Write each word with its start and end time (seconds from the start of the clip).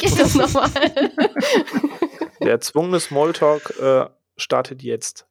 geht 0.00 0.18
das 0.18 0.34
nochmal? 0.34 0.70
Der 2.40 2.52
erzwungene 2.52 2.98
Smalltalk 3.00 3.78
äh, 3.80 4.06
startet 4.36 4.82
jetzt. 4.82 5.26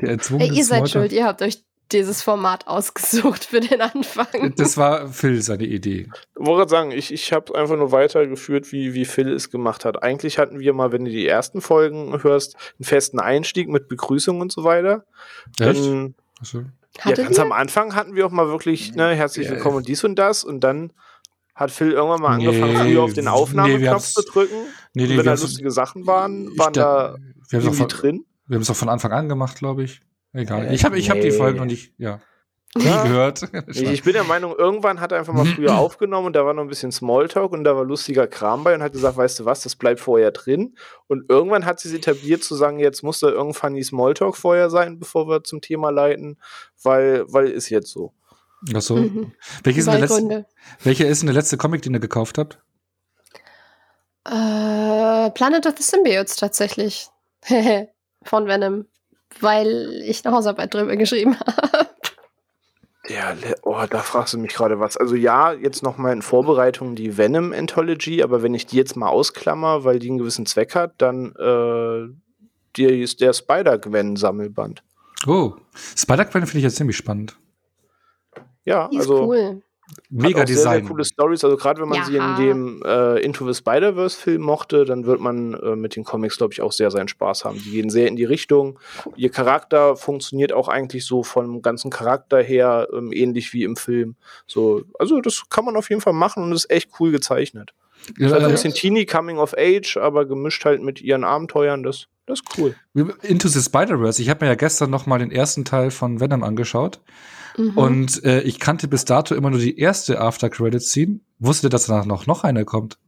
Der 0.00 0.10
erzwungene 0.10 0.48
Hey, 0.50 0.56
ihr 0.56 0.64
seid 0.64 0.78
Smalltalk. 0.88 0.90
schuld, 0.90 1.12
ihr 1.12 1.24
habt 1.24 1.40
euch 1.42 1.62
dieses 1.92 2.22
Format 2.22 2.66
ausgesucht 2.68 3.44
für 3.44 3.60
den 3.60 3.80
Anfang. 3.80 4.54
Das 4.56 4.76
war 4.76 5.08
Phil 5.08 5.42
seine 5.42 5.64
Idee. 5.64 6.08
Ich 6.34 6.46
wollte 6.46 6.58
gerade 6.60 6.70
sagen, 6.70 6.90
ich, 6.90 7.12
ich 7.12 7.32
habe 7.32 7.54
einfach 7.54 7.76
nur 7.76 7.92
weitergeführt, 7.92 8.72
wie, 8.72 8.94
wie 8.94 9.04
Phil 9.04 9.28
es 9.32 9.50
gemacht 9.50 9.84
hat. 9.84 10.02
Eigentlich 10.02 10.38
hatten 10.38 10.58
wir 10.58 10.72
mal, 10.72 10.90
wenn 10.90 11.04
du 11.04 11.10
die 11.10 11.26
ersten 11.28 11.60
Folgen 11.60 12.22
hörst, 12.22 12.56
einen 12.78 12.84
festen 12.86 13.20
Einstieg 13.20 13.68
mit 13.68 13.88
Begrüßung 13.88 14.40
und 14.40 14.50
so 14.50 14.64
weiter. 14.64 15.04
Echt? 15.60 15.78
Dann, 15.84 16.14
Achso. 16.40 16.62
ja, 17.04 17.12
ganz 17.12 17.36
ihr? 17.36 17.42
am 17.42 17.52
Anfang 17.52 17.94
hatten 17.94 18.16
wir 18.16 18.26
auch 18.26 18.30
mal 18.30 18.48
wirklich, 18.48 18.94
ne, 18.94 19.14
herzlich 19.14 19.46
Ja. 19.46 19.52
willkommen 19.52 19.76
und 19.76 19.86
dies 19.88 20.02
und 20.02 20.16
das. 20.16 20.44
Und 20.44 20.60
dann 20.60 20.92
hat 21.54 21.70
Phil 21.70 21.92
irgendwann 21.92 22.20
mal 22.20 22.36
Nee, 22.38 22.46
angefangen, 22.46 22.76
früher 22.76 23.02
auf 23.02 23.12
den 23.12 23.24
nee, 23.24 23.30
Aufnahmeknopf 23.30 23.90
haben's- 23.90 24.14
zu 24.14 24.22
drücken. 24.22 24.54
Nee, 24.94 25.06
nee, 25.06 25.16
wenn 25.18 25.26
da 25.26 25.32
lustige 25.34 25.70
Sachen 25.70 26.06
waren, 26.06 26.46
waren 26.58 26.72
da 26.72 26.82
da- 26.82 27.14
wir 27.14 27.18
haben 27.18 27.34
es 27.42 27.52
irgendwie 27.52 27.68
auch, 27.70 27.76
von- 27.76 27.88
drin. 27.88 28.24
wir 28.46 28.54
haben's 28.56 28.70
auch 28.70 28.76
von 28.76 28.88
Anfang 28.88 29.12
an 29.12 29.28
gemacht, 29.28 29.56
glaube 29.58 29.82
ich. 29.84 30.00
Egal. 30.32 30.66
Äh, 30.68 30.74
Ich 30.74 30.84
habe 30.84 30.98
ich 30.98 31.10
hab 31.10 31.16
die 31.20 31.28
nee. 31.28 31.30
Folgen 31.36 31.58
noch 31.58 31.66
nicht, 31.66 31.92
ja, 31.98 32.20
nie 32.74 32.84
Ja. 32.86 33.02
gehört. 33.02 33.42
Ich, 33.68 33.82
ich 33.82 34.02
bin 34.02 34.14
der 34.14 34.24
Meinung, 34.24 34.54
irgendwann 34.56 34.98
hat 34.98 35.12
er 35.12 35.18
einfach 35.18 35.34
mal 35.34 35.44
früher 35.44 35.76
aufgenommen 35.76 36.28
und 36.28 36.32
da 36.34 36.46
war 36.46 36.54
noch 36.54 36.62
ein 36.62 36.68
bisschen 36.68 36.90
Smalltalk 36.90 37.52
und 37.52 37.64
da 37.64 37.76
war 37.76 37.84
lustiger 37.84 38.26
Kram 38.26 38.64
bei 38.64 38.74
und 38.74 38.82
hat 38.82 38.92
gesagt, 38.92 39.18
weißt 39.18 39.40
du 39.40 39.44
was, 39.44 39.62
das 39.62 39.76
bleibt 39.76 40.00
vorher 40.00 40.30
drin. 40.30 40.74
Und 41.06 41.28
irgendwann 41.28 41.66
hat 41.66 41.80
sie 41.80 41.88
es 41.88 41.94
etabliert 41.94 42.42
zu 42.42 42.54
sagen, 42.54 42.78
jetzt 42.78 43.02
muss 43.02 43.20
da 43.20 43.28
irgendwann 43.28 43.74
die 43.74 43.82
Smalltalk 43.82 44.38
vorher 44.38 44.70
sein, 44.70 44.98
bevor 44.98 45.28
wir 45.28 45.44
zum 45.44 45.60
Thema 45.60 45.90
leiten, 45.90 46.38
weil, 46.82 47.24
weil 47.30 47.48
ist 47.48 47.68
jetzt 47.68 47.90
so. 47.90 48.14
Achso. 48.74 48.96
Mhm. 48.96 49.32
Der 49.64 49.72
letzte, 49.72 50.46
welcher 50.82 51.08
ist 51.08 51.22
denn 51.22 51.26
der 51.26 51.34
letzte 51.34 51.56
Comic, 51.56 51.82
den 51.82 51.94
ihr 51.94 52.00
gekauft 52.00 52.38
habt? 52.38 52.58
Äh, 54.24 55.30
Planet 55.30 55.66
of 55.66 55.74
the 55.76 55.82
Symbiotes 55.82 56.36
tatsächlich. 56.36 57.08
Von 58.24 58.46
Venom. 58.46 58.86
Weil 59.40 60.02
ich 60.04 60.24
eine 60.24 60.34
Hausarbeit 60.34 60.74
drüber 60.74 60.96
geschrieben 60.96 61.38
habe. 61.40 61.88
Ja, 63.08 63.34
oh, 63.62 63.82
da 63.90 63.98
fragst 63.98 64.34
du 64.34 64.38
mich 64.38 64.54
gerade 64.54 64.78
was. 64.78 64.96
Also 64.96 65.16
ja, 65.16 65.52
jetzt 65.52 65.82
noch 65.82 65.98
mal 65.98 66.12
in 66.12 66.22
Vorbereitung 66.22 66.94
die 66.94 67.18
Venom 67.18 67.52
Anthology, 67.52 68.22
aber 68.22 68.42
wenn 68.42 68.54
ich 68.54 68.66
die 68.66 68.76
jetzt 68.76 68.96
mal 68.96 69.08
ausklammer, 69.08 69.82
weil 69.82 69.98
die 69.98 70.08
einen 70.08 70.18
gewissen 70.18 70.46
Zweck 70.46 70.76
hat, 70.76 70.94
dann 70.98 71.34
äh, 71.34 72.14
die 72.76 72.84
ist 72.84 73.20
der 73.20 73.32
Spider-Gwen 73.32 74.14
Sammelband. 74.14 74.84
Oh, 75.26 75.54
Spider-Gwen 75.96 76.46
finde 76.46 76.58
ich 76.58 76.64
jetzt 76.64 76.76
ziemlich 76.76 76.96
spannend. 76.96 77.36
Ja, 78.64 78.88
Die 78.88 78.96
ist 78.96 79.02
also 79.02 79.24
cool. 79.28 79.62
Mega 80.08 80.40
Hat 80.40 80.44
auch 80.44 80.48
Sehr, 80.48 80.56
sehr 80.56 80.72
Design. 80.72 80.88
coole 80.88 81.04
Stories. 81.04 81.44
Also 81.44 81.56
gerade 81.58 81.82
wenn 81.82 81.88
man 81.88 82.04
sie 82.04 82.12
in 82.16 82.22
Ja. 82.22 82.36
dem 82.38 82.82
äh, 82.82 83.18
Into 83.20 83.46
the 83.46 83.52
Spider-Verse 83.52 84.16
Film 84.18 84.40
mochte, 84.42 84.84
dann 84.86 85.04
wird 85.04 85.20
man 85.20 85.52
äh, 85.54 85.76
mit 85.76 85.96
den 85.96 86.04
Comics, 86.04 86.38
glaube 86.38 86.54
ich, 86.54 86.62
auch 86.62 86.72
sehr 86.72 86.90
seinen 86.90 87.08
Spaß 87.08 87.44
haben. 87.44 87.58
Die 87.62 87.72
gehen 87.72 87.90
sehr 87.90 88.06
in 88.08 88.16
die 88.16 88.24
Richtung. 88.24 88.78
Ihr 89.16 89.30
Charakter 89.30 89.96
funktioniert 89.96 90.52
auch 90.54 90.68
eigentlich 90.68 91.04
so 91.04 91.22
vom 91.22 91.60
ganzen 91.60 91.90
Charakter 91.90 92.40
her 92.42 92.88
ähm, 92.94 93.12
ähnlich 93.12 93.52
wie 93.52 93.64
im 93.64 93.76
Film. 93.76 94.16
So, 94.46 94.82
also 94.98 95.20
das 95.20 95.42
kann 95.50 95.66
man 95.66 95.76
auf 95.76 95.90
jeden 95.90 96.00
Fall 96.00 96.14
machen 96.14 96.42
und 96.42 96.52
ist 96.52 96.70
echt 96.70 96.90
cool 96.98 97.10
gezeichnet. 97.10 97.74
Ja, 98.18 98.28
Also 98.32 98.46
ein 98.46 98.50
bisschen 98.50 98.72
Teenie 98.72 99.04
Coming 99.04 99.36
of 99.38 99.54
Age, 99.58 99.98
aber 99.98 100.24
gemischt 100.24 100.64
halt 100.64 100.82
mit 100.82 101.02
ihren 101.02 101.24
Abenteuern. 101.24 101.82
Das, 101.82 102.06
das 102.24 102.40
ist 102.40 102.58
cool. 102.58 102.74
Into 103.22 103.48
the 103.48 103.60
Spider-Verse. 103.60 104.22
Ich 104.22 104.30
habe 104.30 104.44
mir 104.44 104.50
ja 104.52 104.54
gestern 104.56 104.88
noch 104.90 105.04
mal 105.06 105.18
den 105.18 105.30
ersten 105.32 105.64
Teil 105.66 105.90
von 105.90 106.18
Venom 106.20 106.42
angeschaut. 106.44 107.00
Mhm. 107.56 107.76
Und 107.76 108.24
äh, 108.24 108.42
ich 108.42 108.58
kannte 108.58 108.88
bis 108.88 109.04
dato 109.04 109.34
immer 109.34 109.50
nur 109.50 109.60
die 109.60 109.78
erste 109.78 110.20
After-Credit-Scene. 110.20 111.20
Wusste, 111.38 111.68
dass 111.68 111.86
danach 111.86 112.06
noch, 112.06 112.26
noch 112.26 112.44
eine 112.44 112.64
kommt. 112.64 112.98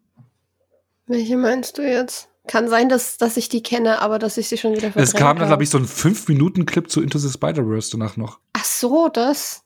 Welche 1.06 1.36
meinst 1.36 1.78
du 1.78 1.82
jetzt? 1.82 2.28
Kann 2.46 2.68
sein, 2.68 2.88
dass, 2.88 3.16
dass 3.16 3.36
ich 3.36 3.48
die 3.48 3.62
kenne, 3.62 4.02
aber 4.02 4.18
dass 4.18 4.36
ich 4.36 4.48
sie 4.48 4.58
schon 4.58 4.74
wieder 4.74 4.90
Es 4.96 5.14
kam 5.14 5.38
dann, 5.38 5.48
glaube 5.48 5.62
ich, 5.62 5.70
so 5.70 5.78
ein 5.78 5.86
5-Minuten-Clip 5.86 6.90
zu 6.90 7.00
Into 7.00 7.18
the 7.18 7.30
Spider-Verse 7.30 7.90
danach 7.92 8.16
noch. 8.16 8.38
Ach 8.52 8.64
so, 8.64 9.08
das. 9.08 9.62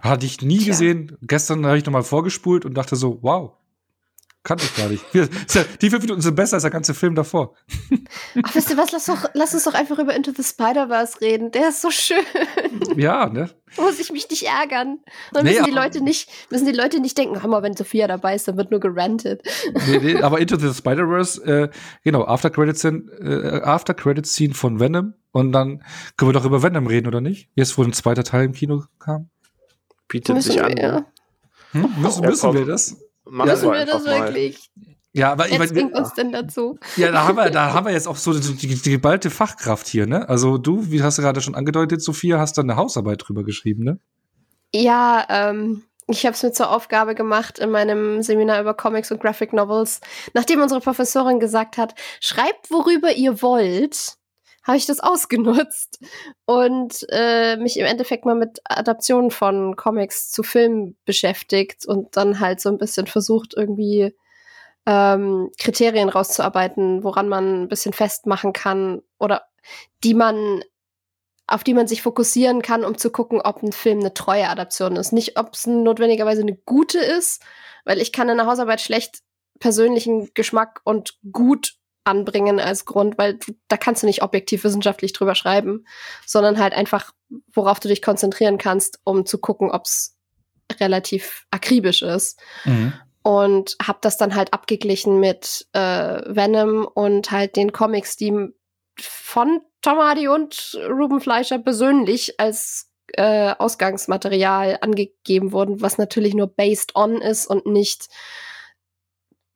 Hatte 0.00 0.24
ich 0.24 0.40
nie 0.40 0.58
Tja. 0.58 0.68
gesehen. 0.68 1.16
Gestern 1.22 1.66
habe 1.66 1.76
ich 1.76 1.84
noch 1.84 1.92
mal 1.92 2.02
vorgespult 2.02 2.64
und 2.64 2.74
dachte 2.74 2.96
so, 2.96 3.18
wow. 3.22 3.52
Kannte 4.44 4.64
ich 4.64 4.76
gar 4.76 4.88
nicht. 4.88 5.04
Wir- 5.12 5.28
ja- 5.50 5.64
Die 5.82 5.90
fünf 5.90 6.02
Minuten 6.04 6.22
sind 6.22 6.34
besser 6.36 6.54
als 6.54 6.62
der 6.62 6.70
ganze 6.70 6.94
Film 6.94 7.14
davor. 7.14 7.54
Ach, 8.44 8.54
wisst 8.54 8.70
ihr 8.70 8.76
was? 8.78 8.92
Lass, 8.92 9.04
doch, 9.06 9.28
lass 9.34 9.52
uns 9.52 9.64
doch 9.64 9.74
einfach 9.74 9.98
über 9.98 10.14
Into 10.14 10.30
the 10.34 10.42
Spider-Verse 10.44 11.20
reden. 11.20 11.50
Der 11.50 11.68
ist 11.70 11.82
so 11.82 11.90
schön. 11.90 12.22
Ja, 12.96 13.28
ne? 13.28 13.50
Muss 13.76 13.98
ich 13.98 14.10
mich 14.12 14.30
nicht 14.30 14.44
ärgern. 14.44 15.00
Dann 15.32 15.44
Nee, 15.44 15.50
müssen 15.52 15.64
die 15.64 15.70
Leute 15.72 16.00
nicht, 16.02 16.30
müssen 16.50 16.66
die 16.66 16.72
Leute 16.72 17.00
nicht 17.00 17.18
denken, 17.18 17.42
hör 17.42 17.48
mal, 17.50 17.62
wenn 17.62 17.76
Sophia 17.76 18.06
dabei 18.06 18.34
ist, 18.36 18.48
dann 18.48 18.56
wird 18.56 18.70
nur 18.70 18.80
gerantet. 18.80 19.42
nee, 19.88 19.98
nee, 19.98 20.22
aber 20.22 20.38
Into 20.40 20.56
the 20.56 20.72
Spider-Verse, 20.72 21.42
äh, 21.44 21.68
genau, 22.04 22.24
After 22.24 22.48
Credit 22.48 22.78
Scene, 22.78 23.02
äh, 23.20 23.60
After 23.62 23.92
Credit 23.92 24.26
Scene 24.26 24.54
von 24.54 24.80
Venom. 24.80 25.14
Und 25.32 25.52
dann 25.52 25.84
können 26.16 26.30
wir 26.30 26.32
doch 26.32 26.46
über 26.46 26.62
Venom 26.62 26.86
reden, 26.86 27.06
oder 27.06 27.20
nicht? 27.20 27.50
Jetzt, 27.54 27.76
wo 27.76 27.82
ein 27.82 27.92
zweiter 27.92 28.24
Teil 28.24 28.44
im 28.46 28.52
Kino 28.52 28.84
kam. 28.98 29.28
Bietet 30.08 30.34
Müssen 30.36 30.52
sich 30.52 30.62
an. 30.62 30.68
wir, 30.74 30.74
ne? 30.92 31.06
Hm? 31.72 31.88
Müssen, 32.00 32.22
Ja, 32.22 32.30
müssen 32.30 32.54
wir 32.54 32.64
das? 32.64 32.96
Machen 33.28 33.48
Ja, 33.48 33.54
müssen 33.54 33.72
wir 33.72 33.86
das 33.86 34.04
mal. 34.04 34.26
wirklich? 34.26 34.70
Ja, 35.12 35.32
aber 35.32 35.48
ich 35.48 35.58
meine, 35.58 35.88
uns 35.96 36.14
denn 36.14 36.32
dazu? 36.32 36.78
ja, 36.96 37.10
da 37.10 37.26
haben 37.26 37.36
wir, 37.36 37.50
da 37.50 37.72
haben 37.74 37.86
wir 37.86 37.92
jetzt 37.92 38.06
auch 38.06 38.16
so 38.16 38.32
die, 38.32 38.54
die, 38.54 38.74
die 38.74 38.90
geballte 38.90 39.30
Fachkraft 39.30 39.86
hier, 39.86 40.06
ne? 40.06 40.28
Also 40.28 40.58
du, 40.58 40.90
wie 40.90 41.02
hast 41.02 41.18
du 41.18 41.22
gerade 41.22 41.40
schon 41.40 41.54
angedeutet, 41.54 42.02
Sophia, 42.02 42.38
hast 42.38 42.58
da 42.58 42.62
eine 42.62 42.76
Hausarbeit 42.76 43.22
drüber 43.26 43.42
geschrieben, 43.42 43.84
ne? 43.84 43.98
Ja, 44.74 45.26
ähm, 45.30 45.82
ich 46.06 46.24
habe 46.24 46.34
es 46.34 46.42
mir 46.42 46.52
zur 46.52 46.70
Aufgabe 46.70 47.14
gemacht 47.14 47.58
in 47.58 47.70
meinem 47.70 48.22
Seminar 48.22 48.60
über 48.60 48.74
Comics 48.74 49.10
und 49.10 49.20
Graphic 49.20 49.52
Novels. 49.52 50.00
Nachdem 50.34 50.60
unsere 50.60 50.80
Professorin 50.80 51.40
gesagt 51.40 51.78
hat, 51.78 51.94
schreibt 52.20 52.70
worüber 52.70 53.12
ihr 53.12 53.42
wollt, 53.42 54.17
habe 54.68 54.76
ich 54.76 54.86
das 54.86 55.00
ausgenutzt 55.00 55.98
und 56.46 57.04
äh, 57.10 57.56
mich 57.56 57.78
im 57.78 57.86
Endeffekt 57.86 58.24
mal 58.24 58.36
mit 58.36 58.60
Adaptionen 58.64 59.32
von 59.32 59.74
Comics 59.74 60.30
zu 60.30 60.44
Filmen 60.44 60.96
beschäftigt 61.04 61.86
und 61.86 62.16
dann 62.16 62.38
halt 62.38 62.60
so 62.60 62.68
ein 62.68 62.78
bisschen 62.78 63.08
versucht, 63.08 63.54
irgendwie 63.56 64.14
ähm, 64.86 65.50
Kriterien 65.58 66.08
rauszuarbeiten, 66.08 67.02
woran 67.02 67.28
man 67.28 67.62
ein 67.62 67.68
bisschen 67.68 67.92
festmachen 67.92 68.52
kann 68.52 69.02
oder 69.18 69.42
die 70.04 70.14
man 70.14 70.62
auf 71.50 71.64
die 71.64 71.72
man 71.72 71.88
sich 71.88 72.02
fokussieren 72.02 72.60
kann, 72.60 72.84
um 72.84 72.98
zu 72.98 73.10
gucken, 73.10 73.40
ob 73.40 73.62
ein 73.62 73.72
Film 73.72 74.00
eine 74.00 74.12
treue 74.12 74.50
Adaption 74.50 74.96
ist. 74.96 75.12
Nicht, 75.12 75.38
ob 75.38 75.54
es 75.54 75.66
notwendigerweise 75.66 76.42
eine 76.42 76.54
gute 76.54 76.98
ist, 76.98 77.42
weil 77.86 78.02
ich 78.02 78.12
kann 78.12 78.28
in 78.28 78.36
der 78.36 78.44
Hausarbeit 78.44 78.82
schlecht 78.82 79.22
persönlichen 79.58 80.28
Geschmack 80.34 80.82
und 80.84 81.18
gut 81.32 81.78
anbringen 82.08 82.58
als 82.58 82.84
Grund, 82.84 83.18
weil 83.18 83.34
du, 83.34 83.52
da 83.68 83.76
kannst 83.76 84.02
du 84.02 84.06
nicht 84.06 84.22
objektiv 84.22 84.64
wissenschaftlich 84.64 85.12
drüber 85.12 85.34
schreiben, 85.34 85.84
sondern 86.26 86.58
halt 86.58 86.72
einfach, 86.72 87.12
worauf 87.52 87.78
du 87.78 87.88
dich 87.88 88.02
konzentrieren 88.02 88.58
kannst, 88.58 88.98
um 89.04 89.26
zu 89.26 89.38
gucken, 89.38 89.70
ob 89.70 89.84
es 89.84 90.16
relativ 90.80 91.46
akribisch 91.50 92.02
ist 92.02 92.40
Mhm. 92.64 92.92
und 93.22 93.76
habe 93.82 93.98
das 94.02 94.16
dann 94.16 94.34
halt 94.34 94.52
abgeglichen 94.52 95.20
mit 95.20 95.66
äh, 95.72 95.80
Venom 96.26 96.86
und 96.86 97.30
halt 97.30 97.56
den 97.56 97.72
Comics, 97.72 98.16
die 98.16 98.32
von 99.00 99.60
Tom 99.82 99.98
Hardy 99.98 100.28
und 100.28 100.78
Ruben 100.88 101.20
Fleischer 101.20 101.58
persönlich 101.58 102.40
als 102.40 102.90
äh, 103.14 103.54
Ausgangsmaterial 103.58 104.78
angegeben 104.80 105.52
wurden, 105.52 105.80
was 105.80 105.98
natürlich 105.98 106.34
nur 106.34 106.48
based 106.48 106.94
on 106.94 107.22
ist 107.22 107.46
und 107.46 107.64
nicht 107.66 108.08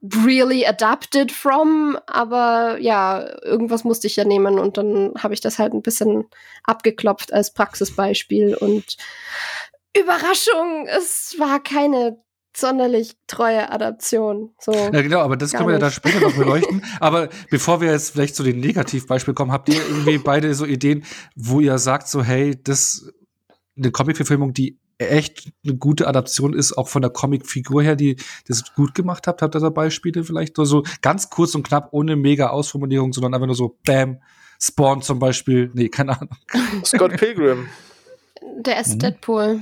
really 0.03 0.67
adapted 0.67 1.31
from, 1.31 1.97
aber 2.07 2.79
ja, 2.81 3.25
irgendwas 3.45 3.85
musste 3.85 4.09
ich 4.09 4.17
ja 4.17 4.25
nehmen 4.25 4.59
und 4.59 4.77
dann 4.77 5.15
habe 5.19 5.35
ich 5.35 5.41
das 5.41 5.59
halt 5.59 5.73
ein 5.73 5.83
bisschen 5.83 6.25
abgeklopft 6.65 7.33
als 7.33 7.53
Praxisbeispiel 7.53 8.55
und 8.55 8.97
Überraschung, 9.97 10.87
es 10.89 11.37
war 11.39 11.63
keine 11.63 12.19
sonderlich 12.55 13.17
treue 13.27 13.71
Adaption. 13.71 14.51
So. 14.59 14.73
Ja, 14.73 14.91
genau, 14.91 15.21
aber 15.21 15.37
das 15.37 15.53
können 15.53 15.69
wir 15.69 15.75
ja 15.75 15.79
da 15.79 15.91
später 15.91 16.21
noch 16.21 16.35
beleuchten. 16.35 16.85
aber 17.01 17.29
bevor 17.51 17.81
wir 17.81 17.93
jetzt 17.93 18.11
vielleicht 18.11 18.35
zu 18.35 18.43
den 18.43 18.61
Negativbeispielen 18.61 19.35
kommen, 19.35 19.53
habt 19.53 19.69
ihr 19.69 19.81
irgendwie 19.87 20.19
beide 20.19 20.55
so 20.55 20.67
Ideen, 20.67 21.05
wo 21.35 21.61
ihr 21.61 21.79
sagt, 21.79 22.09
so, 22.09 22.23
hey, 22.23 22.61
das 22.63 23.11
eine 23.77 23.91
Comic-Verfilmung, 23.91 24.53
die 24.53 24.79
echt 25.11 25.53
eine 25.65 25.77
gute 25.77 26.07
Adaption 26.07 26.55
ist, 26.55 26.73
auch 26.77 26.89
von 26.89 27.03
der 27.03 27.11
Comic-Figur 27.11 27.83
her, 27.83 27.97
die 27.97 28.17
das 28.49 28.75
gut 28.75 28.95
gemacht 28.95 29.27
habt? 29.27 29.43
Habt 29.43 29.55
ihr 29.57 29.61
da 29.61 29.71
Beispiele 29.71 30.25
vielleicht? 30.25 30.57
Nur 30.57 30.67
so 30.67 30.83
ganz 31.01 31.31
kurz 31.31 31.55
und 31.55 31.67
knapp, 31.67 31.89
ohne 31.93 32.17
mega 32.17 32.49
Ausformulierung, 32.49 33.13
sondern 33.13 33.35
einfach 33.35 33.47
nur 33.47 33.57
so, 33.57 33.79
bam, 33.85 34.21
Spawn 34.61 35.03
zum 35.03 35.19
Beispiel. 35.19 35.71
Nee, 35.75 35.89
keine 35.89 36.17
Ahnung. 36.21 36.37
Scott 36.85 37.17
Pilgrim. 37.17 37.69
Der 38.59 38.81
ist 38.81 38.95
Mhm. 38.95 38.99
Deadpool. 39.01 39.61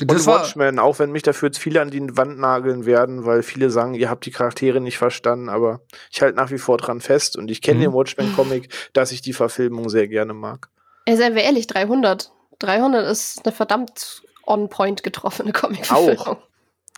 Und 0.00 0.26
Watchmen, 0.26 0.78
auch 0.78 1.00
wenn 1.00 1.10
mich 1.10 1.24
dafür 1.24 1.48
jetzt 1.48 1.58
viele 1.58 1.80
an 1.80 1.90
die 1.90 2.16
Wand 2.16 2.38
nageln 2.38 2.86
werden, 2.86 3.24
weil 3.26 3.42
viele 3.42 3.70
sagen, 3.70 3.94
ihr 3.94 4.08
habt 4.08 4.24
die 4.24 4.30
Charaktere 4.30 4.80
nicht 4.80 4.98
verstanden, 4.98 5.48
aber 5.48 5.80
ich 6.12 6.22
halte 6.22 6.36
nach 6.36 6.52
wie 6.52 6.58
vor 6.58 6.76
dran 6.78 7.00
fest 7.00 7.36
und 7.36 7.50
ich 7.50 7.60
kenne 7.60 7.78
Mhm. 7.80 7.82
den 7.82 7.92
Watchmen-Comic, 7.94 8.68
dass 8.92 9.10
ich 9.10 9.20
die 9.20 9.32
Verfilmung 9.32 9.88
sehr 9.88 10.06
gerne 10.06 10.32
mag. 10.32 10.68
Ey, 11.06 11.16
seien 11.16 11.34
wir 11.34 11.42
ehrlich, 11.42 11.66
300. 11.66 12.30
300 12.60 13.06
ist 13.10 13.44
eine 13.44 13.52
verdammt 13.52 14.22
on-point 14.46 15.02
getroffene 15.02 15.52
Comicverfilmung. 15.52 16.18
Auch. 16.18 16.36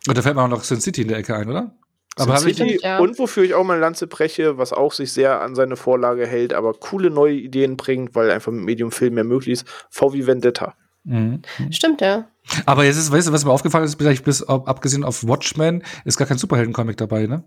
Und 0.07 0.19
da 0.19 0.23
fällt 0.23 0.37
mir 0.37 0.43
auch 0.43 0.49
noch 0.49 0.65
Sin 0.65 0.81
City 0.81 1.03
in 1.03 1.09
der 1.09 1.19
Ecke 1.19 1.35
ein, 1.35 1.49
oder? 1.49 1.75
Aber 2.17 2.37
Sin 2.37 2.43
hab 2.43 2.47
ich 2.51 2.57
City 2.59 2.79
ja. 2.83 2.99
und 2.99 3.19
wofür 3.19 3.45
ich 3.45 3.55
auch 3.55 3.65
mal 3.65 3.75
eine 3.75 3.81
Lanze 3.83 4.07
breche, 4.07 4.59
was 4.59 4.73
auch 4.73 4.93
sich 4.93 5.13
sehr 5.13 5.41
an 5.41 5.55
seine 5.55 5.77
Vorlage 5.77 6.27
hält, 6.27 6.53
aber 6.53 6.75
coole 6.75 7.09
neue 7.11 7.35
Ideen 7.35 7.77
bringt, 7.77 8.15
weil 8.15 8.31
einfach 8.31 8.53
mit 8.53 8.65
Medium 8.65 8.93
Film 8.93 9.15
mehr 9.15 9.25
möglich 9.25 9.53
ist. 9.61 9.67
VW 9.91 10.27
Vendetta. 10.27 10.75
Mhm. 11.05 11.43
Stimmt, 11.71 12.01
ja. 12.01 12.29
Aber 12.67 12.85
jetzt 12.85 12.97
ist, 12.97 13.11
weißt 13.11 13.29
du, 13.29 13.33
was 13.33 13.45
mir 13.45 13.51
aufgefallen 13.53 13.85
ist, 13.85 13.97
vielleicht 13.97 14.25
bis 14.25 14.43
ab- 14.43 14.69
abgesehen 14.69 15.05
auf 15.05 15.27
Watchmen, 15.27 15.83
ist 16.05 16.17
gar 16.17 16.29
kein 16.29 16.39
Superhelden-Comic 16.39 16.97
dabei, 16.97 17.27
ne? 17.27 17.45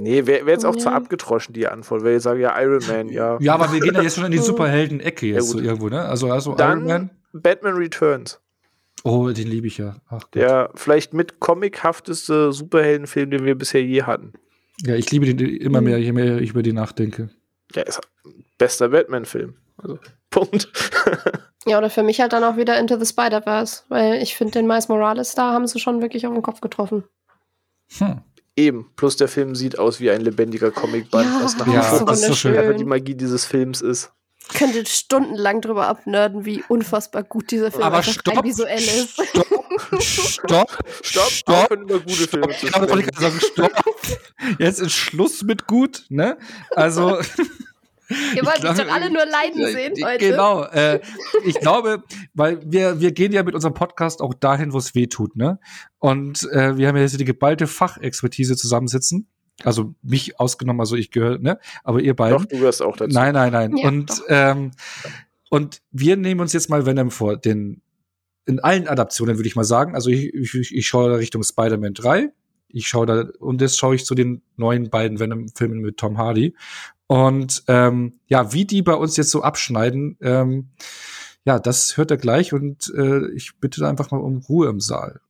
Nee, 0.00 0.26
wäre 0.26 0.46
wär 0.46 0.54
jetzt 0.54 0.64
auch 0.64 0.76
zu 0.76 0.88
Nee. 0.88 0.94
abgetroschen, 0.94 1.52
die 1.52 1.66
Antwort. 1.68 2.02
Weil 2.02 2.16
ich 2.16 2.22
sage 2.22 2.40
ja 2.40 2.58
Iron 2.60 2.82
Man, 2.88 3.08
ja. 3.08 3.38
Ja, 3.40 3.54
aber 3.54 3.72
wir 3.72 3.80
gehen 3.80 3.94
ja 3.94 4.02
jetzt 4.02 4.14
schon 4.16 4.24
in 4.24 4.32
die 4.32 4.38
Superhelden-Ecke 4.50 5.26
jetzt 5.26 5.34
Ja, 5.36 5.42
so 5.42 5.58
irgendwo, 5.60 5.88
ne? 5.88 6.02
Also, 6.04 6.30
also 6.32 6.54
Dann- 6.54 6.78
Iron 6.78 6.86
Man. 6.86 7.10
Batman 7.34 7.74
Returns. 7.74 8.40
Oh, 9.04 9.28
den 9.30 9.48
liebe 9.48 9.66
ich 9.66 9.78
ja. 9.78 9.96
Ach, 10.08 10.20
Gott. 10.20 10.34
Der 10.34 10.70
vielleicht 10.74 11.12
mit 11.12 11.40
comichafteste 11.40 12.52
Superheldenfilm, 12.52 13.30
den 13.30 13.44
wir 13.44 13.54
bisher 13.56 13.82
je 13.82 14.02
hatten. 14.04 14.32
Ja, 14.84 14.94
ich 14.94 15.10
liebe 15.10 15.26
den 15.26 15.38
immer 15.56 15.80
Mhm. 15.80 15.86
mehr, 15.86 15.98
je 15.98 16.12
mehr 16.12 16.38
ich 16.38 16.50
über 16.50 16.62
den 16.62 16.76
nachdenke. 16.76 17.30
Der 17.74 17.86
ist 17.86 18.00
bester 18.58 18.88
Batman-Film. 18.90 19.56
Also, 19.78 19.98
Punkt. 20.30 20.68
Ja, 21.66 21.78
oder 21.78 21.90
für 21.90 22.02
mich 22.02 22.20
halt 22.20 22.32
dann 22.32 22.44
auch 22.44 22.56
wieder 22.56 22.78
Into 22.78 22.98
the 22.98 23.06
Spider-Verse, 23.06 23.82
weil 23.88 24.22
ich 24.22 24.36
finde, 24.36 24.52
den 24.52 24.66
Miles 24.66 24.88
Morales 24.88 25.34
da 25.34 25.52
haben 25.52 25.66
sie 25.66 25.78
schon 25.78 26.00
wirklich 26.00 26.26
auf 26.26 26.32
den 26.34 26.42
Kopf 26.42 26.60
getroffen. 26.60 27.04
Hm. 27.98 28.20
Eben. 28.56 28.90
Plus 28.96 29.16
der 29.16 29.28
Film 29.28 29.54
sieht 29.54 29.78
aus 29.78 29.98
wie 30.00 30.10
ein 30.10 30.20
lebendiger 30.20 30.70
Comicband, 30.70 31.26
Ja, 31.26 31.40
was 31.42 31.56
nach 31.56 31.66
Ja, 31.66 31.92
wie 31.94 31.96
vor 31.98 32.06
das 32.06 32.20
ist 32.20 32.26
so 32.28 32.34
schön. 32.34 32.56
einfach 32.58 32.76
die 32.76 32.84
Magie 32.84 33.14
dieses 33.14 33.44
Films 33.46 33.80
ist. 33.80 34.12
Könnte 34.54 34.84
stundenlang 34.84 35.60
drüber 35.60 35.86
abnörden, 35.86 36.44
wie 36.44 36.62
unfassbar 36.68 37.22
gut 37.22 37.50
dieser 37.50 37.70
Film 37.70 37.84
Aber 37.84 37.98
einfach 37.98 38.12
stopp, 38.12 38.36
rein 38.36 38.44
visuell 38.44 38.82
ist. 38.82 39.14
Stopp, 40.02 40.02
stopp, 40.02 40.70
Stopp, 41.02 41.30
stopp. 41.30 41.70
über 41.70 42.00
gute 42.00 42.28
Filme 42.28 42.48
zu 42.58 42.66
ich 42.66 42.72
sagen, 43.18 43.40
stopp. 43.40 43.72
Jetzt 44.58 44.80
ist 44.80 44.92
Schluss 44.92 45.42
mit 45.42 45.66
gut, 45.66 46.04
ne? 46.08 46.36
Also, 46.72 47.18
Ihr 48.36 48.44
wollt 48.44 48.60
glaube, 48.60 48.82
doch 48.82 48.92
alle 48.92 49.10
nur 49.10 49.24
leiden 49.26 49.66
sehen 49.66 49.94
äh, 49.96 50.04
heute. 50.04 50.30
Genau. 50.30 50.64
Äh, 50.64 51.00
ich 51.44 51.58
glaube, 51.60 52.02
weil 52.34 52.60
wir, 52.64 53.00
wir 53.00 53.12
gehen 53.12 53.32
ja 53.32 53.42
mit 53.42 53.54
unserem 53.54 53.74
Podcast 53.74 54.20
auch 54.20 54.34
dahin, 54.34 54.72
wo 54.72 54.78
es 54.78 54.94
weh 54.94 55.06
tut, 55.06 55.36
ne? 55.36 55.58
Und 55.98 56.42
äh, 56.52 56.76
wir 56.76 56.88
haben 56.88 56.96
ja 56.96 57.02
jetzt 57.02 57.18
die 57.18 57.24
geballte 57.24 57.66
Fachexpertise 57.66 58.56
zusammensitzen. 58.56 59.28
Also 59.64 59.94
mich 60.02 60.40
ausgenommen, 60.40 60.80
also 60.80 60.96
ich 60.96 61.10
gehöre, 61.10 61.38
ne? 61.38 61.58
Aber 61.84 62.00
ihr 62.00 62.14
beiden. 62.14 62.38
Doch, 62.38 62.46
du 62.46 62.58
gehörst 62.58 62.82
auch 62.82 62.96
dazu. 62.96 63.14
Nein, 63.14 63.34
nein, 63.34 63.52
nein. 63.52 63.76
Ja, 63.76 63.88
und, 63.88 64.10
doch. 64.10 64.24
ähm, 64.28 64.70
und 65.50 65.82
wir 65.90 66.16
nehmen 66.16 66.40
uns 66.40 66.52
jetzt 66.52 66.70
mal 66.70 66.86
Venom 66.86 67.10
vor, 67.10 67.36
den 67.36 67.82
in 68.46 68.60
allen 68.60 68.88
Adaptionen, 68.88 69.36
würde 69.36 69.48
ich 69.48 69.56
mal 69.56 69.64
sagen. 69.64 69.94
Also 69.94 70.10
ich, 70.10 70.34
ich, 70.34 70.74
ich 70.74 70.86
schaue 70.86 71.10
da 71.10 71.16
Richtung 71.16 71.42
Spider-Man 71.42 71.94
3. 71.94 72.32
Ich 72.72 72.88
schaue 72.88 73.06
da, 73.06 73.24
und 73.38 73.60
jetzt 73.60 73.78
schaue 73.78 73.94
ich 73.94 74.04
zu 74.04 74.14
den 74.14 74.42
neuen 74.56 74.90
beiden 74.90 75.20
Venom-Filmen 75.20 75.80
mit 75.80 75.96
Tom 75.98 76.18
Hardy. 76.18 76.56
Und 77.06 77.62
ähm, 77.68 78.20
ja, 78.26 78.52
wie 78.52 78.64
die 78.64 78.82
bei 78.82 78.94
uns 78.94 79.16
jetzt 79.16 79.30
so 79.30 79.42
abschneiden, 79.42 80.16
ähm, 80.22 80.70
ja, 81.44 81.58
das 81.58 81.96
hört 81.96 82.10
er 82.10 82.16
gleich 82.16 82.52
und 82.52 82.92
äh, 82.96 83.30
ich 83.32 83.58
bitte 83.60 83.80
da 83.80 83.88
einfach 83.88 84.10
mal 84.10 84.18
um 84.18 84.38
Ruhe 84.38 84.68
im 84.68 84.80
Saal. 84.80 85.20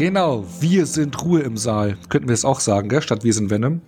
Genau, 0.00 0.46
wir 0.60 0.86
sind 0.86 1.22
Ruhe 1.22 1.42
im 1.42 1.58
Saal. 1.58 1.98
Könnten 2.08 2.28
wir 2.28 2.32
es 2.32 2.46
auch 2.46 2.60
sagen, 2.60 2.88
gell? 2.88 3.02
statt 3.02 3.22
wir 3.22 3.34
sind 3.34 3.50
Venom. 3.50 3.82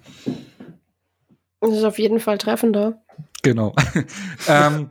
Das 1.62 1.70
ist 1.70 1.84
auf 1.84 1.98
jeden 1.98 2.20
Fall 2.20 2.36
treffender. 2.36 3.02
Genau. 3.42 3.74
ähm, 4.46 4.90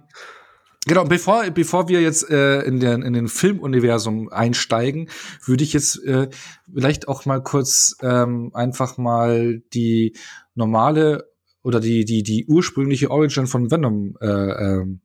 genau, 0.88 1.04
bevor, 1.04 1.44
bevor 1.52 1.88
wir 1.90 2.02
jetzt 2.02 2.28
äh, 2.32 2.62
in, 2.62 2.80
den, 2.80 3.04
in 3.04 3.14
den 3.14 3.28
Filmuniversum 3.28 4.30
einsteigen, 4.30 5.10
würde 5.46 5.64
ich 5.64 5.74
jetzt 5.74 6.04
äh, 6.06 6.28
vielleicht 6.74 7.08
auch 7.08 7.26
mal 7.26 7.44
kurz 7.44 7.96
ähm, 8.02 8.50
einfach 8.56 8.98
mal 8.98 9.62
die 9.76 10.18
normale 10.56 11.31
oder 11.64 11.80
die, 11.80 12.06
die, 12.06 12.24
die 12.24 12.46
ursprüngliche 12.46 13.12
Origin 13.12 13.48
von 13.48 13.70
Venom 13.70 14.18
äh, 14.20 14.28
ähm, 14.28 15.02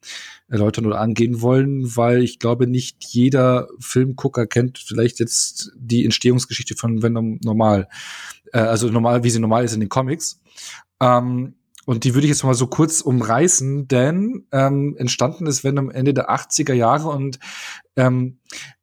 erläutern 0.48 0.86
oder 0.86 1.00
angehen 1.00 1.42
wollen, 1.42 1.96
weil 1.96 2.22
ich 2.22 2.38
glaube, 2.38 2.66
nicht 2.66 3.04
jeder 3.04 3.68
Filmgucker 3.78 4.46
kennt 4.46 4.78
vielleicht 4.78 5.20
jetzt 5.20 5.72
die 5.76 6.04
Entstehungsgeschichte 6.04 6.74
von 6.74 7.02
Venom 7.02 7.38
normal. 7.42 7.88
Äh, 8.52 8.58
also 8.58 8.88
normal, 8.88 9.22
wie 9.24 9.30
sie 9.30 9.40
normal 9.40 9.64
ist 9.64 9.74
in 9.74 9.80
den 9.80 9.88
Comics. 9.88 10.40
Ähm, 11.00 11.54
und 11.84 12.02
die 12.02 12.14
würde 12.14 12.26
ich 12.26 12.30
jetzt 12.30 12.42
mal 12.42 12.54
so 12.54 12.66
kurz 12.66 13.00
umreißen, 13.00 13.86
denn 13.86 14.46
ähm, 14.50 14.96
entstanden 14.98 15.46
ist 15.46 15.62
Venom 15.62 15.90
Ende 15.90 16.14
der 16.14 16.30
80er 16.30 16.74
Jahre 16.74 17.08
und 17.10 17.38
ähm, 17.94 18.38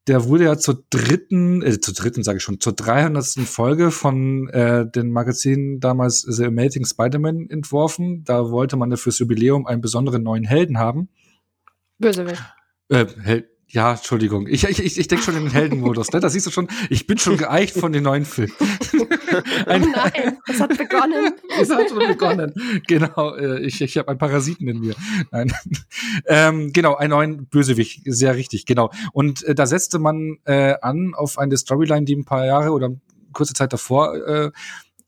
der 0.08 0.26
wurde 0.26 0.46
ja 0.46 0.58
zur 0.58 0.84
dritten, 0.90 1.62
äh, 1.62 1.80
zur 1.80 1.94
dritten 1.94 2.24
sage 2.24 2.38
ich 2.38 2.44
schon, 2.44 2.60
zur 2.60 2.74
300. 2.74 3.26
Folge 3.46 3.92
von 3.92 4.50
äh, 4.50 4.90
den 4.90 5.12
Magazinen 5.12 5.80
damals 5.80 6.22
The 6.22 6.46
Amazing 6.46 6.86
Spider-Man 6.86 7.50
entworfen. 7.50 8.24
Da 8.24 8.50
wollte 8.50 8.76
man 8.76 8.92
ja 8.92 8.98
fürs 8.98 9.20
Jubiläum 9.20 9.66
einen 9.66 9.82
besonderen 9.82 10.24
neuen 10.24 10.44
Helden 10.44 10.78
haben. 10.78 11.10
Bösewicht. 12.00 12.44
Äh, 12.90 13.06
Hel 13.22 13.53
ja, 13.74 13.94
Entschuldigung. 13.94 14.46
Ich, 14.48 14.66
ich, 14.66 14.84
ich, 14.84 15.00
ich 15.00 15.08
denke 15.08 15.24
schon 15.24 15.36
in 15.36 15.46
den 15.46 15.52
Heldenmodus. 15.52 16.12
Ne? 16.12 16.20
Da 16.20 16.30
siehst 16.30 16.46
du 16.46 16.52
schon, 16.52 16.68
ich 16.92 17.08
bin 17.08 17.18
schon 17.18 17.38
geeicht 17.38 17.76
von 17.76 17.92
den 17.92 18.04
neuen 18.04 18.24
Filmen. 18.24 18.54
Oh 19.66 19.78
nein, 19.78 20.38
es 20.48 20.62
hat 20.62 20.78
begonnen. 20.78 21.34
Es 21.60 21.72
hat 21.72 21.90
schon 21.90 22.08
begonnen. 22.08 22.54
Genau, 22.88 23.36
äh, 23.36 23.62
ich, 23.62 23.82
ich 23.82 23.98
habe 23.98 24.10
einen 24.10 24.20
Parasiten 24.20 24.68
in 24.68 24.80
mir. 24.80 24.94
Nein. 25.32 25.52
ähm, 26.28 26.72
genau, 26.72 26.96
einen 26.96 27.10
neuen 27.10 27.48
Bösewicht, 27.48 28.02
sehr 28.06 28.36
richtig, 28.36 28.68
genau. 28.68 28.92
Und 29.12 29.44
äh, 29.44 29.56
da 29.56 29.66
setzte 29.66 29.98
man 29.98 30.38
äh, 30.46 30.76
an 30.82 31.16
auf 31.16 31.40
eine 31.40 31.58
Storyline, 31.58 32.06
die 32.06 32.16
ein 32.16 32.26
paar 32.26 32.46
Jahre 32.46 32.72
oder 32.72 32.92
kurze 33.32 33.54
Zeit 33.54 33.74
davor 33.74 34.16
äh, 34.16 34.52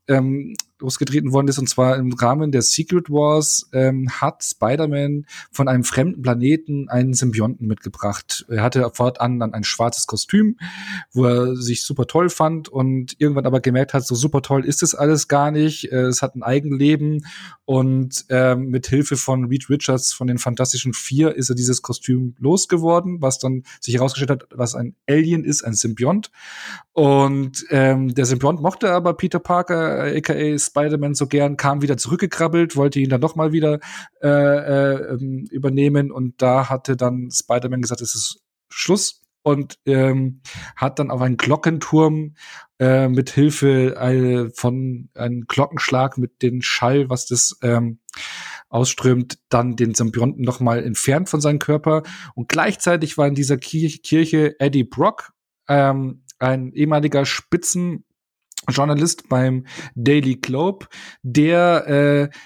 ähm, 0.08 0.56
losgetreten 0.80 1.32
worden 1.32 1.48
ist. 1.48 1.58
Und 1.58 1.68
zwar 1.68 1.96
im 1.96 2.12
Rahmen 2.12 2.52
der 2.52 2.62
Secret 2.62 3.10
Wars 3.10 3.68
ähm, 3.72 4.08
hat 4.10 4.42
Spider-Man 4.44 5.26
von 5.50 5.68
einem 5.68 5.84
fremden 5.84 6.22
Planeten 6.22 6.88
einen 6.88 7.14
Symbionten 7.14 7.66
mitgebracht. 7.66 8.44
Er 8.48 8.62
hatte 8.62 8.90
fortan 8.92 9.38
dann 9.38 9.54
ein 9.54 9.64
schwarzes 9.64 10.06
Kostüm, 10.06 10.58
wo 11.12 11.24
er 11.24 11.56
sich 11.56 11.84
super 11.84 12.06
toll 12.06 12.28
fand 12.28 12.68
und 12.68 13.14
irgendwann 13.18 13.46
aber 13.46 13.60
gemerkt 13.60 13.94
hat, 13.94 14.06
so 14.06 14.14
super 14.14 14.42
toll 14.42 14.64
ist 14.64 14.82
es 14.82 14.94
alles 14.94 15.28
gar 15.28 15.50
nicht. 15.50 15.92
Äh, 15.92 16.06
Es 16.06 16.22
hat 16.22 16.34
ein 16.34 16.42
Eigenleben 16.42 17.26
und 17.64 18.26
ähm, 18.28 18.68
mit 18.68 18.86
Hilfe 18.86 19.16
von 19.16 19.46
Reed 19.46 19.68
Richards 19.68 20.12
von 20.12 20.26
den 20.26 20.38
Fantastischen 20.38 20.92
Vier 20.92 21.34
ist 21.34 21.48
er 21.50 21.56
dieses 21.56 21.82
Kostüm 21.82 22.34
losgeworden, 22.38 23.20
was 23.20 23.38
dann 23.38 23.64
sich 23.80 23.94
herausgestellt 23.94 24.30
hat, 24.30 24.48
was 24.54 24.74
ein 24.74 24.94
Alien 25.08 25.44
ist, 25.44 25.62
ein 25.62 25.74
Symbiont. 25.74 26.30
Und 26.92 27.66
ähm, 27.70 28.14
der 28.14 28.24
Symbiont 28.24 28.62
mochte 28.62 28.90
aber 28.90 29.14
Peter 29.14 29.38
Parker, 29.38 30.04
aka 30.16 30.32
Spider-Man, 30.66 31.14
so 31.14 31.26
gern, 31.26 31.56
kam 31.56 31.82
wieder 31.82 31.96
zurückgekrabbelt, 31.96 32.76
wollte 32.76 33.00
ihn 33.00 33.10
dann 33.10 33.20
doch 33.20 33.36
mal 33.36 33.52
wieder 33.52 33.80
äh, 34.22 34.28
äh, 34.28 35.14
ähm, 35.14 35.46
übernehmen. 35.50 36.10
Und 36.10 36.42
da 36.42 36.68
hatte 36.68 36.96
dann 36.96 37.30
Spider-Man 37.30 37.82
gesagt, 37.82 38.00
es 38.00 38.14
ist 38.14 38.42
Schluss 38.68 39.22
und 39.42 39.78
ähm, 39.86 40.40
hat 40.74 40.98
dann 40.98 41.12
auf 41.12 41.20
einen 41.20 41.36
Glockenturm 41.36 42.34
äh, 42.80 43.08
mit 43.08 43.30
Hilfe 43.30 43.94
äh, 43.94 44.50
von 44.50 45.08
einem 45.14 45.42
Glockenschlag 45.46 46.18
mit 46.18 46.42
dem 46.42 46.62
Schall, 46.62 47.08
was 47.10 47.26
das 47.26 47.56
ähm, 47.62 48.00
ausströmt, 48.68 49.38
dann 49.48 49.76
den 49.76 49.94
Symbionten 49.94 50.42
noch 50.42 50.58
mal 50.58 50.82
entfernt 50.82 51.28
von 51.28 51.40
seinem 51.40 51.60
Körper. 51.60 52.02
Und 52.34 52.48
gleichzeitig 52.48 53.16
war 53.18 53.28
in 53.28 53.36
dieser 53.36 53.56
Kirche, 53.56 54.58
Eddie 54.58 54.82
Brock, 54.82 55.32
ähm, 55.68 56.24
ein 56.38 56.72
ehemaliger 56.72 57.24
Spitzenjournalist 58.66 59.28
beim 59.28 59.66
Daily 59.94 60.36
Globe, 60.36 60.86
der 61.22 61.86
äh, 61.86 62.36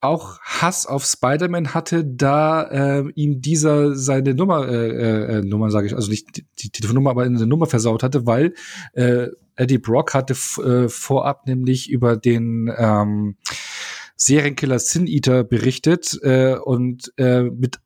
auch 0.00 0.40
Hass 0.40 0.86
auf 0.86 1.04
Spider-Man 1.04 1.74
hatte, 1.74 2.04
da 2.04 2.62
äh, 3.00 3.04
ihm 3.14 3.42
dieser 3.42 3.94
seine 3.94 4.34
Nummer, 4.34 4.66
äh, 4.66 5.38
äh, 5.38 5.42
Nummer 5.42 5.70
sage 5.70 5.88
ich, 5.88 5.94
also 5.94 6.10
nicht 6.10 6.36
die, 6.36 6.46
die 6.58 6.70
Telefonnummer, 6.70 7.10
aber 7.10 7.24
eine 7.24 7.46
Nummer 7.46 7.66
versaut 7.66 8.02
hatte, 8.02 8.26
weil 8.26 8.54
äh, 8.94 9.26
Eddie 9.56 9.78
Brock 9.78 10.14
hatte 10.14 10.34
äh, 10.62 10.88
vorab 10.88 11.46
nämlich 11.46 11.90
über 11.90 12.16
den 12.16 12.72
ähm, 12.74 13.36
Serienkiller 14.16 14.78
Sin 14.78 15.06
Eater 15.06 15.44
berichtet 15.44 16.18
äh, 16.22 16.54
und 16.54 17.12
äh, 17.18 17.42
mit 17.42 17.78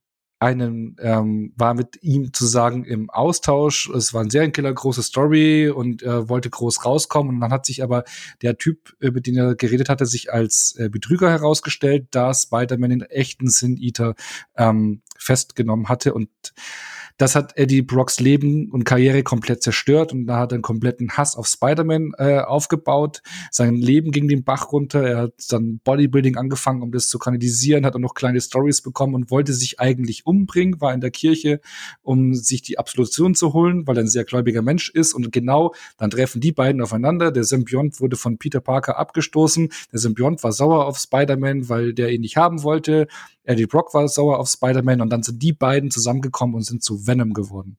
einem 0.45 0.97
ähm, 1.01 1.55
war 1.57 1.73
mit 1.73 2.03
ihm 2.03 2.35
zu 2.35 2.45
sagen 2.45 2.85
im 2.85 3.09
Austausch. 3.09 3.89
Es 3.89 4.13
war 4.13 4.23
ein 4.23 4.29
Serienkiller, 4.29 4.75
große 4.75 5.03
Story 5.03 5.71
und 5.71 6.03
er 6.03 6.29
wollte 6.29 6.51
groß 6.51 6.85
rauskommen. 6.85 7.35
Und 7.35 7.41
dann 7.41 7.53
hat 7.53 7.65
sich 7.65 7.83
aber 7.83 8.05
der 8.43 8.59
Typ, 8.59 8.95
äh, 9.01 9.11
mit 9.11 9.27
dem 9.27 9.37
er 9.39 9.55
geredet 9.55 9.89
hatte, 9.89 10.05
sich 10.05 10.33
als 10.33 10.77
äh, 10.79 10.91
Betrüger 10.91 11.31
herausgestellt, 11.31 12.09
da 12.11 12.35
Spider-Man 12.35 12.91
den 12.91 13.03
echten 13.03 13.49
Sin 13.49 13.79
Eater 13.79 14.15
ähm, 14.57 15.01
festgenommen 15.25 15.88
hatte 15.88 16.14
und 16.14 16.28
das 17.16 17.37
hat 17.37 17.57
Eddie 17.57 17.83
Brocks 17.83 18.19
Leben 18.19 18.71
und 18.73 18.83
Karriere 18.83 19.23
komplett 19.23 19.62
zerstört 19.62 20.12
und 20.12 20.26
da 20.26 20.40
hat 20.40 20.50
er 20.50 20.57
einen 20.57 20.62
kompletten 20.62 21.12
Hass 21.12 21.37
auf 21.37 21.47
Spider-Man 21.47 22.12
äh, 22.19 22.40
aufgebaut. 22.40 23.23
Sein 23.52 23.76
Leben 23.76 24.11
ging 24.11 24.26
den 24.26 24.43
Bach 24.43 24.73
runter. 24.73 25.07
Er 25.07 25.19
hat 25.19 25.35
dann 25.50 25.78
Bodybuilding 25.85 26.37
angefangen, 26.37 26.83
um 26.83 26.90
das 26.90 27.09
zu 27.09 27.21
kanalisieren, 27.21 27.87
hat 27.87 27.95
auch 27.95 28.00
noch 28.00 28.14
kleine 28.14 28.40
Stories 28.40 28.83
bekommen 28.83 29.14
und 29.14 29.31
wollte 29.31 29.52
sich 29.52 29.78
eigentlich 29.78 30.26
umbringen, 30.26 30.81
war 30.81 30.93
in 30.93 31.00
der 31.00 31.12
Kirche, 31.12 31.61
um 32.02 32.35
sich 32.35 32.62
die 32.62 32.78
Absolution 32.78 33.37
zu 33.37 33.52
holen, 33.52 33.87
weil 33.87 33.97
er 33.97 34.02
ein 34.02 34.09
sehr 34.09 34.25
gläubiger 34.25 34.62
Mensch 34.62 34.90
ist. 34.90 35.14
Und 35.14 35.31
genau 35.31 35.73
dann 35.99 36.11
treffen 36.11 36.40
die 36.40 36.52
beiden 36.52 36.83
aufeinander. 36.83 37.31
Der 37.31 37.45
Symbiont 37.45 38.00
wurde 38.00 38.16
von 38.16 38.38
Peter 38.38 38.61
Parker 38.61 38.99
abgestoßen. 38.99 39.69
Der 39.93 40.00
Symbiont 40.00 40.43
war 40.43 40.50
sauer 40.50 40.87
auf 40.87 40.99
Spider-Man, 40.99 41.69
weil 41.69 41.95
der 41.95 42.11
ihn 42.11 42.23
nicht 42.23 42.37
haben 42.37 42.64
wollte. 42.64 43.07
Eddie 43.45 43.67
Brock 43.67 43.95
war 43.95 44.09
sauer 44.09 44.39
auf 44.39 44.49
Spider-Man 44.49 45.01
und 45.01 45.11
dann 45.11 45.23
sind 45.23 45.43
die 45.43 45.53
beiden 45.53 45.91
zusammengekommen 45.91 46.57
und 46.57 46.63
sind 46.63 46.83
zu 46.83 47.07
Venom 47.07 47.33
geworden. 47.33 47.79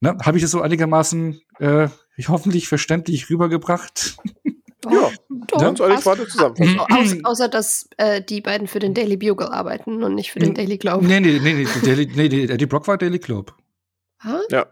Ne? 0.00 0.16
Habe 0.22 0.36
ich 0.36 0.42
das 0.42 0.50
so 0.50 0.60
einigermaßen 0.60 1.40
äh, 1.58 1.88
hoffentlich 2.28 2.68
verständlich 2.68 3.30
rübergebracht? 3.30 4.16
Ja, 4.90 5.10
doch, 5.48 5.58
ganz 5.58 5.80
ehrlich 5.80 6.04
war 6.04 6.16
das 6.16 6.28
zusammen. 6.28 6.56
Außer, 6.90 7.16
außer, 7.24 7.48
dass 7.48 7.88
äh, 7.96 8.22
die 8.22 8.42
beiden 8.42 8.66
für 8.66 8.80
den 8.80 8.92
Daily 8.92 9.16
Bugle 9.16 9.48
arbeiten 9.48 10.02
und 10.02 10.14
nicht 10.14 10.30
für 10.30 10.40
den 10.40 10.52
Daily 10.54 10.76
Globe. 10.76 11.06
Nee, 11.06 11.20
nee, 11.20 11.38
nee, 11.38 11.54
nee, 11.54 11.66
Daily, 11.82 12.10
nee 12.14 12.44
Eddie 12.44 12.66
Brock 12.66 12.86
war 12.86 12.98
Daily 12.98 13.18
Globe. 13.18 13.52
Ha? 14.22 14.40
Ja. 14.50 14.66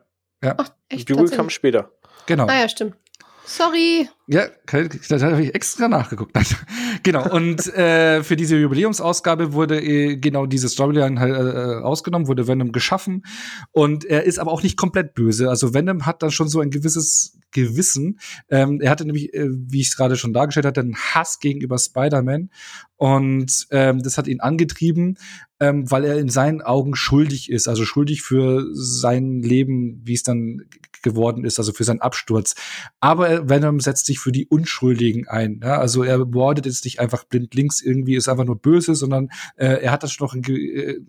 ja. 0.45 0.55
Ach, 0.59 0.71
echt, 0.89 1.09
Bugle 1.09 1.31
kam 1.31 1.49
später. 1.49 1.91
Genau. 2.27 2.47
Ah 2.47 2.61
ja, 2.61 2.69
stimmt. 2.69 2.97
Sorry. 3.45 4.09
Ja, 4.29 4.47
da 4.67 5.21
habe 5.21 5.43
ich 5.43 5.55
extra 5.55 5.89
nachgeguckt. 5.89 6.33
genau. 7.03 7.29
Und 7.35 7.67
äh, 7.75 8.23
für 8.23 8.37
diese 8.37 8.57
Jubiläumsausgabe 8.57 9.53
wurde 9.53 9.81
äh, 9.81 10.17
genau 10.17 10.47
diese 10.47 10.69
Storyline 10.69 11.19
halt, 11.19 11.35
äh, 11.35 11.83
ausgenommen, 11.83 12.29
wurde 12.29 12.47
Venom 12.47 12.73
geschaffen. 12.73 13.25
Und 13.73 14.05
er 14.05 14.25
ist 14.25 14.39
aber 14.39 14.53
auch 14.53 14.63
nicht 14.63 14.77
komplett 14.77 15.15
böse. 15.15 15.51
Also 15.51 15.75
Venom 15.75 16.07
hat 16.07 16.23
dann 16.23 16.31
schon 16.31 16.49
so 16.49 16.61
ein 16.61 16.71
gewisses 16.71 17.39
Gewissen. 17.53 18.19
Ähm, 18.49 18.81
er 18.81 18.91
hatte 18.91 19.05
nämlich, 19.05 19.33
äh, 19.35 19.49
wie 19.49 19.81
ich 19.81 19.89
es 19.89 19.97
gerade 19.97 20.17
schon 20.17 20.33
dargestellt 20.33 20.67
hatte, 20.67 20.81
einen 20.81 20.97
Hass 20.97 21.39
gegenüber 21.39 21.79
Spider-Man. 21.79 22.51
Und 22.97 23.67
ähm, 23.71 24.03
das 24.03 24.19
hat 24.19 24.27
ihn 24.27 24.41
angetrieben, 24.41 25.19
ähm, 25.61 25.91
weil 25.91 26.05
er 26.05 26.19
in 26.19 26.29
seinen 26.29 26.63
Augen 26.63 26.95
schuldig 26.95 27.51
ist, 27.51 27.69
also 27.69 27.85
schuldig 27.85 28.23
für 28.23 28.65
sein 28.73 29.43
Leben, 29.43 30.01
wie 30.05 30.15
es 30.15 30.23
dann 30.23 30.63
geworden 31.03 31.45
ist, 31.45 31.59
also 31.59 31.73
für 31.73 31.85
seinen 31.85 32.01
Absturz. 32.01 32.55
Aber 33.01 33.49
Venom 33.49 33.81
setzt 33.81 34.07
sich 34.07 34.19
für 34.19 34.33
die 34.33 34.47
Unschuldigen 34.47 35.29
ein. 35.29 35.61
Ja? 35.63 35.79
Also 35.79 36.03
er 36.03 36.25
mordet 36.25 36.67
jetzt 36.67 36.85
nicht 36.85 37.01
einfach 37.01 37.25
blind 37.25 37.55
links 37.55 37.81
irgendwie, 37.81 38.15
ist 38.15 38.29
einfach 38.29 38.45
nur 38.45 38.59
böse, 38.59 38.95
sondern 38.95 39.31
äh, 39.57 39.83
er 39.83 39.93
hat 39.93 40.03
das 40.03 40.13
schon, 40.13 40.27
noch 40.27 40.35
ein, 40.35 40.45
äh, 40.45 41.01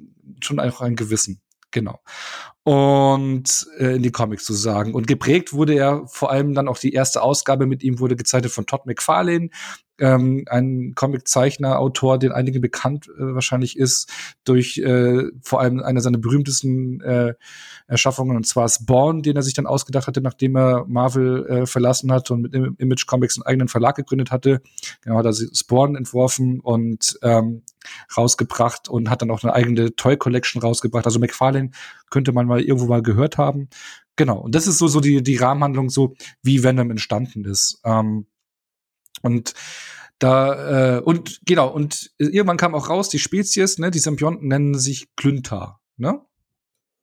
schon 0.42 0.60
einfach 0.60 0.82
ein 0.82 0.96
Gewissen. 0.96 1.42
Genau. 1.74 2.00
Und 2.64 3.68
äh, 3.78 3.96
in 3.98 4.04
die 4.04 4.12
Comics 4.12 4.46
zu 4.46 4.54
sagen. 4.54 4.94
Und 4.94 5.08
geprägt 5.08 5.52
wurde 5.52 5.74
er 5.74 6.08
vor 6.08 6.32
allem 6.32 6.54
dann 6.54 6.70
auch 6.70 6.78
die 6.78 6.94
erste 6.94 7.22
Ausgabe 7.22 7.66
mit 7.66 7.84
ihm 7.84 8.00
wurde 8.00 8.16
gezeichnet 8.16 8.54
von 8.54 8.66
Todd 8.66 8.86
McFarlane, 8.86 9.50
ähm, 10.00 10.46
ein 10.48 10.94
Comiczeichner, 10.96 11.80
Autor, 11.80 12.18
den 12.18 12.32
einigen 12.32 12.62
bekannt 12.62 13.08
äh, 13.08 13.34
wahrscheinlich 13.34 13.78
ist, 13.78 14.12
durch 14.44 14.78
äh, 14.78 15.24
vor 15.42 15.62
allem 15.62 15.82
eine 15.82 16.02
seiner 16.02 16.18
berühmtesten 16.18 17.02
äh, 17.02 17.34
Erschaffungen, 17.88 18.36
und 18.36 18.48
zwar 18.48 18.68
Spawn, 18.70 19.22
den 19.22 19.36
er 19.36 19.44
sich 19.44 19.54
dann 19.54 19.68
ausgedacht 19.68 20.08
hatte, 20.08 20.22
nachdem 20.22 20.56
er 20.56 20.86
Marvel 20.88 21.46
äh, 21.48 21.66
verlassen 21.66 22.12
hat 22.12 22.32
und 22.32 22.42
mit 22.42 22.54
Image 22.80 23.06
Comics 23.06 23.38
einen 23.38 23.46
eigenen 23.46 23.68
Verlag 23.68 23.96
gegründet 23.96 24.32
hatte. 24.32 24.62
Genau, 25.02 25.18
hat 25.18 25.26
er 25.26 25.34
Spawn 25.34 25.96
entworfen 25.96 26.60
und 26.60 27.18
ähm, 27.22 27.64
rausgebracht 28.16 28.90
und 28.90 29.10
hat 29.10 29.22
dann 29.22 29.32
auch 29.32 29.44
eine 29.44 29.54
eigene 29.54 29.96
Toy 29.96 30.18
Collection 30.18 30.62
rausgebracht. 30.62 31.06
Also 31.06 31.20
McFarlane 31.20 31.72
könnte 32.10 32.32
man 32.32 32.48
mal 32.48 32.62
irgendwo 32.62 32.88
mal 32.88 33.02
gehört 33.02 33.38
haben. 33.38 33.70
Genau, 34.16 34.38
und 34.38 34.54
das 34.54 34.68
ist 34.68 34.78
so, 34.78 34.88
so 34.88 35.00
die, 35.00 35.24
die 35.24 35.38
Rahmenhandlung, 35.38 35.90
so 35.90 36.14
wie 36.44 36.64
Venom 36.64 36.92
entstanden 36.92 37.46
ist. 37.46 37.80
Ähm, 37.84 38.28
und 39.22 39.54
da, 40.20 40.98
äh, 40.98 41.02
und 41.02 41.42
genau, 41.46 41.70
und 41.70 42.12
irgendwann 42.18 42.58
kam 42.58 42.76
auch 42.76 42.90
raus, 42.90 43.10
die 43.10 43.20
Spezies, 43.20 43.78
ne, 43.78 43.92
die 43.92 44.00
Symbionten 44.00 44.48
nennen 44.48 44.78
sich 44.78 45.08
Klünter, 45.16 45.80
ne? 45.98 46.22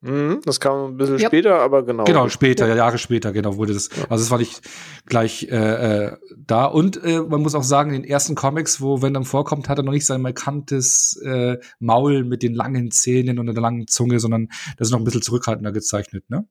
Mhm, 0.02 0.40
das 0.46 0.60
kam 0.60 0.92
ein 0.92 0.96
bisschen 0.96 1.18
yep. 1.18 1.26
später, 1.26 1.60
aber 1.60 1.84
genau. 1.84 2.04
Genau, 2.04 2.28
später, 2.30 2.66
ja. 2.66 2.74
Jahre 2.74 2.96
später, 2.96 3.32
genau, 3.32 3.56
wurde 3.58 3.74
das. 3.74 3.90
Ja. 3.94 4.04
Also 4.08 4.24
es 4.24 4.30
war 4.30 4.38
nicht 4.38 4.62
gleich 5.04 5.48
äh, 5.50 6.06
äh, 6.06 6.16
da. 6.38 6.64
Und 6.64 7.04
äh, 7.04 7.20
man 7.20 7.42
muss 7.42 7.54
auch 7.54 7.62
sagen, 7.62 7.92
in 7.92 8.02
den 8.02 8.10
ersten 8.10 8.34
Comics, 8.34 8.80
wo 8.80 9.02
Venom 9.02 9.26
vorkommt, 9.26 9.68
hat 9.68 9.76
er 9.76 9.84
noch 9.84 9.92
nicht 9.92 10.06
sein 10.06 10.22
markantes 10.22 11.20
äh, 11.22 11.58
Maul 11.80 12.24
mit 12.24 12.42
den 12.42 12.54
langen 12.54 12.90
Zähnen 12.90 13.38
und 13.38 13.46
der 13.46 13.60
langen 13.60 13.88
Zunge, 13.88 14.20
sondern 14.20 14.48
das 14.78 14.88
ist 14.88 14.92
noch 14.92 15.00
ein 15.00 15.04
bisschen 15.04 15.22
zurückhaltender 15.22 15.72
gezeichnet, 15.72 16.24
ne? 16.30 16.48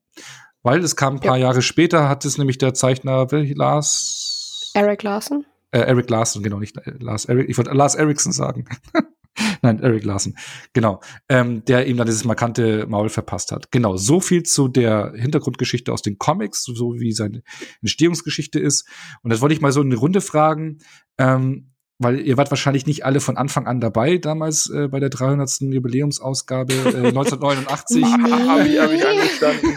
Weil 0.62 0.84
es 0.84 0.94
kam 0.94 1.14
ein 1.14 1.20
paar 1.20 1.36
ja. 1.36 1.46
Jahre 1.46 1.62
später, 1.62 2.08
hat 2.08 2.24
es 2.24 2.38
nämlich 2.38 2.58
der 2.58 2.74
Zeichner 2.74 3.26
Lars 3.30 4.70
Eric 4.74 5.02
Larson. 5.02 5.44
Äh, 5.72 5.80
Eric 5.80 6.10
Larson, 6.10 6.42
genau, 6.42 6.58
nicht 6.58 6.76
äh, 6.78 6.92
Lars 6.98 7.26
Eric. 7.26 7.48
Ich 7.48 7.56
wollte 7.56 7.70
Lars 7.72 7.94
Erickson 7.94 8.32
sagen. 8.32 8.64
Nein, 9.62 9.80
Eric 9.80 10.04
Larson. 10.04 10.36
Genau. 10.72 11.00
Ähm, 11.28 11.64
der 11.64 11.86
ihm 11.86 11.96
dann 11.96 12.06
dieses 12.06 12.24
markante 12.24 12.86
Maul 12.86 13.08
verpasst 13.08 13.52
hat. 13.52 13.70
Genau. 13.70 13.96
So 13.96 14.20
viel 14.20 14.42
zu 14.42 14.68
der 14.68 15.12
Hintergrundgeschichte 15.14 15.92
aus 15.92 16.02
den 16.02 16.18
Comics, 16.18 16.64
so 16.64 16.94
wie 16.98 17.12
seine 17.12 17.42
Entstehungsgeschichte 17.80 18.58
ist. 18.58 18.88
Und 19.22 19.30
das 19.30 19.40
wollte 19.40 19.54
ich 19.54 19.60
mal 19.60 19.72
so 19.72 19.80
in 19.80 19.88
eine 19.88 19.96
Runde 19.96 20.20
fragen. 20.20 20.78
Ähm, 21.18 21.70
weil 22.02 22.18
ihr 22.20 22.38
wart 22.38 22.50
wahrscheinlich 22.50 22.86
nicht 22.86 23.04
alle 23.04 23.20
von 23.20 23.36
Anfang 23.36 23.66
an 23.66 23.78
dabei, 23.78 24.16
damals 24.16 24.70
äh, 24.70 24.88
bei 24.88 25.00
der 25.00 25.10
300. 25.10 25.60
Jubiläumsausgabe 25.60 26.72
äh, 26.72 26.86
1989. 27.08 28.02
nee. 28.02 28.32
Hab 28.32 28.66
ich, 28.66 28.78
hab 28.78 28.90
ich 28.90 29.06
angestanden. 29.06 29.76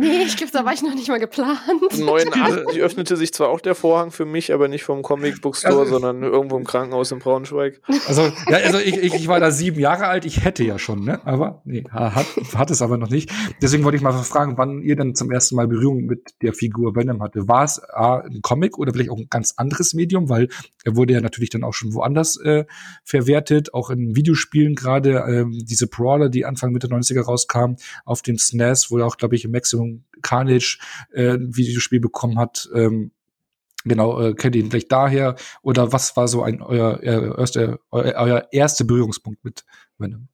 nee, 0.00 0.22
ich 0.24 0.36
glaube, 0.36 0.52
da 0.52 0.64
war 0.64 0.72
ich 0.72 0.82
noch 0.82 0.94
nicht 0.94 1.08
mal 1.08 1.20
geplant. 1.20 1.60
89 1.96 2.80
öffnete 2.80 3.16
sich 3.16 3.32
zwar 3.32 3.48
auch 3.48 3.60
der 3.60 3.74
Vorhang 3.74 4.10
für 4.10 4.24
mich, 4.24 4.52
aber 4.52 4.68
nicht 4.68 4.84
vom 4.84 5.02
Comic 5.02 5.40
Book 5.40 5.56
Store, 5.56 5.80
also, 5.80 5.92
sondern 5.92 6.22
irgendwo 6.22 6.56
im 6.56 6.64
Krankenhaus 6.64 7.12
in 7.12 7.18
Braunschweig. 7.18 7.80
Also, 8.06 8.22
ja, 8.48 8.58
also 8.64 8.78
ich, 8.78 8.96
ich, 8.96 9.14
ich 9.14 9.28
war 9.28 9.40
da 9.40 9.50
sieben 9.50 9.78
Jahre 9.78 10.06
alt, 10.06 10.24
ich 10.24 10.44
hätte 10.44 10.64
ja 10.64 10.78
schon, 10.78 11.04
ne? 11.04 11.20
Aber 11.26 11.62
nee, 11.64 11.84
hat, 11.90 12.26
hat 12.54 12.70
es 12.70 12.82
aber 12.82 12.96
noch 12.96 13.10
nicht. 13.10 13.30
Deswegen 13.62 13.84
wollte 13.84 13.96
ich 13.96 14.02
mal 14.02 14.12
fragen, 14.12 14.56
wann 14.56 14.82
ihr 14.82 14.96
dann 14.96 15.14
zum 15.14 15.30
ersten 15.30 15.56
Mal 15.56 15.68
Berührung 15.68 16.06
mit 16.06 16.34
der 16.42 16.52
Figur 16.52 16.96
Venom 16.96 17.22
hatte. 17.22 17.48
War 17.48 17.64
es 17.64 17.80
A, 17.90 18.20
ein 18.20 18.42
Comic 18.42 18.78
oder 18.78 18.92
vielleicht 18.92 19.10
auch 19.10 19.18
ein 19.18 19.28
ganz 19.30 19.54
anderes 19.56 19.94
Medium, 19.94 20.28
weil 20.28 20.48
er 20.84 20.96
wurde 20.96 21.12
ja 21.12 21.20
natürlich 21.20 21.50
dann 21.50 21.64
auch 21.64 21.74
schon 21.74 21.94
woanders 21.94 22.36
äh, 22.40 22.64
verwertet, 23.04 23.74
auch 23.74 23.90
in 23.90 24.16
Videospielen 24.16 24.74
gerade 24.74 25.24
ähm, 25.28 25.64
diese 25.64 25.86
Brawler, 25.86 26.28
die 26.28 26.44
Anfang 26.44 26.72
Mitte 26.72 26.88
90er 26.88 27.22
rauskamen, 27.22 27.76
auf 28.04 28.22
dem 28.22 28.38
SNES, 28.38 28.90
wo 28.90 28.98
er 28.98 29.06
auch, 29.06 29.16
glaube 29.16 29.36
ich, 29.36 29.44
im 29.44 29.52
Maximum 29.52 29.89
Carnage 30.22 30.78
äh, 31.12 31.34
ein 31.34 31.56
Videospiel 31.56 32.00
bekommen 32.00 32.38
hat. 32.38 32.68
Ähm, 32.74 33.12
Genau, 33.84 34.20
äh, 34.20 34.34
kennt 34.34 34.54
ihr 34.56 34.62
ihn 34.62 34.70
vielleicht 34.70 34.92
daher? 34.92 35.36
Oder 35.62 35.90
was 35.92 36.14
war 36.16 36.28
so 36.28 36.42
ein 36.42 36.60
euer, 36.60 37.00
euer, 37.02 37.38
erster, 37.38 37.78
euer, 37.90 38.14
euer 38.16 38.48
erster 38.52 38.84
Berührungspunkt 38.84 39.42
mit 39.42 39.64
Venom? 39.96 40.28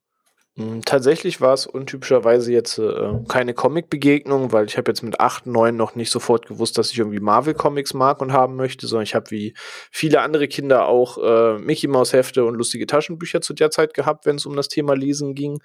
Hm, 0.56 0.82
tatsächlich 0.84 1.40
war 1.42 1.52
es 1.52 1.66
untypischerweise 1.66 2.50
jetzt 2.50 2.78
äh, 2.78 3.12
keine 3.28 3.52
Comic-Begegnung, 3.52 4.52
weil 4.52 4.66
ich 4.66 4.78
habe 4.78 4.90
jetzt 4.90 5.02
mit 5.02 5.20
8, 5.20 5.46
9 5.46 5.76
noch 5.76 5.94
nicht 5.94 6.10
sofort 6.10 6.46
gewusst, 6.46 6.78
dass 6.78 6.90
ich 6.90 6.98
irgendwie 6.98 7.20
Marvel-Comics 7.20 7.92
mag 7.92 8.22
und 8.22 8.32
haben 8.32 8.56
möchte, 8.56 8.86
sondern 8.86 9.04
ich 9.04 9.14
habe 9.14 9.30
wie 9.30 9.54
viele 9.92 10.22
andere 10.22 10.48
Kinder 10.48 10.86
auch 10.86 11.18
äh, 11.18 11.58
Mickey-Maus-Hefte 11.58 12.44
und 12.44 12.54
lustige 12.54 12.86
Taschenbücher 12.86 13.42
zu 13.42 13.52
der 13.52 13.70
Zeit 13.70 13.92
gehabt, 13.92 14.24
wenn 14.24 14.36
es 14.36 14.46
um 14.46 14.56
das 14.56 14.68
Thema 14.68 14.96
Lesen 14.96 15.34
ging 15.34 15.60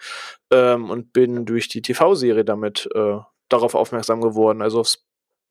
ähm, 0.51 0.89
und 0.89 1.13
bin 1.13 1.45
durch 1.45 1.69
die 1.69 1.81
TV-Serie 1.81 2.43
damit 2.43 2.89
äh, 2.93 3.19
darauf 3.53 3.75
aufmerksam 3.75 4.21
geworden. 4.21 4.61
Also 4.61 4.79
aufs 4.79 5.05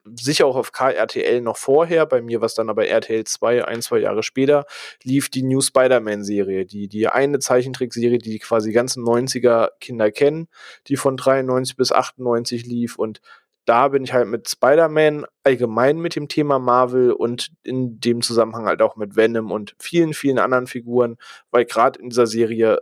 sicher 0.04 0.47
auch 0.47 0.57
auf 0.57 0.73
KRTL 0.73 1.40
noch 1.42 1.57
vorher, 1.57 2.07
bei 2.07 2.23
mir 2.23 2.40
war 2.40 2.47
es 2.47 2.54
dann 2.54 2.71
aber 2.71 2.87
RTL 2.87 3.25
2, 3.25 3.66
ein, 3.66 3.83
zwei 3.83 3.99
Jahre 3.99 4.23
später, 4.23 4.64
lief 5.02 5.28
die 5.28 5.42
New 5.42 5.61
Spider-Man-Serie, 5.61 6.64
die, 6.64 6.88
die 6.88 7.09
eine 7.09 7.38
Zeichentrickserie, 7.38 8.19
die 8.19 8.30
die 8.30 8.38
quasi 8.38 8.73
ganzen 8.73 9.04
90er 9.04 9.69
Kinder 9.80 10.11
kennen, 10.11 10.49
die 10.87 10.97
von 10.97 11.16
93 11.16 11.76
bis 11.76 11.92
98 11.92 12.66
lief 12.66 12.97
und 12.97 13.21
da 13.66 13.88
bin 13.88 14.02
ich 14.02 14.12
halt 14.12 14.26
mit 14.26 14.49
Spider-Man 14.49 15.26
allgemein 15.45 15.99
mit 15.99 16.16
dem 16.16 16.28
Thema 16.28 16.59
Marvel 16.59 17.12
und 17.12 17.52
in 17.62 18.00
dem 18.00 18.23
Zusammenhang 18.23 18.66
halt 18.66 18.83
auch 18.83 18.97
mit 18.97 19.16
Venom 19.16 19.52
und 19.52 19.76
vielen, 19.78 20.14
vielen 20.14 20.38
anderen 20.38 20.66
Figuren, 20.66 21.19
weil 21.50 21.66
gerade 21.66 22.00
in 22.00 22.09
dieser 22.09 22.26
Serie 22.26 22.78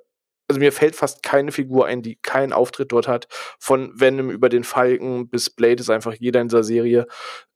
also 0.49 0.59
mir 0.59 0.73
fällt 0.73 0.97
fast 0.97 1.23
keine 1.23 1.52
Figur 1.52 1.87
ein, 1.87 2.02
die 2.02 2.17
keinen 2.17 2.52
Auftritt 2.52 2.93
dort 2.93 3.07
hat. 3.07 3.28
Von 3.59 3.93
Venom 3.95 4.31
über 4.31 4.49
den 4.49 4.64
Falken 4.64 5.28
bis 5.28 5.50
Blade 5.50 5.81
ist 5.81 5.90
einfach 5.90 6.14
jeder 6.14 6.40
in 6.40 6.49
dieser 6.49 6.64
Serie. 6.64 7.07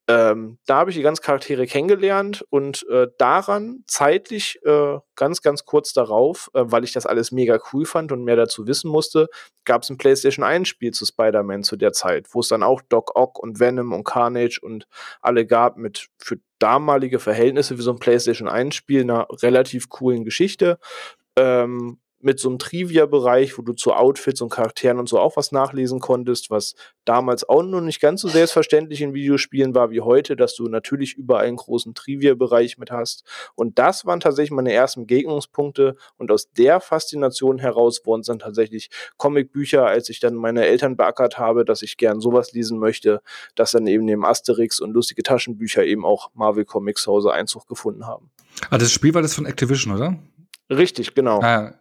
Ähm, 0.08 0.58
da 0.66 0.78
habe 0.78 0.90
ich 0.90 0.96
die 0.96 1.02
ganzen 1.02 1.22
Charaktere 1.22 1.64
kennengelernt 1.66 2.44
und 2.50 2.84
äh, 2.90 3.06
daran 3.18 3.84
zeitlich 3.86 4.58
äh, 4.64 4.98
ganz, 5.14 5.42
ganz 5.42 5.64
kurz 5.64 5.92
darauf, 5.92 6.50
äh, 6.54 6.64
weil 6.64 6.82
ich 6.82 6.92
das 6.92 7.06
alles 7.06 7.30
mega 7.30 7.60
cool 7.72 7.86
fand 7.86 8.10
und 8.10 8.24
mehr 8.24 8.34
dazu 8.34 8.66
wissen 8.66 8.90
musste, 8.90 9.28
gab 9.64 9.84
es 9.84 9.90
ein 9.90 9.98
PlayStation 9.98 10.44
1 10.44 10.66
Spiel 10.66 10.90
zu 10.90 11.06
Spider-Man 11.06 11.62
zu 11.62 11.76
der 11.76 11.92
Zeit, 11.92 12.26
wo 12.32 12.40
es 12.40 12.48
dann 12.48 12.64
auch 12.64 12.82
Doc 12.88 13.14
Ock 13.14 13.38
und 13.38 13.60
Venom 13.60 13.92
und 13.92 14.02
Carnage 14.02 14.58
und 14.60 14.88
alle 15.20 15.46
gab 15.46 15.76
mit 15.76 16.08
für 16.18 16.38
damalige 16.58 17.20
Verhältnisse 17.20 17.78
wie 17.78 17.82
so 17.82 17.92
ein 17.92 18.00
PlayStation 18.00 18.48
1 18.48 18.74
Spiel 18.74 19.02
einer 19.02 19.28
relativ 19.30 19.88
coolen 19.88 20.24
Geschichte. 20.24 20.80
Ähm, 21.36 22.00
mit 22.22 22.38
so 22.38 22.48
einem 22.48 22.58
Trivia-Bereich, 22.58 23.58
wo 23.58 23.62
du 23.62 23.72
zu 23.72 23.92
Outfits 23.92 24.40
und 24.40 24.50
Charakteren 24.50 24.98
und 24.98 25.08
so 25.08 25.18
auch 25.18 25.36
was 25.36 25.52
nachlesen 25.52 26.00
konntest, 26.00 26.50
was 26.50 26.74
damals 27.04 27.48
auch 27.48 27.62
noch 27.62 27.80
nicht 27.80 28.00
ganz 28.00 28.20
so 28.20 28.28
selbstverständlich 28.28 29.02
in 29.02 29.12
Videospielen 29.12 29.74
war 29.74 29.90
wie 29.90 30.00
heute, 30.00 30.36
dass 30.36 30.54
du 30.54 30.68
natürlich 30.68 31.14
überall 31.14 31.46
einen 31.46 31.56
großen 31.56 31.94
Trivia-Bereich 31.94 32.78
mit 32.78 32.90
hast. 32.90 33.24
Und 33.54 33.78
das 33.78 34.06
waren 34.06 34.20
tatsächlich 34.20 34.52
meine 34.52 34.72
ersten 34.72 35.02
Begegnungspunkte 35.06 35.96
und 36.16 36.30
aus 36.30 36.50
der 36.52 36.80
Faszination 36.80 37.58
heraus 37.58 38.02
wurden 38.04 38.20
es 38.20 38.28
dann 38.28 38.38
tatsächlich 38.38 38.88
Comicbücher, 39.16 39.84
als 39.84 40.08
ich 40.08 40.20
dann 40.20 40.34
meine 40.34 40.64
Eltern 40.64 40.96
beackert 40.96 41.38
habe, 41.38 41.64
dass 41.64 41.82
ich 41.82 41.96
gern 41.96 42.20
sowas 42.20 42.52
lesen 42.52 42.78
möchte, 42.78 43.20
dass 43.56 43.72
dann 43.72 43.86
eben 43.86 44.04
neben 44.04 44.24
Asterix 44.24 44.80
und 44.80 44.92
lustige 44.92 45.22
Taschenbücher 45.22 45.84
eben 45.84 46.04
auch 46.04 46.30
Marvel 46.34 46.64
Comics 46.64 47.02
zu 47.02 47.12
Hause 47.12 47.32
Einzug 47.32 47.66
gefunden 47.66 48.06
haben. 48.06 48.30
Ah, 48.70 48.78
das 48.78 48.92
Spiel 48.92 49.14
war 49.14 49.22
das 49.22 49.34
von 49.34 49.46
Activision, 49.46 49.94
oder? 49.94 50.18
Richtig, 50.76 51.14
genau. 51.14 51.40
Ah, 51.40 51.74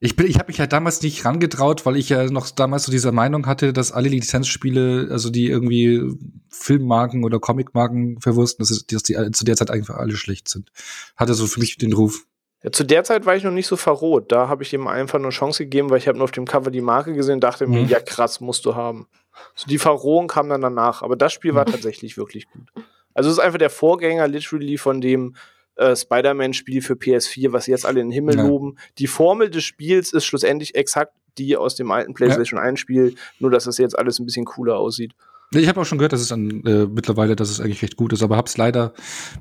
ich 0.00 0.16
bin, 0.16 0.26
ich 0.26 0.38
habe 0.38 0.48
mich 0.48 0.58
ja 0.58 0.66
damals 0.66 1.00
nicht 1.02 1.24
rangetraut, 1.24 1.86
weil 1.86 1.96
ich 1.96 2.10
ja 2.10 2.24
noch 2.30 2.50
damals 2.50 2.84
so 2.84 2.92
diese 2.92 3.10
Meinung 3.10 3.46
hatte, 3.46 3.72
dass 3.72 3.90
alle 3.90 4.08
Lizenzspiele, 4.08 5.08
also 5.10 5.30
die 5.30 5.46
irgendwie 5.46 6.12
Filmmarken 6.50 7.24
oder 7.24 7.40
Comicmarken 7.40 8.20
verwursten, 8.20 8.66
dass, 8.66 8.86
dass 8.86 9.02
die 9.02 9.14
zu 9.32 9.44
der 9.44 9.56
Zeit 9.56 9.70
einfach 9.70 9.96
alle 9.96 10.16
schlecht 10.16 10.48
sind. 10.48 10.70
Hatte 11.16 11.34
so 11.34 11.46
für 11.46 11.60
mich 11.60 11.78
den 11.78 11.94
Ruf. 11.94 12.26
Ja, 12.62 12.72
zu 12.72 12.84
der 12.84 13.04
Zeit 13.04 13.26
war 13.26 13.36
ich 13.36 13.44
noch 13.44 13.50
nicht 13.50 13.66
so 13.66 13.76
verroht. 13.76 14.32
Da 14.32 14.48
habe 14.48 14.62
ich 14.62 14.72
ihm 14.72 14.86
einfach 14.86 15.18
eine 15.18 15.30
Chance 15.30 15.64
gegeben, 15.64 15.90
weil 15.90 15.98
ich 15.98 16.08
habe 16.08 16.18
nur 16.18 16.24
auf 16.24 16.32
dem 16.32 16.46
Cover 16.46 16.70
die 16.70 16.80
Marke 16.80 17.14
gesehen 17.14 17.34
und 17.34 17.44
dachte 17.44 17.66
mhm. 17.66 17.72
mir, 17.72 17.82
ja 17.84 18.00
krass, 18.00 18.40
musst 18.40 18.66
du 18.66 18.74
haben. 18.74 19.06
So 19.54 19.66
die 19.68 19.78
Verrohung 19.78 20.28
kam 20.28 20.48
dann 20.48 20.60
danach, 20.60 21.02
aber 21.02 21.16
das 21.16 21.32
Spiel 21.32 21.54
war 21.54 21.66
mhm. 21.66 21.72
tatsächlich 21.72 22.16
wirklich 22.16 22.46
gut. 22.50 22.70
Also 23.14 23.30
es 23.30 23.38
ist 23.38 23.42
einfach 23.42 23.58
der 23.58 23.70
Vorgänger 23.70 24.28
literally 24.28 24.76
von 24.76 25.00
dem 25.00 25.36
äh, 25.76 25.96
Spider-Man-Spiel 25.96 26.82
für 26.82 26.94
PS4, 26.94 27.52
was 27.52 27.66
jetzt 27.66 27.86
alle 27.86 28.00
in 28.00 28.08
den 28.08 28.12
Himmel 28.12 28.36
ja. 28.36 28.46
loben. 28.46 28.76
Die 28.98 29.06
Formel 29.06 29.50
des 29.50 29.64
Spiels 29.64 30.12
ist 30.12 30.24
schlussendlich 30.24 30.74
exakt 30.74 31.12
die 31.38 31.56
aus 31.56 31.74
dem 31.74 31.90
alten 31.90 32.14
PlayStation 32.14 32.60
ja. 32.60 32.70
1-Spiel, 32.70 33.14
nur 33.38 33.50
dass 33.50 33.66
es 33.66 33.78
jetzt 33.78 33.98
alles 33.98 34.18
ein 34.18 34.26
bisschen 34.26 34.44
cooler 34.44 34.76
aussieht. 34.76 35.14
Ich 35.52 35.68
habe 35.68 35.80
auch 35.80 35.84
schon 35.84 35.98
gehört, 35.98 36.12
dass 36.12 36.20
es 36.20 36.28
dann 36.28 36.64
äh, 36.64 36.86
mittlerweile, 36.86 37.36
dass 37.36 37.48
es 37.48 37.60
eigentlich 37.60 37.82
recht 37.82 37.96
gut 37.96 38.12
ist, 38.12 38.22
aber 38.22 38.36
hab's 38.36 38.56
leider 38.56 38.92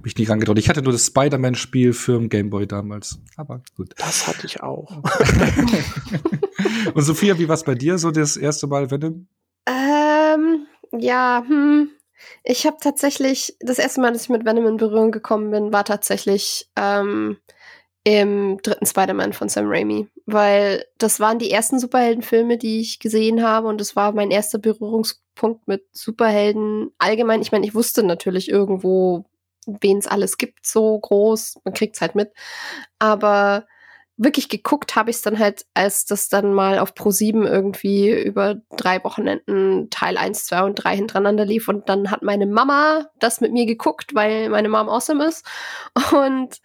mich 0.04 0.16
nie 0.16 0.25
rangetraut. 0.25 0.60
Ich 0.60 0.70
hatte 0.70 0.84
nur 0.84 0.92
das 0.92 1.08
Spider-Man-Spiel 1.08 1.94
für 1.94 2.20
den 2.20 2.30
Gameboy 2.30 2.68
damals. 2.68 3.20
Aber 3.36 3.62
gut. 3.75 3.94
Das 3.98 4.28
hatte 4.28 4.46
ich 4.46 4.62
auch. 4.62 4.92
Und 6.94 7.02
Sophia, 7.02 7.40
wie 7.40 7.48
war's 7.48 7.63
bei 7.63 7.74
dir 7.74 7.98
so 7.98 8.12
das 8.12 8.38
erste 8.38 8.68
Mal 8.68 8.92
Venom? 8.92 9.28
Ähm, 9.66 10.68
ja, 10.92 11.44
hm, 11.48 11.90
ich 12.43 12.65
habe 12.65 12.77
tatsächlich, 12.79 13.55
das 13.60 13.79
erste 13.79 14.01
Mal, 14.01 14.12
dass 14.12 14.24
ich 14.24 14.29
mit 14.29 14.46
Venom 14.46 14.67
in 14.67 14.77
Berührung 14.77 15.12
gekommen 15.12 15.51
bin, 15.51 15.74
war 15.74 15.86
tatsächlich 15.86 16.70
ähm, 16.75 17.38
im 18.03 18.60
dritten 18.62 18.86
Spider-Man 18.86 19.34
von 19.34 19.50
Sam 19.50 19.65
Raimi. 19.67 20.08
Weil 20.25 20.86
das 20.98 21.20
waren 21.20 21.39
die 21.39 21.51
ersten 21.51 21.79
Superheldenfilme, 21.79 22.58
die 22.58 22.82
ich 22.82 23.00
gesehen 23.00 23.43
habe 23.43 23.67
und 23.67 23.79
das 23.79 23.96
war 23.96 24.12
mein 24.12 24.32
erster 24.32 24.60
Berührungspunkt 24.60 25.67
mit 25.67 25.86
Superhelden 25.91 26.91
allgemein. 26.98 27.41
Ich 27.41 27.51
meine, 27.51 27.65
ich 27.65 27.75
wusste 27.75 28.03
natürlich 28.03 28.50
irgendwo, 28.50 29.25
wen 29.65 29.98
es 29.98 30.08
alles 30.08 30.38
gibt, 30.38 30.65
so 30.65 31.00
groß. 31.00 31.60
Man 31.63 31.74
kriegt 31.74 31.96
es 31.96 32.01
halt 32.01 32.15
mit. 32.15 32.32
Aber 33.00 33.65
wirklich 34.17 34.50
geguckt 34.50 34.96
habe 34.96 35.10
ich 35.10 35.17
es 35.17 35.22
dann 35.22 35.39
halt, 35.39 35.65
als 35.74 36.05
das 36.05 36.29
dann 36.29 36.53
mal 36.53 36.79
auf 36.79 36.93
Pro7 36.93 37.48
irgendwie 37.48 38.12
über 38.12 38.55
drei 38.77 39.03
Wochenenden 39.03 39.89
Teil 39.89 40.17
1, 40.17 40.46
2 40.46 40.63
und 40.63 40.75
3 40.75 40.96
hintereinander 40.96 41.46
lief. 41.46 41.67
Und 41.67 41.89
dann 41.89 42.12
hat 42.12 42.22
meine 42.22 42.46
Mama 42.46 43.08
das 43.20 43.41
mit 43.41 43.51
mir 43.51 43.65
geguckt, 43.65 44.13
weil 44.13 44.50
meine 44.50 44.70
Mom 44.70 44.89
awesome 44.89 45.25
ist. 45.25 45.46
Und 46.12 46.60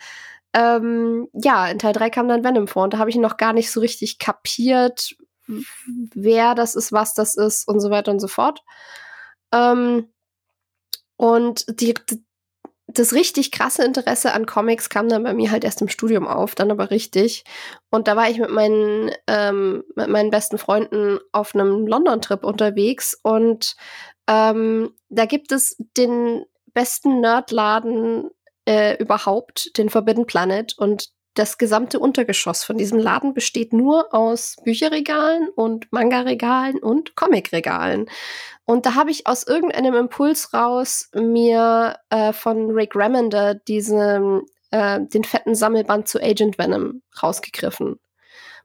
ähm, 0.54 1.28
ja, 1.32 1.68
in 1.68 1.78
Teil 1.78 1.92
3 1.92 2.10
kam 2.10 2.28
dann 2.28 2.44
Venom 2.44 2.68
vor 2.68 2.84
und 2.84 2.94
da 2.94 2.98
habe 2.98 3.10
ich 3.10 3.16
noch 3.16 3.36
gar 3.36 3.52
nicht 3.52 3.70
so 3.70 3.80
richtig 3.80 4.18
kapiert, 4.18 5.14
wer 6.14 6.54
das 6.54 6.74
ist, 6.74 6.92
was 6.92 7.14
das 7.14 7.36
ist 7.36 7.66
und 7.68 7.80
so 7.80 7.90
weiter 7.90 8.10
und 8.10 8.20
so 8.20 8.28
fort. 8.28 8.62
Ähm, 9.52 10.08
und 11.16 11.80
die, 11.80 11.94
das 12.88 13.12
richtig 13.12 13.52
krasse 13.52 13.84
Interesse 13.84 14.32
an 14.32 14.46
Comics 14.46 14.88
kam 14.88 15.08
dann 15.08 15.22
bei 15.22 15.34
mir 15.34 15.50
halt 15.50 15.62
erst 15.62 15.82
im 15.82 15.88
Studium 15.88 16.26
auf, 16.26 16.54
dann 16.54 16.70
aber 16.70 16.90
richtig. 16.90 17.44
Und 17.90 18.08
da 18.08 18.16
war 18.16 18.28
ich 18.30 18.38
mit 18.38 18.50
meinen, 18.50 19.10
ähm, 19.26 19.84
mit 19.94 20.08
meinen 20.08 20.30
besten 20.30 20.58
Freunden 20.58 21.18
auf 21.32 21.54
einem 21.54 21.86
London-Trip 21.86 22.44
unterwegs 22.44 23.18
und 23.22 23.76
ähm, 24.26 24.94
da 25.08 25.26
gibt 25.26 25.52
es 25.52 25.76
den 25.96 26.44
besten 26.74 27.20
Nerdladen 27.20 28.30
äh, 28.66 28.96
überhaupt, 28.98 29.76
den 29.78 29.88
Forbidden 29.88 30.26
Planet. 30.26 30.74
Und 30.76 31.08
das 31.38 31.56
gesamte 31.56 32.00
Untergeschoss 32.00 32.64
von 32.64 32.76
diesem 32.76 32.98
Laden 32.98 33.32
besteht 33.32 33.72
nur 33.72 34.12
aus 34.12 34.56
Bücherregalen 34.64 35.48
und 35.50 35.90
Manga-Regalen 35.92 36.78
und 36.78 37.14
Comic-Regalen. 37.14 38.10
Und 38.64 38.86
da 38.86 38.94
habe 38.96 39.10
ich 39.10 39.26
aus 39.26 39.46
irgendeinem 39.46 39.94
Impuls 39.94 40.52
raus 40.52 41.08
mir 41.14 41.96
äh, 42.10 42.32
von 42.32 42.70
Rick 42.72 42.96
Remender 42.96 43.54
diesen, 43.54 44.42
äh, 44.72 45.00
den 45.00 45.24
fetten 45.24 45.54
Sammelband 45.54 46.08
zu 46.08 46.20
Agent 46.20 46.58
Venom 46.58 47.02
rausgegriffen. 47.22 48.00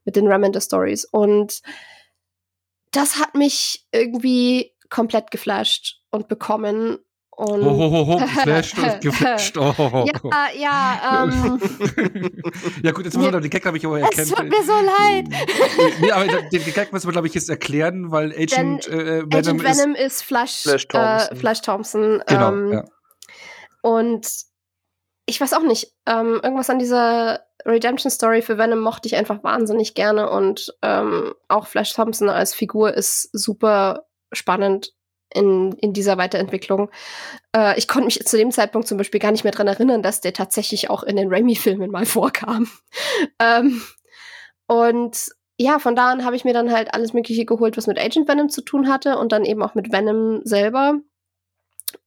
Mit 0.03 0.15
den 0.15 0.27
Remender 0.27 0.59
Stories. 0.59 1.05
Und 1.05 1.61
das 2.91 3.17
hat 3.17 3.35
mich 3.35 3.85
irgendwie 3.91 4.73
komplett 4.89 5.31
geflasht 5.31 6.01
und 6.11 6.27
bekommen. 6.27 6.97
Ho, 7.35 7.59
ho, 7.59 8.07
ho, 8.07 8.17
geflasht 8.17 8.77
und 8.77 9.01
geflasht. 9.01 9.57
Oh. 9.57 10.05
Ja, 10.05 10.47
ja, 10.55 11.25
ähm. 11.25 11.59
ja, 12.83 12.91
gut, 12.91 13.05
jetzt 13.05 13.17
müssen 13.17 13.33
wir 13.33 13.41
den 13.41 13.49
Gag, 13.49 13.61
glaube 13.63 13.77
ich, 13.77 13.85
aber 13.85 13.99
erkennen. 13.99 14.23
Es 14.23 14.29
tut 14.29 14.49
mir 14.49 14.63
so 14.63 14.73
leid. 14.73 15.25
nee, 16.01 16.11
aber 16.11 16.25
den 16.25 16.73
Gag 16.73 16.93
müssen 16.93 17.07
wir, 17.07 17.11
glaube 17.11 17.27
ich, 17.27 17.33
jetzt 17.33 17.49
erklären, 17.49 18.11
weil 18.11 18.31
Agent, 18.33 18.87
Denn 18.87 18.99
äh, 18.99 19.21
Venom, 19.21 19.33
Agent 19.33 19.63
Venom 19.63 19.95
ist, 19.95 20.01
ist 20.01 20.21
Flash, 20.23 20.61
Flash 20.61 20.87
Thompson. 20.87 21.31
Äh, 21.31 21.35
Flash 21.35 21.61
Thompson 21.61 22.23
genau, 22.27 22.49
ähm, 22.49 22.71
ja. 22.71 22.85
Und 23.81 24.27
ich 25.25 25.41
weiß 25.41 25.53
auch 25.53 25.63
nicht, 25.63 25.91
ähm, 26.05 26.39
irgendwas 26.43 26.69
an 26.69 26.79
dieser 26.79 27.41
Redemption 27.65 28.11
Story 28.11 28.41
für 28.41 28.57
Venom 28.57 28.79
mochte 28.79 29.07
ich 29.07 29.15
einfach 29.15 29.43
wahnsinnig 29.43 29.95
gerne 29.95 30.29
und 30.29 30.73
ähm, 30.81 31.33
auch 31.47 31.67
Flash 31.67 31.93
Thompson 31.93 32.29
als 32.29 32.53
Figur 32.53 32.93
ist 32.93 33.29
super 33.33 34.05
spannend 34.31 34.93
in, 35.33 35.73
in 35.73 35.93
dieser 35.93 36.17
Weiterentwicklung. 36.17 36.89
Äh, 37.55 37.77
ich 37.77 37.87
konnte 37.87 38.05
mich 38.05 38.25
zu 38.25 38.37
dem 38.37 38.51
Zeitpunkt 38.51 38.87
zum 38.87 38.97
Beispiel 38.97 39.19
gar 39.19 39.31
nicht 39.31 39.43
mehr 39.43 39.53
dran 39.53 39.67
erinnern, 39.67 40.01
dass 40.01 40.21
der 40.21 40.33
tatsächlich 40.33 40.89
auch 40.89 41.03
in 41.03 41.15
den 41.15 41.29
Raimi-Filmen 41.29 41.91
mal 41.91 42.05
vorkam. 42.07 42.69
ähm, 43.39 43.81
und 44.67 45.29
ja, 45.59 45.79
von 45.79 45.95
da 45.95 46.11
an 46.11 46.25
habe 46.25 46.35
ich 46.35 46.45
mir 46.45 46.53
dann 46.53 46.71
halt 46.71 46.93
alles 46.93 47.13
Mögliche 47.13 47.45
geholt, 47.45 47.77
was 47.77 47.87
mit 47.87 47.99
Agent 47.99 48.27
Venom 48.27 48.49
zu 48.49 48.61
tun 48.61 48.89
hatte 48.89 49.17
und 49.17 49.31
dann 49.31 49.45
eben 49.45 49.61
auch 49.61 49.75
mit 49.75 49.91
Venom 49.91 50.41
selber. 50.43 50.99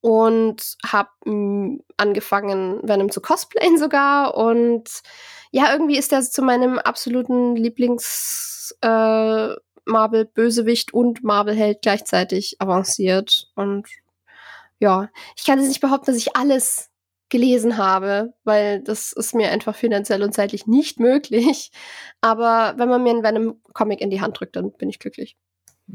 Und 0.00 0.76
habe 0.84 1.10
mm, 1.24 1.78
angefangen, 1.96 2.80
Venom 2.82 3.10
zu 3.10 3.20
cosplayen 3.20 3.78
sogar. 3.78 4.36
Und 4.36 4.88
ja, 5.52 5.72
irgendwie 5.72 5.96
ist 5.96 6.12
er 6.12 6.22
zu 6.22 6.42
meinem 6.42 6.78
absoluten 6.78 7.54
Lieblings- 7.56 8.74
äh, 8.80 9.54
Marvel-Bösewicht 9.86 10.92
und 10.92 11.24
Marvel-Held 11.24 11.82
gleichzeitig 11.82 12.56
avanciert. 12.60 13.48
Und 13.54 13.88
ja, 14.78 15.08
ich 15.36 15.44
kann 15.44 15.58
jetzt 15.58 15.68
nicht 15.68 15.80
behaupten, 15.80 16.06
dass 16.06 16.16
ich 16.16 16.36
alles 16.36 16.90
gelesen 17.28 17.76
habe, 17.76 18.34
weil 18.44 18.82
das 18.82 19.12
ist 19.12 19.34
mir 19.34 19.50
einfach 19.50 19.74
finanziell 19.74 20.22
und 20.22 20.32
zeitlich 20.32 20.66
nicht 20.66 21.00
möglich. 21.00 21.70
Aber 22.20 22.74
wenn 22.76 22.88
man 22.88 23.02
mir 23.02 23.10
einen 23.10 23.22
Venom-Comic 23.22 24.00
in 24.00 24.10
die 24.10 24.20
Hand 24.20 24.38
drückt, 24.38 24.56
dann 24.56 24.72
bin 24.72 24.88
ich 24.88 24.98
glücklich. 24.98 25.36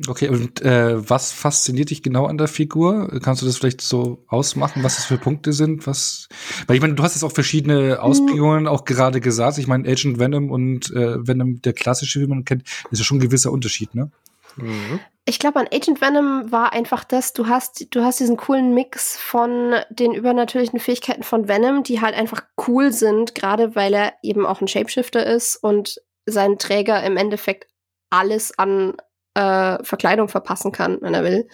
Okay, 0.07 0.29
und 0.29 0.61
äh, 0.61 1.09
was 1.09 1.33
fasziniert 1.33 1.89
dich 1.89 2.01
genau 2.01 2.25
an 2.25 2.37
der 2.37 2.47
Figur? 2.47 3.19
Kannst 3.21 3.41
du 3.41 3.45
das 3.45 3.57
vielleicht 3.57 3.81
so 3.81 4.23
ausmachen, 4.27 4.83
was 4.83 4.95
das 4.95 5.05
für 5.05 5.17
Punkte 5.17 5.51
sind? 5.51 5.85
Was, 5.85 6.29
weil 6.65 6.77
ich 6.77 6.81
meine, 6.81 6.93
du 6.93 7.03
hast 7.03 7.15
jetzt 7.15 7.23
auch 7.23 7.33
verschiedene 7.33 7.95
mhm. 7.95 7.99
Ausprägungen 7.99 8.67
auch 8.67 8.85
gerade 8.85 9.19
gesagt. 9.19 9.57
Ich 9.57 9.67
meine, 9.67 9.89
Agent 9.89 10.17
Venom 10.17 10.49
und 10.49 10.91
äh, 10.91 11.27
Venom, 11.27 11.61
der 11.61 11.73
klassische, 11.73 12.21
wie 12.21 12.27
man 12.27 12.45
kennt, 12.45 12.63
ist 12.89 12.99
ja 12.99 13.03
schon 13.03 13.17
ein 13.17 13.21
gewisser 13.21 13.51
Unterschied, 13.51 13.93
ne? 13.93 14.11
Mhm. 14.55 15.01
Ich 15.25 15.39
glaube, 15.39 15.59
an 15.59 15.67
Agent 15.71 16.01
Venom 16.01 16.51
war 16.51 16.73
einfach 16.73 17.03
das, 17.03 17.33
du 17.33 17.47
hast, 17.47 17.93
du 17.93 18.01
hast 18.01 18.19
diesen 18.19 18.37
coolen 18.37 18.73
Mix 18.73 19.17
von 19.17 19.75
den 19.89 20.13
übernatürlichen 20.13 20.79
Fähigkeiten 20.79 21.23
von 21.23 21.47
Venom, 21.47 21.83
die 21.83 22.01
halt 22.01 22.15
einfach 22.15 22.43
cool 22.67 22.91
sind, 22.91 23.35
gerade 23.35 23.75
weil 23.75 23.93
er 23.93 24.13
eben 24.23 24.45
auch 24.45 24.61
ein 24.61 24.67
Shapeshifter 24.67 25.25
ist 25.25 25.57
und 25.57 26.01
sein 26.25 26.57
Träger 26.57 27.03
im 27.03 27.17
Endeffekt 27.17 27.67
alles 28.09 28.57
an 28.57 28.95
äh, 29.33 29.83
Verkleidung 29.83 30.27
verpassen 30.27 30.71
kann, 30.71 30.97
wenn 31.01 31.13
er 31.13 31.23
will. 31.23 31.47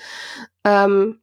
Ähm, 0.63 1.21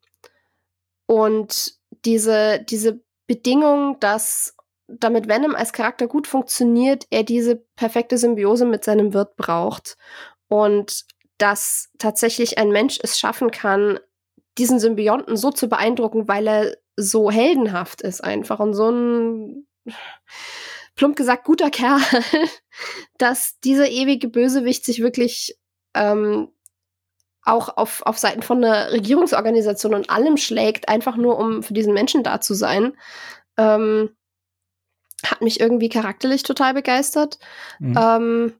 und 1.07 1.75
diese, 2.05 2.64
diese 2.69 3.01
Bedingung, 3.27 3.99
dass 4.01 4.57
damit 4.87 5.29
Venom 5.29 5.55
als 5.55 5.73
Charakter 5.73 6.07
gut 6.07 6.27
funktioniert, 6.27 7.07
er 7.11 7.23
diese 7.23 7.57
perfekte 7.77 8.19
Symbiose 8.19 8.67
mit 8.67 8.85
seinem 8.85 9.14
Wirt 9.14 9.37
braucht. 9.37 9.97
Und 10.49 11.05
dass 11.38 11.90
tatsächlich 11.99 12.59
ein 12.59 12.71
Mensch 12.71 12.99
es 13.03 13.19
schaffen 13.19 13.51
kann, 13.51 13.99
diesen 14.59 14.79
Symbionten 14.79 15.37
so 15.37 15.51
zu 15.51 15.69
beeindrucken, 15.69 16.29
weil 16.29 16.47
er 16.47 16.77
so 16.97 17.31
heldenhaft 17.31 18.03
ist 18.03 18.23
einfach 18.23 18.61
und 18.61 18.75
so 18.75 18.90
ein 18.90 19.67
plump 20.95 21.17
gesagt, 21.17 21.45
guter 21.45 21.71
Kerl, 21.71 22.01
dass 23.19 23.59
dieser 23.64 23.88
ewige 23.88 24.29
Bösewicht 24.29 24.85
sich 24.85 25.01
wirklich 25.01 25.59
ähm, 25.95 26.49
auch 27.43 27.77
auf, 27.77 28.03
auf 28.07 28.19
Seiten 28.19 28.43
von 28.43 28.65
einer 28.65 28.93
Regierungsorganisation 28.93 29.95
und 29.95 30.11
allem 30.11 30.37
schlägt, 30.37 30.89
einfach 30.89 31.17
nur 31.17 31.39
um 31.39 31.63
für 31.63 31.75
diesen 31.75 31.93
Menschen 31.93 32.23
da 32.23 32.41
zu 32.41 32.55
sein. 32.55 32.95
Ähm, 33.57 34.11
hat 35.25 35.41
mich 35.41 35.61
irgendwie 35.61 35.89
charakterlich 35.89 36.43
total 36.43 36.75
begeistert. 36.75 37.39
Mhm. 37.79 37.99
Ähm, 37.99 38.53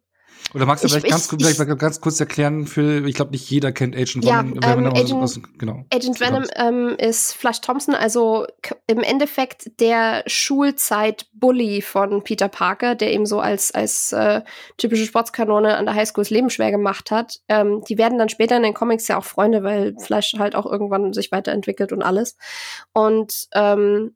oder 0.52 0.66
magst 0.66 0.85
du 0.85 0.88
vielleicht, 0.88 1.07
ich, 1.07 1.11
ganz, 1.11 1.33
ich, 1.33 1.46
vielleicht 1.46 1.78
ganz 1.78 2.00
kurz 2.00 2.20
erklären 2.20 2.66
für, 2.66 3.07
ich 3.07 3.14
glaube, 3.14 3.33
nicht 3.33 3.50
jeder 3.50 3.72
kennt 3.72 3.96
Agent 3.96 4.24
ja, 4.24 4.38
Venom. 4.38 4.61
Ähm, 4.62 4.87
Agent, 4.87 5.12
aus, 5.14 5.40
genau, 5.59 5.85
Agent 5.92 6.20
Venom 6.20 6.44
ähm, 6.54 6.96
ist 6.98 7.33
Flash 7.33 7.61
Thompson, 7.61 7.94
also 7.94 8.46
im 8.87 9.00
Endeffekt 9.00 9.80
der 9.80 10.22
Schulzeit-Bully 10.26 11.83
von 11.83 12.22
Peter 12.22 12.48
Parker, 12.48 12.94
der 12.94 13.12
eben 13.12 13.26
so 13.26 13.40
als, 13.40 13.72
als 13.72 14.12
äh, 14.12 14.42
typische 14.76 15.07
Sportskanone 15.07 15.76
an 15.76 15.87
der 15.87 15.94
Highschool 15.94 16.22
das 16.22 16.30
Leben 16.30 16.50
schwer 16.50 16.70
gemacht 16.70 17.11
hat. 17.11 17.40
Ähm, 17.48 17.83
die 17.88 17.98
werden 17.98 18.18
dann 18.18 18.28
später 18.28 18.57
in 18.57 18.62
den 18.62 18.74
Comics 18.74 19.09
ja 19.09 19.18
auch 19.18 19.24
Freunde, 19.24 19.64
weil 19.64 19.96
Flash 19.98 20.35
halt 20.38 20.54
auch 20.54 20.66
irgendwann 20.66 21.12
sich 21.12 21.33
weiterentwickelt 21.33 21.92
und 21.92 22.02
alles. 22.02 22.37
Und 22.92 23.48
ähm, 23.54 24.14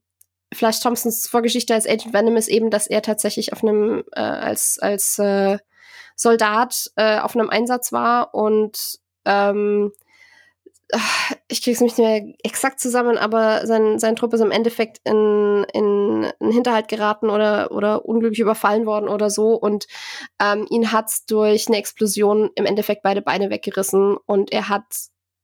Flash 0.54 0.80
Thompsons 0.80 1.28
Vorgeschichte 1.28 1.74
als 1.74 1.86
Agent 1.86 2.14
Venom 2.14 2.36
ist 2.36 2.48
eben, 2.48 2.70
dass 2.70 2.86
er 2.86 3.02
tatsächlich 3.02 3.52
auf 3.52 3.62
einem 3.62 4.04
äh, 4.12 4.20
als 4.20 4.78
als 4.80 5.18
äh, 5.18 5.58
Soldat 6.18 6.90
äh, 6.96 7.20
auf 7.20 7.36
einem 7.36 7.48
Einsatz 7.48 7.92
war 7.92 8.34
und 8.34 8.98
ähm, 9.24 9.92
ich 11.48 11.62
krieg's 11.62 11.80
nicht 11.80 11.98
mehr 11.98 12.26
exakt 12.42 12.80
zusammen, 12.80 13.18
aber 13.18 13.66
sein, 13.66 13.98
sein 13.98 14.16
Trupp 14.16 14.32
ist 14.34 14.40
im 14.40 14.50
Endeffekt 14.50 15.00
in, 15.04 15.64
in 15.72 16.32
einen 16.40 16.52
Hinterhalt 16.52 16.88
geraten 16.88 17.30
oder, 17.30 17.70
oder 17.70 18.04
unglücklich 18.04 18.40
überfallen 18.40 18.84
worden 18.84 19.08
oder 19.08 19.30
so 19.30 19.54
und 19.54 19.86
ähm, 20.40 20.66
ihn 20.70 20.90
hat's 20.90 21.24
durch 21.26 21.68
eine 21.68 21.76
Explosion 21.76 22.50
im 22.56 22.66
Endeffekt 22.66 23.02
beide 23.02 23.22
Beine 23.22 23.48
weggerissen 23.50 24.16
und 24.26 24.50
er 24.50 24.68
hat 24.68 24.84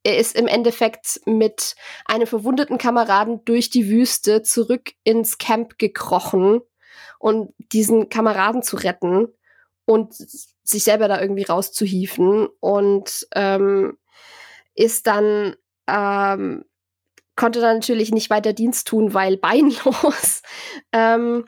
er 0.07 0.19
ist 0.19 0.37
im 0.37 0.49
Endeffekt 0.49 1.21
mit 1.25 1.77
einem 2.05 2.27
verwundeten 2.27 2.77
Kameraden 2.77 3.43
durch 3.47 3.71
die 3.71 3.89
Wüste 3.89 4.43
zurück 4.43 4.93
ins 5.03 5.39
Camp 5.39 5.79
gekrochen 5.79 6.61
und 7.19 7.55
diesen 7.73 8.11
Kameraden 8.11 8.63
zu 8.63 8.77
retten 8.77 9.29
und 9.87 10.15
sich 10.65 10.85
selber 10.85 11.09
da 11.09 11.21
irgendwie 11.21 11.45
rauszuhieven 11.45 12.49
und 12.61 13.27
ähm, 13.35 13.99
ist 14.75 15.07
dann 15.07 15.55
ähm, 15.87 16.65
konnte 17.37 17.61
dann 17.61 17.77
natürlich 17.77 18.13
nicht 18.13 18.31
weiter 18.31 18.53
Dienst 18.53 18.89
tun, 18.89 19.15
weil 19.15 19.37
beinlos 19.37 20.43
ähm, 20.93 21.47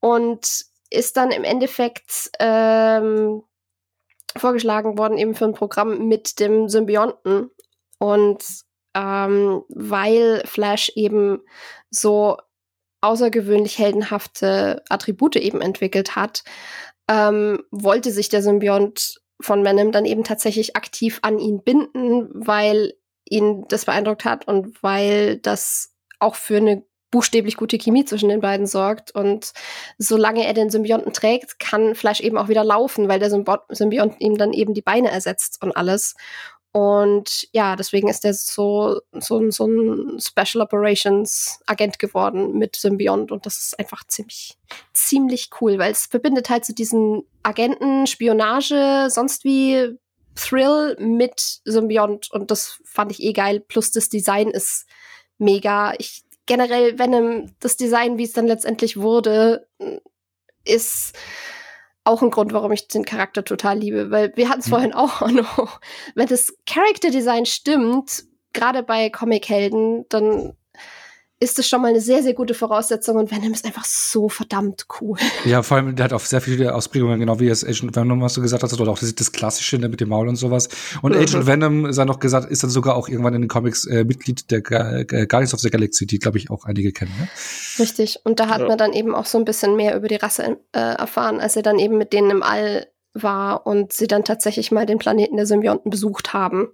und 0.00 0.64
ist 0.90 1.16
dann 1.16 1.30
im 1.30 1.44
Endeffekt 1.44 2.30
ähm, 2.38 3.42
vorgeschlagen 4.36 4.98
worden 4.98 5.18
eben 5.18 5.34
für 5.34 5.46
ein 5.46 5.54
Programm 5.54 6.08
mit 6.08 6.40
dem 6.40 6.68
Symbionten 6.68 7.50
und 7.98 8.44
ähm, 8.94 9.62
weil 9.68 10.42
Flash 10.46 10.90
eben 10.94 11.40
so 11.90 12.38
außergewöhnlich 13.00 13.78
heldenhafte 13.78 14.82
Attribute 14.88 15.36
eben 15.36 15.60
entwickelt 15.60 16.16
hat, 16.16 16.44
ähm, 17.08 17.62
wollte 17.70 18.10
sich 18.10 18.28
der 18.28 18.42
Symbiont 18.42 19.20
von 19.40 19.64
Venom 19.64 19.92
dann 19.92 20.04
eben 20.04 20.24
tatsächlich 20.24 20.76
aktiv 20.76 21.18
an 21.22 21.38
ihn 21.38 21.62
binden, 21.62 22.28
weil 22.32 22.94
ihn 23.28 23.66
das 23.68 23.84
beeindruckt 23.84 24.24
hat 24.24 24.48
und 24.48 24.82
weil 24.82 25.38
das 25.38 25.92
auch 26.18 26.36
für 26.36 26.56
eine 26.56 26.84
buchstäblich 27.10 27.56
gute 27.56 27.78
Chemie 27.78 28.04
zwischen 28.04 28.28
den 28.28 28.40
beiden 28.40 28.66
sorgt. 28.66 29.14
Und 29.14 29.52
solange 29.98 30.46
er 30.46 30.54
den 30.54 30.70
Symbionten 30.70 31.12
trägt, 31.12 31.58
kann 31.58 31.94
Flash 31.94 32.20
eben 32.20 32.36
auch 32.36 32.48
wieder 32.48 32.64
laufen, 32.64 33.08
weil 33.08 33.18
der 33.18 33.30
Symbiont 33.30 34.16
ihm 34.18 34.36
dann 34.36 34.52
eben 34.52 34.74
die 34.74 34.82
Beine 34.82 35.10
ersetzt 35.10 35.62
und 35.62 35.76
alles. 35.76 36.14
Und 36.72 37.48
ja, 37.52 37.74
deswegen 37.74 38.08
ist 38.08 38.24
er 38.24 38.34
so, 38.34 39.00
so, 39.12 39.50
so 39.50 39.66
ein 39.66 40.20
Special 40.20 40.62
Operations 40.62 41.60
Agent 41.66 41.98
geworden 41.98 42.58
mit 42.58 42.76
Symbiont. 42.76 43.32
Und 43.32 43.46
das 43.46 43.56
ist 43.56 43.78
einfach 43.78 44.04
ziemlich, 44.06 44.58
ziemlich 44.92 45.50
cool, 45.60 45.78
weil 45.78 45.92
es 45.92 46.06
verbindet 46.06 46.50
halt 46.50 46.66
so 46.66 46.74
diesen 46.74 47.22
Agenten, 47.42 48.06
Spionage, 48.06 49.08
sonst 49.08 49.44
wie 49.44 49.96
Thrill 50.34 50.96
mit 50.98 51.60
Symbiont. 51.64 52.30
Und 52.30 52.50
das 52.50 52.78
fand 52.84 53.10
ich 53.10 53.22
eh 53.22 53.32
geil. 53.32 53.60
Plus 53.60 53.90
das 53.90 54.10
Design 54.10 54.48
ist 54.48 54.86
mega. 55.38 55.94
Ich 55.98 56.24
generell, 56.44 56.98
wenn 56.98 57.54
das 57.60 57.76
Design, 57.76 58.18
wie 58.18 58.24
es 58.24 58.32
dann 58.32 58.46
letztendlich 58.46 58.98
wurde, 58.98 59.66
ist 60.64 61.16
auch 62.06 62.22
ein 62.22 62.30
Grund, 62.30 62.52
warum 62.52 62.72
ich 62.72 62.88
den 62.88 63.04
Charakter 63.04 63.44
total 63.44 63.78
liebe, 63.78 64.10
weil 64.10 64.32
wir 64.36 64.48
hatten 64.48 64.60
es 64.60 64.66
mhm. 64.66 64.70
vorhin 64.70 64.92
auch 64.94 65.28
noch. 65.30 65.80
Wenn 66.14 66.28
das 66.28 66.54
Character 66.66 67.10
Design 67.10 67.46
stimmt, 67.46 68.24
gerade 68.52 68.82
bei 68.82 69.10
Comic-Helden, 69.10 70.06
dann 70.08 70.56
ist 71.38 71.58
das 71.58 71.68
schon 71.68 71.82
mal 71.82 71.88
eine 71.88 72.00
sehr, 72.00 72.22
sehr 72.22 72.32
gute 72.32 72.54
Voraussetzung 72.54 73.16
und 73.16 73.30
Venom 73.30 73.52
ist 73.52 73.66
einfach 73.66 73.84
so 73.84 74.28
verdammt 74.28 74.86
cool. 75.00 75.18
Ja, 75.44 75.62
vor 75.62 75.76
allem, 75.76 75.94
der 75.94 76.06
hat 76.06 76.12
auch 76.12 76.20
sehr 76.20 76.40
viele 76.40 76.74
Ausprägungen, 76.74 77.20
genau 77.20 77.38
wie 77.38 77.48
es 77.48 77.64
Agent 77.64 77.94
Venom, 77.94 78.20
was 78.20 78.34
du 78.34 78.40
gesagt 78.40 78.62
hast, 78.62 78.80
oder 78.80 78.90
auch 78.90 78.98
das, 78.98 79.14
das 79.14 79.32
Klassische 79.32 79.78
ne, 79.78 79.88
mit 79.88 80.00
dem 80.00 80.08
Maul 80.08 80.28
und 80.28 80.36
sowas. 80.36 80.68
Und 81.02 81.14
mhm. 81.14 81.20
Agent 81.20 81.46
Venom, 81.46 81.92
sei 81.92 82.04
noch 82.04 82.20
gesagt, 82.20 82.50
ist 82.50 82.62
dann 82.62 82.70
sogar 82.70 82.96
auch 82.96 83.08
irgendwann 83.08 83.34
in 83.34 83.42
den 83.42 83.48
Comics 83.48 83.86
äh, 83.86 84.04
Mitglied 84.04 84.50
der 84.50 84.58
äh, 84.58 85.04
Guardians 85.04 85.52
of 85.52 85.60
the 85.60 85.70
Galaxy, 85.70 86.06
die, 86.06 86.18
glaube 86.18 86.38
ich, 86.38 86.50
auch 86.50 86.64
einige 86.64 86.90
kennen. 86.92 87.12
Ne? 87.18 87.28
Richtig. 87.78 88.20
Und 88.24 88.40
da 88.40 88.48
hat 88.48 88.62
ja. 88.62 88.68
man 88.68 88.78
dann 88.78 88.92
eben 88.92 89.14
auch 89.14 89.26
so 89.26 89.38
ein 89.38 89.44
bisschen 89.44 89.76
mehr 89.76 89.94
über 89.94 90.08
die 90.08 90.16
Rasse 90.16 90.58
äh, 90.72 90.78
erfahren, 90.78 91.40
als 91.40 91.54
er 91.54 91.62
dann 91.62 91.78
eben 91.78 91.98
mit 91.98 92.12
denen 92.12 92.30
im 92.30 92.42
All 92.42 92.86
war 93.12 93.66
und 93.66 93.92
sie 93.92 94.06
dann 94.06 94.24
tatsächlich 94.24 94.72
mal 94.72 94.86
den 94.86 94.98
Planeten 94.98 95.36
der 95.36 95.46
Symbionten 95.46 95.90
besucht 95.90 96.32
haben 96.32 96.68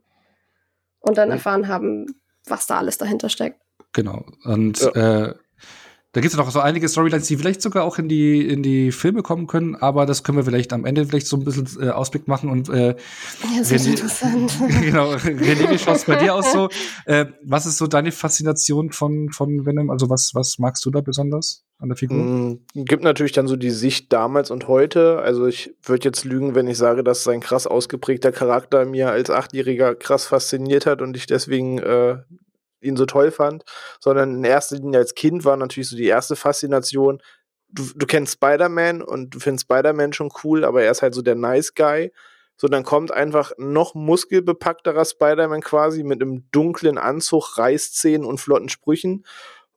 und 1.00 1.18
dann 1.18 1.28
mhm. 1.28 1.34
erfahren 1.34 1.68
haben, 1.68 2.06
was 2.46 2.66
da 2.66 2.78
alles 2.78 2.98
dahinter 2.98 3.28
steckt. 3.28 3.61
Genau. 3.92 4.24
Und 4.44 4.80
ja. 4.80 5.28
äh, 5.28 5.34
da 6.14 6.20
gibt 6.20 6.34
es 6.34 6.38
noch 6.38 6.50
so 6.50 6.60
einige 6.60 6.86
Storylines, 6.90 7.26
die 7.26 7.38
vielleicht 7.38 7.62
sogar 7.62 7.84
auch 7.84 7.98
in 7.98 8.06
die, 8.06 8.46
in 8.46 8.62
die 8.62 8.92
Filme 8.92 9.22
kommen 9.22 9.46
können, 9.46 9.76
aber 9.76 10.04
das 10.04 10.22
können 10.22 10.36
wir 10.36 10.44
vielleicht 10.44 10.74
am 10.74 10.84
Ende 10.84 11.06
vielleicht 11.06 11.26
so 11.26 11.38
ein 11.38 11.44
bisschen 11.44 11.66
äh, 11.80 11.88
Ausblick 11.88 12.28
machen. 12.28 12.50
Und 12.50 12.68
äh, 12.68 12.96
ja, 13.56 13.64
sehr 13.64 13.82
interessant. 13.82 14.52
genau, 14.82 15.14
René, 15.14 15.70
wie 15.70 15.78
schaut 15.78 15.96
es 15.96 16.04
bei 16.04 16.16
dir 16.16 16.34
aus 16.34 16.52
so? 16.52 16.68
Äh, 17.06 17.26
was 17.42 17.64
ist 17.64 17.78
so 17.78 17.86
deine 17.86 18.12
Faszination 18.12 18.92
von, 18.92 19.30
von 19.30 19.64
Venom? 19.64 19.88
Also 19.88 20.10
was, 20.10 20.34
was 20.34 20.58
magst 20.58 20.84
du 20.84 20.90
da 20.90 21.00
besonders 21.00 21.64
an 21.78 21.88
der 21.88 21.96
Figur? 21.96 22.18
Mm, 22.18 22.60
gibt 22.74 23.04
natürlich 23.04 23.32
dann 23.32 23.48
so 23.48 23.56
die 23.56 23.70
Sicht 23.70 24.12
damals 24.12 24.50
und 24.50 24.68
heute. 24.68 25.20
Also 25.20 25.46
ich 25.46 25.74
würde 25.82 26.04
jetzt 26.04 26.26
lügen, 26.26 26.54
wenn 26.54 26.68
ich 26.68 26.76
sage, 26.76 27.02
dass 27.02 27.24
sein 27.24 27.40
krass 27.40 27.66
ausgeprägter 27.66 28.32
Charakter 28.32 28.84
mir 28.84 29.10
als 29.10 29.30
Achtjähriger 29.30 29.94
krass 29.94 30.26
fasziniert 30.26 30.84
hat 30.84 31.00
und 31.00 31.16
ich 31.16 31.26
deswegen 31.26 31.78
äh, 31.78 32.18
ihn 32.82 32.96
so 32.96 33.06
toll 33.06 33.30
fand, 33.30 33.64
sondern 34.00 34.36
in 34.36 34.44
erster 34.44 34.76
Linie 34.76 34.98
als 34.98 35.14
Kind 35.14 35.44
war 35.44 35.56
natürlich 35.56 35.88
so 35.88 35.96
die 35.96 36.06
erste 36.06 36.36
Faszination. 36.36 37.22
Du, 37.68 37.84
du 37.94 38.06
kennst 38.06 38.34
Spider-Man 38.34 39.02
und 39.02 39.30
du 39.34 39.40
findest 39.40 39.64
Spider-Man 39.64 40.12
schon 40.12 40.30
cool, 40.44 40.64
aber 40.64 40.82
er 40.82 40.90
ist 40.90 41.02
halt 41.02 41.14
so 41.14 41.22
der 41.22 41.36
Nice 41.36 41.74
Guy. 41.74 42.12
So, 42.56 42.68
dann 42.68 42.84
kommt 42.84 43.10
einfach 43.10 43.52
noch 43.56 43.94
muskelbepackterer 43.94 45.04
Spider-Man 45.04 45.62
quasi 45.62 46.02
mit 46.04 46.22
einem 46.22 46.48
dunklen 46.52 46.98
Anzug, 46.98 47.58
Reißzähnen 47.58 48.26
und 48.26 48.38
flotten 48.38 48.68
Sprüchen. 48.68 49.24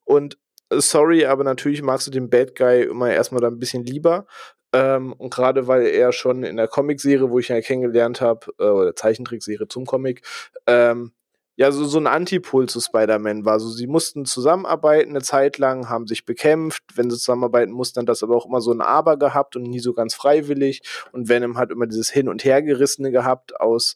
Und 0.03 0.37
äh, 0.69 0.79
sorry, 0.79 1.25
aber 1.25 1.43
natürlich 1.43 1.81
magst 1.81 2.07
du 2.07 2.11
den 2.11 2.29
Bad 2.29 2.55
Guy 2.55 2.83
immer 2.83 3.11
erstmal 3.11 3.41
da 3.41 3.47
ein 3.47 3.59
bisschen 3.59 3.85
lieber. 3.85 4.27
Ähm, 4.73 5.13
und 5.13 5.33
gerade 5.33 5.67
weil 5.67 5.87
er 5.87 6.11
schon 6.11 6.43
in 6.43 6.57
der 6.57 6.67
Comicserie, 6.67 7.29
wo 7.29 7.39
ich 7.39 7.49
ihn 7.49 7.55
ja 7.55 7.61
kennengelernt 7.61 8.21
habe, 8.21 8.47
äh, 8.59 8.65
oder 8.65 8.95
Zeichentrickserie 8.95 9.67
zum 9.67 9.85
Comic, 9.85 10.21
ähm, 10.67 11.13
ja 11.55 11.71
so, 11.71 11.85
so 11.85 11.97
ein 11.97 12.07
Antipol 12.07 12.67
zu 12.67 12.79
Spider-Man 12.79 13.45
war. 13.45 13.59
So, 13.59 13.69
sie 13.69 13.87
mussten 13.87 14.25
zusammenarbeiten 14.25 15.11
eine 15.11 15.21
Zeit 15.21 15.57
lang, 15.57 15.89
haben 15.89 16.07
sich 16.07 16.25
bekämpft. 16.25 16.83
Wenn 16.95 17.09
sie 17.09 17.17
zusammenarbeiten 17.17 17.73
mussten, 17.73 17.99
dann 17.99 18.05
das 18.05 18.23
aber 18.23 18.35
auch 18.35 18.45
immer 18.45 18.61
so 18.61 18.71
ein 18.71 18.81
Aber 18.81 19.17
gehabt 19.17 19.55
und 19.55 19.63
nie 19.63 19.79
so 19.79 19.93
ganz 19.93 20.13
freiwillig. 20.13 20.81
Und 21.11 21.29
Venom 21.29 21.57
hat 21.57 21.71
immer 21.71 21.87
dieses 21.87 22.09
Hin- 22.09 22.29
und 22.29 22.43
Hergerissene 22.43 23.11
gehabt 23.11 23.59
aus 23.59 23.95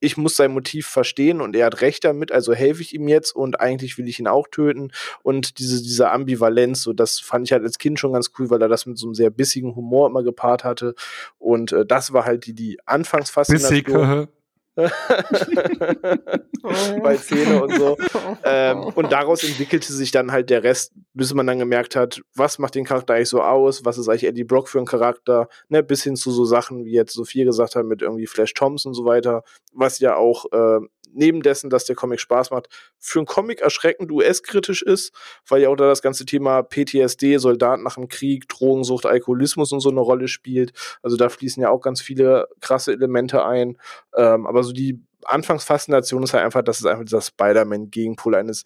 ich 0.00 0.16
muss 0.16 0.36
sein 0.36 0.52
Motiv 0.52 0.86
verstehen 0.86 1.40
und 1.40 1.54
er 1.54 1.66
hat 1.66 1.82
recht 1.82 2.04
damit, 2.04 2.32
also 2.32 2.54
helfe 2.54 2.80
ich 2.80 2.94
ihm 2.94 3.06
jetzt 3.06 3.32
und 3.32 3.60
eigentlich 3.60 3.98
will 3.98 4.08
ich 4.08 4.18
ihn 4.18 4.26
auch 4.26 4.48
töten. 4.48 4.92
Und 5.22 5.58
diese, 5.58 5.82
diese 5.82 6.10
Ambivalenz, 6.10 6.82
so 6.82 6.92
das 6.94 7.20
fand 7.20 7.46
ich 7.46 7.52
halt 7.52 7.62
als 7.62 7.78
Kind 7.78 8.00
schon 8.00 8.14
ganz 8.14 8.30
cool, 8.38 8.48
weil 8.48 8.62
er 8.62 8.68
das 8.68 8.86
mit 8.86 8.98
so 8.98 9.06
einem 9.06 9.14
sehr 9.14 9.30
bissigen 9.30 9.76
Humor 9.76 10.08
immer 10.08 10.22
gepaart 10.22 10.64
hatte. 10.64 10.94
Und 11.38 11.72
äh, 11.72 11.84
das 11.84 12.12
war 12.14 12.24
halt 12.24 12.46
die, 12.46 12.54
die 12.54 12.78
Anfangsfaszination. 12.86 13.84
Bissig, 13.84 14.28
bei 17.02 17.16
Szene 17.16 17.62
und 17.62 17.74
so. 17.74 17.96
Ähm, 18.42 18.84
und 18.94 19.12
daraus 19.12 19.44
entwickelte 19.44 19.92
sich 19.92 20.12
dann 20.12 20.32
halt 20.32 20.50
der 20.50 20.62
Rest, 20.62 20.92
bis 21.14 21.34
man 21.34 21.46
dann 21.46 21.58
gemerkt 21.58 21.96
hat, 21.96 22.20
was 22.34 22.58
macht 22.58 22.74
den 22.74 22.84
Charakter 22.84 23.14
eigentlich 23.14 23.28
so 23.28 23.42
aus, 23.42 23.84
was 23.84 23.98
ist 23.98 24.08
eigentlich 24.08 24.24
Eddie 24.24 24.44
Brock 24.44 24.68
für 24.68 24.78
ein 24.78 24.86
Charakter, 24.86 25.48
ne, 25.68 25.82
bis 25.82 26.02
hin 26.02 26.16
zu 26.16 26.30
so 26.30 26.44
Sachen, 26.44 26.84
wie 26.84 26.92
jetzt 26.92 27.12
Sophie 27.12 27.44
gesagt 27.44 27.76
hat, 27.76 27.84
mit 27.84 28.02
irgendwie 28.02 28.26
Flash 28.26 28.54
Thompson 28.54 28.90
und 28.90 28.94
so 28.94 29.04
weiter, 29.04 29.42
was 29.72 29.98
ja 29.98 30.16
auch 30.16 30.46
äh, 30.52 30.80
neben 31.12 31.42
dessen, 31.42 31.70
dass 31.70 31.84
der 31.84 31.96
Comic 31.96 32.20
Spaß 32.20 32.50
macht, 32.50 32.68
für 32.98 33.20
einen 33.20 33.26
Comic 33.26 33.60
erschreckend 33.60 34.10
US-kritisch 34.10 34.82
ist, 34.82 35.12
weil 35.48 35.62
ja 35.62 35.68
auch 35.68 35.76
da 35.76 35.86
das 35.86 36.02
ganze 36.02 36.24
Thema 36.24 36.62
PTSD, 36.62 37.38
Soldaten 37.38 37.82
nach 37.82 37.94
dem 37.94 38.08
Krieg, 38.08 38.48
Drogensucht, 38.48 39.06
Alkoholismus 39.06 39.72
und 39.72 39.80
so 39.80 39.90
eine 39.90 40.00
Rolle 40.00 40.28
spielt. 40.28 40.72
Also 41.02 41.16
da 41.16 41.28
fließen 41.28 41.62
ja 41.62 41.70
auch 41.70 41.80
ganz 41.80 42.00
viele 42.00 42.48
krasse 42.60 42.92
Elemente 42.92 43.44
ein. 43.44 43.78
Ähm, 44.16 44.46
aber 44.46 44.62
so 44.62 44.72
die 44.72 45.00
Anfangsfaszination 45.24 46.22
ist 46.22 46.34
halt 46.34 46.44
einfach, 46.44 46.62
dass 46.62 46.80
es 46.80 46.86
einfach 46.86 47.04
dieser 47.04 47.20
Spider-Man-Gegenpol 47.20 48.34
eines 48.34 48.64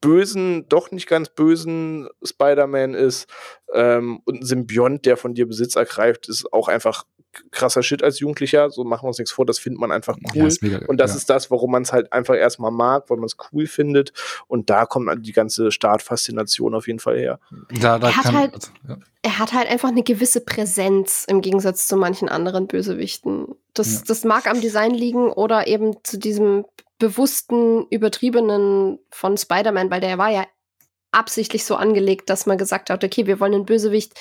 bösen, 0.00 0.68
doch 0.68 0.90
nicht 0.90 1.08
ganz 1.08 1.28
bösen 1.28 2.08
Spider-Man 2.22 2.94
ist. 2.94 3.28
Ähm, 3.72 4.20
und 4.24 4.40
ein 4.40 4.46
Symbiont, 4.46 5.06
der 5.06 5.16
von 5.16 5.34
dir 5.34 5.46
Besitz 5.46 5.76
ergreift, 5.76 6.28
ist 6.28 6.52
auch 6.52 6.68
einfach 6.68 7.04
krasser 7.50 7.82
Shit 7.82 8.02
als 8.02 8.20
Jugendlicher. 8.20 8.70
So 8.70 8.84
machen 8.84 9.04
wir 9.04 9.08
uns 9.08 9.18
nichts 9.18 9.32
vor, 9.32 9.46
das 9.46 9.58
findet 9.58 9.80
man 9.80 9.92
einfach 9.92 10.16
cool. 10.34 10.48
Ja, 10.48 10.56
mega, 10.60 10.86
und 10.86 10.98
das 10.98 11.12
ja. 11.12 11.16
ist 11.18 11.30
das, 11.30 11.50
warum 11.50 11.70
man 11.70 11.82
es 11.82 11.92
halt 11.92 12.12
einfach 12.12 12.34
erstmal 12.34 12.70
mag, 12.70 13.10
weil 13.10 13.18
man 13.18 13.26
es 13.26 13.36
cool 13.52 13.66
findet. 13.66 14.12
Und 14.46 14.70
da 14.70 14.86
kommt 14.86 15.26
die 15.26 15.32
ganze 15.32 15.70
Startfaszination 15.70 16.74
auf 16.74 16.86
jeden 16.86 16.98
Fall 16.98 17.18
her. 17.18 17.40
Da, 17.80 17.98
da 17.98 18.08
er, 18.08 18.16
hat 18.16 18.32
halt, 18.32 18.54
also, 18.54 18.68
ja. 18.88 18.98
er 19.22 19.38
hat 19.38 19.52
halt 19.52 19.68
einfach 19.68 19.88
eine 19.88 20.02
gewisse 20.02 20.40
Präsenz 20.40 21.24
im 21.28 21.40
Gegensatz 21.40 21.86
zu 21.86 21.96
manchen 21.96 22.28
anderen 22.28 22.66
Bösewichten. 22.66 23.46
Das, 23.74 24.04
das 24.04 24.24
mag 24.24 24.48
am 24.48 24.60
Design 24.60 24.92
liegen 24.92 25.30
oder 25.30 25.66
eben 25.66 25.96
zu 26.02 26.18
diesem 26.18 26.64
bewussten, 26.98 27.86
übertriebenen 27.90 28.98
von 29.10 29.36
Spider-Man, 29.36 29.90
weil 29.90 30.00
der 30.00 30.18
war 30.18 30.30
ja 30.30 30.46
absichtlich 31.12 31.64
so 31.64 31.76
angelegt, 31.76 32.28
dass 32.28 32.46
man 32.46 32.58
gesagt 32.58 32.90
hat, 32.90 33.04
okay, 33.04 33.26
wir 33.26 33.40
wollen 33.40 33.54
einen 33.54 33.66
Bösewicht, 33.66 34.14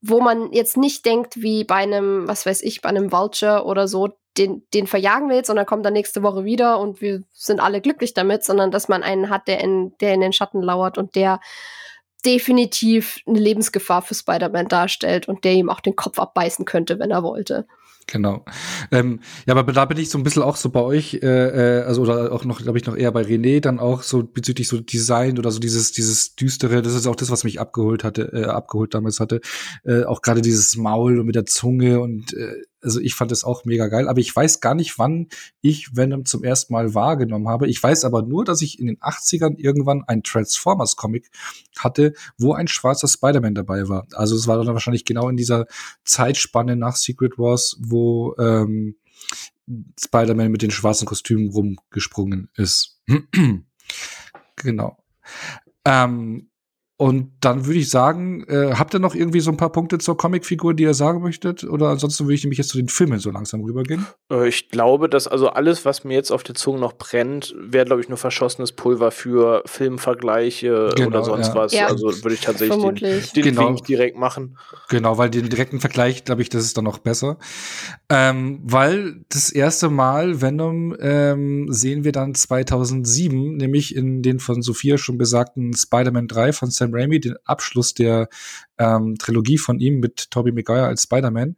wo 0.00 0.20
man 0.20 0.52
jetzt 0.52 0.76
nicht 0.76 1.04
denkt, 1.06 1.42
wie 1.42 1.64
bei 1.64 1.76
einem, 1.76 2.28
was 2.28 2.46
weiß 2.46 2.62
ich, 2.62 2.82
bei 2.82 2.88
einem 2.88 3.10
Vulture 3.12 3.64
oder 3.64 3.88
so, 3.88 4.08
den, 4.36 4.62
den 4.72 4.86
verjagen 4.86 5.28
wir 5.28 5.36
jetzt 5.36 5.50
und 5.50 5.56
dann 5.56 5.66
kommt 5.66 5.84
er 5.84 5.90
nächste 5.90 6.22
Woche 6.22 6.44
wieder 6.44 6.78
und 6.78 7.00
wir 7.00 7.24
sind 7.32 7.60
alle 7.60 7.80
glücklich 7.80 8.14
damit, 8.14 8.44
sondern 8.44 8.70
dass 8.70 8.88
man 8.88 9.02
einen 9.02 9.30
hat, 9.30 9.48
der 9.48 9.60
in, 9.60 9.96
der 10.00 10.14
in 10.14 10.20
den 10.20 10.32
Schatten 10.32 10.62
lauert 10.62 10.98
und 10.98 11.16
der 11.16 11.40
definitiv 12.24 13.18
eine 13.26 13.38
Lebensgefahr 13.38 14.02
für 14.02 14.14
Spider-Man 14.14 14.68
darstellt 14.68 15.28
und 15.28 15.44
der 15.44 15.52
ihm 15.52 15.70
auch 15.70 15.80
den 15.80 15.96
Kopf 15.96 16.18
abbeißen 16.18 16.64
könnte, 16.64 16.98
wenn 16.98 17.10
er 17.10 17.22
wollte. 17.22 17.66
Genau. 18.10 18.42
Ähm, 18.90 19.20
ja, 19.46 19.54
aber 19.54 19.70
da 19.70 19.84
bin 19.84 19.98
ich 19.98 20.08
so 20.08 20.16
ein 20.16 20.24
bisschen 20.24 20.42
auch 20.42 20.56
so 20.56 20.70
bei 20.70 20.80
euch, 20.80 21.18
äh, 21.22 21.26
äh 21.26 21.82
also 21.82 22.02
oder 22.02 22.32
auch 22.32 22.46
noch, 22.46 22.62
glaube 22.62 22.78
ich, 22.78 22.86
noch 22.86 22.96
eher 22.96 23.12
bei 23.12 23.20
René, 23.20 23.60
dann 23.60 23.78
auch 23.78 24.02
so 24.02 24.22
bezüglich 24.24 24.66
so 24.66 24.80
Design 24.80 25.38
oder 25.38 25.50
so 25.50 25.60
dieses, 25.60 25.92
dieses 25.92 26.34
düstere, 26.34 26.80
das 26.80 26.94
ist 26.94 27.06
auch 27.06 27.16
das, 27.16 27.30
was 27.30 27.44
mich 27.44 27.60
abgeholt 27.60 28.04
hatte, 28.04 28.30
äh, 28.32 28.44
abgeholt 28.44 28.94
damals 28.94 29.20
hatte. 29.20 29.42
Äh, 29.84 30.04
auch 30.04 30.22
gerade 30.22 30.40
dieses 30.40 30.74
Maul 30.76 31.20
und 31.20 31.26
mit 31.26 31.34
der 31.34 31.44
Zunge 31.44 32.00
und 32.00 32.32
äh, 32.32 32.54
also 32.82 33.00
ich 33.00 33.14
fand 33.14 33.32
es 33.32 33.44
auch 33.44 33.64
mega 33.64 33.88
geil, 33.88 34.08
aber 34.08 34.20
ich 34.20 34.34
weiß 34.34 34.60
gar 34.60 34.74
nicht, 34.74 34.98
wann 34.98 35.28
ich 35.60 35.96
Venom 35.96 36.24
zum 36.24 36.44
ersten 36.44 36.72
Mal 36.72 36.94
wahrgenommen 36.94 37.48
habe. 37.48 37.68
Ich 37.68 37.82
weiß 37.82 38.04
aber 38.04 38.22
nur, 38.22 38.44
dass 38.44 38.62
ich 38.62 38.78
in 38.78 38.86
den 38.86 38.98
80ern 38.98 39.56
irgendwann 39.56 40.04
ein 40.06 40.22
Transformers-Comic 40.22 41.30
hatte, 41.78 42.12
wo 42.38 42.52
ein 42.52 42.68
schwarzer 42.68 43.08
Spider-Man 43.08 43.54
dabei 43.54 43.88
war. 43.88 44.06
Also 44.12 44.36
es 44.36 44.46
war 44.46 44.56
dann 44.56 44.74
wahrscheinlich 44.74 45.04
genau 45.04 45.28
in 45.28 45.36
dieser 45.36 45.66
Zeitspanne 46.04 46.76
nach 46.76 46.96
Secret 46.96 47.38
Wars, 47.38 47.76
wo 47.80 48.34
ähm, 48.38 48.96
Spider-Man 50.00 50.50
mit 50.50 50.62
den 50.62 50.70
schwarzen 50.70 51.06
Kostümen 51.06 51.50
rumgesprungen 51.50 52.48
ist. 52.54 53.00
genau. 54.56 54.96
Ähm, 55.84 56.47
und 57.00 57.30
dann 57.40 57.64
würde 57.64 57.78
ich 57.78 57.90
sagen, 57.90 58.42
äh, 58.48 58.74
habt 58.74 58.92
ihr 58.92 58.98
noch 58.98 59.14
irgendwie 59.14 59.38
so 59.38 59.52
ein 59.52 59.56
paar 59.56 59.70
Punkte 59.70 59.98
zur 59.98 60.16
Comicfigur, 60.16 60.74
die 60.74 60.82
ihr 60.82 60.94
sagen 60.94 61.22
möchtet? 61.22 61.62
Oder 61.62 61.90
ansonsten 61.90 62.24
würde 62.24 62.34
ich 62.34 62.42
nämlich 62.42 62.58
jetzt 62.58 62.70
zu 62.70 62.76
den 62.76 62.88
Filmen 62.88 63.20
so 63.20 63.30
langsam 63.30 63.62
rübergehen. 63.62 64.04
Äh, 64.32 64.48
ich 64.48 64.68
glaube, 64.68 65.08
dass 65.08 65.28
also 65.28 65.46
alles, 65.50 65.84
was 65.84 66.02
mir 66.02 66.14
jetzt 66.14 66.32
auf 66.32 66.42
der 66.42 66.56
Zunge 66.56 66.80
noch 66.80 66.94
brennt, 66.94 67.54
wäre, 67.56 67.84
glaube 67.84 68.02
ich, 68.02 68.08
nur 68.08 68.18
verschossenes 68.18 68.72
Pulver 68.72 69.12
für 69.12 69.62
Filmvergleiche 69.64 70.90
genau, 70.96 71.06
oder 71.06 71.22
sonst 71.22 71.48
ja. 71.50 71.54
was. 71.54 71.72
Ja. 71.72 71.86
Also 71.86 72.08
würde 72.24 72.34
ich 72.34 72.40
tatsächlich 72.40 73.00
den, 73.00 73.22
den 73.32 73.42
genau. 73.44 73.74
direkt 73.74 74.18
machen. 74.18 74.58
Genau, 74.88 75.18
weil 75.18 75.30
den 75.30 75.48
direkten 75.48 75.78
Vergleich, 75.78 76.24
glaube 76.24 76.42
ich, 76.42 76.48
das 76.48 76.64
ist 76.64 76.76
dann 76.78 76.84
noch 76.84 76.98
besser. 76.98 77.38
Ähm, 78.08 78.58
weil 78.64 79.24
das 79.28 79.50
erste 79.50 79.88
Mal 79.88 80.42
Venom 80.42 80.96
ähm, 80.98 81.68
sehen 81.70 82.02
wir 82.02 82.10
dann 82.10 82.34
2007, 82.34 83.56
nämlich 83.56 83.94
in 83.94 84.20
den 84.22 84.40
von 84.40 84.62
Sophia 84.62 84.98
schon 84.98 85.16
besagten 85.16 85.76
Spider-Man 85.76 86.26
3 86.26 86.52
von 86.52 86.72
Sam 86.72 86.87
Sam 86.88 86.94
Raimi, 86.94 87.20
den 87.20 87.36
Abschluss 87.44 87.94
der 87.94 88.28
ähm, 88.78 89.16
Trilogie 89.18 89.58
von 89.58 89.78
ihm 89.78 90.00
mit 90.00 90.30
Tobey 90.30 90.52
Maguire 90.52 90.86
als 90.86 91.02
Spider-Man. 91.04 91.56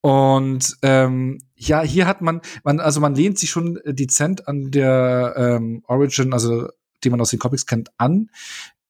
Und 0.00 0.76
ähm, 0.82 1.38
ja, 1.56 1.82
hier 1.82 2.06
hat 2.06 2.22
man, 2.22 2.40
man, 2.62 2.80
also 2.80 3.00
man 3.00 3.14
lehnt 3.14 3.38
sich 3.38 3.50
schon 3.50 3.80
dezent 3.84 4.46
an 4.46 4.70
der 4.70 5.34
ähm, 5.36 5.82
Origin, 5.86 6.32
also 6.32 6.68
die 7.02 7.10
man 7.10 7.20
aus 7.20 7.30
den 7.30 7.38
Comics 7.38 7.66
kennt, 7.66 7.90
an. 7.96 8.30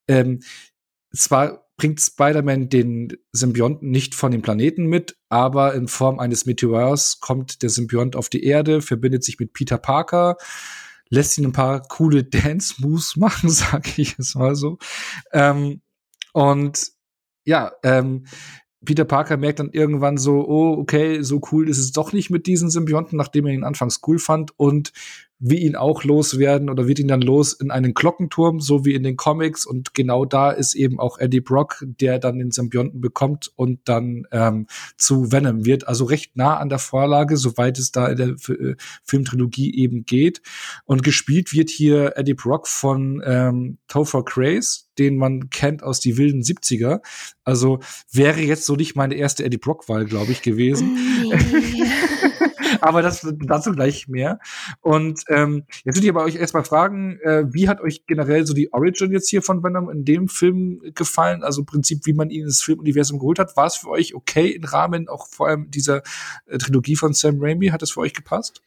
Ähm, 0.09 0.41
zwar 1.15 1.67
bringt 1.77 2.01
Spider-Man 2.01 2.69
den 2.69 3.17
Symbionten 3.33 3.91
nicht 3.91 4.15
von 4.15 4.33
dem 4.33 4.43
Planeten 4.43 4.87
mit, 4.87 5.17
aber 5.29 5.75
in 5.75 5.89
Form 5.89 6.19
eines 6.19 6.47
Meteors 6.47 7.21
kommt 7.21 7.63
der 7.63 7.71
Symbiont 7.71 8.17
auf 8.17 8.29
die 8.29 8.45
Erde, 8.45 8.81
verbindet 8.81 9.25
sich 9.25 9.39
mit 9.39 9.53
Peter 9.53 9.79
Parker, 9.79 10.37
lässt 11.09 11.39
ihn 11.39 11.47
ein 11.47 11.53
paar 11.53 11.83
coole 11.83 12.25
Dance-Moves 12.25 13.17
machen, 13.17 13.51
sag 13.51 13.99
ich 13.99 14.19
es 14.19 14.35
mal 14.35 14.57
so. 14.57 14.79
Ähm, 15.33 15.83
und 16.33 16.93
ja, 17.45 17.73
ähm, 17.83 18.27
Peter 18.85 19.05
Parker 19.05 19.37
merkt 19.37 19.59
dann 19.59 19.71
irgendwann 19.71 20.17
so, 20.19 20.47
oh, 20.47 20.77
okay, 20.79 21.23
so 21.23 21.41
cool 21.51 21.69
ist 21.69 21.79
es 21.79 21.93
doch 21.93 22.13
nicht 22.13 22.31
mit 22.31 22.47
diesen 22.47 22.71
Symbionten, 22.71 23.17
nachdem 23.17 23.47
er 23.47 23.53
ihn 23.53 23.65
anfangs 23.65 24.01
cool 24.07 24.19
fand 24.19 24.59
und 24.59 24.93
wie 25.39 25.59
ihn 25.59 25.77
auch 25.77 26.03
loswerden 26.03 26.71
oder 26.71 26.89
wird 26.89 26.99
ihn 26.99 27.09
dann 27.09 27.21
los 27.21 27.53
in 27.53 27.71
einen 27.71 27.93
Glockenturm, 27.93 28.61
so 28.61 28.85
wie 28.85 28.95
in 28.95 29.03
den 29.03 29.17
Comics. 29.17 29.67
Und 29.67 29.93
genau 29.93 30.25
da 30.25 30.51
ist 30.51 30.75
eben 30.75 30.99
auch 30.99 31.19
Eddie 31.19 31.41
Brock, 31.41 31.85
der 31.87 32.19
dann 32.19 32.39
den 32.39 32.51
Symbionten 32.51 33.01
bekommt 33.01 33.53
und 33.55 33.81
dann 33.85 34.27
ähm, 34.33 34.67
zu 34.97 35.33
Venom 35.33 35.67
wird. 35.67 35.89
Also 35.89 36.07
recht 36.07 36.37
nah 36.37 36.57
an 36.57 36.71
der 36.71 36.79
Vorlage, 36.79 37.37
soweit 37.37 37.79
es 37.79 37.93
da 37.93 38.09
in 38.09 38.17
der 38.17 38.29
F 38.29 38.49
äh, 38.49 38.77
Filmtrilogie 39.05 39.75
eben 39.75 40.07
geht. 40.07 40.41
Und 40.87 41.03
gespielt 41.03 41.53
wird 41.53 41.69
hier 41.69 42.17
Eddie 42.17 42.35
Brock 42.35 42.67
von 42.67 43.23
ähm, 43.25 43.79
Topher 43.89 44.25
Craze, 44.25 44.85
den 44.99 45.19
man 45.19 45.51
kennt 45.51 45.83
aus 45.83 46.01
die 46.01 46.17
wilden 46.17 46.41
70er. 46.41 47.01
Also 47.45 47.81
wäre 48.11 48.41
jetzt 48.41 48.65
so 48.65 48.75
nicht 48.75 48.97
meine 48.97 49.15
erste 49.15 49.45
Eddie 49.45 49.59
Brock-Wahl, 49.59 50.07
glaube 50.07 50.33
ich, 50.33 50.41
gewesen. 50.41 50.97
Aber 52.81 53.03
das 53.03 53.27
dazu 53.41 53.73
gleich 53.73 54.09
mehr. 54.09 54.39
Und 54.81 55.23
ähm, 55.29 55.65
jetzt 55.85 55.97
würde 55.97 56.07
ich 56.07 56.11
aber 56.11 56.25
euch 56.25 56.37
erstmal 56.37 56.65
fragen, 56.65 57.19
äh, 57.21 57.45
wie 57.53 57.69
hat 57.69 57.81
euch 57.81 58.07
generell 58.07 58.47
so 58.47 58.55
die 58.55 58.73
Origin 58.73 59.13
jetzt 59.13 59.29
hier 59.29 59.43
von 59.43 59.63
Venom 59.63 59.91
in 59.91 60.05
dem 60.05 60.29
Film 60.29 60.81
gefallen? 60.95 61.43
Also 61.43 61.63
im 61.63 61.67
Prinzip, 61.67 62.07
wie 62.07 62.13
man 62.13 62.31
ihn 62.31 62.45
ins 62.45 62.63
Filmuniversum 62.63 63.19
geholt 63.19 63.39
hat. 63.39 63.57
War 63.57 63.67
es 63.67 63.77
für 63.77 63.91
euch 63.91 64.15
okay 64.15 64.49
im 64.49 64.65
Rahmen 64.65 65.09
auch 65.09 65.29
vor 65.29 65.49
allem 65.49 65.71
dieser 65.71 66.03
äh, 66.47 66.59
Trilogie 66.59 66.97
von 66.97 67.13
Sam 67.13 67.39
Raimi? 67.41 67.69
Hat 67.69 67.83
es 67.83 67.91
für 67.93 68.01
euch 68.01 68.15
gepasst? 68.15 68.63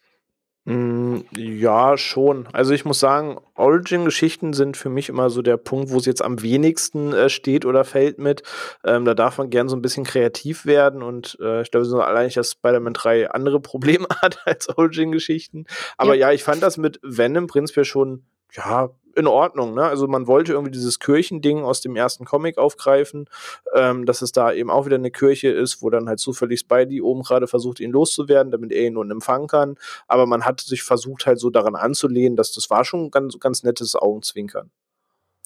Mm, 0.66 1.20
ja, 1.34 1.96
schon. 1.96 2.46
Also 2.52 2.74
ich 2.74 2.84
muss 2.84 3.00
sagen, 3.00 3.38
Origin-Geschichten 3.54 4.52
sind 4.52 4.76
für 4.76 4.90
mich 4.90 5.08
immer 5.08 5.30
so 5.30 5.40
der 5.40 5.56
Punkt, 5.56 5.90
wo 5.90 5.96
es 5.96 6.04
jetzt 6.04 6.22
am 6.22 6.42
wenigsten 6.42 7.12
äh, 7.14 7.30
steht 7.30 7.64
oder 7.64 7.84
fällt 7.84 8.18
mit. 8.18 8.42
Ähm, 8.84 9.04
da 9.06 9.14
darf 9.14 9.38
man 9.38 9.48
gern 9.48 9.68
so 9.70 9.76
ein 9.76 9.82
bisschen 9.82 10.04
kreativ 10.04 10.66
werden 10.66 11.02
und 11.02 11.38
äh, 11.40 11.62
ich 11.62 11.70
glaube 11.70 11.86
so 11.86 12.00
allein, 12.00 12.28
dass 12.30 12.52
Spider-Man 12.52 12.92
3 12.92 13.30
andere 13.30 13.60
Probleme 13.60 14.06
hat 14.22 14.40
als 14.44 14.68
Origin-Geschichten. 14.68 15.64
Aber 15.96 16.14
ja. 16.14 16.28
ja, 16.28 16.34
ich 16.34 16.44
fand 16.44 16.62
das 16.62 16.76
mit 16.76 17.00
Venom 17.02 17.46
prinzipiell 17.46 17.86
schon, 17.86 18.26
ja, 18.52 18.90
in 19.16 19.26
Ordnung. 19.26 19.74
Ne? 19.74 19.84
Also 19.84 20.06
man 20.06 20.26
wollte 20.26 20.52
irgendwie 20.52 20.70
dieses 20.70 20.98
Kirchending 20.98 21.62
aus 21.62 21.80
dem 21.80 21.96
ersten 21.96 22.24
Comic 22.24 22.58
aufgreifen, 22.58 23.28
ähm, 23.74 24.06
dass 24.06 24.22
es 24.22 24.32
da 24.32 24.52
eben 24.52 24.70
auch 24.70 24.86
wieder 24.86 24.96
eine 24.96 25.10
Kirche 25.10 25.48
ist, 25.48 25.82
wo 25.82 25.90
dann 25.90 26.08
halt 26.08 26.20
zufällig 26.20 26.60
Spidey 26.60 27.00
oben 27.00 27.22
gerade 27.22 27.46
versucht, 27.46 27.80
ihn 27.80 27.90
loszuwerden, 27.90 28.50
damit 28.50 28.72
er 28.72 28.86
ihn 28.86 28.94
nun 28.94 29.10
empfangen 29.10 29.48
kann. 29.48 29.76
Aber 30.08 30.26
man 30.26 30.44
hat 30.44 30.60
sich 30.60 30.82
versucht 30.82 31.26
halt 31.26 31.38
so 31.38 31.50
daran 31.50 31.76
anzulehnen, 31.76 32.36
dass 32.36 32.52
das 32.52 32.70
war 32.70 32.84
schon 32.84 33.10
ganz, 33.10 33.38
ganz 33.38 33.62
nettes 33.62 33.96
Augenzwinkern. 33.96 34.70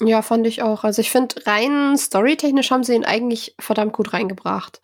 Ja, 0.00 0.22
fand 0.22 0.46
ich 0.46 0.62
auch. 0.62 0.84
Also 0.84 1.00
ich 1.00 1.10
finde, 1.10 1.46
rein 1.46 1.96
storytechnisch 1.96 2.70
haben 2.70 2.82
sie 2.82 2.94
ihn 2.94 3.04
eigentlich 3.04 3.54
verdammt 3.60 3.92
gut 3.92 4.12
reingebracht. 4.12 4.80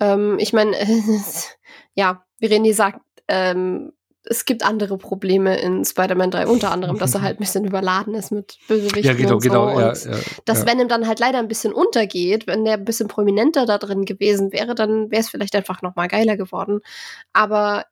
Ähm, 0.00 0.38
ich 0.38 0.52
meine, 0.52 0.76
ja, 1.94 2.24
wie 2.38 2.48
René 2.48 2.74
sagt, 2.74 3.00
ähm, 3.28 3.92
es 4.24 4.44
gibt 4.44 4.64
andere 4.64 4.98
Probleme 4.98 5.58
in 5.60 5.84
Spider-Man 5.84 6.30
3, 6.30 6.46
unter 6.46 6.70
anderem, 6.70 6.98
dass 6.98 7.14
er 7.14 7.22
halt 7.22 7.38
ein 7.38 7.40
bisschen 7.40 7.64
überladen 7.64 8.14
ist 8.14 8.30
mit 8.30 8.58
Bösewichten 8.68 9.04
ja, 9.04 9.14
genau, 9.14 9.34
und 9.34 9.42
so. 9.42 9.48
Genau, 9.48 9.80
ja, 9.80 9.88
und 9.88 10.04
ja, 10.04 10.18
dass 10.44 10.60
ja. 10.60 10.66
Venom 10.66 10.88
dann 10.88 11.06
halt 11.06 11.18
leider 11.18 11.38
ein 11.38 11.48
bisschen 11.48 11.72
untergeht, 11.72 12.46
wenn 12.46 12.64
der 12.64 12.74
ein 12.74 12.84
bisschen 12.84 13.08
prominenter 13.08 13.66
da 13.66 13.78
drin 13.78 14.04
gewesen 14.04 14.52
wäre, 14.52 14.74
dann 14.74 15.10
wäre 15.10 15.20
es 15.20 15.28
vielleicht 15.28 15.56
einfach 15.56 15.82
noch 15.82 15.96
mal 15.96 16.08
geiler 16.08 16.36
geworden. 16.36 16.80
Aber 17.32 17.86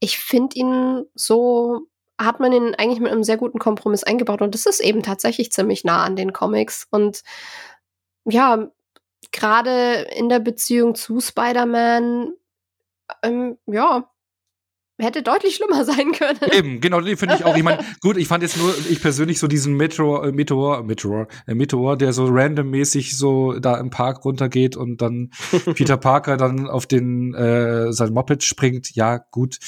ich 0.00 0.18
finde 0.18 0.56
ihn 0.56 1.04
so 1.14 1.86
hat 2.16 2.38
man 2.38 2.52
ihn 2.52 2.74
eigentlich 2.76 3.00
mit 3.00 3.10
einem 3.10 3.24
sehr 3.24 3.36
guten 3.36 3.58
Kompromiss 3.58 4.04
eingebaut 4.04 4.40
und 4.40 4.54
das 4.54 4.66
ist 4.66 4.78
eben 4.78 5.02
tatsächlich 5.02 5.50
ziemlich 5.50 5.82
nah 5.82 6.04
an 6.04 6.14
den 6.14 6.32
Comics 6.32 6.86
und 6.90 7.22
ja, 8.24 8.70
gerade 9.32 10.06
in 10.16 10.28
der 10.28 10.38
Beziehung 10.38 10.94
zu 10.94 11.20
Spider-Man, 11.20 12.34
ähm, 13.22 13.58
ja, 13.66 14.08
hätte 14.98 15.22
deutlich 15.22 15.56
schlimmer 15.56 15.84
sein 15.84 16.12
können. 16.12 16.38
Eben, 16.52 16.80
genau, 16.80 17.00
die 17.00 17.16
finde 17.16 17.36
ich 17.36 17.44
auch. 17.44 17.56
Ich 17.56 17.62
meine, 17.62 17.84
gut, 18.00 18.16
ich 18.16 18.28
fand 18.28 18.42
jetzt 18.42 18.56
nur, 18.56 18.74
ich 18.88 19.00
persönlich 19.00 19.38
so 19.38 19.46
diesen 19.46 19.76
Meteor, 19.76 20.26
äh, 20.26 20.32
Meteor, 20.32 20.82
Meteor, 20.82 21.26
äh, 21.46 21.54
Meteor, 21.54 21.96
der 21.96 22.12
so 22.12 22.26
randommäßig 22.26 23.16
so 23.16 23.58
da 23.58 23.76
im 23.78 23.90
Park 23.90 24.24
runtergeht 24.24 24.76
und 24.76 25.02
dann 25.02 25.30
Peter 25.74 25.96
Parker 25.96 26.36
dann 26.36 26.68
auf 26.68 26.86
den 26.86 27.34
äh, 27.34 27.92
sein 27.92 28.12
Moped 28.12 28.42
springt. 28.42 28.94
Ja, 28.94 29.18
gut. 29.18 29.58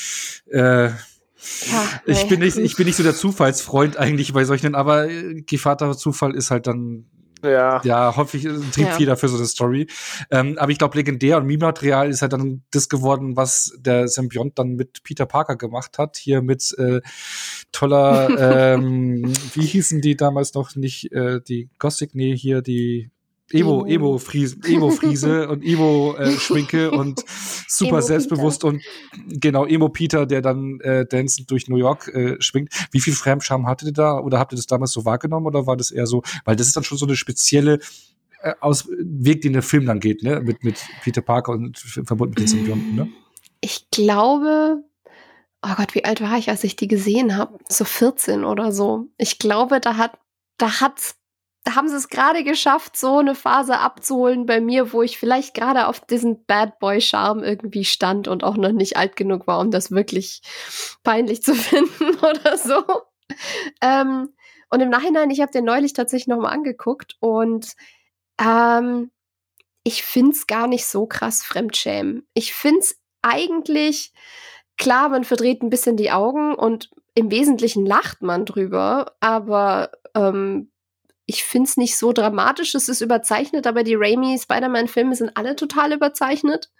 Äh, 0.51 0.89
ja, 0.89 2.01
ich 2.07 2.27
bin 2.29 2.41
nicht, 2.41 2.57
ich 2.57 2.77
bin 2.77 2.87
nicht 2.87 2.97
so 2.97 3.03
der 3.03 3.15
Zufallsfreund 3.15 3.97
eigentlich 3.97 4.33
bei 4.33 4.45
solchen, 4.45 4.75
aber 4.75 5.09
äh, 5.09 5.43
Gevater 5.43 5.97
Zufall 5.97 6.35
ist 6.35 6.51
halt 6.51 6.67
dann 6.67 7.07
ja. 7.51 7.81
Ja, 7.85 8.17
häufig 8.17 8.47
ein 8.47 8.71
Triebfeder 8.73 9.13
ja. 9.13 9.17
für 9.17 9.29
so 9.29 9.37
eine 9.37 9.47
Story. 9.47 9.87
Ähm, 10.31 10.57
aber 10.59 10.73
ich 10.73 10.79
glaube, 10.79 10.97
legendär 10.97 11.39
und 11.39 11.47
Meme-Material 11.47 12.09
ist 12.09 12.23
halt 12.23 12.33
dann 12.33 12.63
das 12.71 12.89
geworden, 12.89 13.37
was 13.37 13.73
der 13.79 14.09
Symbiont 14.09 14.59
dann 14.59 14.75
mit 14.75 15.03
Peter 15.03 15.27
Parker 15.27 15.57
gemacht 15.57 15.99
hat. 15.99 16.17
Hier 16.17 16.43
mit 16.43 16.75
äh, 16.79 17.01
toller, 17.73 18.75
ähm, 18.75 19.33
wie 19.55 19.67
hießen 19.67 20.01
die 20.01 20.17
damals 20.17 20.55
noch 20.55 20.77
nicht, 20.77 21.13
äh, 21.13 21.41
die 21.41 21.69
Gothic, 21.79 22.15
nee, 22.15 22.37
hier 22.37 22.63
die 22.63 23.11
Emo, 23.53 23.87
Emo, 23.87 24.19
Friese, 24.19 24.57
Emo 24.65 24.91
Friese 24.91 25.49
und 25.49 25.65
Emo 25.65 26.17
äh, 26.17 26.33
Schminke 26.33 26.91
und 26.91 27.23
super 27.69 27.99
Emo 27.99 28.01
selbstbewusst 28.01 28.63
Peter. 28.63 28.75
und 28.75 28.83
genau 29.41 29.67
Emo 29.67 29.89
Peter, 29.89 30.27
der 30.27 30.43
dann 30.43 30.81
äh, 30.81 31.07
dancend 31.07 31.51
durch 31.51 31.69
New 31.69 31.77
York 31.77 32.09
äh, 32.09 32.37
schwingt. 32.41 32.73
Wie 32.91 33.01
viel 33.01 33.15
Fremdscham 33.15 33.67
hattet 33.67 33.89
ihr 33.89 33.95
da 33.95 34.19
oder 34.19 34.39
habt 34.39 34.53
ihr 34.53 34.57
das 34.57 34.67
damals 34.67 34.93
so 34.93 35.05
wahrgenommen 35.05 35.47
oder 35.47 35.67
war 35.67 35.77
das 35.77 35.91
eher 35.91 36.07
so, 36.07 36.23
weil 36.45 36.57
das 36.57 36.67
ist 36.67 36.77
dann 36.77 36.85
schon 36.85 36.99
so 36.99 37.07
eine 37.07 37.15
spezielle 37.17 37.79
äh, 38.43 38.55
aus 38.61 38.89
Weg, 38.89 39.43
den 39.43 39.53
der 39.53 39.63
Film 39.63 39.87
dann 39.87 40.01
geht, 40.01 40.23
ne, 40.23 40.41
mit 40.41 40.65
mit 40.65 40.85
Peter 41.03 41.23
Parker 41.23 41.53
und 41.53 41.79
verbunden 41.79 42.31
mit 42.31 42.41
den 42.41 42.49
Symbionten, 42.49 42.97
ne? 42.97 43.09
Ich 43.61 43.91
glaube, 43.91 44.83
oh 45.63 45.75
Gott, 45.77 45.95
wie 45.95 46.05
alt 46.05 46.21
war 46.21 46.37
ich, 46.37 46.51
als 46.51 46.65
ich 46.65 46.77
die 46.77 46.89
gesehen 46.89 47.37
habe? 47.37 47.59
So 47.69 47.85
14 47.85 48.45
oder 48.45 48.73
so. 48.73 49.09
Ich 49.19 49.39
glaube, 49.39 49.81
da 49.81 49.97
hat 49.97 50.19
da 50.59 50.81
hat's 50.81 51.17
haben 51.75 51.89
sie 51.89 51.97
es 51.97 52.09
gerade 52.09 52.45
geschafft, 52.45 52.97
so 52.97 53.19
eine 53.19 53.35
Phase 53.35 53.79
abzuholen 53.79 54.47
bei 54.47 54.61
mir, 54.61 54.93
wo 54.93 55.03
ich 55.03 55.19
vielleicht 55.19 55.55
gerade 55.55 55.87
auf 55.89 56.01
diesen 56.01 56.45
Bad 56.47 56.79
Boy 56.79 57.01
Charme 57.01 57.43
irgendwie 57.43 57.85
stand 57.85 58.29
und 58.29 58.45
auch 58.45 58.57
noch 58.57 58.73
nicht 58.73 58.97
alt 58.97 59.17
genug 59.17 59.47
war, 59.47 59.61
um 59.61 59.71
das 59.71 59.91
wirklich 59.91 60.43
peinlich 61.03 61.43
zu 61.43 61.55
finden 61.55 62.17
oder 62.19 62.57
so. 62.57 62.83
Ähm, 63.83 64.35
und 64.71 64.81
im 64.81 64.91
Nachhinein, 64.91 65.31
ich 65.31 65.41
habe 65.41 65.53
den 65.53 65.65
neulich 65.65 65.93
tatsächlich 65.93 66.29
noch 66.29 66.39
mal 66.41 66.51
angeguckt 66.51 67.17
und 67.21 67.73
ähm, 68.41 69.11
ich 69.85 70.03
find's 70.03 70.47
gar 70.47 70.67
nicht 70.67 70.87
so 70.87 71.07
krass 71.07 71.43
Fremdschämen. 71.43 72.27
Ich 72.35 72.55
find's 72.55 73.01
eigentlich 73.23 74.13
klar, 74.77 75.09
man 75.09 75.25
verdreht 75.25 75.63
ein 75.63 75.71
bisschen 75.71 75.97
die 75.97 76.11
Augen 76.11 76.55
und 76.55 76.91
im 77.15 77.31
Wesentlichen 77.31 77.87
lacht 77.87 78.23
man 78.23 78.45
drüber, 78.45 79.13
aber 79.21 79.91
ähm, 80.15 80.71
ich 81.27 81.45
finde 81.45 81.69
es 81.69 81.77
nicht 81.77 81.97
so 81.99 82.13
dramatisch, 82.13 82.75
es 82.75 82.89
ist 82.89 83.01
überzeichnet, 83.01 83.67
aber 83.67 83.83
die 83.83 83.97
Raimi 83.97 84.39
Spider-Man-Filme 84.39 85.15
sind 85.15 85.37
alle 85.37 85.57
total 85.57 85.93
überzeichnet. 85.93 86.71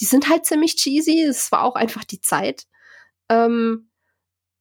Die 0.00 0.04
sind 0.04 0.28
halt 0.28 0.44
ziemlich 0.44 0.76
cheesy, 0.76 1.22
es 1.22 1.50
war 1.52 1.62
auch 1.62 1.76
einfach 1.76 2.04
die 2.04 2.20
Zeit. 2.20 2.66
Ähm, 3.28 3.88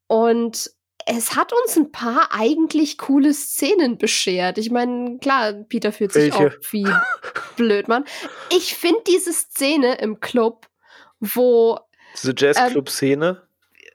und 0.07 0.71
es 1.07 1.35
hat 1.35 1.53
uns 1.53 1.75
ein 1.75 1.91
paar 1.91 2.29
eigentlich 2.31 2.97
coole 2.97 3.33
Szenen 3.33 3.97
beschert. 3.97 4.57
Ich 4.57 4.71
meine, 4.71 5.17
klar, 5.19 5.53
Peter 5.53 5.91
fühlt 5.91 6.13
sich 6.13 6.33
Welche? 6.33 6.57
auch 6.57 6.71
wie 6.71 6.87
blöd, 7.55 7.87
Mann. 7.87 8.05
Ich 8.51 8.75
finde 8.75 9.01
diese 9.07 9.33
Szene 9.33 9.95
im 9.95 10.19
Club, 10.19 10.67
wo. 11.19 11.79
Diese 12.13 12.33
Jazzclub-Szene? 12.35 13.41
Ähm, 13.41 13.44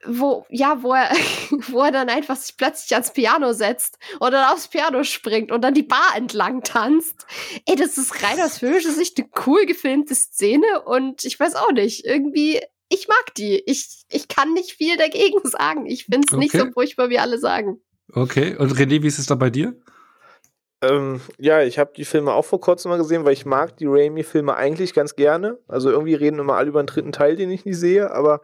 wo, 0.07 0.47
ja, 0.49 0.83
wo 0.83 0.95
er, 0.95 1.11
wo 1.69 1.83
er 1.83 1.93
dann 1.93 2.09
einfach 2.09 2.37
sich 2.37 2.57
plötzlich 2.57 2.93
ans 2.93 3.13
Piano 3.13 3.53
setzt 3.53 3.99
und 4.19 4.33
dann 4.33 4.53
aufs 4.53 4.69
Piano 4.69 5.05
springt 5.05 5.53
und 5.53 5.63
dann 5.63 5.75
die 5.75 5.83
Bar 5.83 6.17
entlang 6.17 6.63
tanzt. 6.63 7.27
Ey, 7.67 7.77
das 7.77 7.99
ist 7.99 8.23
rein 8.23 8.41
aus 8.41 8.59
filmischer 8.59 8.93
Sicht 8.93 9.19
eine 9.19 9.29
cool 9.47 9.67
gefilmte 9.67 10.15
Szene 10.15 10.83
und 10.85 11.25
ich 11.25 11.39
weiß 11.39 11.55
auch 11.57 11.73
nicht, 11.73 12.05
irgendwie, 12.05 12.61
ich 12.89 13.09
mag 13.09 13.35
die. 13.37 13.63
Ich, 13.67 14.05
ich 14.11 14.29
kann 14.29 14.53
nicht 14.53 14.73
viel 14.73 14.97
dagegen 14.97 15.39
sagen. 15.45 15.87
Ich 15.87 16.05
finde 16.05 16.27
es 16.29 16.35
okay. 16.35 16.43
nicht 16.43 16.53
so 16.53 16.71
furchtbar, 16.73 17.11
wie 17.11 17.19
alle 17.19 17.39
sagen. 17.39 17.81
Okay, 18.13 18.57
und 18.57 18.73
René, 18.73 19.03
wie 19.03 19.07
ist 19.07 19.19
es 19.19 19.27
da 19.27 19.37
bei 19.37 19.51
dir? 19.51 19.81
Ähm, 20.83 21.21
ja, 21.38 21.62
ich 21.62 21.79
habe 21.79 21.93
die 21.95 22.07
Filme 22.07 22.33
auch 22.33 22.45
vor 22.45 22.61
kurzem 22.61 22.90
mal 22.90 22.97
gesehen, 22.97 23.25
weil 23.25 23.35
ich 23.35 23.45
mag 23.45 23.77
die 23.77 23.87
Raimi-Filme 23.87 24.55
eigentlich 24.57 24.95
ganz 24.95 25.14
gerne. 25.14 25.59
Also 25.69 25.90
irgendwie 25.90 26.14
reden 26.14 26.38
immer 26.38 26.55
alle 26.57 26.71
über 26.71 26.83
den 26.83 26.87
dritten 26.87 27.12
Teil, 27.12 27.37
den 27.37 27.51
ich 27.51 27.66
nicht 27.66 27.79
sehe, 27.79 28.11
aber 28.11 28.40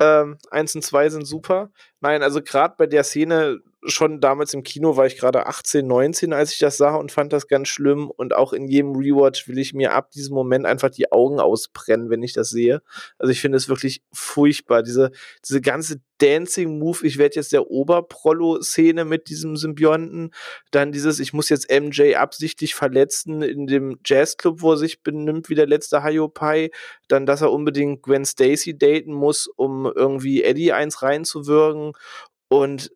ähm, 0.00 0.38
eins 0.50 0.74
und 0.76 0.82
zwei 0.82 1.08
sind 1.08 1.26
super. 1.26 1.70
Nein, 2.00 2.22
also 2.22 2.40
gerade 2.40 2.74
bei 2.78 2.86
der 2.86 3.02
Szene, 3.02 3.58
schon 3.86 4.20
damals 4.20 4.54
im 4.54 4.62
Kino 4.62 4.96
war 4.96 5.06
ich 5.06 5.16
gerade 5.16 5.46
18, 5.46 5.86
19, 5.86 6.32
als 6.32 6.52
ich 6.52 6.58
das 6.58 6.76
sah 6.76 6.94
und 6.94 7.12
fand 7.12 7.32
das 7.32 7.48
ganz 7.48 7.68
schlimm. 7.68 8.10
Und 8.10 8.34
auch 8.34 8.52
in 8.52 8.68
jedem 8.68 8.94
Rewatch 8.94 9.48
will 9.48 9.58
ich 9.58 9.74
mir 9.74 9.92
ab 9.92 10.10
diesem 10.10 10.34
Moment 10.34 10.66
einfach 10.66 10.90
die 10.90 11.12
Augen 11.12 11.40
ausbrennen, 11.40 12.10
wenn 12.10 12.22
ich 12.22 12.32
das 12.32 12.50
sehe. 12.50 12.82
Also 13.18 13.30
ich 13.32 13.40
finde 13.40 13.56
es 13.56 13.68
wirklich 13.68 14.02
furchtbar. 14.12 14.82
Diese, 14.82 15.10
diese 15.44 15.60
ganze 15.60 16.00
Dancing-Move, 16.18 17.06
ich 17.06 17.18
werde 17.18 17.36
jetzt 17.36 17.52
der 17.52 17.70
Oberprollo-Szene 17.70 19.04
mit 19.04 19.28
diesem 19.28 19.56
Symbionten. 19.56 20.32
Dann 20.70 20.92
dieses, 20.92 21.20
ich 21.20 21.32
muss 21.32 21.48
jetzt 21.48 21.70
MJ 21.70 22.16
absichtlich 22.16 22.74
verletzen 22.74 23.42
in 23.42 23.66
dem 23.66 23.98
Jazzclub, 24.04 24.62
wo 24.62 24.72
er 24.72 24.78
sich 24.78 25.02
benimmt 25.02 25.48
wie 25.48 25.54
der 25.54 25.66
letzte 25.66 26.02
Hayopai. 26.02 26.70
Dann, 27.08 27.26
dass 27.26 27.42
er 27.42 27.52
unbedingt 27.52 28.02
Gwen 28.02 28.24
Stacy 28.24 28.76
daten 28.76 29.12
muss, 29.12 29.46
um 29.46 29.90
irgendwie 29.94 30.42
Eddie 30.42 30.72
eins 30.72 31.02
reinzuwirken. 31.02 31.92
Und 32.48 32.92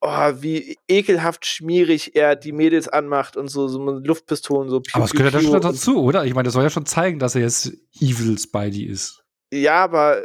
oh, 0.00 0.32
wie 0.40 0.78
ekelhaft 0.88 1.46
schmierig 1.46 2.14
er 2.16 2.36
die 2.36 2.52
Mädels 2.52 2.88
anmacht 2.88 3.36
und 3.36 3.48
so, 3.48 3.68
so 3.68 3.78
Luftpistolen 3.78 4.68
so. 4.68 4.80
Piu, 4.80 4.92
aber 4.94 5.04
es 5.04 5.12
gehört 5.12 5.34
ja 5.34 5.40
schon 5.40 5.60
dazu, 5.60 6.02
oder? 6.02 6.24
Ich 6.24 6.34
meine, 6.34 6.44
das 6.44 6.54
soll 6.54 6.62
ja 6.62 6.70
schon 6.70 6.86
zeigen, 6.86 7.18
dass 7.18 7.34
er 7.34 7.42
jetzt 7.42 7.72
Evil 8.00 8.38
Spidey 8.38 8.84
ist. 8.84 9.22
Ja, 9.52 9.84
aber 9.84 10.24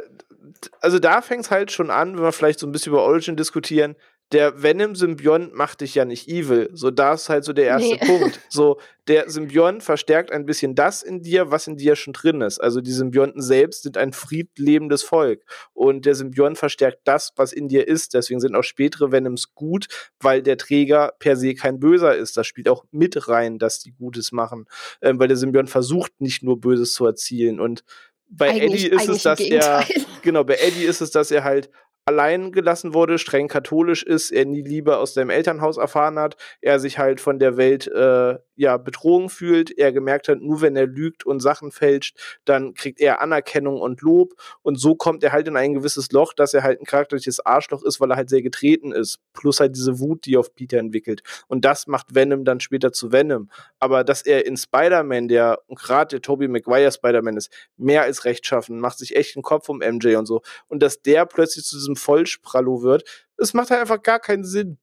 also 0.80 0.98
da 0.98 1.22
fängt 1.22 1.44
es 1.44 1.50
halt 1.50 1.70
schon 1.72 1.90
an, 1.90 2.16
wenn 2.16 2.22
wir 2.22 2.32
vielleicht 2.32 2.58
so 2.58 2.66
ein 2.66 2.72
bisschen 2.72 2.92
über 2.92 3.02
Origin 3.02 3.36
diskutieren 3.36 3.96
der 4.32 4.60
Venom-Symbiont 4.60 5.54
macht 5.54 5.82
dich 5.82 5.94
ja 5.94 6.04
nicht 6.04 6.28
evil. 6.28 6.68
So, 6.72 6.90
da 6.90 7.14
ist 7.14 7.28
halt 7.28 7.44
so 7.44 7.52
der 7.52 7.66
erste 7.66 7.94
nee. 7.94 8.06
Punkt. 8.06 8.40
So, 8.48 8.78
der 9.06 9.28
Symbiont 9.30 9.82
verstärkt 9.82 10.32
ein 10.32 10.46
bisschen 10.46 10.74
das 10.74 11.02
in 11.02 11.22
dir, 11.22 11.50
was 11.50 11.66
in 11.66 11.76
dir 11.76 11.94
schon 11.94 12.12
drin 12.12 12.40
ist. 12.40 12.58
Also 12.58 12.80
die 12.80 12.92
Symbionten 12.92 13.42
selbst 13.42 13.82
sind 13.82 13.98
ein 13.98 14.12
friedlebendes 14.12 15.02
Volk. 15.02 15.42
Und 15.74 16.06
der 16.06 16.14
Symbiont 16.14 16.58
verstärkt 16.58 17.00
das, 17.04 17.32
was 17.36 17.52
in 17.52 17.68
dir 17.68 17.86
ist. 17.86 18.14
Deswegen 18.14 18.40
sind 18.40 18.56
auch 18.56 18.64
spätere 18.64 19.12
Venoms 19.12 19.54
gut, 19.54 19.86
weil 20.20 20.42
der 20.42 20.56
Träger 20.56 21.12
per 21.18 21.36
se 21.36 21.54
kein 21.54 21.78
Böser 21.78 22.16
ist. 22.16 22.36
Das 22.36 22.46
spielt 22.46 22.68
auch 22.68 22.84
mit 22.90 23.28
rein, 23.28 23.58
dass 23.58 23.80
die 23.80 23.92
Gutes 23.92 24.32
machen. 24.32 24.66
Ähm, 25.02 25.20
weil 25.20 25.28
der 25.28 25.36
Symbiont 25.36 25.70
versucht 25.70 26.20
nicht 26.20 26.42
nur 26.42 26.60
Böses 26.60 26.94
zu 26.94 27.04
erzielen. 27.06 27.60
Und 27.60 27.84
bei 28.28 28.50
eigentlich, 28.50 28.86
Eddie 28.86 28.96
ist 28.96 29.08
es, 29.08 29.22
dass 29.22 29.40
er, 29.40 29.84
genau, 30.22 30.44
bei 30.44 30.56
Eddie 30.56 30.84
ist 30.84 31.00
es, 31.00 31.10
dass 31.10 31.30
er 31.30 31.44
halt 31.44 31.70
allein 32.08 32.52
gelassen 32.52 32.94
wurde, 32.94 33.18
streng 33.18 33.48
katholisch 33.48 34.04
ist, 34.04 34.30
er 34.30 34.44
nie 34.44 34.62
Liebe 34.62 34.96
aus 34.98 35.14
seinem 35.14 35.30
Elternhaus 35.30 35.76
erfahren 35.76 36.20
hat, 36.20 36.36
er 36.60 36.78
sich 36.78 36.98
halt 36.98 37.20
von 37.20 37.40
der 37.40 37.56
Welt 37.56 37.88
äh, 37.88 38.38
ja 38.54 38.76
betrogen 38.76 39.28
fühlt, 39.28 39.76
er 39.76 39.92
gemerkt 39.92 40.28
hat, 40.28 40.40
nur 40.40 40.60
wenn 40.60 40.76
er 40.76 40.86
lügt 40.86 41.26
und 41.26 41.40
Sachen 41.40 41.72
fälscht, 41.72 42.16
dann 42.44 42.74
kriegt 42.74 43.00
er 43.00 43.20
Anerkennung 43.20 43.80
und 43.80 44.02
Lob. 44.02 44.34
Und 44.62 44.78
so 44.78 44.94
kommt 44.94 45.24
er 45.24 45.32
halt 45.32 45.48
in 45.48 45.56
ein 45.56 45.74
gewisses 45.74 46.12
Loch, 46.12 46.32
dass 46.32 46.54
er 46.54 46.62
halt 46.62 46.80
ein 46.80 46.86
charakterliches 46.86 47.44
Arschloch 47.44 47.82
ist, 47.82 48.00
weil 48.00 48.10
er 48.12 48.16
halt 48.16 48.30
sehr 48.30 48.42
getreten 48.42 48.92
ist, 48.92 49.18
plus 49.32 49.58
halt 49.58 49.74
diese 49.74 49.98
Wut, 49.98 50.26
die 50.26 50.36
auf 50.36 50.54
Peter 50.54 50.78
entwickelt. 50.78 51.22
Und 51.48 51.64
das 51.64 51.88
macht 51.88 52.14
Venom 52.14 52.44
dann 52.44 52.60
später 52.60 52.92
zu 52.92 53.10
Venom, 53.10 53.50
aber 53.80 54.04
dass 54.04 54.22
er 54.22 54.46
in 54.46 54.56
Spider-Man, 54.56 55.26
der 55.26 55.58
gerade 55.70 56.16
der 56.16 56.22
Tobey 56.22 56.46
Maguire 56.46 56.92
Spider-Man 56.92 57.36
ist, 57.36 57.50
mehr 57.76 58.02
als 58.02 58.24
rechtschaffen, 58.24 58.78
macht 58.78 58.98
sich 58.98 59.16
echt 59.16 59.36
einen 59.36 59.42
Kopf 59.42 59.68
um 59.68 59.78
MJ 59.78 60.14
und 60.14 60.26
so. 60.26 60.42
Und 60.68 60.84
dass 60.84 61.02
der 61.02 61.26
plötzlich 61.26 61.64
zu 61.64 61.76
diesem 61.76 61.95
Vollsprallo 61.96 62.82
wird, 62.82 63.04
es 63.36 63.54
macht 63.54 63.70
halt 63.70 63.80
einfach 63.80 64.02
gar 64.02 64.18
keinen 64.18 64.44
Sinn. 64.44 64.78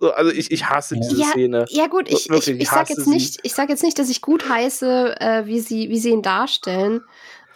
So, 0.00 0.12
also 0.12 0.30
ich, 0.32 0.50
ich 0.50 0.68
hasse 0.68 0.96
diese 0.96 1.20
ja, 1.20 1.28
Szene. 1.28 1.64
Ja 1.68 1.86
gut, 1.86 2.08
ich, 2.08 2.28
Wirklich, 2.28 2.48
ich, 2.48 2.54
ich, 2.56 2.62
ich 2.62 2.68
sage 2.68 2.94
jetzt 2.96 3.06
nicht, 3.06 3.40
ich 3.42 3.54
sag 3.54 3.68
jetzt 3.68 3.82
nicht, 3.82 3.98
dass 3.98 4.10
ich 4.10 4.20
gut 4.20 4.48
heiße, 4.48 5.20
äh, 5.20 5.46
wie 5.46 5.60
sie, 5.60 5.88
wie 5.88 5.98
sie 5.98 6.10
ihn 6.10 6.22
darstellen. 6.22 7.02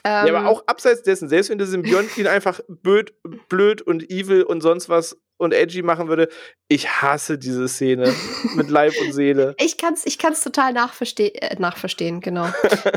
Ähm, 0.04 0.26
ja, 0.26 0.34
aber 0.34 0.40
ähm, 0.40 0.46
auch 0.46 0.62
abseits 0.66 1.02
dessen, 1.02 1.28
selbst 1.28 1.50
wenn 1.50 1.58
der 1.58 1.66
Symbiont 1.66 2.16
ihn 2.16 2.26
einfach 2.26 2.60
blöd, 2.68 3.12
blöd 3.48 3.82
und 3.82 4.08
evil 4.10 4.44
und 4.44 4.60
sonst 4.60 4.88
was 4.88 5.18
und 5.36 5.52
edgy 5.52 5.82
machen 5.82 6.08
würde, 6.08 6.28
ich 6.68 6.88
hasse 6.88 7.38
diese 7.38 7.68
Szene 7.68 8.14
mit 8.54 8.70
Leib 8.70 8.94
und 9.00 9.12
Seele. 9.12 9.54
Ich 9.60 9.76
kann's, 9.76 10.06
ich 10.06 10.18
kann's 10.18 10.40
total 10.40 10.72
nachverstehen, 10.72 11.34
äh, 11.34 11.56
nachverstehen, 11.58 12.20
genau, 12.20 12.48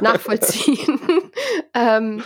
nachvollziehen. 0.02 1.00
ähm, 1.74 2.24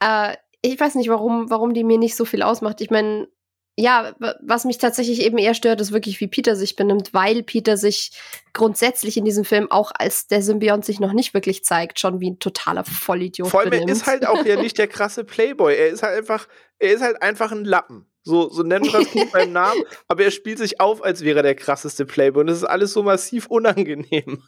äh, 0.00 0.36
ich 0.62 0.78
weiß 0.78 0.94
nicht, 0.94 1.08
warum, 1.08 1.50
warum 1.50 1.74
die 1.74 1.84
mir 1.84 1.98
nicht 1.98 2.16
so 2.16 2.24
viel 2.24 2.42
ausmacht. 2.42 2.80
Ich 2.80 2.90
meine, 2.90 3.28
ja, 3.76 4.14
was 4.42 4.64
mich 4.64 4.78
tatsächlich 4.78 5.22
eben 5.22 5.38
eher 5.38 5.54
stört, 5.54 5.80
ist 5.80 5.92
wirklich, 5.92 6.20
wie 6.20 6.28
Peter 6.28 6.56
sich 6.56 6.76
benimmt, 6.76 7.14
weil 7.14 7.42
Peter 7.42 7.76
sich 7.76 8.12
grundsätzlich 8.52 9.16
in 9.16 9.24
diesem 9.24 9.44
Film 9.44 9.70
auch 9.70 9.92
als 9.94 10.26
der 10.26 10.42
Symbiont 10.42 10.84
sich 10.84 11.00
noch 11.00 11.14
nicht 11.14 11.32
wirklich 11.32 11.64
zeigt, 11.64 11.98
schon 11.98 12.20
wie 12.20 12.30
ein 12.30 12.38
totaler 12.38 12.84
Vollidiot 12.84 13.48
Vor 13.48 13.60
allem, 13.60 13.70
benimmt. 13.70 13.88
er 13.88 13.96
ist 13.96 14.06
halt 14.06 14.26
auch 14.26 14.44
ja 14.44 14.56
nicht 14.60 14.76
der 14.78 14.88
krasse 14.88 15.24
Playboy. 15.24 15.74
Er 15.74 15.88
ist 15.88 16.02
halt 16.02 16.18
einfach, 16.18 16.46
er 16.78 16.92
ist 16.92 17.02
halt 17.02 17.22
einfach 17.22 17.50
ein 17.50 17.64
Lappen. 17.64 18.06
So, 18.24 18.48
so 18.50 18.62
nennen 18.62 18.84
wir 18.84 19.00
das 19.00 19.08
Kind 19.08 19.32
beim 19.32 19.52
Namen, 19.52 19.82
aber 20.08 20.24
er 20.24 20.30
spielt 20.30 20.58
sich 20.58 20.80
auf, 20.80 21.02
als 21.02 21.22
wäre 21.22 21.40
er 21.40 21.42
der 21.42 21.54
krasseste 21.54 22.06
Playboy. 22.06 22.42
Und 22.42 22.46
das 22.46 22.58
ist 22.58 22.64
alles 22.64 22.92
so 22.92 23.02
massiv 23.02 23.46
unangenehm. 23.46 24.42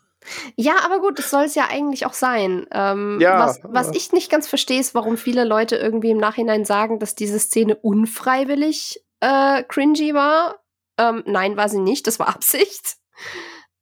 Ja, 0.56 0.76
aber 0.84 1.00
gut, 1.00 1.18
das 1.18 1.30
soll 1.30 1.44
es 1.44 1.54
ja 1.54 1.68
eigentlich 1.68 2.06
auch 2.06 2.12
sein. 2.12 2.66
Ähm, 2.72 3.18
ja, 3.20 3.46
was, 3.46 3.60
was 3.64 3.90
ich 3.90 4.12
nicht 4.12 4.30
ganz 4.30 4.48
verstehe, 4.48 4.80
ist, 4.80 4.94
warum 4.94 5.16
viele 5.16 5.44
Leute 5.44 5.76
irgendwie 5.76 6.10
im 6.10 6.18
Nachhinein 6.18 6.64
sagen, 6.64 6.98
dass 6.98 7.14
diese 7.14 7.38
Szene 7.38 7.76
unfreiwillig 7.76 9.04
äh, 9.20 9.62
cringy 9.64 10.14
war. 10.14 10.60
Ähm, 10.96 11.24
nein, 11.26 11.56
war 11.56 11.68
sie 11.68 11.80
nicht, 11.80 12.06
das 12.06 12.18
war 12.18 12.28
Absicht. 12.28 12.96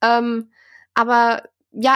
Ähm, 0.05 0.51
aber 0.95 1.43
ja, 1.71 1.95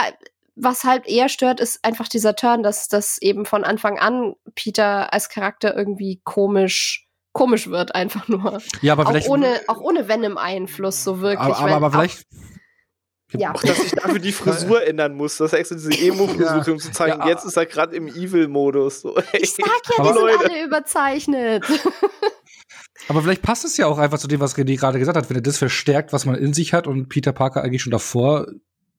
was 0.56 0.84
halt 0.84 1.06
eher 1.06 1.28
stört, 1.28 1.60
ist 1.60 1.84
einfach 1.84 2.08
dieser 2.08 2.34
Turn, 2.34 2.62
dass 2.62 2.88
das 2.88 3.18
eben 3.20 3.44
von 3.44 3.64
Anfang 3.64 3.98
an 3.98 4.34
Peter 4.54 5.12
als 5.12 5.28
Charakter 5.28 5.76
irgendwie 5.76 6.22
komisch 6.24 7.07
komisch 7.38 7.70
wird, 7.70 7.94
einfach 7.94 8.26
nur. 8.28 8.60
Ja, 8.82 8.94
aber 8.94 9.06
vielleicht. 9.06 9.28
Auch 9.28 9.32
ohne, 9.32 9.60
auch 9.68 9.80
ohne 9.80 10.08
Venom-Einfluss, 10.08 11.04
so 11.04 11.20
wirklich. 11.20 11.38
Aber, 11.38 11.58
aber, 11.58 11.76
aber 11.76 11.90
vielleicht. 11.92 12.26
Ja. 13.32 13.54
Auch, 13.54 13.62
dass 13.62 13.76
sich 13.76 13.92
dafür 13.92 14.18
die 14.18 14.32
Frisur 14.32 14.86
ändern 14.86 15.14
muss, 15.14 15.36
dass 15.36 15.52
er 15.52 15.58
extra 15.58 15.76
diese 15.76 15.90
Emo-Frisur, 16.06 16.64
ja. 16.66 16.72
um 16.72 16.78
zu 16.78 16.90
zeigen, 16.90 17.20
ja. 17.20 17.28
jetzt 17.28 17.44
ist 17.44 17.56
er 17.56 17.66
gerade 17.66 17.94
im 17.94 18.08
Evil-Modus. 18.08 19.02
So. 19.02 19.18
Ich 19.32 19.52
sag 19.54 19.66
ja, 19.66 20.02
die 20.02 20.08
sind 20.18 20.50
alle 20.50 20.64
überzeichnet. 20.64 21.64
Aber 23.08 23.22
vielleicht 23.22 23.42
passt 23.42 23.64
es 23.64 23.76
ja 23.76 23.86
auch 23.86 23.98
einfach 23.98 24.18
zu 24.18 24.28
dem, 24.28 24.40
was 24.40 24.56
René 24.56 24.78
gerade 24.78 24.98
gesagt 24.98 25.16
hat, 25.16 25.28
wenn 25.30 25.36
er 25.36 25.42
das 25.42 25.58
verstärkt, 25.58 26.12
was 26.12 26.26
man 26.26 26.34
in 26.36 26.52
sich 26.52 26.72
hat 26.72 26.86
und 26.86 27.08
Peter 27.08 27.32
Parker 27.32 27.62
eigentlich 27.62 27.82
schon 27.82 27.92
davor 27.92 28.46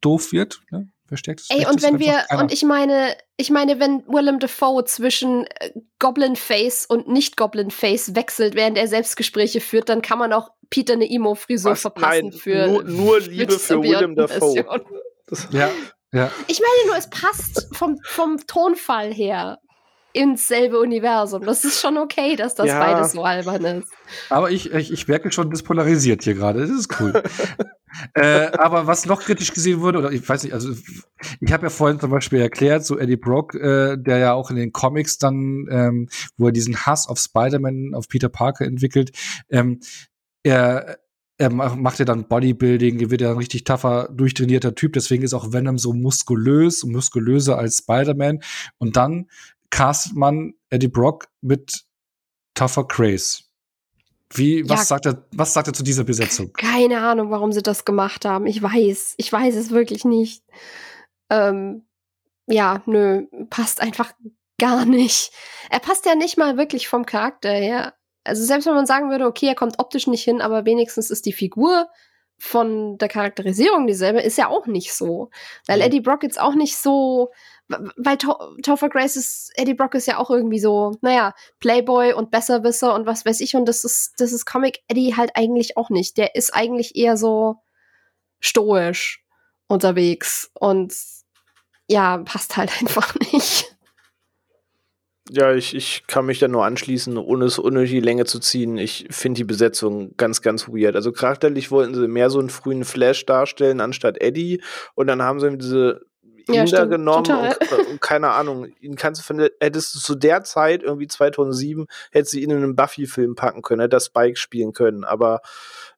doof 0.02 0.32
wird. 0.32 0.62
Ne? 0.72 0.90
Verstärkt 1.10 1.44
Ey, 1.50 1.66
und 1.66 1.82
wenn 1.84 2.00
wir, 2.00 2.24
und 2.40 2.54
ich 2.54 2.64
meine, 2.64 3.16
ich 3.36 3.50
meine, 3.50 3.80
wenn 3.80 4.06
Willem 4.08 4.40
Dafoe 4.40 4.86
zwischen 4.86 5.46
äh, 5.46 5.72
Goblin 6.00 6.36
Face 6.36 6.86
und 6.86 7.08
nicht 7.08 7.36
Goblin 7.36 7.72
Face 7.72 8.16
wechselt, 8.16 8.56
während 8.56 8.78
er 8.78 8.88
Selbstgespräche 8.88 9.60
führt, 9.60 9.90
dann 9.90 10.02
kann 10.02 10.20
man 10.20 10.32
auch 10.32 10.52
Peter 10.70 10.94
eine 10.94 11.10
Emo-Frisur 11.10 11.76
verpassen 11.76 12.30
Nein, 12.30 12.32
für. 12.32 12.68
Nur, 12.68 12.84
nur 12.84 13.20
Liebe 13.28 13.60
für 13.60 13.82
Willem 13.82 14.16
Dafoe. 14.16 14.66
Ja, 15.52 15.70
ja. 16.12 16.32
Ich 16.48 16.60
meine 16.60 16.88
nur, 16.88 16.98
es 16.98 17.10
passt 17.10 17.68
vom, 17.76 17.98
vom 18.04 18.38
Tonfall 18.48 19.14
her 19.14 19.60
ins 20.14 20.48
selbe 20.48 20.80
Universum. 20.80 21.44
Das 21.44 21.64
ist 21.64 21.80
schon 21.80 21.98
okay, 21.98 22.36
dass 22.36 22.56
das 22.56 22.68
ja. 22.68 22.80
beides 22.80 23.12
so 23.12 23.24
albern 23.24 23.64
ist. 23.66 23.90
Aber 24.30 24.50
ich, 24.52 24.72
ich, 24.72 24.92
ich 24.92 25.08
merke 25.08 25.32
schon, 25.32 25.52
das 25.52 25.64
polarisiert 25.64 26.24
hier 26.24 26.34
gerade. 26.34 26.62
Das 26.62 26.70
ist 26.72 27.00
cool. 27.00 27.22
äh, 28.16 28.52
aber 28.58 28.88
was 28.88 29.06
noch 29.06 29.22
kritisch 29.22 29.54
gesehen 29.54 29.82
wurde, 29.82 30.00
oder 30.00 30.12
ich 30.12 30.28
weiß 30.28 30.44
nicht, 30.44 30.54
also 30.54 30.74
ich 31.40 31.52
habe 31.52 31.68
ja 31.68 31.70
vorhin 31.70 32.00
zum 32.00 32.10
Beispiel 32.10 32.40
erklärt, 32.40 32.86
so 32.86 32.98
Eddie 32.98 33.18
Brock, 33.18 33.54
äh, 33.56 33.98
der 33.98 34.18
ja 34.18 34.34
auch 34.34 34.50
in 34.50 34.56
den 34.56 34.72
Comics 34.72 35.20
dann, 35.20 35.68
ähm, 35.70 36.10
wo 36.38 36.48
er 36.48 36.52
diesen 36.52 36.86
Hass 36.86 37.08
auf 37.08 37.20
Spider-Man, 37.20 37.94
auf 37.94 38.08
Peter 38.08 38.30
Parker 38.30 38.66
entwickelt, 38.66 39.12
ähm, 39.50 39.80
er 40.44 40.98
er 41.40 41.50
macht 41.50 42.00
ja 42.00 42.06
dann 42.06 42.28
Bodybuilding, 42.28 43.00
er 43.00 43.12
wird 43.12 43.22
ja 43.22 43.32
ein 43.32 43.38
richtig 43.38 43.64
tougher, 43.64 44.10
durchtrainierter 44.12 44.76
Typ, 44.76 44.92
deswegen 44.92 45.24
ist 45.24 45.34
auch 45.34 45.54
Venom 45.54 45.78
so 45.78 45.94
muskulös 45.94 46.84
und 46.84 46.92
muskulöser 46.92 47.58
als 47.58 47.78
Spider-Man. 47.78 48.42
Und 48.78 48.98
dann 48.98 49.30
castet 49.70 50.16
man 50.16 50.54
Eddie 50.70 50.88
Brock 50.88 51.28
mit 51.42 51.86
Tougher 52.54 52.88
Craze. 52.88 53.44
Wie, 54.32 54.68
was 54.70 54.80
ja, 54.82 54.86
sagt 54.86 55.06
er, 55.08 55.26
was 55.32 55.54
sagt 55.54 55.68
er 55.68 55.74
zu 55.74 55.84
dieser 55.84 56.04
Besetzung? 56.04 56.54
Keine 56.54 57.02
Ahnung, 57.02 57.32
warum 57.32 57.52
sie 57.52 57.64
das 57.64 57.84
gemacht 57.84 58.26
haben. 58.26 58.46
Ich 58.46 58.62
weiß, 58.62 59.16
ich 59.18 59.32
weiß 59.32 59.56
es 59.56 59.72
wirklich 59.72 60.06
nicht. 60.06 60.44
Ähm, 61.32 61.86
ja, 62.46 62.84
nö, 62.86 63.26
passt 63.50 63.82
einfach 63.82 64.14
gar 64.60 64.86
nicht. 64.86 65.32
Er 65.72 65.80
passt 65.80 66.06
ja 66.06 66.14
nicht 66.14 66.38
mal 66.38 66.58
wirklich 66.58 66.88
vom 66.88 67.06
Charakter 67.06 67.50
her. 67.50 67.96
Also 68.24 68.44
selbst 68.44 68.68
wenn 68.68 68.76
man 68.76 68.86
sagen 68.86 69.10
würde, 69.10 69.26
okay, 69.26 69.48
er 69.48 69.56
kommt 69.56 69.80
optisch 69.80 70.06
nicht 70.06 70.24
hin, 70.24 70.42
aber 70.42 70.66
wenigstens 70.66 71.10
ist 71.10 71.26
die 71.26 71.34
Figur 71.34 71.88
von 72.38 72.98
der 72.98 73.08
Charakterisierung 73.08 73.88
dieselbe, 73.88 74.22
ist 74.22 74.38
ja 74.38 74.48
auch 74.48 74.68
nicht 74.68 74.94
so. 74.94 75.30
Weil 75.66 75.82
Eddie 75.82 76.02
Brock 76.02 76.24
jetzt 76.24 76.40
auch 76.40 76.56
nicht 76.56 76.78
so 76.78 77.32
weil 77.70 78.18
to 78.18 78.36
Topher 78.64 78.90
Grace 78.90 79.16
ist, 79.16 79.52
Eddie 79.56 79.76
Brock 79.76 79.94
ist 79.94 80.08
ja 80.08 80.18
auch 80.18 80.30
irgendwie 80.30 80.60
so, 80.60 80.98
naja, 81.02 81.34
Playboy 81.60 82.14
und 82.14 82.32
Besserwisser 82.32 82.96
und 82.96 83.06
was 83.06 83.26
weiß 83.26 83.40
ich. 83.42 83.56
Und 83.56 83.66
das 83.68 83.84
ist, 83.84 84.14
das 84.18 84.34
ist 84.34 84.46
Comic 84.46 84.80
Eddie 84.88 85.16
halt 85.16 85.32
eigentlich 85.36 85.78
auch 85.78 85.90
nicht. 85.90 86.18
Der 86.18 86.36
ist 86.36 86.54
eigentlich 86.54 86.96
eher 86.96 87.16
so 87.16 87.58
stoisch 88.40 89.24
unterwegs 89.68 90.50
und 90.54 90.94
ja, 91.88 92.18
passt 92.20 92.58
halt 92.58 92.72
einfach 92.82 93.14
nicht. 93.32 93.76
Ja, 95.32 95.54
ich, 95.54 95.76
ich 95.76 96.08
kann 96.08 96.26
mich 96.26 96.40
da 96.40 96.48
nur 96.48 96.66
anschließen, 96.66 97.16
ohne 97.16 97.46
es 97.46 97.60
unnötig 97.60 97.92
die 97.92 98.00
Länge 98.00 98.26
zu 98.26 98.40
ziehen. 98.40 98.80
Ich 98.80 99.06
finde 99.12 99.38
die 99.38 99.44
Besetzung 99.44 100.16
ganz, 100.18 100.42
ganz 100.42 100.68
weird. 100.68 100.96
Also 100.96 101.12
charakterlich 101.12 101.70
wollten 101.70 101.94
sie 101.94 102.08
mehr 102.08 102.32
so 102.32 102.40
einen 102.40 102.50
frühen 102.50 102.84
Flash 102.84 103.28
darstellen 103.28 103.80
anstatt 103.80 104.20
Eddie. 104.20 104.64
Und 104.96 105.06
dann 105.06 105.22
haben 105.22 105.40
sie 105.40 105.56
diese 105.56 106.09
ja, 106.54 106.64
Inder 106.64 106.88
genommen 106.88 107.32
und, 107.32 107.88
und, 107.88 108.02
keine 108.02 108.32
Ahnung, 108.32 108.68
ihn 108.80 108.96
kannst 108.96 109.22
du 109.22 109.26
von, 109.26 109.50
hättest 109.60 109.96
du 109.96 110.00
zu 110.00 110.16
der 110.16 110.44
Zeit, 110.44 110.84
irgendwie 110.84 111.08
2007, 111.08 111.88
hättest 112.12 112.34
du 112.34 112.38
ihn 112.38 112.52
in 112.52 112.58
einen 112.58 112.76
Buffy-Film 112.76 113.36
packen 113.36 113.62
können, 113.62 113.82
hätte 113.82 113.96
das 113.96 114.08
Spike 114.08 114.38
spielen 114.38 114.74
können, 114.74 115.04
aber 115.04 115.42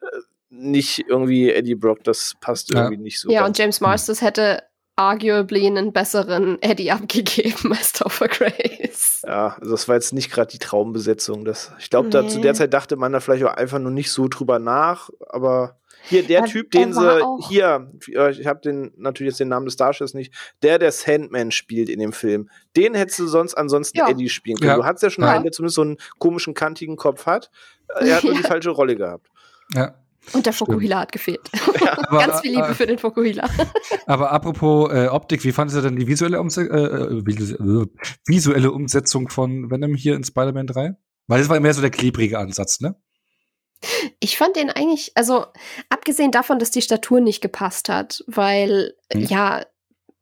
äh, 0.01 0.05
nicht 0.49 1.05
irgendwie 1.07 1.51
Eddie 1.51 1.75
Brock, 1.75 2.03
das 2.03 2.33
passt 2.41 2.73
irgendwie 2.73 2.97
nicht 2.97 3.19
so. 3.19 3.31
Ja, 3.31 3.45
und 3.45 3.57
James 3.57 3.79
Marsters 3.79 4.21
hätte 4.21 4.63
arguably 4.97 5.65
einen 5.65 5.93
besseren 5.93 6.61
Eddie 6.61 6.91
abgegeben 6.91 7.71
als 7.77 7.93
Topher 7.93 8.27
Grace. 8.27 9.21
Ja, 9.25 9.55
also 9.59 9.71
das 9.71 9.87
war 9.87 9.95
jetzt 9.95 10.13
nicht 10.13 10.31
gerade 10.31 10.51
die 10.51 10.59
Traumbesetzung. 10.59 11.45
Das, 11.45 11.71
ich 11.79 11.89
glaube, 11.89 12.09
nee. 12.09 12.27
zu 12.27 12.39
der 12.39 12.53
Zeit 12.53 12.73
dachte 12.73 12.95
man 12.97 13.11
da 13.11 13.19
vielleicht 13.19 13.43
auch 13.43 13.53
einfach 13.53 13.79
nur 13.79 13.91
nicht 13.91 14.11
so 14.11 14.27
drüber 14.27 14.59
nach, 14.59 15.09
aber 15.29 15.80
hier, 16.03 16.23
der 16.23 16.41
er, 16.41 16.45
Typ, 16.45 16.71
den 16.71 16.93
sie 16.93 17.21
hier, 17.47 17.91
äh, 18.13 18.31
ich 18.31 18.47
habe 18.47 18.61
den 18.61 18.91
natürlich 18.97 19.31
jetzt 19.31 19.39
den 19.39 19.49
Namen 19.49 19.65
des 19.65 19.75
Darstellers 19.75 20.13
nicht, 20.13 20.33
der 20.61 20.79
der 20.79 20.91
Sandman 20.91 21.51
spielt 21.51 21.89
in 21.89 21.99
dem 21.99 22.13
Film. 22.13 22.49
Den 22.75 22.93
hättest 22.93 23.19
du 23.19 23.27
sonst 23.27 23.53
ansonsten 23.55 23.97
ja. 23.97 24.09
Eddie 24.09 24.29
spielen 24.29 24.57
können. 24.57 24.69
Ja. 24.69 24.77
Du 24.77 24.85
hattest 24.85 25.03
ja 25.03 25.09
schon 25.09 25.23
ja. 25.23 25.31
einen, 25.31 25.43
der 25.43 25.51
zumindest 25.51 25.75
so 25.75 25.81
einen 25.81 25.97
komischen, 26.19 26.53
kantigen 26.53 26.95
Kopf 26.95 27.25
hat. 27.25 27.51
Er 27.87 28.17
hat 28.17 28.23
nur 28.23 28.33
die 28.33 28.43
falsche 28.43 28.71
Rolle 28.71 28.95
gehabt. 28.95 29.27
Ja. 29.73 29.95
Und 30.33 30.45
der 30.45 30.53
Fokuhila 30.53 31.01
hat 31.01 31.11
gefehlt. 31.11 31.49
Ja. 31.81 31.95
Ganz 32.11 32.41
viel 32.41 32.51
Liebe 32.51 32.67
äh, 32.67 32.73
für 32.75 32.85
den 32.85 32.99
Fokuhila. 32.99 33.49
Aber 34.05 34.31
apropos 34.31 34.91
äh, 34.93 35.07
Optik, 35.07 35.43
wie 35.43 35.51
fandest 35.51 35.79
du 35.79 35.81
denn 35.81 35.95
die 35.95 36.05
visuelle, 36.05 36.39
Umse 36.39 36.61
äh, 36.69 37.17
äh, 37.17 37.85
visuelle 38.27 38.71
Umsetzung 38.71 39.29
von 39.29 39.71
Venom 39.71 39.95
hier 39.95 40.15
in 40.15 40.23
Spider-Man 40.23 40.67
3? 40.67 40.95
Weil 41.27 41.39
das 41.39 41.49
war 41.49 41.59
mehr 41.59 41.73
so 41.73 41.81
der 41.81 41.89
klebrige 41.89 42.37
Ansatz, 42.37 42.81
ne? 42.81 42.95
Ich 44.19 44.37
fand 44.37 44.55
den 44.55 44.69
eigentlich, 44.69 45.11
also 45.15 45.45
abgesehen 45.89 46.31
davon, 46.31 46.59
dass 46.59 46.71
die 46.71 46.81
Statur 46.81 47.19
nicht 47.19 47.41
gepasst 47.41 47.89
hat, 47.89 48.23
weil 48.27 48.95
hm. 49.11 49.23
ja, 49.23 49.65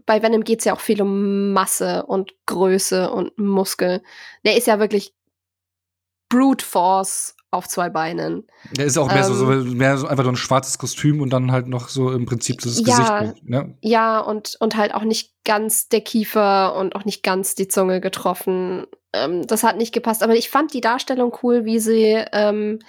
bei 0.06 0.24
Venom 0.24 0.44
geht 0.44 0.60
es 0.60 0.66
ja 0.66 0.74
auch 0.74 0.80
viel 0.80 1.02
um 1.02 1.54
Masse 1.54 2.06
und 2.06 2.34
Größe 2.48 3.12
und 3.12 3.38
Muskel. 3.38 4.02
Der 4.44 4.58
ist 4.58 4.68
ja 4.68 4.80
wirklich 4.80 5.14
Brute 6.30 6.66
Force 6.66 7.36
auf 7.52 7.68
zwei 7.68 7.90
Beinen. 7.90 8.48
Der 8.72 8.86
ist 8.86 8.98
auch 8.98 9.08
mehr, 9.08 9.18
ähm, 9.18 9.24
so, 9.24 9.34
so, 9.34 9.46
mehr 9.46 9.98
so 9.98 10.08
einfach 10.08 10.24
nur 10.24 10.34
ein 10.34 10.38
schwarzes 10.38 10.78
Kostüm 10.78 11.22
und 11.22 11.32
dann 11.32 11.52
halt 11.52 11.68
noch 11.68 11.90
so 11.90 12.12
im 12.12 12.26
Prinzip 12.26 12.62
das 12.62 12.80
ja, 12.86 13.22
Gesicht. 13.22 13.44
Ne? 13.48 13.76
Ja, 13.82 14.20
und, 14.20 14.56
und 14.60 14.76
halt 14.76 14.94
auch 14.94 15.04
nicht 15.04 15.34
ganz 15.46 15.90
der 15.90 16.02
Kiefer 16.02 16.76
und 16.76 16.96
auch 16.96 17.06
nicht 17.06 17.24
ganz 17.24 17.56
die 17.56 17.68
Zunge 17.68 18.02
getroffen. 18.02 18.86
Ähm, 19.14 19.46
das 19.48 19.64
hat 19.64 19.78
nicht 19.78 19.94
gepasst. 19.94 20.24
Aber 20.24 20.36
ich 20.36 20.50
fand 20.50 20.74
die 20.74 20.82
Darstellung 20.82 21.36
cool, 21.44 21.66
wie 21.66 21.80
sie 21.80 22.24
ähm, 22.32 22.80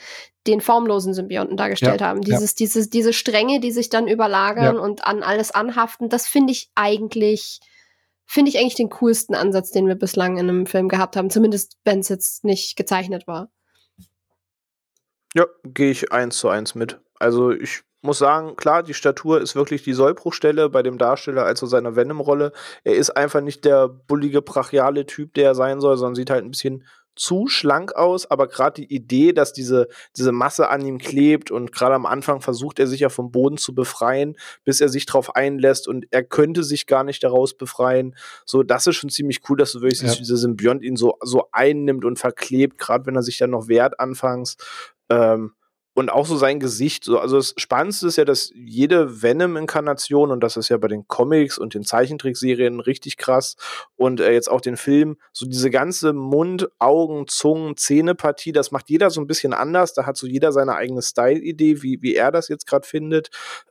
den 0.46 0.60
formlosen 0.60 1.14
Symbionten 1.14 1.56
dargestellt 1.56 2.00
ja, 2.00 2.06
haben. 2.06 2.22
Dieses, 2.22 2.52
ja. 2.52 2.56
diese, 2.58 2.88
diese 2.88 3.12
Stränge, 3.12 3.60
die 3.60 3.72
sich 3.72 3.90
dann 3.90 4.08
überlagern 4.08 4.76
ja. 4.76 4.80
und 4.80 5.04
an 5.04 5.22
alles 5.22 5.50
anhaften, 5.50 6.08
das 6.08 6.26
finde 6.26 6.52
ich 6.52 6.70
eigentlich, 6.74 7.60
finde 8.24 8.50
ich 8.50 8.58
eigentlich 8.58 8.74
den 8.74 8.90
coolsten 8.90 9.34
Ansatz, 9.34 9.70
den 9.70 9.86
wir 9.86 9.96
bislang 9.96 10.38
in 10.38 10.48
einem 10.48 10.66
Film 10.66 10.88
gehabt 10.88 11.16
haben. 11.16 11.30
Zumindest, 11.30 11.76
wenn 11.84 12.00
es 12.00 12.08
jetzt 12.08 12.44
nicht 12.44 12.76
gezeichnet 12.76 13.26
war. 13.26 13.50
Ja, 15.34 15.46
gehe 15.64 15.90
ich 15.90 16.12
eins 16.12 16.38
zu 16.38 16.48
eins 16.48 16.74
mit. 16.74 17.00
Also 17.18 17.52
ich 17.52 17.82
muss 18.02 18.18
sagen, 18.18 18.56
klar, 18.56 18.82
die 18.82 18.94
Statur 18.94 19.40
ist 19.40 19.54
wirklich 19.54 19.82
die 19.82 19.92
Sollbruchstelle 19.92 20.70
bei 20.70 20.82
dem 20.82 20.98
Darsteller 20.98 21.44
als 21.44 21.60
so 21.60 21.66
seiner 21.66 21.96
Venom-Rolle. 21.96 22.52
Er 22.84 22.94
ist 22.94 23.10
einfach 23.10 23.40
nicht 23.40 23.64
der 23.64 23.88
bullige, 23.88 24.42
brachiale 24.42 25.06
Typ, 25.06 25.34
der 25.34 25.44
er 25.44 25.54
sein 25.54 25.80
soll, 25.80 25.96
sondern 25.96 26.14
sieht 26.14 26.30
halt 26.30 26.44
ein 26.44 26.50
bisschen 26.50 26.84
zu 27.16 27.48
schlank 27.48 27.94
aus, 27.96 28.30
aber 28.30 28.48
gerade 28.48 28.80
die 28.80 28.94
Idee, 28.94 29.32
dass 29.34 29.52
diese, 29.52 29.88
diese 30.16 30.32
Masse 30.32 30.70
an 30.70 30.84
ihm 30.84 30.96
klebt 30.96 31.50
und 31.50 31.70
gerade 31.70 31.94
am 31.94 32.06
Anfang 32.06 32.40
versucht 32.40 32.78
er 32.78 32.86
sich 32.86 33.00
ja 33.00 33.10
vom 33.10 33.30
Boden 33.30 33.58
zu 33.58 33.74
befreien, 33.74 34.38
bis 34.64 34.80
er 34.80 34.88
sich 34.88 35.04
darauf 35.04 35.36
einlässt 35.36 35.86
und 35.86 36.06
er 36.12 36.24
könnte 36.24 36.64
sich 36.64 36.86
gar 36.86 37.04
nicht 37.04 37.22
daraus 37.22 37.54
befreien. 37.54 38.16
So, 38.46 38.62
das 38.62 38.86
ist 38.86 38.96
schon 38.96 39.10
ziemlich 39.10 39.40
cool, 39.48 39.58
dass 39.58 39.72
du 39.72 39.82
wirklich 39.82 40.00
ja. 40.00 40.14
dieser 40.14 40.38
Symbiont 40.38 40.82
ihn 40.82 40.96
so, 40.96 41.18
so 41.20 41.48
einnimmt 41.52 42.06
und 42.06 42.18
verklebt, 42.18 42.78
gerade 42.78 43.04
wenn 43.04 43.16
er 43.16 43.22
sich 43.22 43.36
dann 43.36 43.50
noch 43.50 43.68
wehrt 43.68 44.00
anfangs. 44.00 44.56
Ähm, 45.10 45.52
und 46.00 46.08
auch 46.08 46.24
so 46.24 46.36
sein 46.36 46.60
Gesicht. 46.60 47.04
So, 47.04 47.18
also 47.18 47.36
das 47.36 47.52
Spannendste 47.58 48.06
ist 48.06 48.16
ja, 48.16 48.24
dass 48.24 48.50
jede 48.54 49.22
Venom-Inkarnation, 49.22 50.30
und 50.30 50.40
das 50.40 50.56
ist 50.56 50.70
ja 50.70 50.78
bei 50.78 50.88
den 50.88 51.06
Comics 51.08 51.58
und 51.58 51.74
den 51.74 51.84
Zeichentrickserien 51.84 52.80
richtig 52.80 53.18
krass, 53.18 53.56
und 53.96 54.18
äh, 54.18 54.32
jetzt 54.32 54.50
auch 54.50 54.62
den 54.62 54.78
Film, 54.78 55.18
so 55.32 55.44
diese 55.44 55.68
ganze 55.68 56.14
Mund, 56.14 56.70
Augen, 56.78 57.28
Zungen, 57.28 57.76
Zähnepartie, 57.76 58.52
das 58.52 58.70
macht 58.70 58.88
jeder 58.88 59.10
so 59.10 59.20
ein 59.20 59.26
bisschen 59.26 59.52
anders. 59.52 59.92
Da 59.92 60.06
hat 60.06 60.16
so 60.16 60.26
jeder 60.26 60.52
seine 60.52 60.74
eigene 60.74 61.02
Style-Idee, 61.02 61.82
wie, 61.82 61.98
wie 62.00 62.14
er 62.14 62.32
das 62.32 62.48
jetzt 62.48 62.66
gerade 62.66 62.88
findet. 62.88 63.28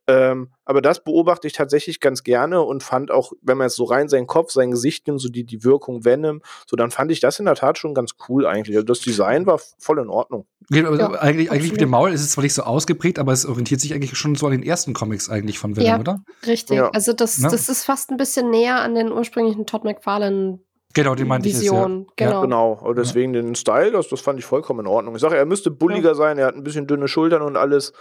Ähm, 0.09 0.49
aber 0.65 0.81
das 0.81 1.03
beobachte 1.03 1.45
ich 1.45 1.53
tatsächlich 1.53 1.99
ganz 1.99 2.23
gerne 2.23 2.61
und 2.63 2.81
fand 2.81 3.11
auch, 3.11 3.31
wenn 3.43 3.57
man 3.59 3.65
jetzt 3.65 3.75
so 3.75 3.83
rein 3.83 4.09
seinen 4.09 4.25
Kopf, 4.25 4.51
sein 4.51 4.71
Gesicht 4.71 5.05
nimmt, 5.05 5.21
so 5.21 5.29
die, 5.29 5.43
die 5.43 5.63
Wirkung 5.63 6.03
Venom, 6.03 6.41
so 6.65 6.75
dann 6.75 6.89
fand 6.89 7.11
ich 7.11 7.19
das 7.19 7.37
in 7.37 7.45
der 7.45 7.53
Tat 7.53 7.77
schon 7.77 7.93
ganz 7.93 8.15
cool 8.27 8.47
eigentlich. 8.47 8.75
Also 8.75 8.87
das 8.87 9.01
Design 9.01 9.45
war 9.45 9.59
voll 9.77 9.99
in 9.99 10.09
Ordnung. 10.09 10.47
Ja, 10.71 10.89
eigentlich, 10.89 11.51
eigentlich 11.51 11.71
mit 11.71 11.81
dem 11.81 11.89
Maul 11.89 12.11
ist 12.11 12.21
es 12.21 12.31
zwar 12.31 12.43
nicht 12.43 12.55
so 12.55 12.63
ausgeprägt, 12.63 13.19
aber 13.19 13.33
es 13.33 13.45
orientiert 13.45 13.81
sich 13.81 13.93
eigentlich 13.93 14.17
schon 14.17 14.33
so 14.35 14.47
an 14.47 14.51
den 14.51 14.63
ersten 14.63 14.93
Comics 14.93 15.29
eigentlich 15.29 15.59
von 15.59 15.75
Venom, 15.75 15.87
ja, 15.87 15.99
oder? 15.99 16.23
Richtig. 16.47 16.77
Ja. 16.77 16.89
Also 16.89 17.13
das, 17.13 17.39
das 17.39 17.69
ist 17.69 17.85
fast 17.85 18.09
ein 18.09 18.17
bisschen 18.17 18.49
näher 18.49 18.81
an 18.81 18.95
den 18.95 19.11
ursprünglichen 19.11 19.67
Todd 19.67 19.83
McFarlane 19.83 20.59
Genau, 20.95 21.13
den 21.13 21.27
meinte 21.27 21.47
Vision. 21.47 22.01
ich 22.01 22.07
jetzt, 22.09 22.19
ja. 22.19 22.27
Genau. 22.27 22.41
genau. 22.41 22.71
Und 22.73 22.97
deswegen 22.97 23.33
den 23.33 23.53
Style, 23.53 23.91
das, 23.91 24.07
das 24.07 24.21
fand 24.21 24.39
ich 24.39 24.45
vollkommen 24.45 24.81
in 24.81 24.87
Ordnung. 24.87 25.15
Ich 25.15 25.21
sage, 25.21 25.37
er 25.37 25.45
müsste 25.45 25.69
bulliger 25.69 26.09
ja. 26.09 26.15
sein, 26.15 26.39
er 26.39 26.47
hat 26.47 26.55
ein 26.55 26.63
bisschen 26.63 26.87
dünne 26.87 27.07
Schultern 27.07 27.43
und 27.43 27.57
alles, 27.57 27.93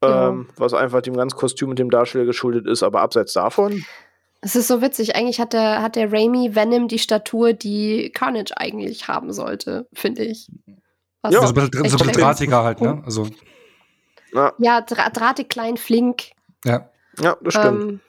genau. 0.00 0.28
ähm, 0.28 0.48
was 0.56 0.72
einfach 0.72 1.02
dem 1.02 1.16
ganzen 1.16 1.36
Kostüm 1.36 1.70
und 1.70 1.78
dem 1.78 1.90
Darsteller 1.90 2.24
geschuldet 2.24 2.66
ist. 2.66 2.84
Aber 2.84 3.00
abseits 3.00 3.32
davon. 3.32 3.84
Es 4.42 4.54
ist 4.54 4.68
so 4.68 4.80
witzig. 4.80 5.16
Eigentlich 5.16 5.40
hat 5.40 5.54
der, 5.54 5.82
hat 5.82 5.96
der 5.96 6.12
Raimi 6.12 6.54
Venom 6.54 6.86
die 6.86 7.00
Statur, 7.00 7.52
die 7.52 8.12
Carnage 8.12 8.52
eigentlich 8.56 9.08
haben 9.08 9.32
sollte, 9.32 9.88
finde 9.92 10.22
ich. 10.22 10.48
Was 11.22 11.34
ja, 11.34 11.44
so 11.44 11.48
ein 11.48 11.68
bisschen, 11.70 11.88
so 11.88 11.96
drahtiger 11.98 12.62
halt, 12.62 12.80
ne? 12.80 13.02
Also. 13.04 13.26
Ja, 14.32 14.52
ja 14.58 14.80
dra 14.82 15.10
drahtig, 15.10 15.48
klein, 15.48 15.76
flink. 15.76 16.30
Ja. 16.64 16.90
Ja, 17.20 17.36
das 17.40 17.54
stimmt. 17.54 17.82
Ähm, 17.82 18.00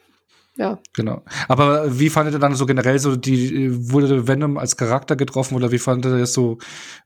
ja. 0.58 0.80
Genau. 0.96 1.22
Aber 1.48 2.00
wie 2.00 2.10
fandet 2.10 2.34
ihr 2.34 2.40
dann 2.40 2.56
so 2.56 2.66
generell 2.66 2.98
so 2.98 3.16
die, 3.16 3.92
wurde 3.92 4.28
Venom 4.28 4.58
als 4.58 4.76
Charakter 4.76 5.16
getroffen 5.16 5.56
oder 5.56 5.72
wie 5.72 5.78
fandet 5.78 6.12
ihr 6.12 6.20
das 6.20 6.34
so 6.34 6.58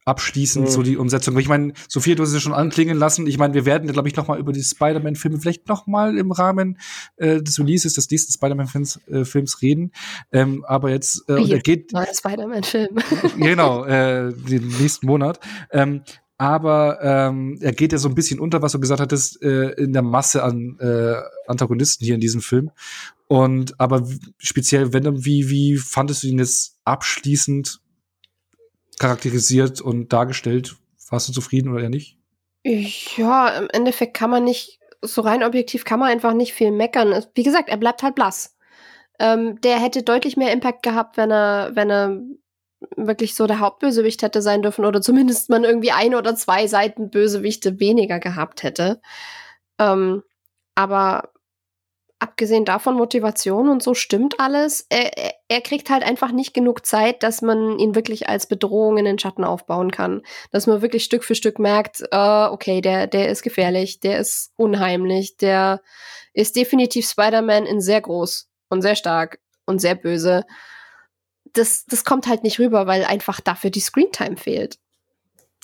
abschließend, 0.05 0.65
mhm. 0.65 0.71
so 0.71 0.83
die 0.83 0.95
Umsetzung? 0.95 1.37
Ich 1.37 1.49
meine, 1.49 1.73
Sophia, 1.89 2.15
du 2.15 2.23
hast 2.23 2.31
es 2.31 2.41
schon 2.41 2.53
anklingen 2.53 2.97
lassen. 2.97 3.27
Ich 3.27 3.37
meine, 3.37 3.53
wir 3.53 3.65
werden, 3.65 3.91
glaube 3.91 4.07
ich, 4.07 4.15
noch 4.15 4.27
mal 4.27 4.39
über 4.39 4.53
die 4.53 4.63
Spider-Man-Filme 4.63 5.39
vielleicht 5.39 5.67
noch 5.67 5.85
mal 5.85 6.17
im 6.17 6.31
Rahmen 6.31 6.77
äh, 7.17 7.41
des 7.41 7.59
Releases 7.59 7.93
des 7.93 8.09
nächsten 8.09 8.31
Spider-Man-Films 8.31 8.99
äh, 9.07 9.61
reden. 9.61 9.91
Ähm, 10.31 10.63
aber 10.65 10.89
jetzt, 10.89 11.27
äh, 11.29 11.35
Wie, 11.35 11.59
geht. 11.59 11.91
Neuer 11.91 12.13
Spider-Man-Film. 12.13 12.97
genau, 13.37 13.83
äh, 13.83 14.33
den 14.33 14.67
nächsten 14.79 15.07
Monat. 15.07 15.39
Ähm, 15.71 16.03
aber 16.41 16.97
ähm, 17.03 17.59
er 17.61 17.71
geht 17.71 17.91
ja 17.91 17.99
so 17.99 18.09
ein 18.09 18.15
bisschen 18.15 18.39
unter, 18.39 18.63
was 18.63 18.71
du 18.71 18.79
gesagt 18.79 18.99
hattest, 18.99 19.43
äh, 19.43 19.73
in 19.73 19.93
der 19.93 20.01
Masse 20.01 20.41
an 20.41 20.75
äh, 20.79 21.13
Antagonisten 21.45 22.03
hier 22.03 22.15
in 22.15 22.19
diesem 22.19 22.41
Film. 22.41 22.71
Und 23.31 23.79
aber 23.79 24.05
speziell 24.39 24.91
Venom, 24.91 25.23
wie, 25.23 25.49
wie 25.49 25.77
fandest 25.77 26.23
du 26.23 26.27
ihn 26.27 26.39
jetzt 26.39 26.77
abschließend 26.83 27.79
charakterisiert 28.99 29.79
und 29.79 30.11
dargestellt? 30.11 30.75
Warst 31.09 31.29
du 31.29 31.31
zufrieden 31.31 31.71
oder 31.71 31.83
eher 31.83 31.89
nicht? 31.89 32.17
Ja, 32.65 33.47
im 33.57 33.69
Endeffekt 33.69 34.17
kann 34.17 34.31
man 34.31 34.43
nicht, 34.43 34.81
so 35.01 35.21
rein 35.21 35.45
objektiv 35.45 35.85
kann 35.85 36.01
man 36.01 36.09
einfach 36.09 36.33
nicht 36.33 36.53
viel 36.53 36.71
meckern. 36.71 37.23
Wie 37.33 37.43
gesagt, 37.43 37.69
er 37.69 37.77
bleibt 37.77 38.03
halt 38.03 38.15
blass. 38.15 38.57
Ähm, 39.17 39.61
der 39.61 39.79
hätte 39.79 40.03
deutlich 40.03 40.35
mehr 40.35 40.51
Impact 40.51 40.83
gehabt, 40.83 41.15
wenn 41.15 41.31
er, 41.31 41.71
wenn 41.73 41.89
er 41.89 42.19
wirklich 42.97 43.35
so 43.35 43.47
der 43.47 43.61
Hauptbösewicht 43.61 44.23
hätte 44.23 44.41
sein 44.41 44.61
dürfen 44.61 44.83
oder 44.83 45.01
zumindest 45.01 45.49
man 45.49 45.63
irgendwie 45.63 45.93
ein 45.93 46.15
oder 46.15 46.35
zwei 46.35 46.67
Seiten 46.67 47.09
Bösewichte 47.09 47.79
weniger 47.79 48.19
gehabt 48.19 48.63
hätte. 48.63 48.99
Ähm, 49.79 50.21
aber 50.75 51.30
abgesehen 52.21 52.65
davon 52.65 52.95
Motivation 52.95 53.67
und 53.67 53.81
so 53.81 53.95
stimmt 53.95 54.39
alles. 54.39 54.85
Er, 54.89 55.33
er, 55.47 55.61
kriegt 55.61 55.89
halt 55.89 56.03
einfach 56.03 56.31
nicht 56.31 56.53
genug 56.53 56.85
Zeit, 56.85 57.23
dass 57.23 57.41
man 57.41 57.79
ihn 57.79 57.95
wirklich 57.95 58.29
als 58.29 58.45
Bedrohung 58.45 58.97
in 58.97 59.05
den 59.05 59.17
Schatten 59.17 59.43
aufbauen 59.43 59.89
kann. 59.89 60.21
Dass 60.51 60.67
man 60.67 60.83
wirklich 60.83 61.03
Stück 61.03 61.23
für 61.23 61.33
Stück 61.33 61.57
merkt, 61.57 62.01
uh, 62.13 62.51
okay, 62.51 62.79
der, 62.79 63.07
der 63.07 63.29
ist 63.29 63.41
gefährlich, 63.41 64.01
der 64.01 64.19
ist 64.19 64.53
unheimlich, 64.55 65.37
der 65.37 65.81
ist 66.33 66.55
definitiv 66.55 67.09
Spider-Man 67.09 67.65
in 67.65 67.81
sehr 67.81 68.01
groß 68.01 68.47
und 68.69 68.83
sehr 68.83 68.95
stark 68.95 69.39
und 69.65 69.79
sehr 69.79 69.95
böse. 69.95 70.43
Das, 71.53 71.85
das 71.87 72.05
kommt 72.05 72.27
halt 72.27 72.43
nicht 72.43 72.59
rüber, 72.59 72.85
weil 72.85 73.03
einfach 73.03 73.41
dafür 73.41 73.71
die 73.71 73.79
Screentime 73.79 74.37
fehlt. 74.37 74.77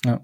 Ja. 0.04 0.20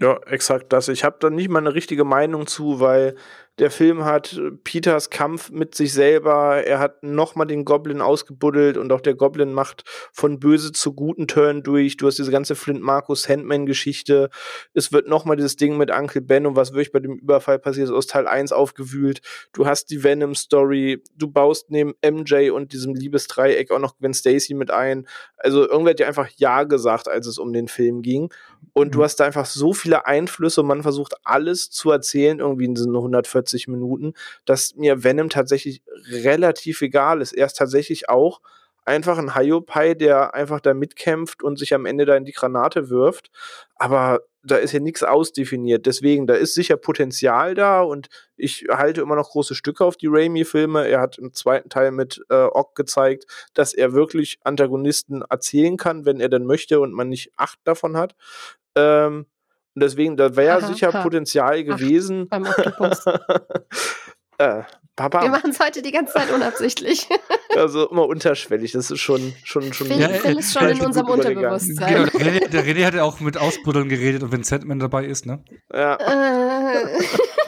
Ja, 0.00 0.16
exakt 0.26 0.72
das. 0.72 0.86
Ich 0.86 1.02
habe 1.02 1.16
da 1.18 1.28
nicht 1.28 1.48
mal 1.48 1.58
eine 1.58 1.74
richtige 1.74 2.04
Meinung 2.04 2.46
zu, 2.46 2.78
weil 2.78 3.16
der 3.58 3.70
Film 3.70 4.04
hat 4.04 4.34
äh, 4.34 4.52
Peters 4.52 5.10
Kampf 5.10 5.50
mit 5.50 5.74
sich 5.74 5.92
selber, 5.92 6.64
er 6.64 6.78
hat 6.78 7.02
nochmal 7.02 7.46
den 7.46 7.64
Goblin 7.64 8.00
ausgebuddelt 8.00 8.76
und 8.76 8.92
auch 8.92 9.00
der 9.00 9.14
Goblin 9.14 9.52
macht 9.52 9.84
von 10.12 10.38
böse 10.38 10.72
zu 10.72 10.92
guten 10.94 11.26
Turn 11.26 11.62
durch. 11.62 11.96
Du 11.96 12.06
hast 12.06 12.18
diese 12.18 12.30
ganze 12.30 12.54
Flint 12.54 12.80
Markus 12.80 13.28
Handman 13.28 13.66
Geschichte. 13.66 14.30
Es 14.74 14.92
wird 14.92 15.08
nochmal 15.08 15.36
dieses 15.36 15.56
Ding 15.56 15.76
mit 15.76 15.90
Uncle 15.90 16.20
Ben 16.20 16.46
und 16.46 16.56
was 16.56 16.72
wirklich 16.72 16.92
bei 16.92 17.00
dem 17.00 17.18
Überfall 17.18 17.58
passiert 17.58 17.88
ist, 17.88 17.94
aus 17.94 18.06
Teil 18.06 18.26
1 18.26 18.52
aufgewühlt. 18.52 19.20
Du 19.52 19.66
hast 19.66 19.86
die 19.86 20.04
Venom 20.04 20.34
Story. 20.34 21.02
Du 21.16 21.28
baust 21.28 21.70
neben 21.70 21.94
MJ 22.04 22.50
und 22.50 22.72
diesem 22.72 22.94
Liebesdreieck 22.94 23.70
auch 23.70 23.80
noch 23.80 23.98
Gwen 23.98 24.14
Stacy 24.14 24.54
mit 24.54 24.70
ein. 24.70 25.06
Also 25.36 25.68
irgendwer 25.68 25.90
hat 25.90 25.98
dir 25.98 26.06
einfach 26.06 26.28
Ja 26.36 26.64
gesagt, 26.64 27.08
als 27.08 27.26
es 27.26 27.38
um 27.38 27.52
den 27.52 27.68
Film 27.68 28.02
ging. 28.02 28.32
Und 28.72 28.94
du 28.94 28.98
mhm. 28.98 29.02
hast 29.02 29.16
da 29.16 29.24
einfach 29.24 29.46
so 29.46 29.72
viele 29.72 30.06
Einflüsse 30.06 30.60
und 30.60 30.68
man 30.68 30.82
versucht 30.82 31.14
alles 31.24 31.70
zu 31.70 31.90
erzählen 31.90 32.38
irgendwie 32.38 32.64
in 32.64 32.74
diesen 32.74 32.94
140 32.94 33.47
40 33.48 33.68
Minuten, 33.68 34.14
dass 34.44 34.74
mir 34.76 35.04
Venom 35.04 35.30
tatsächlich 35.30 35.82
relativ 36.10 36.82
egal 36.82 37.20
ist. 37.20 37.32
Er 37.32 37.46
ist 37.46 37.56
tatsächlich 37.56 38.08
auch 38.08 38.40
einfach 38.84 39.18
ein 39.18 39.34
Hyopai, 39.36 39.94
der 39.94 40.34
einfach 40.34 40.60
da 40.60 40.72
mitkämpft 40.72 41.42
und 41.42 41.58
sich 41.58 41.74
am 41.74 41.86
Ende 41.86 42.06
da 42.06 42.16
in 42.16 42.24
die 42.24 42.32
Granate 42.32 42.88
wirft. 42.88 43.30
Aber 43.74 44.20
da 44.42 44.56
ist 44.56 44.72
ja 44.72 44.80
nichts 44.80 45.02
ausdefiniert. 45.02 45.84
Deswegen, 45.84 46.26
da 46.26 46.34
ist 46.34 46.54
sicher 46.54 46.78
Potenzial 46.78 47.54
da 47.54 47.82
und 47.82 48.08
ich 48.36 48.66
halte 48.70 49.02
immer 49.02 49.16
noch 49.16 49.30
große 49.30 49.54
Stücke 49.54 49.84
auf 49.84 49.98
die 49.98 50.06
Raimi-Filme. 50.08 50.88
Er 50.88 51.00
hat 51.00 51.18
im 51.18 51.34
zweiten 51.34 51.68
Teil 51.68 51.90
mit 51.90 52.24
äh, 52.30 52.44
Ock 52.44 52.74
gezeigt, 52.74 53.26
dass 53.52 53.74
er 53.74 53.92
wirklich 53.92 54.38
Antagonisten 54.42 55.22
erzählen 55.28 55.76
kann, 55.76 56.06
wenn 56.06 56.20
er 56.20 56.30
denn 56.30 56.46
möchte 56.46 56.80
und 56.80 56.92
man 56.92 57.10
nicht 57.10 57.32
acht 57.36 57.58
davon 57.64 57.96
hat. 57.96 58.14
Ähm, 58.74 59.26
und 59.78 59.82
deswegen, 59.82 60.16
da 60.16 60.34
wäre 60.34 60.60
sicher 60.66 60.92
ha. 60.92 61.02
Potenzial 61.04 61.62
gewesen. 61.62 62.26
Ach, 62.30 62.40
beim 62.40 62.46
Oktopus. 62.46 63.06
äh, 64.38 64.62
Papa. 64.96 65.22
Wir 65.22 65.30
machen 65.30 65.52
es 65.52 65.60
heute 65.60 65.82
die 65.82 65.92
ganze 65.92 66.14
Zeit 66.14 66.32
unabsichtlich. 66.32 67.06
also 67.56 67.88
immer 67.88 68.08
unterschwellig. 68.08 68.72
Das 68.72 68.90
ist 68.90 68.98
schon 68.98 69.34
schon 69.44 69.72
schon. 69.72 69.86
Phil, 69.86 70.00
ja, 70.00 70.08
Phil 70.08 70.36
ist 70.36 70.52
schon 70.52 70.68
in 70.68 70.80
unserem 70.80 71.06
Unterbewusstsein. 71.06 71.94
Genau, 71.94 72.06
der 72.06 72.26
René, 72.26 72.48
der 72.48 72.64
René 72.64 72.86
hat 72.86 72.94
ja 72.94 73.04
auch 73.04 73.20
mit 73.20 73.36
Ausbuddeln 73.36 73.88
geredet 73.88 74.24
und 74.24 74.32
wenn 74.32 74.42
Sandman 74.42 74.80
dabei 74.80 75.04
ist, 75.04 75.24
ne? 75.24 75.44
Ja. 75.72 75.94
Äh. 75.94 76.98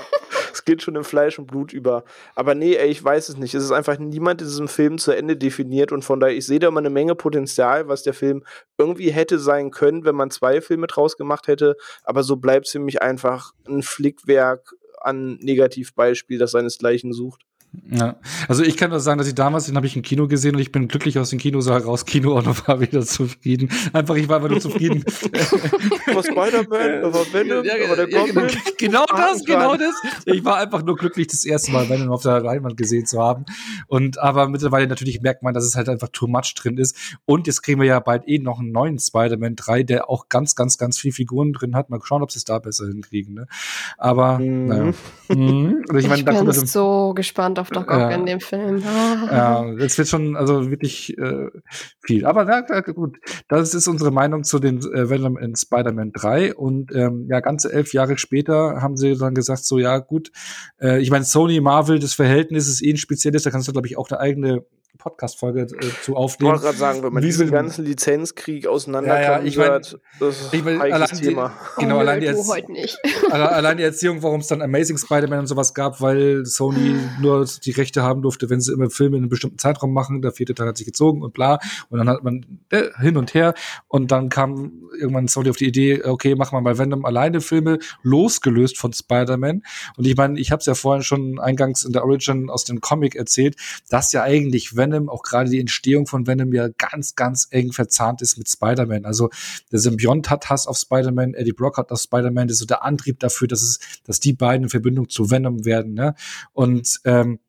es 0.60 0.64
geht 0.66 0.82
schon 0.82 0.94
in 0.94 1.04
Fleisch 1.04 1.38
und 1.38 1.46
Blut 1.46 1.72
über. 1.72 2.04
Aber 2.34 2.54
nee, 2.54 2.74
ey, 2.74 2.88
ich 2.88 3.02
weiß 3.02 3.30
es 3.30 3.38
nicht. 3.38 3.54
Es 3.54 3.64
ist 3.64 3.72
einfach 3.72 3.98
niemand 3.98 4.42
in 4.42 4.46
diesem 4.46 4.68
Film 4.68 4.98
zu 4.98 5.12
Ende 5.12 5.34
definiert 5.38 5.90
und 5.90 6.04
von 6.04 6.20
daher, 6.20 6.36
ich 6.36 6.44
sehe 6.44 6.58
da 6.58 6.68
immer 6.68 6.80
eine 6.80 6.90
Menge 6.90 7.14
Potenzial, 7.14 7.88
was 7.88 8.02
der 8.02 8.12
Film 8.12 8.44
irgendwie 8.76 9.10
hätte 9.10 9.38
sein 9.38 9.70
können, 9.70 10.04
wenn 10.04 10.14
man 10.14 10.30
zwei 10.30 10.60
Filme 10.60 10.86
draus 10.86 11.16
gemacht 11.16 11.48
hätte. 11.48 11.76
Aber 12.04 12.22
so 12.22 12.36
bleibt 12.36 12.66
es 12.66 12.72
für 12.72 12.78
mich 12.78 13.00
einfach 13.00 13.52
ein 13.66 13.82
Flickwerk 13.82 14.74
an 15.00 15.38
Negativbeispiel, 15.40 16.38
das 16.38 16.50
seinesgleichen 16.50 17.14
sucht. 17.14 17.46
Ja, 17.88 18.16
also 18.48 18.64
ich 18.64 18.76
kann 18.76 18.90
nur 18.90 18.98
sagen, 18.98 19.18
dass 19.18 19.28
ich 19.28 19.34
damals, 19.36 19.66
den 19.66 19.76
habe 19.76 19.86
ich 19.86 19.94
im 19.94 20.02
Kino 20.02 20.26
gesehen 20.26 20.56
und 20.56 20.60
ich 20.60 20.72
bin 20.72 20.88
glücklich 20.88 21.20
aus 21.20 21.30
dem 21.30 21.38
Kinosaal 21.38 21.80
raus, 21.82 22.04
Kino 22.04 22.36
und 22.36 22.66
war 22.66 22.80
wieder 22.80 23.02
zufrieden. 23.02 23.70
Einfach, 23.92 24.16
ich 24.16 24.28
war 24.28 24.36
einfach 24.36 24.50
nur 24.50 24.60
zufrieden. 24.60 25.04
war 26.12 26.22
Spider-Man, 26.24 27.12
war 27.12 27.32
Venom, 27.32 27.64
ja, 27.64 27.88
war 27.88 27.94
der 27.96 28.10
ja, 28.10 28.24
genau, 28.24 28.46
genau 28.76 29.04
das, 29.06 29.44
genau 29.44 29.76
das. 29.76 29.94
Ich 30.24 30.44
war 30.44 30.56
einfach 30.56 30.82
nur 30.82 30.96
glücklich, 30.96 31.28
das 31.28 31.44
erste 31.44 31.70
Mal 31.70 31.88
Venom 31.88 32.10
auf 32.10 32.22
der 32.22 32.40
Leinwand 32.40 32.76
gesehen 32.76 33.06
zu 33.06 33.20
haben. 33.20 33.44
Und 33.86 34.18
aber 34.18 34.48
mittlerweile 34.48 34.88
natürlich 34.88 35.20
merkt 35.20 35.44
man, 35.44 35.54
dass 35.54 35.64
es 35.64 35.76
halt 35.76 35.88
einfach 35.88 36.08
too 36.08 36.26
much 36.26 36.52
drin 36.56 36.76
ist. 36.76 36.96
Und 37.24 37.46
jetzt 37.46 37.62
kriegen 37.62 37.80
wir 37.80 37.86
ja 37.86 38.00
bald 38.00 38.26
eh 38.26 38.40
noch 38.40 38.58
einen 38.58 38.72
neuen 38.72 38.98
Spider-Man 38.98 39.54
3, 39.54 39.84
der 39.84 40.10
auch 40.10 40.28
ganz, 40.28 40.56
ganz, 40.56 40.76
ganz 40.76 40.98
viele 40.98 41.12
Figuren 41.12 41.52
drin 41.52 41.76
hat. 41.76 41.88
Mal 41.88 42.00
schauen, 42.02 42.22
ob 42.22 42.32
sie 42.32 42.38
es 42.38 42.44
da 42.44 42.58
besser 42.58 42.88
hinkriegen. 42.88 43.34
Ne? 43.34 43.46
Aber, 43.96 44.40
mhm. 44.40 44.66
naja. 44.66 44.92
Mhm. 45.28 45.84
Also 45.88 45.98
ich, 45.98 46.08
mein, 46.08 46.18
ich 46.18 46.24
bin 46.24 46.52
so 46.66 47.14
gespannt 47.14 47.59
auf 47.60 47.70
Doc 47.70 47.90
Ock 47.90 47.98
ja. 47.98 48.10
in 48.10 48.26
dem 48.26 48.40
Film. 48.40 48.78
ja, 49.30 49.64
jetzt 49.78 49.98
wird 49.98 50.08
schon 50.08 50.36
also 50.36 50.70
wirklich 50.70 51.16
äh, 51.18 51.48
viel. 52.00 52.26
Aber 52.26 52.44
na, 52.44 52.64
na, 52.68 52.80
gut, 52.80 53.18
das 53.48 53.74
ist 53.74 53.88
unsere 53.88 54.10
Meinung 54.10 54.44
zu 54.44 54.58
den 54.58 54.78
äh, 54.78 55.08
Venom 55.08 55.38
in 55.38 55.54
Spider-Man 55.56 56.12
3. 56.12 56.54
Und 56.54 56.94
ähm, 56.94 57.26
ja, 57.28 57.40
ganze 57.40 57.72
elf 57.72 57.92
Jahre 57.92 58.18
später 58.18 58.80
haben 58.80 58.96
sie 58.96 59.16
dann 59.16 59.34
gesagt, 59.34 59.64
so 59.64 59.78
ja 59.78 59.98
gut, 59.98 60.32
äh, 60.80 61.00
ich 61.00 61.10
meine, 61.10 61.24
Sony, 61.24 61.60
Marvel, 61.60 61.98
das 61.98 62.14
Verhältnis 62.14 62.68
ist 62.68 62.82
eh 62.82 62.90
ein 62.90 62.96
spezielles, 62.96 63.42
da 63.42 63.50
kannst 63.50 63.68
du, 63.68 63.72
glaube 63.72 63.86
ich, 63.86 63.96
auch 63.96 64.10
eine 64.10 64.20
eigene 64.20 64.64
Podcast-Folge 65.00 65.62
äh, 65.62 65.66
zu 66.02 66.14
aufnehmen. 66.14 66.54
Ich 66.54 66.62
wollte 66.62 66.64
gerade 66.64 66.78
sagen, 66.78 67.02
wenn 67.02 67.12
man 67.12 67.22
diesen 67.22 67.50
ganzen 67.50 67.84
Lizenzkrieg 67.84 68.66
auseinanderkommen 68.66 69.22
ja, 69.22 69.38
ja, 69.38 69.44
ich 69.44 69.56
mein, 69.56 69.68
wird, 69.68 70.00
das 70.20 70.40
ist 70.40 70.54
ich 70.54 70.64
mein, 70.64 70.80
ein 70.80 70.92
allein 70.92 71.08
Thema. 71.08 71.52
Die, 71.76 71.82
genau, 71.82 71.96
oh, 71.96 72.00
allein, 72.00 72.20
die 72.20 72.28
allein 73.30 73.76
die 73.76 73.82
Erzählung, 73.82 74.22
warum 74.22 74.40
es 74.40 74.46
dann 74.46 74.62
Amazing 74.62 74.98
Spider-Man 74.98 75.40
und 75.40 75.46
sowas 75.46 75.74
gab, 75.74 76.00
weil 76.00 76.44
Sony 76.46 76.96
nur 77.20 77.46
die 77.64 77.70
Rechte 77.72 78.02
haben 78.02 78.22
durfte, 78.22 78.50
wenn 78.50 78.60
sie 78.60 78.72
immer 78.72 78.90
Filme 78.90 79.16
in 79.16 79.24
einem 79.24 79.30
bestimmten 79.30 79.58
Zeitraum 79.58 79.92
machen. 79.92 80.22
Der 80.22 80.32
vierte 80.32 80.54
Teil 80.54 80.68
hat 80.68 80.76
sich 80.76 80.86
gezogen 80.86 81.22
und 81.22 81.34
bla. 81.34 81.58
Und 81.88 81.98
dann 81.98 82.08
hat 82.08 82.22
man 82.22 82.44
äh, 82.70 82.90
hin 83.00 83.16
und 83.16 83.34
her. 83.34 83.54
Und 83.88 84.12
dann 84.12 84.28
kam 84.28 84.72
irgendwann 84.98 85.28
Sony 85.28 85.50
auf 85.50 85.56
die 85.56 85.66
Idee, 85.66 86.04
okay, 86.04 86.34
machen 86.34 86.56
wir 86.56 86.60
mal 86.60 86.78
Venom 86.78 87.04
alleine 87.04 87.40
Filme, 87.40 87.78
losgelöst 88.02 88.78
von 88.78 88.92
Spider-Man. 88.92 89.62
Und 89.96 90.06
ich 90.06 90.16
meine, 90.16 90.38
ich 90.38 90.52
habe 90.52 90.60
es 90.60 90.66
ja 90.66 90.74
vorhin 90.74 91.02
schon 91.02 91.38
eingangs 91.38 91.84
in 91.84 91.92
der 91.92 92.04
Origin 92.04 92.50
aus 92.50 92.64
dem 92.64 92.80
Comic 92.80 93.14
erzählt, 93.16 93.56
dass 93.88 94.12
ja 94.12 94.22
eigentlich 94.22 94.76
Venom, 94.76 94.89
auch 95.08 95.22
gerade 95.22 95.50
die 95.50 95.60
Entstehung 95.60 96.06
von 96.06 96.26
Venom 96.26 96.52
ja 96.52 96.68
ganz, 96.76 97.14
ganz 97.14 97.48
eng 97.50 97.72
verzahnt 97.72 98.22
ist 98.22 98.38
mit 98.38 98.48
Spider-Man. 98.48 99.04
Also 99.04 99.30
der 99.70 99.78
Symbiont 99.78 100.30
hat 100.30 100.50
Hass 100.50 100.66
auf 100.66 100.76
Spider-Man, 100.76 101.34
Eddie 101.34 101.52
Brock 101.52 101.78
hat 101.78 101.90
auf 101.90 102.00
Spider-Man, 102.00 102.48
das 102.48 102.56
ist 102.56 102.60
so 102.60 102.66
der 102.66 102.84
Antrieb 102.84 103.20
dafür, 103.20 103.48
dass 103.48 103.62
es, 103.62 103.78
dass 104.04 104.20
die 104.20 104.32
beiden 104.32 104.64
in 104.64 104.70
Verbindung 104.70 105.08
zu 105.08 105.30
Venom 105.30 105.64
werden. 105.64 105.94
Ne? 105.94 106.14
Und 106.52 107.00
ähm, 107.04 107.40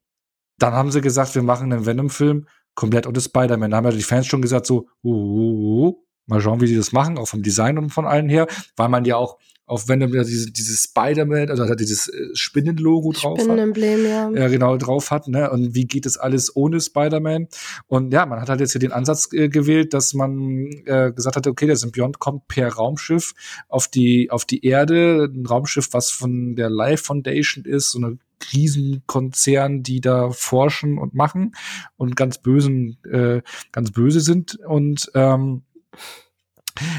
dann 0.57 0.73
haben 0.73 0.91
sie 0.91 1.01
gesagt, 1.01 1.33
wir 1.35 1.43
machen 1.43 1.73
einen 1.73 1.85
Venom-Film 1.85 2.47
komplett 2.75 3.07
ohne 3.07 3.19
Spider-Man. 3.19 3.71
Da 3.71 3.77
haben 3.77 3.85
ja 3.85 3.91
die 3.91 4.03
Fans 4.03 4.27
schon 4.27 4.41
gesagt, 4.41 4.65
so, 4.65 4.87
uh, 5.03 5.09
uh, 5.11 5.87
uh, 5.87 6.03
mal 6.32 6.41
schauen, 6.41 6.61
wie 6.61 6.67
sie 6.67 6.75
das 6.75 6.91
machen, 6.91 7.17
auch 7.17 7.27
vom 7.27 7.43
Design 7.43 7.77
und 7.77 7.91
von 7.91 8.05
allen 8.05 8.29
her, 8.29 8.47
weil 8.75 8.89
man 8.89 9.05
ja 9.05 9.17
auch 9.17 9.38
auf 9.71 9.88
Venom 9.88 10.13
ja 10.13 10.23
diese, 10.23 10.51
dieses 10.51 10.84
Spider-Man, 10.84 11.49
also 11.49 11.65
hat 11.65 11.79
dieses 11.79 12.09
äh, 12.09 12.29
Spinnenlogo 12.34 13.13
drauf 13.13 13.38
hat. 13.38 13.45
Spinnenemblem, 13.45 14.05
ja. 14.05 14.29
Ja, 14.32 14.47
genau, 14.49 14.75
drauf 14.75 15.11
hat, 15.11 15.29
ne? 15.29 15.49
Und 15.49 15.73
wie 15.75 15.86
geht 15.86 16.05
das 16.05 16.17
alles 16.17 16.53
ohne 16.55 16.82
Spider-Man? 16.82 17.47
Und 17.88 18.11
ja, 18.11 18.25
man 18.25 18.41
hat 18.41 18.49
halt 18.49 18.59
jetzt 18.59 18.73
hier 18.73 18.79
den 18.79 18.91
Ansatz 18.91 19.29
äh, 19.32 19.47
gewählt, 19.47 19.93
dass 19.93 20.13
man 20.13 20.67
äh, 20.86 21.13
gesagt 21.15 21.38
hat, 21.38 21.47
okay, 21.47 21.67
der 21.67 21.77
Symbiont 21.77 22.19
kommt 22.19 22.49
per 22.49 22.73
Raumschiff 22.73 23.34
auf 23.69 23.88
die, 23.88 24.29
auf 24.29 24.43
die 24.43 24.65
Erde, 24.65 25.32
ein 25.34 25.45
Raumschiff, 25.45 25.88
was 25.93 26.11
von 26.11 26.55
der 26.55 26.69
Life 26.69 27.05
Foundation 27.05 27.63
ist, 27.63 27.91
so 27.91 27.99
eine 27.99 28.17
Riesenkonzern, 28.51 29.84
die 29.84 30.01
da 30.01 30.32
forschen 30.32 30.97
und 30.97 31.13
machen 31.13 31.53
und 31.95 32.17
ganz 32.17 32.39
bösen, 32.39 32.97
äh, 33.09 33.41
ganz 33.71 33.91
böse 33.91 34.19
sind. 34.19 34.59
Und 34.67 35.11
ähm, 35.13 35.63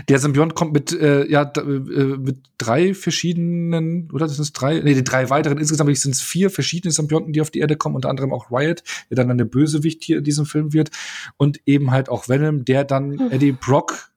der 0.08 0.18
Symbiont 0.18 0.54
kommt 0.54 0.72
mit, 0.72 0.92
äh, 0.92 1.26
ja, 1.28 1.50
äh, 1.56 1.62
mit 1.62 2.38
drei 2.58 2.94
verschiedenen, 2.94 4.10
oder 4.12 4.26
das 4.26 4.36
sind 4.36 4.60
drei, 4.60 4.80
nee, 4.80 4.94
die 4.94 5.04
drei 5.04 5.30
weiteren, 5.30 5.58
insgesamt 5.58 5.96
sind 5.96 6.14
es 6.14 6.20
vier 6.20 6.50
verschiedene 6.50 6.92
Symbionten, 6.92 7.32
die 7.32 7.40
auf 7.40 7.50
die 7.50 7.60
Erde 7.60 7.76
kommen, 7.76 7.96
unter 7.96 8.10
anderem 8.10 8.32
auch 8.32 8.50
Riot, 8.50 8.82
der 9.10 9.16
dann 9.16 9.30
eine 9.30 9.46
Bösewicht 9.46 10.04
hier 10.04 10.18
in 10.18 10.24
diesem 10.24 10.46
Film 10.46 10.72
wird, 10.72 10.90
und 11.36 11.60
eben 11.66 11.90
halt 11.90 12.08
auch 12.08 12.28
Venom, 12.28 12.64
der 12.64 12.84
dann 12.84 13.18
hm. 13.18 13.30
Eddie 13.30 13.52
Brock, 13.52 14.10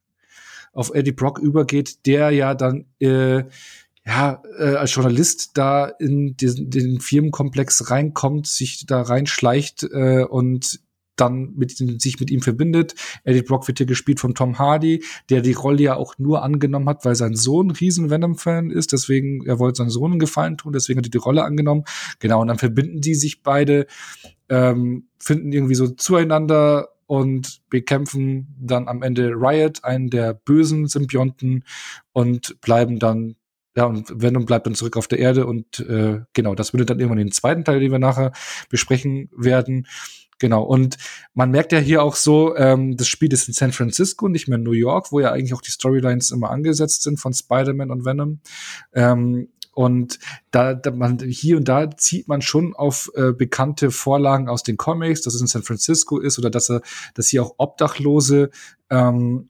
auf 0.74 0.94
Eddie 0.94 1.14
Brock 1.14 1.40
übergeht, 1.40 2.06
der 2.06 2.32
ja 2.32 2.54
dann, 2.54 2.86
äh, 3.00 3.44
ja, 4.06 4.44
äh, 4.60 4.76
als 4.76 4.94
Journalist 4.94 5.52
da 5.56 5.86
in 5.88 6.36
diesen, 6.38 6.70
den 6.70 7.00
Firmenkomplex 7.00 7.90
reinkommt, 7.90 8.46
sich 8.46 8.86
da 8.86 9.02
reinschleicht 9.02 9.84
äh, 9.84 10.24
und 10.24 10.82
dann 11.16 11.54
mit, 11.56 11.78
sich 12.02 12.20
mit 12.20 12.32
ihm 12.32 12.42
verbindet. 12.42 12.96
Eddie 13.24 13.42
Brock 13.42 13.68
wird 13.68 13.78
hier 13.78 13.88
gespielt 13.88 14.20
von 14.20 14.36
Tom 14.36 14.60
Hardy, 14.60 15.04
der 15.30 15.42
die 15.42 15.54
Rolle 15.54 15.82
ja 15.82 15.96
auch 15.96 16.18
nur 16.18 16.44
angenommen 16.44 16.90
hat, 16.90 17.06
weil 17.06 17.16
sein 17.16 17.36
Sohn 17.36 17.72
riesen 17.72 18.10
Venom-Fan 18.10 18.72
ist. 18.72 18.92
Deswegen, 18.92 19.46
er 19.46 19.60
wollte 19.60 19.78
seinen 19.78 19.90
Sohn 19.90 20.12
einen 20.12 20.20
Gefallen 20.20 20.58
tun, 20.58 20.74
deswegen 20.74 21.00
hat 21.00 21.08
er 21.08 21.12
die 21.12 21.18
Rolle 21.18 21.44
angenommen. 21.44 21.84
Genau, 22.20 22.42
und 22.42 22.48
dann 22.48 22.58
verbinden 22.58 23.02
die 23.02 23.16
sich 23.16 23.44
beide, 23.44 23.88
ähm, 24.50 25.08
finden 25.20 25.52
irgendwie 25.52 25.76
so 25.76 25.88
zueinander 25.88 26.90
und 27.08 27.62
bekämpfen 27.70 28.56
dann 28.60 28.88
am 28.88 29.04
Ende 29.04 29.30
Riot, 29.30 29.84
einen 29.84 30.10
der 30.10 30.34
bösen 30.34 30.88
Symbionten, 30.88 31.64
und 32.14 32.60
bleiben 32.62 33.00
dann 33.00 33.36
ja, 33.78 33.86
und 33.86 34.10
Venom 34.22 34.46
bleibt 34.46 34.66
dann 34.68 34.76
zurück 34.76 34.96
auf 34.96 35.08
der 35.08 35.20
Erde 35.20 35.46
und 35.46 35.82
äh, 35.82 36.22
genau, 36.32 36.56
das 36.56 36.72
würde 36.72 36.86
dann 36.86 37.00
irgendwann 37.00 37.18
den 37.18 37.32
zweiten 37.32 37.66
Teil, 37.66 37.82
den 37.82 37.92
wir 37.92 38.00
nachher 38.00 38.32
besprechen 38.70 39.30
werden. 39.36 39.86
Genau, 40.38 40.64
und 40.64 40.98
man 41.34 41.50
merkt 41.50 41.72
ja 41.72 41.80
hier 41.80 42.04
auch 42.04 42.16
so, 42.16 42.58
ähm, 42.58 42.98
das 42.98 43.08
Spiel 43.08 43.32
ist 43.32 43.48
in 43.48 43.54
San 43.54 43.72
Francisco, 43.72 44.28
nicht 44.28 44.48
mehr 44.50 44.58
in 44.58 44.64
New 44.64 44.72
York, 44.72 45.12
wo 45.12 45.22
ja 45.22 45.32
eigentlich 45.32 45.54
auch 45.54 45.62
die 45.62 45.72
Storylines 45.72 46.32
immer 46.32 46.50
angesetzt 46.50 47.04
sind 47.04 47.20
von 47.20 47.34
Spider-Man 47.34 47.90
und 47.90 48.04
Venom. 48.04 48.40
Ähm, 48.94 49.48
und 49.76 50.20
da, 50.52 50.74
da 50.74 50.92
man 50.92 51.20
hier 51.20 51.58
und 51.58 51.68
da 51.68 51.92
zieht 51.92 52.28
man 52.28 52.42
schon 52.42 52.76
auf 52.76 53.12
äh, 53.16 53.34
bekannte 53.34 53.92
Vorlagen 53.92 54.48
aus 54.48 54.64
den 54.64 54.78
Comics, 54.78 55.22
dass 55.22 55.36
es 55.36 55.42
in 55.42 55.48
San 55.48 55.64
Francisco 55.64 56.18
ist 56.18 56.40
oder 56.40 56.50
dass 56.50 56.70
er, 56.70 56.82
dass 57.14 57.28
hier 57.28 57.44
auch 57.44 57.56
Obdachlose 57.58 58.52
ähm, 58.90 59.50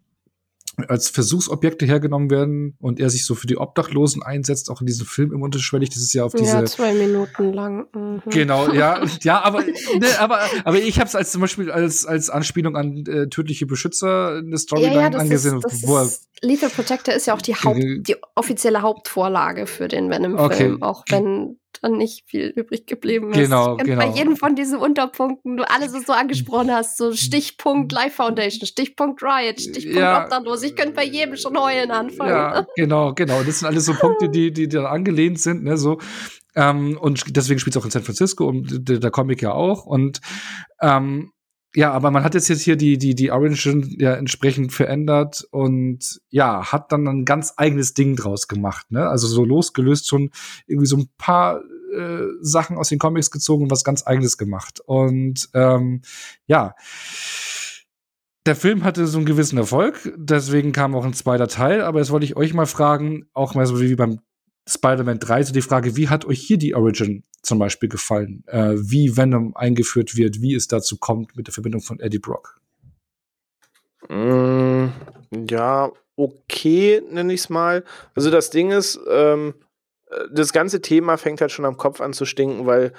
als 0.87 1.09
Versuchsobjekte 1.09 1.85
hergenommen 1.85 2.29
werden 2.29 2.75
und 2.79 2.99
er 2.99 3.09
sich 3.09 3.25
so 3.25 3.35
für 3.35 3.47
die 3.47 3.57
Obdachlosen 3.57 4.23
einsetzt, 4.23 4.69
auch 4.69 4.81
in 4.81 4.87
diesem 4.87 5.05
Film 5.05 5.33
im 5.33 5.41
Unterschwellig, 5.41 5.89
das 5.89 5.99
ist 5.99 6.13
ja 6.13 6.23
auf 6.23 6.33
diese 6.33 6.57
ja 6.57 6.65
zwei 6.65 6.93
Minuten 6.93 7.53
lang. 7.53 7.87
Mhm. 7.93 8.21
Genau, 8.29 8.71
ja, 8.71 9.03
ja, 9.21 9.43
aber 9.43 9.63
ne, 9.63 10.07
aber 10.19 10.39
aber 10.63 10.77
ich 10.77 10.99
habe 10.99 11.07
es 11.07 11.15
als 11.15 11.31
zum 11.31 11.41
Beispiel 11.41 11.71
als 11.71 12.05
als 12.05 12.29
Anspielung 12.29 12.75
an 12.75 13.05
äh, 13.05 13.27
tödliche 13.27 13.65
Beschützer 13.65 14.37
eine 14.37 14.57
Storyline 14.57 14.95
ja, 14.95 15.09
ja, 15.09 15.17
angesehen, 15.17 15.61
ist, 15.65 15.87
wo 15.87 15.97
er 15.97 16.09
Lethal 16.41 16.69
Protector 16.69 17.13
ist 17.13 17.27
ja 17.27 17.33
auch 17.33 17.41
die 17.41 17.55
Haupt, 17.55 17.79
die 17.79 18.15
offizielle 18.35 18.81
Hauptvorlage 18.81 19.67
für 19.67 19.87
den 19.87 20.09
Venom-Film, 20.09 20.75
okay. 20.75 20.83
auch 20.83 21.03
wenn 21.09 21.57
dann 21.85 21.97
nicht 21.97 22.23
viel 22.27 22.47
übrig 22.55 22.87
geblieben 22.87 23.31
ist. 23.31 23.37
Genau, 23.37 23.77
genau. 23.77 23.97
Bei 23.97 24.09
jedem 24.09 24.35
von 24.35 24.55
diesen 24.55 24.79
Unterpunkten, 24.79 25.57
du 25.57 25.69
alles 25.69 25.91
so 25.91 26.13
angesprochen 26.13 26.71
hast, 26.73 26.97
so 26.97 27.13
Stichpunkt 27.13 27.91
Life 27.91 28.15
Foundation, 28.15 28.65
Stichpunkt 28.65 29.21
Riot, 29.21 29.61
Stichpunkt 29.61 29.99
ja. 29.99 30.23
Obdachlos. 30.23 30.63
Ich 30.63 30.75
könnte 30.75 30.93
bei 30.93 31.05
jedem 31.05 31.37
schon 31.37 31.57
heulen 31.57 31.91
anfangen. 31.91 32.31
Ja, 32.31 32.65
genau, 32.75 33.13
genau. 33.13 33.43
Das 33.43 33.59
sind 33.59 33.67
alles 33.67 33.85
so 33.85 33.93
Punkte, 33.93 34.29
die, 34.29 34.51
die 34.51 34.67
da 34.67 34.85
angelehnt 34.85 35.39
sind, 35.39 35.63
ne, 35.63 35.77
so. 35.77 35.99
Ähm, 36.55 36.97
und 36.99 37.35
deswegen 37.35 37.59
spielt 37.59 37.75
es 37.75 37.81
auch 37.81 37.85
in 37.85 37.91
San 37.91 38.03
Francisco 38.03 38.47
und 38.47 38.89
der, 38.89 38.99
der 38.99 39.11
Comic 39.11 39.41
ja 39.41 39.51
auch. 39.51 39.85
Und 39.85 40.21
ähm, 40.81 41.31
ja, 41.75 41.91
aber 41.91 42.09
man 42.09 42.23
hat 42.23 42.33
jetzt, 42.33 42.47
jetzt 42.47 42.61
hier 42.61 42.77
die, 42.77 42.97
die, 42.97 43.15
die 43.15 43.31
Origin 43.31 43.95
ja 43.99 44.13
entsprechend 44.13 44.71
verändert 44.71 45.45
und 45.51 46.21
ja, 46.29 46.71
hat 46.71 46.93
dann 46.93 47.05
ein 47.05 47.25
ganz 47.25 47.53
eigenes 47.57 47.93
Ding 47.93 48.15
draus 48.15 48.47
gemacht, 48.47 48.91
ne? 48.91 49.09
Also 49.09 49.27
so 49.27 49.43
losgelöst 49.43 50.07
schon 50.07 50.31
irgendwie 50.67 50.87
so 50.87 50.95
ein 50.95 51.09
paar 51.17 51.61
äh, 51.95 52.27
Sachen 52.41 52.77
aus 52.77 52.89
den 52.89 52.99
Comics 52.99 53.31
gezogen 53.31 53.63
und 53.63 53.71
was 53.71 53.83
ganz 53.83 54.05
eigenes 54.05 54.37
gemacht. 54.37 54.79
Und 54.85 55.49
ähm, 55.53 56.01
ja. 56.47 56.75
Der 58.45 58.55
Film 58.55 58.83
hatte 58.83 59.07
so 59.07 59.17
einen 59.17 59.25
gewissen 59.25 59.57
Erfolg, 59.57 60.13
deswegen 60.15 60.71
kam 60.71 60.93
auch 60.93 61.03
ein 61.03 61.15
zweiter 61.15 61.47
Teil, 61.47 61.81
aber 61.81 61.97
jetzt 61.97 62.11
wollte 62.11 62.25
ich 62.27 62.35
euch 62.35 62.53
mal 62.53 62.67
fragen, 62.67 63.25
auch 63.33 63.55
mal 63.55 63.65
so 63.65 63.81
wie 63.81 63.95
beim 63.95 64.19
Spider-Man 64.67 65.19
3, 65.19 65.43
so 65.43 65.53
die 65.53 65.61
Frage, 65.61 65.95
wie 65.95 66.09
hat 66.09 66.25
euch 66.25 66.41
hier 66.41 66.57
die 66.57 66.75
Origin 66.75 67.23
zum 67.41 67.59
Beispiel 67.59 67.89
gefallen? 67.89 68.43
Äh, 68.47 68.75
wie 68.75 69.17
Venom 69.17 69.55
eingeführt 69.55 70.15
wird, 70.15 70.41
wie 70.41 70.53
es 70.53 70.67
dazu 70.67 70.97
kommt 70.97 71.35
mit 71.35 71.47
der 71.47 71.53
Verbindung 71.53 71.81
von 71.81 71.99
Eddie 71.99 72.19
Brock? 72.19 72.59
Mm, 74.09 74.87
ja, 75.49 75.91
okay, 76.15 77.01
nenne 77.09 77.33
ich 77.33 77.41
es 77.41 77.49
mal. 77.49 77.83
Also 78.15 78.29
das 78.31 78.49
Ding 78.49 78.71
ist, 78.71 78.99
ähm, 79.09 79.53
äh, 79.59 79.63
das 80.31 80.53
ganze 80.53 80.81
Thema 80.81 81.17
fängt 81.17 81.41
halt 81.41 81.51
schon 81.51 81.65
am 81.65 81.77
Kopf 81.77 82.01
an 82.01 82.13
zu 82.13 82.25
stinken, 82.25 82.65
weil 82.65 82.93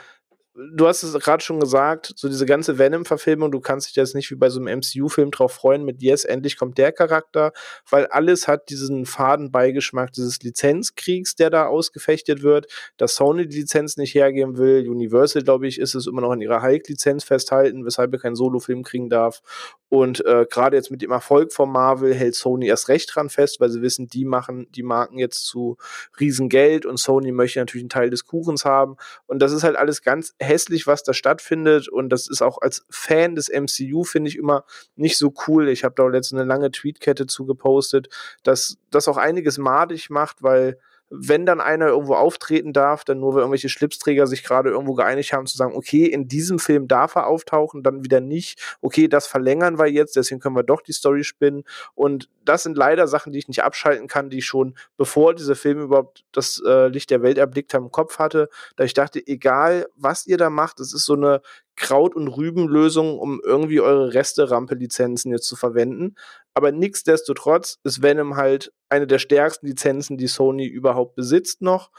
du 0.56 0.86
hast 0.86 1.02
es 1.02 1.12
gerade 1.22 1.42
schon 1.42 1.60
gesagt, 1.60 2.12
so 2.16 2.28
diese 2.28 2.46
ganze 2.46 2.78
Venom-Verfilmung, 2.78 3.50
du 3.50 3.60
kannst 3.60 3.88
dich 3.88 3.96
jetzt 3.96 4.14
nicht 4.14 4.30
wie 4.30 4.36
bei 4.36 4.48
so 4.48 4.60
einem 4.60 4.78
MCU-Film 4.78 5.30
drauf 5.30 5.52
freuen 5.52 5.84
mit 5.84 6.02
Yes, 6.02 6.24
endlich 6.24 6.56
kommt 6.56 6.78
der 6.78 6.92
Charakter, 6.92 7.52
weil 7.90 8.06
alles 8.06 8.48
hat 8.48 8.70
diesen 8.70 9.06
faden 9.06 9.50
Beigeschmack 9.50 10.12
dieses 10.12 10.40
Lizenzkriegs, 10.42 11.34
der 11.34 11.50
da 11.50 11.66
ausgefechtet 11.66 12.42
wird, 12.42 12.66
dass 12.96 13.16
Sony 13.16 13.46
die 13.46 13.58
Lizenz 13.58 13.96
nicht 13.96 14.14
hergeben 14.14 14.56
will, 14.56 14.88
Universal, 14.88 15.42
glaube 15.42 15.66
ich, 15.66 15.78
ist 15.78 15.94
es 15.94 16.06
immer 16.06 16.22
noch 16.22 16.32
in 16.32 16.40
ihrer 16.40 16.62
Hulk-Lizenz 16.62 17.24
festhalten, 17.24 17.84
weshalb 17.84 18.12
er 18.12 18.18
keinen 18.18 18.36
Solo-Film 18.36 18.82
kriegen 18.82 19.10
darf. 19.10 19.42
Und 19.88 20.24
äh, 20.24 20.46
gerade 20.50 20.76
jetzt 20.76 20.90
mit 20.90 21.02
dem 21.02 21.12
Erfolg 21.12 21.52
von 21.52 21.70
Marvel 21.70 22.12
hält 22.12 22.34
Sony 22.34 22.66
erst 22.66 22.88
recht 22.88 23.14
dran 23.14 23.30
fest, 23.30 23.60
weil 23.60 23.70
sie 23.70 23.82
wissen, 23.82 24.08
die 24.08 24.24
machen 24.24 24.66
die 24.72 24.82
Marken 24.82 25.18
jetzt 25.18 25.44
zu 25.46 25.76
Riesengeld 26.18 26.86
und 26.86 26.98
Sony 26.98 27.30
möchte 27.30 27.60
natürlich 27.60 27.84
einen 27.84 27.90
Teil 27.90 28.10
des 28.10 28.24
Kuchens 28.24 28.64
haben. 28.64 28.96
Und 29.26 29.40
das 29.40 29.52
ist 29.52 29.62
halt 29.62 29.76
alles 29.76 30.02
ganz 30.02 30.34
hässlich, 30.46 30.86
was 30.86 31.02
da 31.02 31.12
stattfindet. 31.12 31.88
Und 31.88 32.08
das 32.08 32.28
ist 32.28 32.42
auch 32.42 32.58
als 32.62 32.86
Fan 32.88 33.34
des 33.34 33.50
MCU, 33.50 34.04
finde 34.04 34.30
ich, 34.30 34.36
immer 34.36 34.64
nicht 34.96 35.18
so 35.18 35.34
cool. 35.46 35.68
Ich 35.68 35.84
habe 35.84 35.94
da 35.96 36.06
letztens 36.06 36.40
eine 36.40 36.48
lange 36.48 36.70
Tweetkette 36.70 37.26
zugepostet, 37.26 38.08
dass 38.42 38.78
das 38.90 39.08
auch 39.08 39.18
einiges 39.18 39.58
madig 39.58 40.08
macht, 40.10 40.42
weil 40.42 40.78
wenn 41.08 41.46
dann 41.46 41.60
einer 41.60 41.88
irgendwo 41.88 42.14
auftreten 42.14 42.72
darf, 42.72 43.04
dann 43.04 43.20
nur, 43.20 43.34
weil 43.34 43.40
irgendwelche 43.40 43.68
Schlipsträger 43.68 44.26
sich 44.26 44.42
gerade 44.42 44.70
irgendwo 44.70 44.94
geeinigt 44.94 45.32
haben, 45.32 45.46
zu 45.46 45.56
sagen, 45.56 45.74
okay, 45.76 46.06
in 46.06 46.26
diesem 46.26 46.58
Film 46.58 46.88
darf 46.88 47.14
er 47.14 47.26
auftauchen, 47.26 47.82
dann 47.82 48.04
wieder 48.04 48.20
nicht. 48.20 48.76
Okay, 48.80 49.06
das 49.06 49.26
verlängern 49.26 49.78
wir 49.78 49.86
jetzt, 49.86 50.16
deswegen 50.16 50.40
können 50.40 50.56
wir 50.56 50.64
doch 50.64 50.80
die 50.82 50.92
Story 50.92 51.22
spinnen. 51.22 51.64
Und 51.94 52.28
das 52.44 52.64
sind 52.64 52.76
leider 52.76 53.06
Sachen, 53.06 53.32
die 53.32 53.38
ich 53.38 53.48
nicht 53.48 53.62
abschalten 53.62 54.08
kann, 54.08 54.30
die 54.30 54.38
ich 54.38 54.46
schon, 54.46 54.76
bevor 54.96 55.34
dieser 55.34 55.54
Film 55.54 55.80
überhaupt 55.80 56.24
das 56.32 56.60
äh, 56.66 56.88
Licht 56.88 57.10
der 57.10 57.22
Welt 57.22 57.38
erblickt 57.38 57.72
haben, 57.74 57.84
im 57.84 57.92
Kopf 57.92 58.18
hatte. 58.18 58.48
Da 58.76 58.84
ich 58.84 58.94
dachte, 58.94 59.24
egal, 59.24 59.86
was 59.96 60.26
ihr 60.26 60.38
da 60.38 60.50
macht, 60.50 60.80
es 60.80 60.92
ist 60.92 61.04
so 61.04 61.14
eine 61.14 61.40
Kraut- 61.76 62.16
und 62.16 62.28
Rübenlösung, 62.28 63.18
um 63.18 63.40
irgendwie 63.44 63.80
eure 63.80 64.14
Reste-Rampe-Lizenzen 64.14 65.30
jetzt 65.30 65.46
zu 65.46 65.56
verwenden. 65.56 66.14
Aber 66.54 66.72
nichtsdestotrotz 66.72 67.78
ist 67.84 68.02
Venom 68.02 68.36
halt 68.36 68.72
eine 68.88 69.06
der 69.06 69.18
stärksten 69.18 69.66
Lizenzen, 69.66 70.16
die 70.16 70.26
Sony 70.26 70.66
überhaupt 70.66 71.14
besitzt 71.14 71.62
noch. 71.62 71.90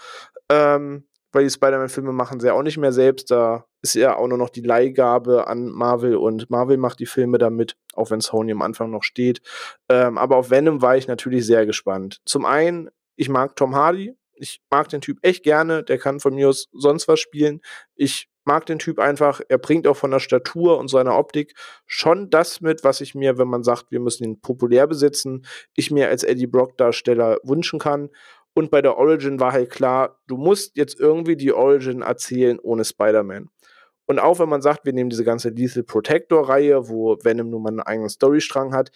Ähm, 0.50 1.06
weil 1.32 1.44
die 1.44 1.50
Spider-Man-Filme 1.50 2.14
machen 2.14 2.40
sie 2.40 2.48
ja 2.48 2.54
auch 2.54 2.64
nicht 2.64 2.78
mehr 2.78 2.92
selbst. 2.92 3.30
Da 3.30 3.66
ist 3.82 3.94
ja 3.94 4.16
auch 4.16 4.28
nur 4.28 4.38
noch 4.38 4.50
die 4.50 4.62
Leihgabe 4.62 5.48
an 5.48 5.68
Marvel 5.68 6.16
und 6.16 6.50
Marvel 6.50 6.78
macht 6.78 7.00
die 7.00 7.06
Filme 7.06 7.38
damit, 7.38 7.76
auch 7.94 8.10
wenn 8.10 8.22
Sony 8.22 8.52
am 8.52 8.62
Anfang 8.62 8.90
noch 8.90 9.04
steht. 9.04 9.42
Ähm, 9.90 10.18
aber 10.18 10.38
auf 10.38 10.50
Venom 10.50 10.82
war 10.82 10.98
ich 10.98 11.08
natürlich 11.08 11.46
sehr 11.46 11.66
gespannt. 11.66 12.22
Zum 12.26 12.46
einen, 12.46 12.90
ich 13.16 13.30
mag 13.30 13.56
Tom 13.56 13.76
Hardy. 13.76 14.16
Ich 14.34 14.62
mag 14.70 14.90
den 14.90 15.02
Typ 15.02 15.20
echt 15.22 15.44
gerne. 15.44 15.84
Der 15.84 15.98
kann 15.98 16.20
von 16.20 16.34
mir 16.36 16.50
aus 16.50 16.70
sonst 16.72 17.08
was 17.08 17.20
spielen. 17.20 17.62
Ich 17.96 18.30
mag 18.48 18.66
den 18.66 18.80
Typ 18.80 18.98
einfach. 18.98 19.42
Er 19.50 19.60
bringt 19.60 19.86
auch 19.88 19.98
von 19.98 20.10
der 20.10 20.20
Statur 20.20 20.80
und 20.80 20.90
seiner 20.90 21.18
Optik 21.18 21.54
schon 21.86 22.32
das 22.32 22.62
mit, 22.62 22.84
was 22.84 23.02
ich 23.02 23.14
mir, 23.14 23.38
wenn 23.38 23.48
man 23.48 23.64
sagt, 23.64 23.92
wir 23.92 24.00
müssen 24.00 24.24
ihn 24.24 24.42
populär 24.42 24.88
besitzen, 24.88 25.46
ich 25.76 25.92
mir 25.92 26.08
als 26.08 26.24
Eddie 26.24 26.48
Brock 26.48 26.78
Darsteller 26.78 27.38
wünschen 27.44 27.78
kann. 27.78 28.10
Und 28.56 28.72
bei 28.72 28.82
der 28.82 28.98
Origin 28.98 29.40
war 29.40 29.52
halt 29.52 29.70
klar, 29.70 30.20
du 30.26 30.38
musst 30.38 30.78
jetzt 30.78 31.00
irgendwie 31.00 31.36
die 31.36 31.54
Origin 31.54 32.02
erzählen 32.02 32.58
ohne 32.58 32.86
Spider-Man. 32.86 33.50
Und 34.08 34.20
auch 34.20 34.40
wenn 34.40 34.50
man 34.50 34.62
sagt, 34.62 34.86
wir 34.86 34.94
nehmen 34.94 35.10
diese 35.12 35.26
ganze 35.26 35.50
Lethal 35.50 35.84
Protector-Reihe, 35.84 36.90
wo 36.90 37.18
Venom 37.22 37.50
nun 37.50 37.62
mal 37.62 37.70
einen 37.70 37.82
eigenen 37.82 38.10
Storystrang 38.10 38.74
hat, 38.74 38.90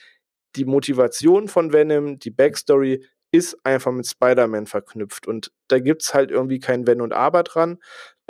die 0.55 0.65
Motivation 0.65 1.47
von 1.47 1.73
Venom, 1.73 2.17
die 2.17 2.31
Backstory 2.31 3.05
ist 3.31 3.57
einfach 3.65 3.91
mit 3.91 4.07
Spider-Man 4.07 4.67
verknüpft. 4.67 5.27
Und 5.27 5.51
da 5.67 5.79
gibt 5.79 6.03
es 6.03 6.13
halt 6.13 6.31
irgendwie 6.31 6.59
kein 6.59 6.85
Wenn 6.85 7.01
und 7.01 7.13
Aber 7.13 7.43
dran. 7.43 7.77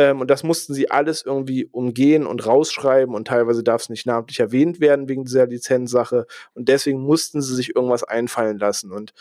Ähm, 0.02 0.20
und 0.20 0.32
das 0.32 0.42
mussten 0.44 0.74
sie 0.74 0.90
alles 0.90 1.24
irgendwie 1.24 1.66
umgehen 1.66 2.26
und 2.26 2.46
rausschreiben. 2.46 3.14
Und 3.14 3.28
teilweise 3.28 3.64
darf 3.64 3.84
es 3.84 3.90
nicht 3.90 4.08
namentlich 4.08 4.40
erwähnt 4.40 4.80
werden 4.80 5.08
wegen 5.08 5.26
dieser 5.26 5.46
Lizenzsache. 5.46 6.26
Und 6.56 6.70
deswegen 6.70 7.02
mussten 7.02 7.42
sie 7.42 7.54
sich 7.54 7.76
irgendwas 7.76 8.04
einfallen 8.04 8.58
lassen. 8.58 8.92
Und 8.92 9.14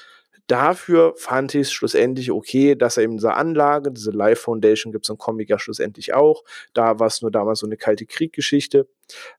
dafür 0.46 1.12
fand 1.16 1.54
ich 1.54 1.62
es 1.62 1.72
schlussendlich 1.72 2.30
okay, 2.30 2.76
dass 2.76 2.96
er 2.96 3.02
eben 3.02 3.18
diese 3.18 3.34
Anlage, 3.34 3.92
diese 3.92 4.10
Life 4.10 4.42
Foundation 4.42 4.90
gibt 4.90 5.04
es 5.04 5.10
im 5.10 5.18
Comic 5.18 5.50
ja 5.50 5.58
schlussendlich 5.58 6.14
auch. 6.14 6.44
Da 6.72 6.98
war 6.98 7.08
es 7.08 7.20
nur 7.20 7.30
damals 7.30 7.58
so 7.58 7.66
eine 7.66 7.76
kalte 7.76 8.06
Krieggeschichte. 8.06 8.88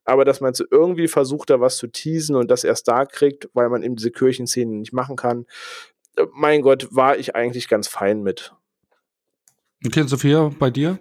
Aber 0.06 0.26
dass 0.26 0.42
man 0.42 0.54
so 0.54 0.64
irgendwie 0.70 1.08
versucht, 1.08 1.50
da 1.50 1.60
was 1.60 1.78
zu 1.78 1.88
teasen 1.88 2.36
und 2.36 2.52
das 2.52 2.64
erst 2.64 2.88
da 2.88 3.06
kriegt, 3.06 3.50
weil 3.54 3.70
man 3.70 3.82
eben 3.82 3.96
diese 3.96 4.12
Kirchenszenen 4.12 4.80
nicht 4.82 4.94
machen 4.94 5.16
kann, 5.16 5.48
äh, 6.18 6.26
mein 6.34 6.62
Gott, 6.62 6.90
war 6.92 7.18
ich 7.18 7.36
eigentlich 7.36 7.68
ganz 7.68 7.88
fein 7.88 8.22
mit. 8.22 8.54
Okay, 9.84 10.04
Sophia, 10.06 10.52
bei 10.60 10.70
dir? 10.70 11.00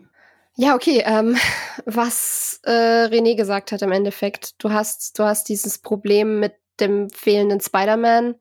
Ja, 0.61 0.75
okay. 0.75 1.03
Ähm, 1.07 1.39
was 1.87 2.61
äh, 2.65 3.07
René 3.07 3.35
gesagt 3.35 3.73
hat 3.73 3.81
im 3.81 3.93
Endeffekt, 3.93 4.63
du 4.63 4.71
hast, 4.71 5.19
du 5.19 5.25
hast 5.25 5.49
dieses 5.49 5.79
Problem 5.79 6.39
mit 6.39 6.53
dem 6.81 7.09
fehlenden 7.09 7.61
Spider-Man. 7.61 8.35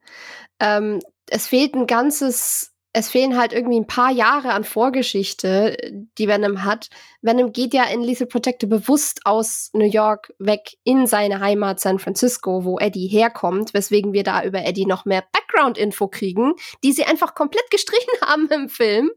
Ähm, 0.60 1.00
es 1.28 1.48
fehlt 1.48 1.76
ein 1.76 1.88
ganzes, 1.88 2.74
es 2.92 3.10
fehlen 3.10 3.38
halt 3.38 3.54
irgendwie 3.54 3.80
ein 3.80 3.88
paar 3.88 4.12
Jahre 4.12 4.52
an 4.52 4.66
Vorgeschichte, 4.66 5.78
die 6.18 6.28
Venom 6.28 6.66
hat. 6.66 6.90
Venom 7.22 7.54
geht 7.54 7.74
ja 7.74 7.86
in 7.86 8.02
Lethal 8.02 8.28
Protector 8.28 8.70
bewusst 8.70 9.22
aus 9.24 9.70
New 9.72 9.90
York 9.90 10.34
weg 10.40 10.76
in 10.84 11.08
seine 11.08 11.40
Heimat 11.40 11.80
San 11.80 12.00
Francisco, 12.00 12.66
wo 12.66 12.80
Eddie 12.80 13.08
herkommt, 13.08 13.74
weswegen 13.74 14.12
wir 14.12 14.24
da 14.24 14.44
über 14.44 14.66
Eddie 14.66 14.86
noch 14.86 15.06
mehr 15.06 15.24
Background-Info 15.32 16.10
kriegen, 16.10 16.56
die 16.84 16.92
sie 16.92 17.06
einfach 17.06 17.34
komplett 17.34 17.72
gestrichen 17.72 18.12
haben 18.26 18.50
im 18.50 18.68
Film, 18.68 19.10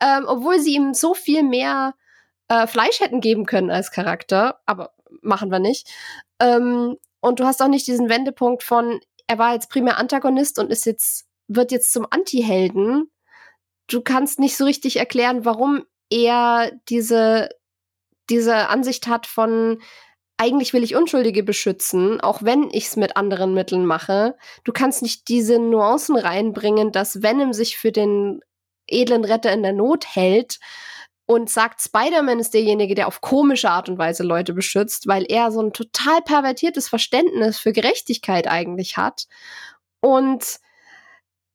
ähm, 0.00 0.26
obwohl 0.28 0.60
sie 0.60 0.76
ihm 0.76 0.94
so 0.94 1.12
viel 1.12 1.42
mehr 1.42 1.94
äh, 2.48 2.66
Fleisch 2.66 3.00
hätten 3.00 3.20
geben 3.20 3.46
können 3.46 3.70
als 3.70 3.90
Charakter, 3.90 4.60
aber 4.66 4.94
machen 5.22 5.50
wir 5.50 5.58
nicht. 5.58 5.88
Ähm, 6.40 6.96
und 7.20 7.40
du 7.40 7.44
hast 7.44 7.62
auch 7.62 7.68
nicht 7.68 7.86
diesen 7.86 8.08
Wendepunkt 8.08 8.62
von, 8.62 9.00
er 9.26 9.38
war 9.38 9.54
jetzt 9.54 9.70
primär 9.70 9.98
Antagonist 9.98 10.58
und 10.58 10.70
ist 10.70 10.86
jetzt 10.86 11.26
wird 11.48 11.72
jetzt 11.72 11.92
zum 11.92 12.06
Anti-Helden. 12.10 13.10
Du 13.88 14.00
kannst 14.00 14.38
nicht 14.38 14.56
so 14.56 14.64
richtig 14.64 14.96
erklären, 14.96 15.44
warum 15.44 15.84
er 16.10 16.72
diese, 16.88 17.48
diese 18.30 18.68
Ansicht 18.68 19.06
hat 19.06 19.26
von, 19.26 19.80
eigentlich 20.38 20.72
will 20.72 20.82
ich 20.82 20.96
Unschuldige 20.96 21.42
beschützen, 21.42 22.20
auch 22.20 22.42
wenn 22.42 22.68
ich 22.70 22.86
es 22.86 22.96
mit 22.96 23.16
anderen 23.16 23.54
Mitteln 23.54 23.86
mache. 23.86 24.36
Du 24.64 24.72
kannst 24.72 25.02
nicht 25.02 25.28
diese 25.28 25.58
Nuancen 25.58 26.16
reinbringen, 26.16 26.92
dass 26.92 27.22
Venom 27.22 27.52
sich 27.52 27.78
für 27.78 27.92
den 27.92 28.40
edlen 28.88 29.24
Retter 29.24 29.52
in 29.52 29.62
der 29.62 29.72
Not 29.72 30.06
hält 30.14 30.58
und 31.26 31.50
sagt, 31.50 31.82
Spider-Man 31.82 32.38
ist 32.38 32.54
derjenige, 32.54 32.94
der 32.94 33.08
auf 33.08 33.20
komische 33.20 33.70
Art 33.70 33.88
und 33.88 33.98
Weise 33.98 34.22
Leute 34.22 34.54
beschützt, 34.54 35.08
weil 35.08 35.24
er 35.28 35.50
so 35.50 35.60
ein 35.60 35.72
total 35.72 36.22
pervertiertes 36.22 36.88
Verständnis 36.88 37.58
für 37.58 37.72
Gerechtigkeit 37.72 38.46
eigentlich 38.48 38.96
hat. 38.96 39.26
Und 40.00 40.60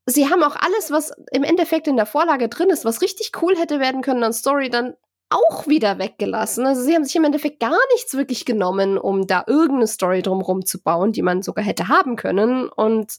sie 0.05 0.29
haben 0.29 0.43
auch 0.43 0.57
alles, 0.57 0.91
was 0.91 1.13
im 1.31 1.43
Endeffekt 1.43 1.87
in 1.87 1.95
der 1.95 2.05
Vorlage 2.05 2.49
drin 2.49 2.69
ist, 2.69 2.83
was 2.83 3.01
richtig 3.01 3.31
cool 3.41 3.57
hätte 3.57 3.79
werden 3.79 4.01
können 4.01 4.23
an 4.23 4.33
Story, 4.33 4.69
dann 4.69 4.95
auch 5.29 5.67
wieder 5.67 5.97
weggelassen. 5.97 6.65
Also 6.65 6.81
sie 6.83 6.93
haben 6.93 7.05
sich 7.05 7.15
im 7.15 7.23
Endeffekt 7.23 7.61
gar 7.61 7.79
nichts 7.93 8.13
wirklich 8.13 8.43
genommen, 8.43 8.97
um 8.97 9.27
da 9.27 9.45
irgendeine 9.47 9.87
Story 9.87 10.21
drumherum 10.21 10.65
zu 10.65 10.81
bauen, 10.81 11.13
die 11.13 11.21
man 11.21 11.41
sogar 11.41 11.63
hätte 11.63 11.87
haben 11.87 12.17
können. 12.17 12.67
Und 12.67 13.13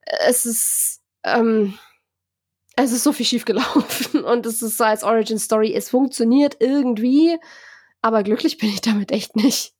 es 0.00 0.46
ist, 0.46 1.02
ähm, 1.24 1.78
es 2.76 2.92
ist 2.92 3.02
so 3.02 3.12
viel 3.12 3.26
schiefgelaufen 3.26 4.22
und 4.24 4.46
es 4.46 4.62
ist 4.62 4.76
so 4.78 4.84
als 4.84 5.02
Origin 5.02 5.38
Story, 5.38 5.74
es 5.74 5.90
funktioniert 5.90 6.58
irgendwie, 6.60 7.36
aber 8.02 8.22
glücklich 8.22 8.58
bin 8.58 8.68
ich 8.68 8.82
damit 8.82 9.10
echt 9.10 9.34
nicht. 9.34 9.72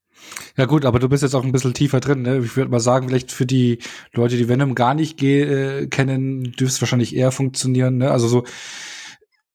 Ja 0.57 0.65
gut, 0.65 0.85
aber 0.85 0.99
du 0.99 1.09
bist 1.09 1.23
jetzt 1.23 1.35
auch 1.35 1.45
ein 1.45 1.53
bisschen 1.53 1.75
tiefer 1.75 2.01
drin. 2.01 2.23
Ne? 2.23 2.39
Ich 2.39 2.57
würde 2.57 2.71
mal 2.71 2.81
sagen, 2.81 3.09
vielleicht 3.09 3.31
für 3.31 3.47
die 3.47 3.79
Leute, 4.13 4.37
die 4.37 4.49
Venom 4.49 4.75
gar 4.75 4.95
nicht 4.95 5.23
äh, 5.23 5.87
kennen, 5.87 6.43
dürfte 6.43 6.65
es 6.65 6.81
wahrscheinlich 6.81 7.15
eher 7.15 7.31
funktionieren. 7.31 7.99
Ne? 7.99 8.11
Also 8.11 8.27
so 8.27 8.45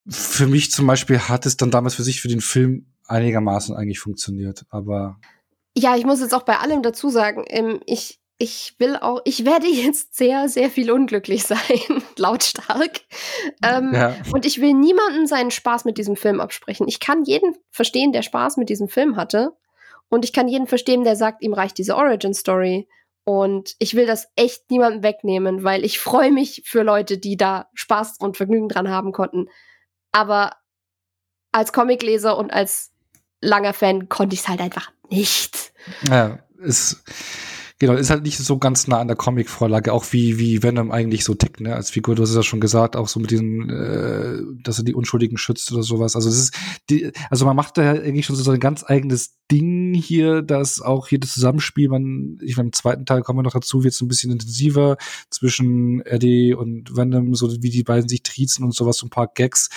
für 0.08 0.48
mich 0.48 0.72
zum 0.72 0.88
Beispiel 0.88 1.20
hat 1.20 1.46
es 1.46 1.58
dann 1.58 1.72
damals 1.72 1.96
für 1.96 2.04
sich 2.04 2.22
für 2.22 2.28
den 2.28 2.42
Film 2.42 2.86
einigermaßen 3.08 3.76
eigentlich 3.76 4.00
funktioniert. 4.00 4.66
Aber 4.70 5.20
ja, 5.76 5.96
ich 5.96 6.06
muss 6.06 6.22
jetzt 6.22 6.34
auch 6.34 6.44
bei 6.44 6.58
allem 6.58 6.84
dazu 6.84 7.10
sagen, 7.10 7.44
ähm, 7.48 7.82
ich 7.86 8.21
ich 8.42 8.74
will 8.80 8.96
auch, 8.96 9.22
ich 9.24 9.46
werde 9.46 9.68
jetzt 9.68 10.18
sehr, 10.18 10.50
sehr 10.50 10.72
viel 10.72 10.90
unglücklich 10.90 11.44
sein, 11.44 11.60
lautstark. 12.18 13.02
Ähm, 13.64 13.94
ja. 13.94 14.16
Und 14.34 14.48
ich 14.48 14.60
will 14.60 14.74
niemanden 14.74 15.28
seinen 15.28 15.52
Spaß 15.52 15.86
mit 15.86 16.00
diesem 16.00 16.16
Film 16.16 16.42
absprechen. 16.42 16.88
Ich 16.88 17.00
kann 17.00 17.24
jeden 17.24 17.56
verstehen, 17.70 18.12
der 18.12 18.24
Spaß 18.24 18.58
mit 18.58 18.70
diesem 18.70 18.88
Film 18.88 19.16
hatte. 19.16 19.52
Und 20.10 20.26
ich 20.26 20.34
kann 20.34 20.48
jeden 20.48 20.66
verstehen, 20.66 21.04
der 21.04 21.16
sagt, 21.16 21.44
ihm 21.44 21.54
reicht 21.54 21.78
diese 21.78 21.96
Origin-Story. 21.96 22.88
Und 23.26 23.76
ich 23.78 23.94
will 23.94 24.08
das 24.08 24.28
echt 24.36 24.72
niemandem 24.72 25.04
wegnehmen, 25.04 25.64
weil 25.64 25.86
ich 25.86 26.00
freue 26.00 26.32
mich 26.32 26.64
für 26.66 26.82
Leute, 26.82 27.20
die 27.20 27.38
da 27.38 27.70
Spaß 27.76 28.18
und 28.20 28.38
Vergnügen 28.38 28.70
dran 28.70 28.90
haben 28.90 29.12
konnten. 29.12 29.50
Aber 30.12 30.56
als 31.52 31.74
Comicleser 31.74 32.36
und 32.36 32.52
als 32.52 32.92
langer 33.40 33.74
Fan 33.74 34.10
konnte 34.10 34.34
ich 34.34 34.40
es 34.40 34.48
halt 34.48 34.62
einfach 34.62 34.92
nicht. 35.10 35.74
Ja, 36.10 36.40
ist 36.58 37.04
Genau, 37.82 37.94
ist 37.94 38.12
halt 38.12 38.22
nicht 38.22 38.38
so 38.38 38.60
ganz 38.60 38.88
nah 38.88 39.00
an 39.00 39.08
der 39.08 39.16
Comic-Vorlage, 39.16 39.92
auch 39.92 40.06
wie, 40.12 40.38
wie 40.38 40.62
Venom 40.62 40.92
eigentlich 40.92 41.24
so 41.24 41.34
tickt, 41.34 41.62
ne, 41.62 41.76
als 41.76 41.90
Figur. 41.90 42.14
Du 42.14 42.22
hast 42.22 42.30
es 42.30 42.36
ja 42.36 42.44
schon 42.44 42.60
gesagt, 42.60 42.96
auch 42.96 43.08
so 43.08 43.20
mit 43.20 43.32
diesen, 43.32 43.72
äh, 43.72 44.38
dass 44.62 44.78
er 44.78 44.84
die 44.84 44.94
Unschuldigen 44.94 45.36
schützt 45.40 45.72
oder 45.72 45.82
sowas. 45.82 46.16
Also 46.16 46.30
es 46.30 46.38
ist, 46.38 46.56
die, 46.92 47.12
also 47.32 47.48
man 47.48 47.56
macht 47.56 47.80
da 47.80 47.96
ja 47.96 48.00
eigentlich 48.00 48.28
schon 48.28 48.36
so 48.36 48.52
ein 48.52 48.60
ganz 48.60 48.84
eigenes 48.86 49.40
Ding 49.52 49.96
hier, 49.96 50.44
dass 50.44 50.80
auch 50.80 51.08
hier 51.08 51.20
das 51.20 51.32
Zusammenspiel, 51.32 51.90
man, 51.90 52.38
ich 52.44 52.56
meine, 52.56 52.68
im 52.68 52.74
zweiten 52.74 53.08
Teil 53.08 53.24
kommen 53.24 53.40
wir 53.40 53.44
noch 53.44 53.54
dazu, 53.54 53.84
wird 53.84 53.96
es 53.96 54.02
ein 54.02 54.08
bisschen 54.08 54.32
intensiver 54.32 54.98
zwischen 55.32 56.02
Eddie 56.02 56.54
und 56.54 56.96
Venom, 56.96 57.34
so 57.34 57.52
wie 57.64 57.72
die 57.72 57.84
beiden 57.84 58.08
sich 58.08 58.22
triezen 58.22 58.64
und 58.64 58.76
sowas, 58.76 58.98
so 58.98 59.08
ein 59.08 59.10
paar 59.10 59.28
Gags 59.28 59.70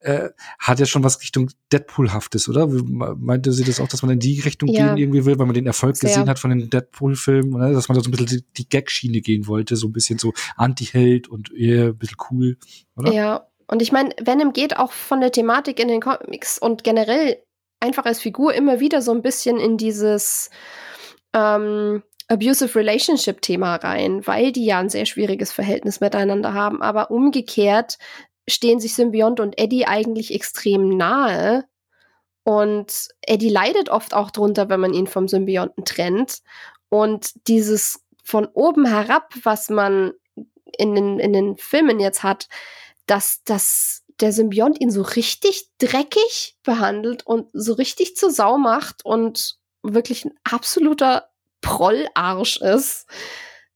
äh, 0.00 0.30
hat 0.58 0.78
ja 0.78 0.86
schon 0.86 1.02
was 1.02 1.20
Richtung 1.20 1.50
Deadpool-haftes, 1.72 2.48
oder? 2.48 2.68
Meinte 2.68 3.52
sie 3.52 3.64
das 3.64 3.80
auch, 3.80 3.88
dass 3.88 4.02
man 4.02 4.12
in 4.12 4.20
die 4.20 4.40
Richtung 4.40 4.68
ja. 4.68 4.94
gehen 4.94 4.96
irgendwie 4.96 5.24
will, 5.24 5.38
weil 5.38 5.46
man 5.46 5.54
den 5.54 5.66
Erfolg 5.66 5.96
Sehr. 5.96 6.08
gesehen 6.08 6.28
hat 6.28 6.38
von 6.38 6.50
den 6.50 6.70
Deadpool-Filmen, 6.70 7.47
oder? 7.54 7.72
dass 7.72 7.88
man 7.88 7.96
da 7.96 8.04
so 8.04 8.10
ein 8.10 8.12
bisschen 8.12 8.44
die, 8.56 8.68
Gag-Schiene 8.68 9.20
gehen 9.20 9.46
wollte, 9.46 9.76
so 9.76 9.88
ein 9.88 9.92
bisschen 9.92 10.18
so 10.18 10.32
Anti-Held 10.56 11.28
und 11.28 11.52
eher 11.52 11.86
ein 11.86 11.98
bisschen 11.98 12.16
cool, 12.30 12.56
oder? 12.96 13.12
Ja, 13.12 13.46
und 13.66 13.82
ich 13.82 13.92
meine, 13.92 14.14
Venom 14.20 14.52
geht 14.52 14.76
auch 14.76 14.92
von 14.92 15.20
der 15.20 15.32
Thematik 15.32 15.78
in 15.78 15.88
den 15.88 16.00
Comics 16.00 16.58
und 16.58 16.84
generell 16.84 17.42
einfach 17.80 18.06
als 18.06 18.20
Figur 18.20 18.54
immer 18.54 18.80
wieder 18.80 19.02
so 19.02 19.12
ein 19.12 19.22
bisschen 19.22 19.58
in 19.58 19.76
dieses 19.76 20.50
ähm, 21.34 22.02
Abusive 22.28 22.74
Relationship 22.74 23.40
Thema 23.40 23.76
rein, 23.76 24.26
weil 24.26 24.52
die 24.52 24.64
ja 24.64 24.78
ein 24.78 24.90
sehr 24.90 25.06
schwieriges 25.06 25.52
Verhältnis 25.52 26.00
miteinander 26.00 26.54
haben. 26.54 26.82
Aber 26.82 27.10
umgekehrt 27.10 27.98
stehen 28.48 28.80
sich 28.80 28.94
Symbiont 28.94 29.40
und 29.40 29.58
Eddie 29.58 29.86
eigentlich 29.86 30.34
extrem 30.34 30.96
nahe. 30.96 31.64
Und 32.44 33.08
Eddie 33.22 33.50
leidet 33.50 33.90
oft 33.90 34.14
auch 34.14 34.30
drunter, 34.30 34.68
wenn 34.70 34.80
man 34.80 34.94
ihn 34.94 35.06
vom 35.06 35.28
Symbionten 35.28 35.84
trennt. 35.84 36.38
Und 36.88 37.32
dieses 37.48 38.04
von 38.22 38.46
oben 38.46 38.86
herab, 38.86 39.32
was 39.42 39.70
man 39.70 40.12
in 40.76 40.94
den, 40.94 41.18
in 41.18 41.32
den 41.32 41.56
Filmen 41.56 41.98
jetzt 42.00 42.22
hat, 42.22 42.48
dass, 43.06 43.42
dass 43.44 44.04
der 44.20 44.32
Symbiont 44.32 44.80
ihn 44.80 44.90
so 44.90 45.02
richtig 45.02 45.70
dreckig 45.78 46.56
behandelt 46.62 47.26
und 47.26 47.48
so 47.52 47.72
richtig 47.72 48.16
zur 48.16 48.30
Sau 48.30 48.58
macht 48.58 49.04
und 49.04 49.58
wirklich 49.82 50.24
ein 50.24 50.34
absoluter 50.44 51.30
Prollarsch 51.60 52.60
ist. 52.60 53.06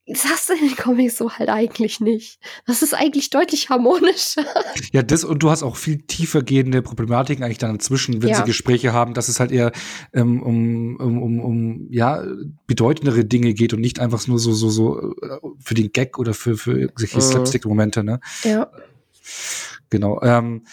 Das 0.06 0.24
hast 0.24 0.48
du 0.48 0.54
in 0.54 0.66
den 0.68 0.76
Comics 0.76 1.16
so 1.16 1.30
halt 1.30 1.48
eigentlich 1.48 2.00
nicht. 2.00 2.40
Das 2.66 2.82
ist 2.82 2.92
eigentlich 2.92 3.30
deutlich 3.30 3.68
harmonischer. 3.70 4.44
Ja, 4.92 5.02
das 5.02 5.22
und 5.22 5.42
du 5.44 5.50
hast 5.50 5.62
auch 5.62 5.76
viel 5.76 5.98
tiefer 6.02 6.42
gehende 6.42 6.82
Problematiken 6.82 7.44
eigentlich 7.44 7.58
dann 7.58 7.74
inzwischen, 7.74 8.20
wenn 8.20 8.30
Ja. 8.30 8.38
sie 8.38 8.42
Gespräche 8.44 8.92
haben, 8.92 9.14
dass 9.14 9.28
es 9.28 9.38
halt 9.38 9.52
eher 9.52 9.70
ähm, 10.12 10.42
um, 10.42 10.96
um, 10.96 11.22
um, 11.22 11.40
um 11.40 11.86
ja 11.90 12.24
bedeutendere 12.66 13.24
Dinge 13.24 13.54
geht 13.54 13.74
und 13.74 13.80
nicht 13.80 14.00
einfach 14.00 14.26
nur 14.26 14.40
so 14.40 14.52
so 14.52 14.70
so 14.70 15.12
äh, 15.22 15.38
für 15.60 15.74
den 15.74 15.92
Gag 15.92 16.18
oder 16.18 16.34
für 16.34 16.56
für 16.56 16.76
irgendwelche 16.78 17.18
Mhm. 17.18 17.22
Slapstick-Momente, 17.22 18.02
ne? 18.02 18.18
Ja. 18.42 18.70
Genau. 19.90 20.20
Ähm, 20.22 20.66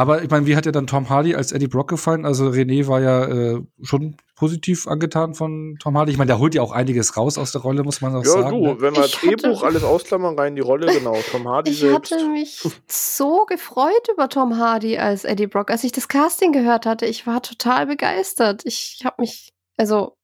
aber 0.00 0.22
ich 0.22 0.30
meine, 0.30 0.46
wie 0.46 0.56
hat 0.56 0.64
dir 0.66 0.72
dann 0.72 0.86
Tom 0.86 1.08
Hardy 1.08 1.34
als 1.34 1.52
Eddie 1.52 1.68
Brock 1.68 1.88
gefallen? 1.88 2.24
Also 2.24 2.48
René 2.48 2.86
war 2.88 3.00
ja 3.00 3.24
äh, 3.26 3.62
schon 3.82 4.16
positiv 4.36 4.86
angetan 4.86 5.34
von 5.34 5.76
Tom 5.80 5.96
Hardy. 5.96 6.12
Ich 6.12 6.18
meine, 6.18 6.28
der 6.28 6.38
holt 6.38 6.54
ja 6.54 6.62
auch 6.62 6.72
einiges 6.72 7.16
raus 7.16 7.38
aus 7.38 7.52
der 7.52 7.60
Rolle, 7.62 7.82
muss 7.84 8.00
man 8.00 8.14
auch 8.14 8.24
Ja, 8.24 8.30
sagen. 8.30 8.62
du, 8.62 8.66
ne? 8.68 8.80
wenn 8.80 8.94
wir 8.94 9.08
Drehbuch 9.08 9.62
alles 9.62 9.82
ausklammern, 9.84 10.38
rein 10.38 10.54
die 10.56 10.60
Rolle, 10.62 10.92
genau. 10.92 11.16
Tom 11.30 11.48
Hardy 11.48 11.70
Ich 11.70 11.78
selbst. 11.80 12.12
hatte 12.12 12.28
mich 12.28 12.62
so 12.88 13.44
gefreut 13.46 14.08
über 14.12 14.28
Tom 14.28 14.58
Hardy 14.58 14.98
als 14.98 15.24
Eddie 15.24 15.46
Brock. 15.46 15.70
Als 15.70 15.84
ich 15.84 15.92
das 15.92 16.08
Casting 16.08 16.52
gehört 16.52 16.86
hatte, 16.86 17.06
ich 17.06 17.26
war 17.26 17.42
total 17.42 17.86
begeistert. 17.86 18.62
Ich 18.64 19.00
habe 19.04 19.16
mich, 19.22 19.52
also 19.76 20.16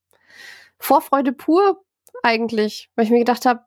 Vorfreude 0.79 1.33
pur 1.33 1.83
eigentlich, 2.23 2.91
weil 2.97 3.05
ich 3.07 3.11
mir 3.11 3.19
gedacht 3.19 3.47
habe, 3.47 3.61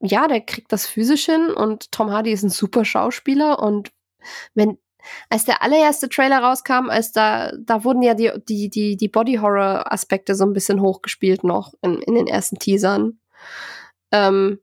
ja, 0.00 0.28
der 0.28 0.40
kriegt 0.40 0.72
das 0.72 0.86
physisch 0.86 1.24
hin 1.26 1.50
und 1.50 1.90
Tom 1.92 2.10
Hardy 2.10 2.30
ist 2.32 2.42
ein 2.42 2.50
super 2.50 2.84
Schauspieler 2.84 3.60
und 3.62 3.90
wenn 4.54 4.78
als 5.30 5.44
der 5.44 5.62
allererste 5.62 6.08
Trailer 6.08 6.38
rauskam, 6.38 6.88
als 6.88 7.12
da 7.12 7.52
da 7.58 7.84
wurden 7.84 8.02
ja 8.02 8.14
die 8.14 8.32
die 8.48 8.68
die 8.68 8.96
die 8.96 9.08
Body 9.08 9.36
Horror 9.36 9.92
Aspekte 9.92 10.34
so 10.34 10.44
ein 10.44 10.52
bisschen 10.52 10.80
hochgespielt 10.80 11.44
noch 11.44 11.74
in, 11.82 12.00
in 12.02 12.14
den 12.14 12.26
ersten 12.26 12.58
Teasern. 12.58 13.18
Ähm, 14.12 14.60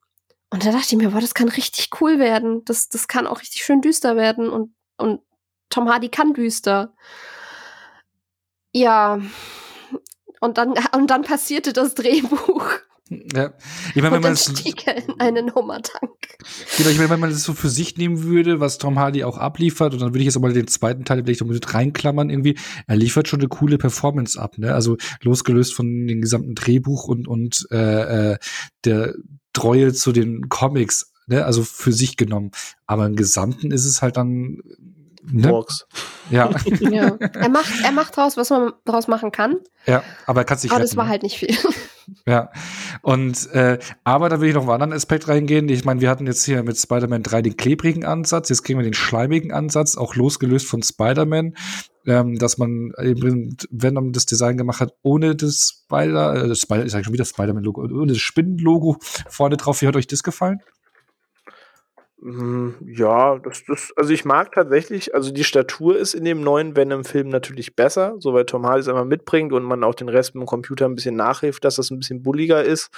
und 0.52 0.66
da 0.66 0.72
dachte 0.72 0.88
ich 0.92 0.98
mir, 0.98 1.12
boah, 1.12 1.22
das 1.22 1.34
kann 1.34 1.48
richtig 1.48 1.90
cool 2.02 2.20
werden. 2.20 2.64
Das, 2.66 2.90
das 2.90 3.08
kann 3.08 3.26
auch 3.26 3.40
richtig 3.40 3.64
schön 3.64 3.82
düster 3.82 4.18
werden. 4.18 4.50
Und, 4.50 4.76
und 4.98 5.22
Tom 5.70 5.90
Hardy 5.90 6.10
kann 6.10 6.34
düster. 6.34 6.94
Ja. 8.74 9.22
Und 10.42 10.58
dann, 10.58 10.74
und 10.94 11.08
dann 11.08 11.22
passierte 11.24 11.72
das 11.72 11.96
Drehbuch. 11.96 12.66
Ja. 13.34 13.54
Ich 13.94 14.02
meine, 14.02 14.16
wenn 14.16 14.22
man 14.22 14.36
in 14.36 15.20
einen 15.20 15.54
Hummertank. 15.54 16.12
Genau, 16.78 16.90
ich 16.90 16.98
meine, 16.98 17.10
wenn 17.10 17.20
man 17.20 17.30
das 17.30 17.44
so 17.44 17.54
für 17.54 17.70
sich 17.70 17.98
nehmen 17.98 18.24
würde, 18.24 18.62
was 18.62 18.78
Tom 18.78 18.98
Hardy 18.98 19.26
auch 19.26 19.38
abliefert, 19.38 19.94
und 19.94 20.02
dann 20.02 20.10
würde 20.10 20.20
ich 20.20 20.26
jetzt 20.26 20.38
auch 20.38 20.42
mal 20.42 20.54
den 20.54 20.68
zweiten 20.68 21.04
Teil 21.04 21.24
vielleicht 21.24 21.42
noch 21.42 21.48
mit 21.48 21.74
reinklammern 21.74 22.30
irgendwie, 22.30 22.58
er 22.88 22.96
liefert 22.96 23.28
schon 23.28 23.42
eine 23.42 23.50
coole 23.50 23.78
Performance 23.78 24.42
ab, 24.42 24.58
ne? 24.58 24.74
Also 24.74 24.96
losgelöst 25.22 25.74
von 25.74 26.08
dem 26.08 26.22
gesamten 26.22 26.56
Drehbuch 26.56 27.08
und, 27.10 27.28
und 27.28 27.68
äh, 27.72 28.32
äh, 28.34 28.38
der 28.86 29.14
Treue 29.52 29.92
zu 29.94 30.14
den 30.14 30.48
Comics, 30.48 31.12
ne? 31.28 31.44
Also 31.44 31.64
für 31.64 31.92
sich 31.92 32.16
genommen. 32.16 32.52
Aber 32.88 33.06
im 33.06 33.18
Gesamten 33.18 33.72
ist 33.72 33.86
es 33.86 34.02
halt 34.02 34.16
dann, 34.16 34.62
ne? 35.24 35.64
Ja, 36.30 36.50
Ja. 36.80 37.18
er 37.20 37.50
macht, 37.50 37.74
er 37.84 37.92
macht 37.92 38.16
draus, 38.16 38.38
was 38.38 38.50
man 38.50 38.72
draus 38.86 39.10
machen 39.10 39.34
kann. 39.34 39.58
ja, 39.86 40.02
aber 40.26 40.42
er 40.42 40.46
kann 40.46 40.58
sich 40.58 40.72
aber 40.72 40.80
retten, 40.80 40.90
das 40.90 40.96
war 40.96 41.04
ne? 41.06 41.10
halt 41.12 41.24
nicht 41.24 41.38
viel. 41.38 41.56
Ja, 42.26 42.52
und 43.02 43.52
äh, 43.52 43.80
aber 44.04 44.30
da 44.30 44.42
will 44.42 44.50
ich 44.50 44.56
noch 44.56 44.64
einen 44.64 44.72
anderen 44.72 44.94
Aspekt 44.94 45.28
reingehen. 45.28 45.70
Ich 45.70 45.86
meine, 45.86 46.02
wir 46.02 46.10
hatten 46.10 46.28
jetzt 46.28 46.46
hier 46.46 46.64
mit 46.64 46.78
Spider-Man 46.78 47.24
3 47.24 47.42
den 47.42 47.58
klebrigen 47.58 48.06
Ansatz, 48.06 48.50
jetzt 48.50 48.64
kriegen 48.64 48.80
wir 48.80 48.84
den 48.84 48.94
schleimigen 48.94 49.52
Ansatz, 49.52 49.98
auch 49.98 50.16
losgelöst 50.16 50.68
von 50.68 50.84
Spider-Man, 50.84 51.56
ähm, 52.06 52.38
dass 52.38 52.58
man 52.58 52.92
eben 53.02 53.58
Venom 53.70 54.12
das 54.14 54.26
Design 54.26 54.58
gemacht 54.58 54.82
hat, 54.82 54.94
ohne 55.04 55.36
das 55.36 55.84
Spider, 55.86 56.52
äh, 56.52 56.56
Spider, 56.56 56.86
ich 56.86 56.92
sag 56.92 57.04
schon 57.04 57.14
wieder 57.14 57.26
Spider-Man-Logo, 57.26 57.82
ohne 57.82 58.14
das 58.14 58.22
Spinnen-Logo 58.22 58.98
vorne 59.02 59.58
drauf. 59.58 59.82
Wie 59.82 59.88
hat 59.88 59.96
euch 59.96 60.08
das 60.08 60.24
gefallen? 60.24 60.60
Mm, 62.24 62.74
Ja, 62.86 63.40
das, 63.40 63.64
das, 63.68 63.92
also 63.96 64.14
ich 64.14 64.26
mag 64.26 64.52
tatsächlich, 64.52 65.16
also 65.16 65.32
die 65.32 65.44
Statur 65.44 65.98
ist 65.98 66.14
in 66.14 66.24
dem 66.24 66.42
neuen 66.42 66.76
Venom-Film 66.76 67.30
natürlich 67.30 67.76
besser, 67.76 68.16
so 68.20 68.34
weil 68.36 68.46
Tom 68.46 68.68
Hardy 68.68 68.82
es 68.82 68.88
einmal 68.88 69.06
mitbringt 69.06 69.52
und 69.54 69.64
man 69.64 69.84
auch 69.84 69.96
den 69.96 70.08
Rest 70.08 70.36
mit 70.36 70.44
dem 70.44 70.46
Computer 70.46 70.86
ein 70.86 70.94
bisschen 70.94 71.16
nachhilft, 71.16 71.64
dass 71.66 71.78
das 71.78 71.90
ein 71.90 71.98
bisschen 71.98 72.22
bulliger 72.22 72.64
ist. 72.64 72.92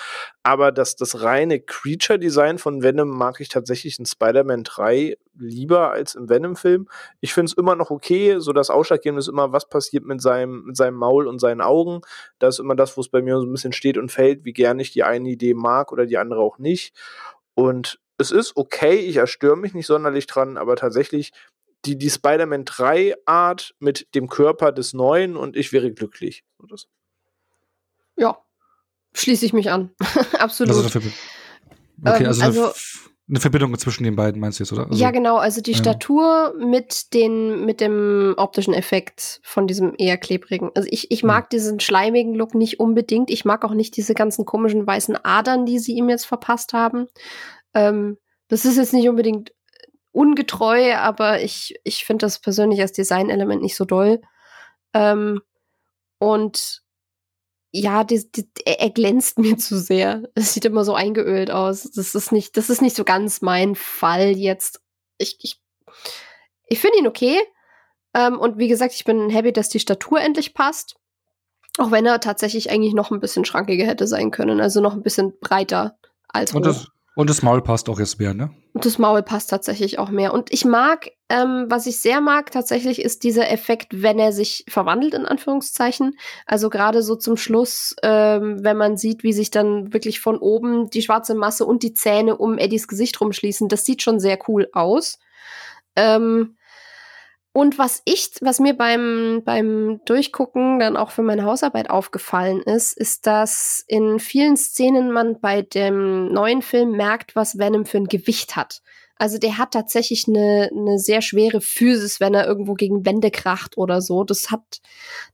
Aber 0.43 0.73
das, 0.73 0.97
das 0.97 1.21
reine 1.23 1.61
Creature-Design 1.61 2.57
von 2.57 2.83
Venom 2.83 3.07
mag 3.09 3.39
ich 3.39 3.47
tatsächlich 3.47 3.97
in 3.97 4.05
Spider-Man 4.05 4.63
3 4.65 5.15
lieber 5.39 5.91
als 5.91 6.15
im 6.15 6.27
Venom-Film. 6.27 6.89
Ich 7.21 7.33
finde 7.33 7.45
es 7.51 7.53
immer 7.57 7.75
noch 7.75 7.91
okay, 7.91 8.35
so 8.39 8.51
das 8.51 8.69
Ausschlaggebende 8.69 9.19
ist 9.19 9.29
immer, 9.29 9.53
was 9.53 9.69
passiert 9.69 10.03
mit 10.03 10.21
seinem, 10.21 10.65
mit 10.65 10.75
seinem 10.75 10.95
Maul 10.97 11.27
und 11.27 11.39
seinen 11.39 11.61
Augen. 11.61 12.01
Das 12.39 12.55
ist 12.55 12.59
immer 12.59 12.75
das, 12.75 12.97
wo 12.97 13.01
es 13.01 13.07
bei 13.09 13.21
mir 13.21 13.37
so 13.39 13.45
ein 13.45 13.51
bisschen 13.53 13.71
steht 13.73 13.97
und 13.97 14.11
fällt, 14.11 14.43
wie 14.43 14.53
gern 14.53 14.79
ich 14.79 14.91
die 14.91 15.03
eine 15.03 15.29
Idee 15.29 15.53
mag 15.53 15.93
oder 15.93 16.05
die 16.05 16.17
andere 16.17 16.41
auch 16.41 16.57
nicht. 16.57 16.93
Und 17.55 17.99
es 18.23 18.31
ist 18.31 18.55
okay, 18.55 18.95
ich 18.95 19.17
erstöre 19.17 19.57
mich 19.57 19.73
nicht 19.73 19.85
sonderlich 19.87 20.25
dran, 20.27 20.57
aber 20.57 20.75
tatsächlich 20.75 21.31
die, 21.85 21.97
die 21.97 22.09
Spider-Man 22.09 22.63
3 22.65 23.15
Art 23.25 23.75
mit 23.79 24.07
dem 24.15 24.29
Körper 24.29 24.71
des 24.71 24.93
Neuen 24.93 25.35
und 25.35 25.57
ich 25.57 25.73
wäre 25.73 25.91
glücklich. 25.91 26.43
Ja. 28.15 28.37
Schließe 29.13 29.45
ich 29.45 29.53
mich 29.53 29.69
an. 29.69 29.91
Absolut. 30.39 30.73
Also 30.75 30.81
eine 30.81 30.89
Verbi- 30.89 31.13
okay, 32.05 32.23
Ähm, 32.23 32.27
also, 32.27 32.43
also- 32.43 32.73
eine, 33.29 33.39
Verbindung 33.39 33.77
zwischen 33.77 34.03
den 34.03 34.15
beiden 34.15 34.41
meinst 34.41 34.59
du 34.59 34.63
jetzt, 34.63 34.73
oder? 34.73 34.87
Also, 34.87 35.01
ja, 35.01 35.11
genau, 35.11 35.37
also 35.37 35.61
die 35.61 35.71
ja. 35.71 35.77
Statur 35.77 36.53
mit 36.59 37.13
den, 37.13 37.65
mit 37.65 37.79
dem 37.79 38.33
optischen 38.37 38.73
Effekt 38.73 39.39
von 39.43 39.65
diesem 39.65 39.93
eher 39.97 40.17
klebrigen. 40.17 40.71
Also 40.75 40.89
ich, 40.91 41.09
ich 41.09 41.23
mag 41.23 41.49
diesen 41.49 41.79
schleimigen 41.79 42.35
Look 42.35 42.53
nicht 42.53 42.79
unbedingt. 42.79 43.29
Ich 43.29 43.45
mag 43.45 43.63
auch 43.63 43.73
nicht 43.73 43.95
diese 43.97 44.13
ganzen 44.13 44.45
komischen 44.45 44.85
weißen 44.85 45.17
Adern, 45.23 45.65
die 45.65 45.79
sie 45.79 45.93
ihm 45.93 46.09
jetzt 46.09 46.25
verpasst 46.25 46.73
haben. 46.73 47.07
Ähm, 47.73 48.17
das 48.47 48.65
ist 48.65 48.77
jetzt 48.77 48.93
nicht 48.93 49.09
unbedingt 49.09 49.51
ungetreu, 50.11 50.93
aber 50.95 51.41
ich, 51.41 51.79
ich 51.83 52.05
finde 52.05 52.25
das 52.25 52.39
persönlich 52.39 52.79
als 52.81 52.91
Designelement 52.91 53.61
nicht 53.61 53.75
so 53.75 53.85
doll. 53.85 54.21
Ähm, 54.93 55.41
und 56.19 56.83
ja, 57.71 58.03
die, 58.03 58.31
die, 58.31 58.47
er 58.65 58.91
glänzt 58.91 59.39
mir 59.39 59.57
zu 59.57 59.77
sehr. 59.77 60.23
Es 60.35 60.53
sieht 60.53 60.65
immer 60.65 60.85
so 60.85 60.93
eingeölt 60.93 61.51
aus. 61.51 61.83
Das 61.91 62.15
ist 62.15 62.31
nicht, 62.31 62.55
das 62.55 62.69
ist 62.69 62.81
nicht 62.81 62.95
so 62.95 63.03
ganz 63.03 63.41
mein 63.41 63.75
Fall 63.75 64.29
jetzt. 64.37 64.81
Ich, 65.17 65.37
ich, 65.41 65.59
ich 66.67 66.79
finde 66.79 66.99
ihn 66.99 67.07
okay. 67.07 67.39
Ähm, 68.13 68.39
und 68.39 68.59
wie 68.59 68.67
gesagt, 68.67 68.93
ich 68.93 69.03
bin 69.03 69.29
happy, 69.29 69.51
dass 69.51 69.69
die 69.69 69.79
Statur 69.79 70.21
endlich 70.21 70.53
passt. 70.53 70.95
Auch 71.79 71.89
wenn 71.89 72.05
er 72.05 72.19
tatsächlich 72.19 72.69
eigentlich 72.69 72.93
noch 72.93 73.09
ein 73.09 73.19
bisschen 73.19 73.45
schrankiger 73.45 73.85
hätte 73.85 74.05
sein 74.05 74.29
können. 74.29 74.61
Also 74.61 74.79
noch 74.79 74.93
ein 74.93 75.01
bisschen 75.01 75.33
breiter 75.39 75.97
als 76.27 76.53
Und 76.53 76.67
hoch. 76.67 76.73
das, 76.73 76.87
und 77.15 77.29
das 77.29 77.43
Maul 77.43 77.61
passt 77.61 77.89
auch 77.89 77.99
jetzt 77.99 78.19
mehr, 78.19 78.33
ne? 78.33 78.49
Und 78.73 78.85
das 78.85 78.97
Maul 78.97 79.21
passt 79.21 79.51
tatsächlich 79.51 79.99
auch 79.99 80.09
mehr. 80.09 80.33
Und 80.33 80.51
ich 80.51 80.65
mag, 80.65 81.11
ähm, 81.29 81.65
was 81.67 81.85
ich 81.85 81.99
sehr 81.99 82.21
mag 82.21 82.49
tatsächlich, 82.51 82.99
ist 82.99 83.23
dieser 83.23 83.51
Effekt, 83.51 84.01
wenn 84.01 84.17
er 84.17 84.33
sich 84.33 84.65
verwandelt, 84.67 85.13
in 85.13 85.27
Anführungszeichen. 85.27 86.17
Also 86.47 86.71
gerade 86.71 87.03
so 87.03 87.15
zum 87.15 87.37
Schluss, 87.37 87.95
ähm, 88.01 88.63
wenn 88.63 88.77
man 88.77 88.97
sieht, 88.97 89.23
wie 89.23 89.33
sich 89.33 89.51
dann 89.51 89.93
wirklich 89.93 90.21
von 90.21 90.37
oben 90.39 90.89
die 90.89 91.03
schwarze 91.03 91.35
Masse 91.35 91.65
und 91.67 91.83
die 91.83 91.93
Zähne 91.93 92.37
um 92.37 92.57
Eddies 92.57 92.87
Gesicht 92.87 93.21
rumschließen. 93.21 93.69
Das 93.69 93.85
sieht 93.85 94.01
schon 94.01 94.19
sehr 94.19 94.39
cool 94.47 94.69
aus. 94.73 95.19
Ähm, 95.95 96.55
und 97.53 97.77
was 97.77 98.01
ich, 98.05 98.31
was 98.41 98.59
mir 98.59 98.75
beim, 98.75 99.43
beim 99.45 100.01
Durchgucken 100.05 100.79
dann 100.79 100.97
auch 100.97 101.11
für 101.11 101.21
meine 101.21 101.43
Hausarbeit 101.43 101.87
aufgefallen 101.87 102.61
ist, 102.63 102.97
ist, 102.97 103.27
dass 103.27 103.85
in 103.87 104.19
vielen 104.19 104.57
Szenen 104.57 105.11
man 105.11 105.39
bei 105.39 105.61
dem 105.61 106.33
neuen 106.33 106.63
Film 106.63 106.97
merkt, 106.97 107.35
was 107.35 107.59
Venom 107.59 107.85
für 107.85 107.97
ein 107.97 108.07
Gewicht 108.07 108.55
hat. 108.55 108.81
Also 109.17 109.37
der 109.37 109.59
hat 109.59 109.71
tatsächlich 109.71 110.27
eine, 110.27 110.71
eine 110.75 110.97
sehr 110.97 111.21
schwere 111.21 111.61
Physis, 111.61 112.19
wenn 112.19 112.33
er 112.33 112.47
irgendwo 112.47 112.73
gegen 112.73 113.05
Wände 113.05 113.29
kracht 113.29 113.77
oder 113.77 114.01
so. 114.01 114.23
Das 114.23 114.49
hat, 114.49 114.81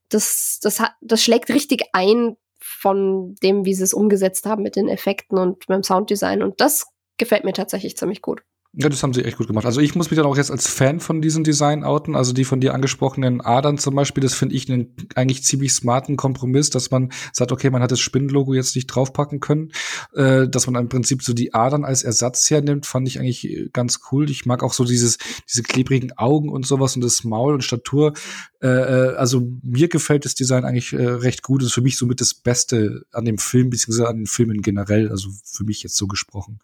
das, 0.10 0.60
das 0.62 0.82
hat, 0.82 0.92
das 1.00 1.24
schlägt 1.24 1.48
richtig 1.48 1.86
ein 1.94 2.36
von 2.60 3.36
dem, 3.36 3.64
wie 3.64 3.74
sie 3.74 3.84
es 3.84 3.94
umgesetzt 3.94 4.46
haben 4.46 4.62
mit 4.64 4.76
den 4.76 4.90
Effekten 4.90 5.38
und 5.38 5.70
dem 5.70 5.84
Sounddesign. 5.84 6.44
Und 6.44 6.60
das 6.60 6.88
gefällt 7.18 7.46
mir 7.46 7.54
tatsächlich 7.54 7.96
ziemlich 7.96 8.22
gut. 8.22 8.42
Ja, 8.74 8.88
das 8.88 9.02
haben 9.02 9.16
sie 9.16 9.26
echt 9.26 9.38
gut 9.38 9.48
gemacht. 9.48 9.66
Also 9.66 9.82
ich 9.82 9.96
muss 9.96 10.12
mich 10.12 10.18
dann 10.18 10.28
auch 10.28 10.38
jetzt 10.38 10.52
als 10.52 10.68
Fan 10.68 11.00
von 11.00 11.24
diesem 11.24 11.44
Design 11.44 11.84
outen. 11.84 12.16
Also 12.16 12.34
die 12.34 12.46
von 12.46 12.62
dir 12.62 12.76
angesprochenen 12.76 13.42
Adern 13.42 13.80
zum 13.80 13.96
Beispiel, 13.96 14.22
das 14.22 14.36
finde 14.36 14.54
ich 14.54 14.72
einen 14.72 14.96
eigentlich 15.16 15.44
ziemlich 15.44 15.74
smarten 15.74 16.18
Kompromiss, 16.18 16.70
dass 16.70 16.92
man 16.92 17.12
sagt, 17.34 17.52
okay, 17.52 17.72
man 17.72 17.82
hat 17.82 17.90
das 17.90 18.00
Spinnenlogo 18.00 18.54
jetzt 18.54 18.76
nicht 18.76 18.86
draufpacken 18.86 19.40
können, 19.40 19.72
äh, 20.14 20.48
dass 20.48 20.68
man 20.68 20.80
im 20.84 20.88
Prinzip 20.88 21.24
so 21.24 21.34
die 21.34 21.56
Adern 21.56 21.84
als 21.84 22.04
Ersatz 22.04 22.48
hernimmt, 22.52 22.86
fand 22.86 23.08
ich 23.08 23.20
eigentlich 23.20 23.50
äh, 23.50 23.70
ganz 23.74 24.02
cool. 24.12 24.30
Ich 24.30 24.46
mag 24.46 24.62
auch 24.62 24.74
so 24.74 24.84
dieses, 24.84 25.18
diese 25.50 25.64
klebrigen 25.64 26.16
Augen 26.20 26.50
und 26.50 26.68
sowas 26.68 26.96
und 26.96 27.04
das 27.04 27.24
Maul 27.24 27.56
und 27.56 27.64
Statur. 27.64 28.14
Äh, 28.62 28.68
äh 28.68 29.16
also 29.16 29.48
mir 29.64 29.88
gefällt 29.88 30.26
das 30.26 30.36
Design 30.36 30.64
eigentlich 30.64 30.94
äh, 30.94 31.08
recht 31.08 31.42
gut. 31.42 31.64
Das 31.64 31.70
ist 31.70 31.74
für 31.74 31.82
mich 31.82 31.98
somit 31.98 32.22
das 32.22 32.36
Beste 32.36 33.02
an 33.14 33.26
dem 33.26 33.40
Film, 33.40 33.72
beziehungsweise 33.72 34.08
an 34.08 34.18
den 34.18 34.28
Filmen 34.28 34.62
generell, 34.62 35.10
also 35.10 35.30
für 35.44 35.64
mich 35.64 35.82
jetzt 35.82 35.98
so 35.98 36.06
gesprochen. 36.06 36.60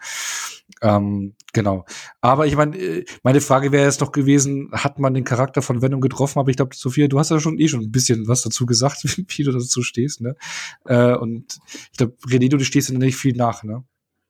Ähm, 0.82 1.34
genau. 1.52 1.86
Aber 2.22 2.48
ich 2.48 2.56
meine, 2.56 2.78
äh, 2.78 3.06
meine 3.24 3.42
Frage 3.42 3.72
wäre 3.72 3.86
jetzt 3.86 4.02
noch 4.02 4.12
gewesen, 4.12 4.70
hat 4.72 5.00
man 5.00 5.14
den 5.14 5.24
Charakter 5.24 5.62
von 5.62 5.82
Venom 5.82 6.02
getroffen? 6.02 6.40
Aber 6.40 6.50
ich 6.50 6.56
glaube, 6.56 6.76
Sophia, 6.76 7.08
du 7.08 7.20
hast 7.20 7.32
ja 7.32 7.40
schon 7.40 7.60
eh 7.60 7.68
schon 7.68 7.82
ein 7.82 7.92
bisschen 7.92 8.28
was 8.28 8.42
dazu 8.42 8.66
gesagt, 8.66 9.04
wie 9.28 9.44
du 9.44 9.52
dazu 9.52 9.82
stehst, 9.84 10.22
ne? 10.22 10.36
Äh, 10.86 11.16
und 11.16 11.60
ich 11.92 11.98
glaube, 11.98 12.16
René, 12.28 12.50
du 12.50 12.60
stehst 12.64 12.90
ja 12.90 12.98
nicht 12.98 13.18
viel 13.18 13.36
nach, 13.36 13.64
ne? 13.64 13.84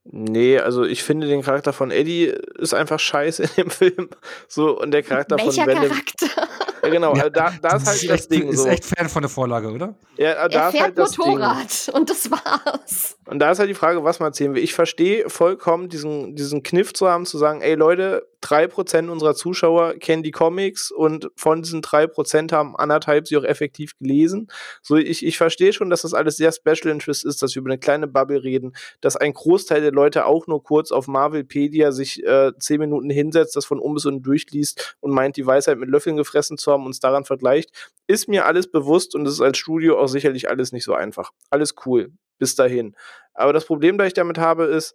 Nee, 0.08 0.60
also 0.60 0.84
ich 0.84 1.04
finde 1.04 1.28
den 1.28 1.42
Charakter 1.42 1.74
von 1.74 1.90
Eddie 1.90 2.32
ist 2.60 2.76
einfach 2.76 3.00
scheiße 3.00 3.44
in 3.44 3.50
dem 3.58 3.70
Film. 3.72 4.10
So, 4.48 4.80
und 4.80 4.92
der 4.92 5.02
Charakter 5.02 5.38
Welcher 5.38 5.64
von 5.64 5.68
Venom. 5.68 5.90
Charakter? 5.90 6.48
Ja, 6.84 6.90
genau, 6.90 7.16
ja, 7.16 7.30
da, 7.32 7.52
da 7.60 7.78
ist 7.78 7.88
halt 7.88 7.96
ist 8.04 8.10
das 8.10 8.22
echt, 8.22 8.32
Ding 8.32 8.48
ist 8.50 8.60
so. 8.60 8.68
echt 8.68 8.86
Fan 8.86 9.10
von 9.10 9.24
der 9.24 9.30
Vorlage, 9.30 9.72
oder? 9.72 9.96
Ja, 10.18 10.48
da 10.48 10.60
er 10.60 10.68
ist 10.68 10.72
fährt 10.72 10.84
halt 10.84 10.98
das 11.00 11.18
Motorrad 11.18 11.88
Ding. 11.88 11.96
und 11.96 12.10
das 12.12 12.30
war's. 12.30 13.18
Und 13.26 13.40
da 13.40 13.50
ist 13.50 13.58
halt 13.58 13.70
die 13.72 13.74
Frage, 13.74 14.04
was 14.04 14.20
man 14.20 14.28
erzählen 14.28 14.54
will. 14.54 14.64
Ich 14.64 14.76
verstehe 14.76 15.28
vollkommen 15.28 15.90
diesen, 15.90 16.36
diesen 16.36 16.62
Kniff 16.62 16.94
zu 16.94 17.10
haben, 17.10 17.26
zu 17.26 17.40
sagen, 17.40 17.62
ey 17.62 17.74
Leute, 17.74 18.28
drei 18.46 18.68
Prozent 18.68 19.10
unserer 19.10 19.34
Zuschauer 19.34 19.96
kennen 19.96 20.22
die 20.22 20.32
Comics 20.32 20.92
und 20.92 21.32
von 21.36 21.64
diesen 21.64 21.82
drei 21.82 22.06
Prozent 22.06 22.52
haben 22.52 22.76
anderthalb 22.76 23.28
sie 23.28 23.38
auch 23.38 23.44
effektiv 23.44 23.98
gelesen. 23.98 24.48
So, 24.84 24.98
ich, 24.98 25.26
ich 25.26 25.38
verstehe 25.38 25.74
schon, 25.74 25.90
dass 25.90 26.04
das 26.04 26.14
alles 26.14 26.38
sehr 26.38 26.52
Special 26.52 26.94
Interest 26.94 27.26
ist, 27.26 27.42
dass 27.42 27.56
wir 27.56 27.62
über 27.62 27.72
eine 27.72 27.80
kleine 27.80 28.08
Bubble 28.08 28.44
reden, 28.44 28.76
dass 29.02 29.16
ein 29.16 29.34
Großteil 29.34 29.82
der 29.82 29.92
Leute 29.92 30.28
auch 30.28 30.46
nur 30.46 30.62
kurz 30.62 30.92
auf 30.92 31.08
Marvelpedia 31.08 31.92
sich 31.92 32.24
äh, 32.24 32.52
zehn 32.60 32.80
Minuten 32.80 33.10
hinsetzt, 33.10 33.56
das 33.56 33.66
von 33.66 33.80
um 33.80 33.96
bis 33.96 34.06
unten 34.06 34.22
durchliest 34.22 34.96
und 35.00 35.12
meint, 35.12 35.38
die 35.38 35.46
Weisheit 35.48 35.80
mit 35.80 35.90
Löffeln 35.90 36.16
gefressen 36.16 36.60
zu 36.60 36.72
haben 36.72 36.82
und 36.82 36.88
uns 36.88 37.00
daran 37.00 37.26
vergleicht. 37.26 37.72
Ist 38.06 38.28
mir 38.28 38.46
alles 38.46 38.70
bewusst 38.70 39.16
und 39.16 39.26
es 39.26 39.34
ist 39.34 39.42
als 39.42 39.58
Studio 39.58 40.00
auch 40.00 40.08
sicherlich 40.08 40.50
alles 40.50 40.72
nicht 40.72 40.84
so 40.84 40.94
einfach. 40.94 41.32
Alles 41.50 41.74
cool. 41.88 42.12
Bis 42.38 42.54
dahin. 42.54 42.96
Aber 43.34 43.54
das 43.54 43.66
Problem, 43.66 43.98
das 43.98 44.08
ich 44.08 44.14
damit 44.14 44.38
habe, 44.38 44.66
ist, 44.66 44.94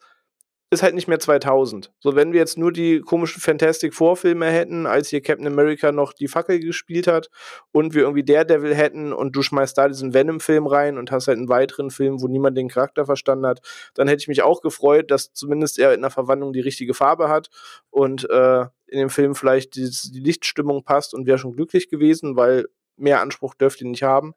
ist 0.72 0.84
halt 0.84 0.94
nicht 0.94 1.08
mehr 1.08 1.18
2000. 1.18 1.92
So, 1.98 2.14
wenn 2.14 2.32
wir 2.32 2.38
jetzt 2.38 2.56
nur 2.56 2.72
die 2.72 3.00
komischen 3.00 3.42
Fantastic 3.42 3.92
Vorfilme 3.92 4.46
hätten, 4.46 4.86
als 4.86 5.08
hier 5.08 5.20
Captain 5.20 5.48
America 5.48 5.90
noch 5.90 6.12
die 6.12 6.28
Fackel 6.28 6.60
gespielt 6.60 7.08
hat 7.08 7.28
und 7.72 7.92
wir 7.92 8.02
irgendwie 8.02 8.22
Daredevil 8.22 8.74
hätten 8.74 9.12
und 9.12 9.34
du 9.34 9.42
schmeißt 9.42 9.76
da 9.76 9.88
diesen 9.88 10.14
Venom-Film 10.14 10.68
rein 10.68 10.96
und 10.96 11.10
hast 11.10 11.26
halt 11.26 11.38
einen 11.38 11.48
weiteren 11.48 11.90
Film, 11.90 12.22
wo 12.22 12.28
niemand 12.28 12.56
den 12.56 12.68
Charakter 12.68 13.04
verstanden 13.04 13.46
hat, 13.46 13.60
dann 13.94 14.06
hätte 14.06 14.20
ich 14.20 14.28
mich 14.28 14.42
auch 14.42 14.60
gefreut, 14.60 15.10
dass 15.10 15.32
zumindest 15.32 15.78
er 15.80 15.92
in 15.92 16.02
der 16.02 16.10
Verwandlung 16.10 16.52
die 16.52 16.60
richtige 16.60 16.94
Farbe 16.94 17.28
hat 17.28 17.50
und 17.90 18.30
äh, 18.30 18.60
in 18.86 18.98
dem 18.98 19.10
Film 19.10 19.34
vielleicht 19.34 19.74
die, 19.74 19.90
die 19.90 20.20
Lichtstimmung 20.20 20.84
passt 20.84 21.14
und 21.14 21.26
wäre 21.26 21.38
schon 21.38 21.52
glücklich 21.52 21.88
gewesen, 21.88 22.36
weil 22.36 22.66
mehr 22.96 23.20
Anspruch 23.20 23.54
dürfte 23.54 23.84
ihn 23.84 23.90
nicht 23.90 24.04
haben. 24.04 24.34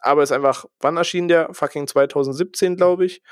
Aber 0.00 0.22
ist 0.22 0.32
einfach, 0.32 0.64
wann 0.80 0.96
erschien 0.96 1.28
der? 1.28 1.52
Fucking 1.52 1.86
2017, 1.86 2.76
glaube 2.76 3.04
ich. 3.04 3.22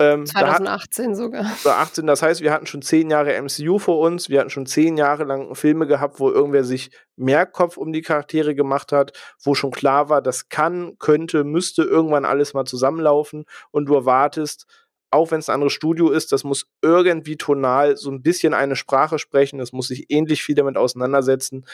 Ähm, 0.00 0.24
2018 0.24 1.14
sogar. 1.14 1.44
2018, 1.44 2.06
das 2.06 2.22
heißt, 2.22 2.40
wir 2.40 2.52
hatten 2.52 2.66
schon 2.66 2.80
zehn 2.80 3.10
Jahre 3.10 3.40
MCU 3.40 3.78
vor 3.78 3.98
uns, 3.98 4.30
wir 4.30 4.40
hatten 4.40 4.48
schon 4.48 4.64
zehn 4.64 4.96
Jahre 4.96 5.24
lang 5.24 5.54
Filme 5.54 5.86
gehabt, 5.86 6.20
wo 6.20 6.30
irgendwer 6.30 6.64
sich 6.64 6.90
mehr 7.16 7.44
Kopf 7.44 7.76
um 7.76 7.92
die 7.92 8.00
Charaktere 8.00 8.54
gemacht 8.54 8.92
hat, 8.92 9.12
wo 9.44 9.54
schon 9.54 9.70
klar 9.70 10.08
war, 10.08 10.22
das 10.22 10.48
kann, 10.48 10.96
könnte, 10.98 11.44
müsste 11.44 11.82
irgendwann 11.82 12.24
alles 12.24 12.54
mal 12.54 12.64
zusammenlaufen. 12.64 13.44
Und 13.72 13.86
du 13.86 13.94
erwartest, 13.94 14.66
auch 15.10 15.30
wenn 15.30 15.40
es 15.40 15.50
ein 15.50 15.54
anderes 15.54 15.74
Studio 15.74 16.08
ist, 16.08 16.32
das 16.32 16.44
muss 16.44 16.70
irgendwie 16.80 17.36
tonal 17.36 17.98
so 17.98 18.10
ein 18.10 18.22
bisschen 18.22 18.54
eine 18.54 18.76
Sprache 18.76 19.18
sprechen, 19.18 19.58
das 19.58 19.72
muss 19.72 19.88
sich 19.88 20.06
ähnlich 20.08 20.42
viel 20.42 20.54
damit 20.54 20.78
auseinandersetzen. 20.78 21.66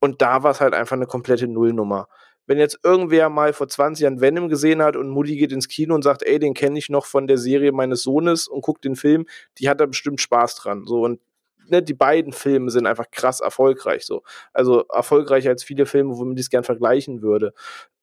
Und 0.00 0.22
da 0.22 0.42
war 0.42 0.52
es 0.52 0.60
halt 0.60 0.72
einfach 0.72 0.96
eine 0.96 1.06
komplette 1.06 1.48
Nullnummer 1.48 2.08
wenn 2.46 2.58
jetzt 2.58 2.80
irgendwer 2.82 3.28
mal 3.28 3.52
vor 3.52 3.68
20 3.68 4.02
Jahren 4.02 4.20
Venom 4.20 4.48
gesehen 4.48 4.82
hat 4.82 4.96
und 4.96 5.08
Mutti 5.08 5.36
geht 5.36 5.52
ins 5.52 5.68
Kino 5.68 5.94
und 5.94 6.02
sagt, 6.02 6.22
ey, 6.22 6.38
den 6.38 6.54
kenne 6.54 6.78
ich 6.78 6.88
noch 6.88 7.06
von 7.06 7.26
der 7.26 7.38
Serie 7.38 7.72
meines 7.72 8.02
Sohnes 8.02 8.48
und 8.48 8.62
guckt 8.62 8.84
den 8.84 8.96
Film, 8.96 9.26
die 9.58 9.68
hat 9.68 9.80
da 9.80 9.86
bestimmt 9.86 10.20
Spaß 10.20 10.56
dran. 10.56 10.84
So 10.86 11.02
und 11.02 11.20
ne, 11.68 11.82
die 11.82 11.94
beiden 11.94 12.32
Filme 12.32 12.70
sind 12.70 12.86
einfach 12.86 13.10
krass 13.10 13.40
erfolgreich. 13.40 14.04
So, 14.04 14.22
also 14.52 14.84
erfolgreicher 14.92 15.50
als 15.50 15.64
viele 15.64 15.86
Filme, 15.86 16.16
womit 16.16 16.38
ich 16.38 16.46
es 16.46 16.50
gern 16.50 16.64
vergleichen 16.64 17.22
würde. 17.22 17.54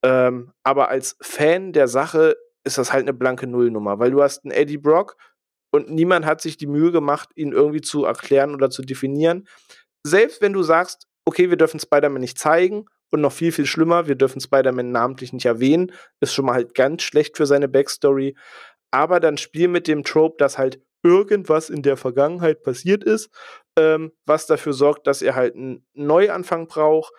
Ähm, 0.02 0.52
aber 0.62 0.88
als 0.88 1.16
Fan 1.20 1.72
der 1.72 1.88
Sache 1.88 2.36
ist 2.64 2.78
das 2.78 2.92
halt 2.92 3.02
eine 3.02 3.14
blanke 3.14 3.46
Nullnummer, 3.46 3.98
weil 3.98 4.10
du 4.10 4.22
hast 4.22 4.44
einen 4.44 4.52
Eddie 4.52 4.78
Brock 4.78 5.16
und 5.70 5.90
niemand 5.90 6.26
hat 6.26 6.40
sich 6.40 6.56
die 6.56 6.66
Mühe 6.66 6.92
gemacht, 6.92 7.30
ihn 7.34 7.52
irgendwie 7.52 7.80
zu 7.80 8.04
erklären 8.04 8.54
oder 8.54 8.70
zu 8.70 8.82
definieren. 8.82 9.48
Selbst 10.04 10.42
wenn 10.42 10.52
du 10.52 10.62
sagst, 10.62 11.06
okay, 11.24 11.50
wir 11.50 11.56
dürfen 11.56 11.80
Spider-Man 11.80 12.20
nicht 12.20 12.38
zeigen 12.38 12.86
und 13.12 13.20
noch 13.20 13.32
viel, 13.32 13.52
viel 13.52 13.66
schlimmer, 13.66 14.08
wir 14.08 14.14
dürfen 14.14 14.40
Spider-Man 14.40 14.90
namentlich 14.90 15.32
nicht 15.32 15.44
erwähnen. 15.44 15.92
Ist 16.20 16.32
schon 16.32 16.46
mal 16.46 16.54
halt 16.54 16.74
ganz 16.74 17.02
schlecht 17.02 17.36
für 17.36 17.46
seine 17.46 17.68
Backstory. 17.68 18.34
Aber 18.90 19.20
dann 19.20 19.36
spiel 19.36 19.68
mit 19.68 19.86
dem 19.86 20.02
Trope, 20.02 20.36
dass 20.38 20.58
halt 20.58 20.80
irgendwas 21.02 21.68
in 21.68 21.82
der 21.82 21.96
Vergangenheit 21.96 22.62
passiert 22.62 23.04
ist, 23.04 23.30
ähm, 23.76 24.12
was 24.24 24.46
dafür 24.46 24.72
sorgt, 24.72 25.06
dass 25.06 25.20
er 25.20 25.34
halt 25.34 25.54
einen 25.54 25.86
Neuanfang 25.94 26.68
braucht, 26.68 27.12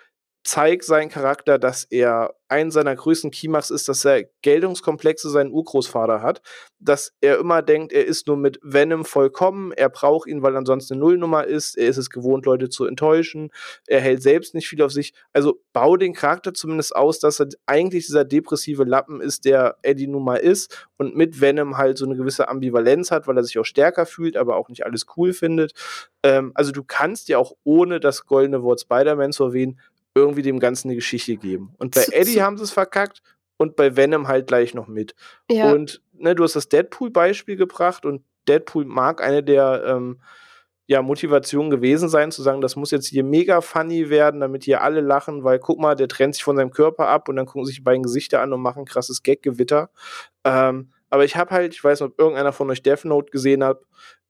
zeigt 0.44 0.84
seinen 0.84 1.10
Charakter, 1.10 1.58
dass 1.58 1.86
er 1.86 2.36
einen 2.54 2.70
seiner 2.70 2.96
größten 2.96 3.32
Keymarks 3.32 3.72
ist, 3.72 3.90
dass 3.90 4.06
er 4.06 4.26
Geltungskomplexe 4.42 5.30
seinen 5.30 5.52
Urgroßvater 5.52 6.22
hat, 6.22 6.42
dass 6.80 7.14
er 7.22 7.40
immer 7.40 7.62
denkt, 7.62 7.94
er 7.94 8.06
ist 8.06 8.28
nur 8.28 8.38
mit 8.38 8.60
Venom 8.62 9.06
vollkommen, 9.06 9.72
er 9.72 9.90
braucht 9.90 10.28
ihn, 10.28 10.44
weil 10.44 10.56
ansonsten 10.56 10.94
eine 10.94 11.00
Nullnummer 11.00 11.46
ist, 11.46 11.78
er 11.78 11.88
ist 11.88 11.98
es 11.98 12.10
gewohnt, 12.10 12.46
Leute 12.46 12.70
zu 12.70 12.86
enttäuschen, 12.86 13.50
er 13.88 14.02
hält 14.02 14.22
selbst 14.22 14.54
nicht 14.54 14.68
viel 14.68 14.82
auf 14.84 14.92
sich. 14.92 15.14
Also 15.32 15.62
bau 15.72 15.98
den 15.98 16.14
Charakter 16.14 16.54
zumindest 16.54 16.96
aus, 16.96 17.20
dass 17.20 17.40
er 17.40 17.48
eigentlich 17.66 18.06
dieser 18.06 18.26
depressive 18.26 18.84
Lappen 18.84 19.22
ist, 19.22 19.46
der 19.46 19.78
Eddie 19.82 20.08
nun 20.08 20.24
mal 20.24 20.36
ist 20.36 20.88
und 20.98 21.16
mit 21.16 21.42
Venom 21.42 21.78
halt 21.78 21.98
so 21.98 22.06
eine 22.06 22.16
gewisse 22.16 22.50
Ambivalenz 22.50 23.10
hat, 23.10 23.28
weil 23.28 23.38
er 23.38 23.44
sich 23.44 23.58
auch 23.58 23.66
stärker 23.66 24.06
fühlt, 24.06 24.38
aber 24.38 24.58
auch 24.58 24.70
nicht 24.70 24.86
alles 24.86 25.08
cool 25.18 25.34
findet. 25.34 25.74
Ähm, 26.22 26.52
also 26.54 26.72
du 26.72 26.84
kannst 26.84 27.30
ja 27.30 27.38
auch 27.40 27.54
ohne 27.64 28.00
das 28.00 28.26
goldene 28.26 28.62
Wort 28.62 28.82
Spider-Man 28.82 29.32
zu 29.32 29.46
erwähnen, 29.46 29.80
irgendwie 30.16 30.42
dem 30.42 30.60
Ganzen 30.60 30.90
eine 30.90 30.96
Geschichte 30.96 31.38
geben. 31.38 31.74
Und 31.78 31.96
bei 31.96 32.06
Eddie 32.12 32.42
haben 32.42 32.58
sie 32.58 32.64
es 32.64 32.72
verkackt 32.72 33.22
und 33.58 33.76
bei 33.76 33.96
Venom 33.96 34.28
halt 34.28 34.48
gleich 34.48 34.74
noch 34.74 34.88
mit. 34.88 35.16
Ja. 35.50 35.72
Und 35.72 36.02
ne, 36.14 36.36
du 36.36 36.44
hast 36.44 36.56
das 36.56 36.70
Deadpool-Beispiel 36.70 37.56
gebracht 37.56 38.06
und 38.06 38.24
Deadpool 38.48 38.86
mag 38.86 39.24
eine 39.24 39.44
der 39.44 39.84
ähm, 39.86 40.20
ja, 40.86 41.02
Motivationen 41.02 41.72
gewesen 41.72 42.10
sein, 42.10 42.32
zu 42.32 42.42
sagen, 42.42 42.62
das 42.62 42.76
muss 42.76 42.92
jetzt 42.92 43.08
hier 43.08 43.24
mega 43.24 43.62
funny 43.62 44.10
werden, 44.10 44.42
damit 44.42 44.66
hier 44.66 44.82
alle 44.82 45.02
lachen, 45.02 45.44
weil 45.44 45.60
guck 45.60 45.80
mal, 45.80 45.96
der 45.96 46.10
trennt 46.10 46.36
sich 46.36 46.44
von 46.44 46.58
seinem 46.58 46.72
Körper 46.72 47.08
ab 47.08 47.30
und 47.30 47.38
dann 47.38 47.46
gucken 47.46 47.66
sich 47.66 47.78
die 47.78 47.82
beiden 47.82 48.04
Gesichter 48.04 48.42
an 48.42 48.52
und 48.52 48.62
machen 48.62 48.86
krasses 48.86 49.24
Gag-Gewitter. 49.24 49.90
Ähm, 50.44 50.92
aber 51.10 51.24
ich 51.24 51.38
habe 51.38 51.52
halt, 51.52 51.74
ich 51.74 51.84
weiß 51.84 52.02
nicht, 52.02 52.10
ob 52.10 52.20
irgendeiner 52.20 52.52
von 52.52 52.70
euch 52.70 52.84
Death 52.84 53.06
Note 53.06 53.32
gesehen 53.32 53.64
hat, 53.64 53.80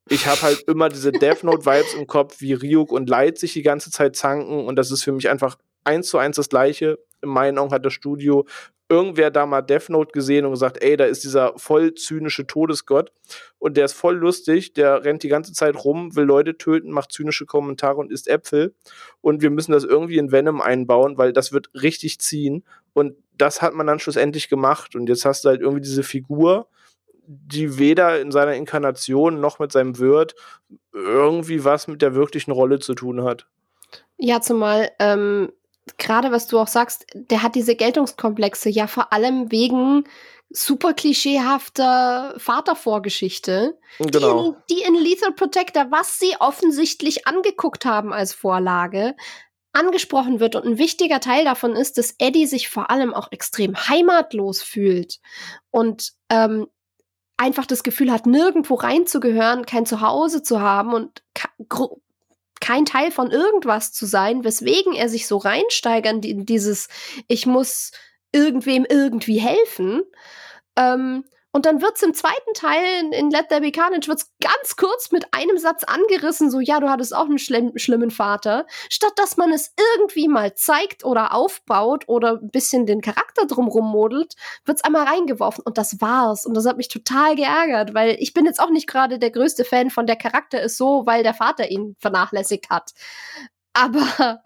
ich 0.09 0.27
habe 0.27 0.41
halt 0.41 0.63
immer 0.67 0.89
diese 0.89 1.11
Death 1.11 1.43
Note-Vibes 1.43 1.93
im 1.95 2.07
Kopf, 2.07 2.41
wie 2.41 2.53
Ryuk 2.53 2.91
und 2.91 3.09
Light 3.09 3.37
sich 3.37 3.53
die 3.53 3.61
ganze 3.61 3.89
Zeit 3.89 4.15
zanken 4.15 4.65
und 4.65 4.75
das 4.75 4.91
ist 4.91 5.03
für 5.03 5.13
mich 5.13 5.29
einfach 5.29 5.57
eins 5.83 6.07
zu 6.09 6.17
eins 6.17 6.35
das 6.35 6.49
gleiche. 6.49 6.99
In 7.21 7.29
meinen 7.29 7.57
Augen 7.57 7.71
hat 7.71 7.85
das 7.85 7.93
Studio 7.93 8.45
irgendwer 8.89 9.31
da 9.31 9.45
mal 9.45 9.61
Death 9.61 9.89
Note 9.89 10.11
gesehen 10.11 10.45
und 10.45 10.51
gesagt, 10.51 10.83
ey, 10.83 10.97
da 10.97 11.05
ist 11.05 11.23
dieser 11.23 11.57
voll 11.57 11.93
zynische 11.95 12.45
Todesgott 12.45 13.11
und 13.57 13.77
der 13.77 13.85
ist 13.85 13.93
voll 13.93 14.15
lustig, 14.15 14.73
der 14.73 15.03
rennt 15.03 15.23
die 15.23 15.29
ganze 15.29 15.53
Zeit 15.53 15.75
rum, 15.83 16.15
will 16.15 16.25
Leute 16.25 16.57
töten, 16.57 16.91
macht 16.91 17.11
zynische 17.11 17.45
Kommentare 17.45 17.97
und 17.97 18.11
isst 18.11 18.27
Äpfel 18.27 18.75
und 19.21 19.41
wir 19.41 19.49
müssen 19.49 19.71
das 19.71 19.83
irgendwie 19.83 20.17
in 20.17 20.31
Venom 20.31 20.61
einbauen, 20.61 21.17
weil 21.17 21.33
das 21.33 21.51
wird 21.51 21.69
richtig 21.73 22.19
ziehen 22.19 22.63
und 22.93 23.15
das 23.35 23.61
hat 23.61 23.73
man 23.73 23.87
dann 23.87 23.99
schlussendlich 23.99 24.49
gemacht 24.49 24.95
und 24.95 25.07
jetzt 25.07 25.25
hast 25.25 25.43
du 25.43 25.49
halt 25.49 25.61
irgendwie 25.61 25.81
diese 25.81 26.03
Figur, 26.03 26.67
die 27.25 27.79
weder 27.79 28.19
in 28.19 28.31
seiner 28.31 28.53
Inkarnation 28.53 29.39
noch 29.39 29.59
mit 29.59 29.71
seinem 29.71 29.97
Wirt 29.97 30.35
irgendwie 30.91 31.63
was 31.63 31.87
mit 31.87 32.01
der 32.01 32.15
wirklichen 32.15 32.51
Rolle 32.51 32.79
zu 32.79 32.93
tun 32.93 33.23
hat. 33.23 33.47
Ja, 34.17 34.41
zumal 34.41 34.91
ähm, 34.99 35.51
gerade 35.97 36.31
was 36.31 36.47
du 36.47 36.59
auch 36.59 36.67
sagst, 36.67 37.05
der 37.13 37.43
hat 37.43 37.55
diese 37.55 37.75
Geltungskomplexe 37.75 38.69
ja 38.69 38.87
vor 38.87 39.11
allem 39.13 39.51
wegen 39.51 40.05
super 40.49 40.93
klischeehafter 40.93 42.35
Vatervorgeschichte, 42.37 43.77
genau. 43.99 44.55
die, 44.69 44.75
in, 44.75 44.79
die 44.79 44.83
in 44.83 44.95
Lethal 44.95 45.33
Protector, 45.33 45.87
was 45.89 46.19
sie 46.19 46.35
offensichtlich 46.39 47.27
angeguckt 47.27 47.85
haben 47.85 48.13
als 48.13 48.33
Vorlage, 48.33 49.15
angesprochen 49.73 50.39
wird. 50.39 50.55
Und 50.55 50.65
ein 50.65 50.77
wichtiger 50.77 51.19
Teil 51.19 51.43
davon 51.43 51.75
ist, 51.75 51.97
dass 51.97 52.15
Eddie 52.19 52.45
sich 52.45 52.69
vor 52.69 52.91
allem 52.91 53.13
auch 53.13 53.31
extrem 53.31 53.75
heimatlos 53.75 54.61
fühlt 54.61 55.19
und 55.71 56.13
ähm, 56.29 56.67
einfach 57.37 57.65
das 57.65 57.83
Gefühl 57.83 58.11
hat, 58.11 58.27
nirgendwo 58.27 58.75
reinzugehören, 58.75 59.65
kein 59.65 59.87
Zuhause 59.87 60.43
zu 60.43 60.61
haben 60.61 60.93
und 60.93 61.23
kein 62.63 62.85
Teil 62.85 63.11
von 63.11 63.29
irgendwas 63.29 63.91
zu 63.91 64.05
sein, 64.05 64.45
weswegen 64.45 64.93
er 64.93 65.09
sich 65.09 65.27
so 65.27 65.37
reinsteigern 65.37 66.23
in 66.23 66.45
dieses, 66.45 66.87
ich 67.27 67.45
muss 67.45 67.91
irgendwem 68.31 68.85
irgendwie 68.89 69.39
helfen. 69.39 70.01
Ähm, 70.77 71.25
Und 71.55 71.67
dann 71.67 71.83
wird's 71.83 72.01
im 72.01 72.15
zweiten 72.15 72.53
Teil 72.55 73.13
in, 73.13 73.29
Let 73.29 73.49
There 73.49 73.61
Be 73.61 73.71
Carnage 73.71 74.07
wird's 74.07 74.31
ganz 74.41 74.75
kurz 74.75 75.11
mit 75.11 75.27
einem 75.33 75.59
Satz 75.59 75.83
angerissen, 75.83 76.49
so 76.49 76.59
ja, 76.59 76.79
du 76.79 76.89
hattest 76.89 77.15
auch 77.15 77.25
einen 77.25 77.37
schlimm, 77.37 77.73
schlimmen 77.75 78.09
Vater, 78.09 78.65
statt 78.89 79.13
dass 79.17 79.37
man 79.37 79.53
es 79.53 79.71
irgendwie 79.95 80.27
mal 80.27 80.55
zeigt 80.55 81.05
oder 81.05 81.31
aufbaut 81.33 82.05
oder 82.07 82.39
ein 82.41 82.49
bisschen 82.49 82.87
den 82.87 83.01
Charakter 83.01 83.45
drumrum 83.45 83.91
modelt, 83.91 84.33
wird's 84.65 84.83
einmal 84.83 85.05
reingeworfen 85.05 85.63
und 85.63 85.77
das 85.77 86.01
war's. 86.01 86.47
Und 86.47 86.55
das 86.55 86.65
hat 86.65 86.77
mich 86.77 86.87
total 86.87 87.35
geärgert, 87.35 87.93
weil 87.93 88.17
ich 88.19 88.33
bin 88.33 88.45
jetzt 88.45 88.59
auch 88.59 88.71
nicht 88.71 88.87
gerade 88.87 89.19
der 89.19 89.29
größte 89.29 89.63
Fan 89.63 89.91
von 89.91 90.07
der 90.07 90.15
Charakter 90.15 90.59
ist 90.59 90.77
so, 90.77 91.05
weil 91.05 91.21
der 91.21 91.35
Vater 91.35 91.69
ihn 91.69 91.95
vernachlässigt 91.99 92.71
hat. 92.71 92.93
Aber 93.73 94.41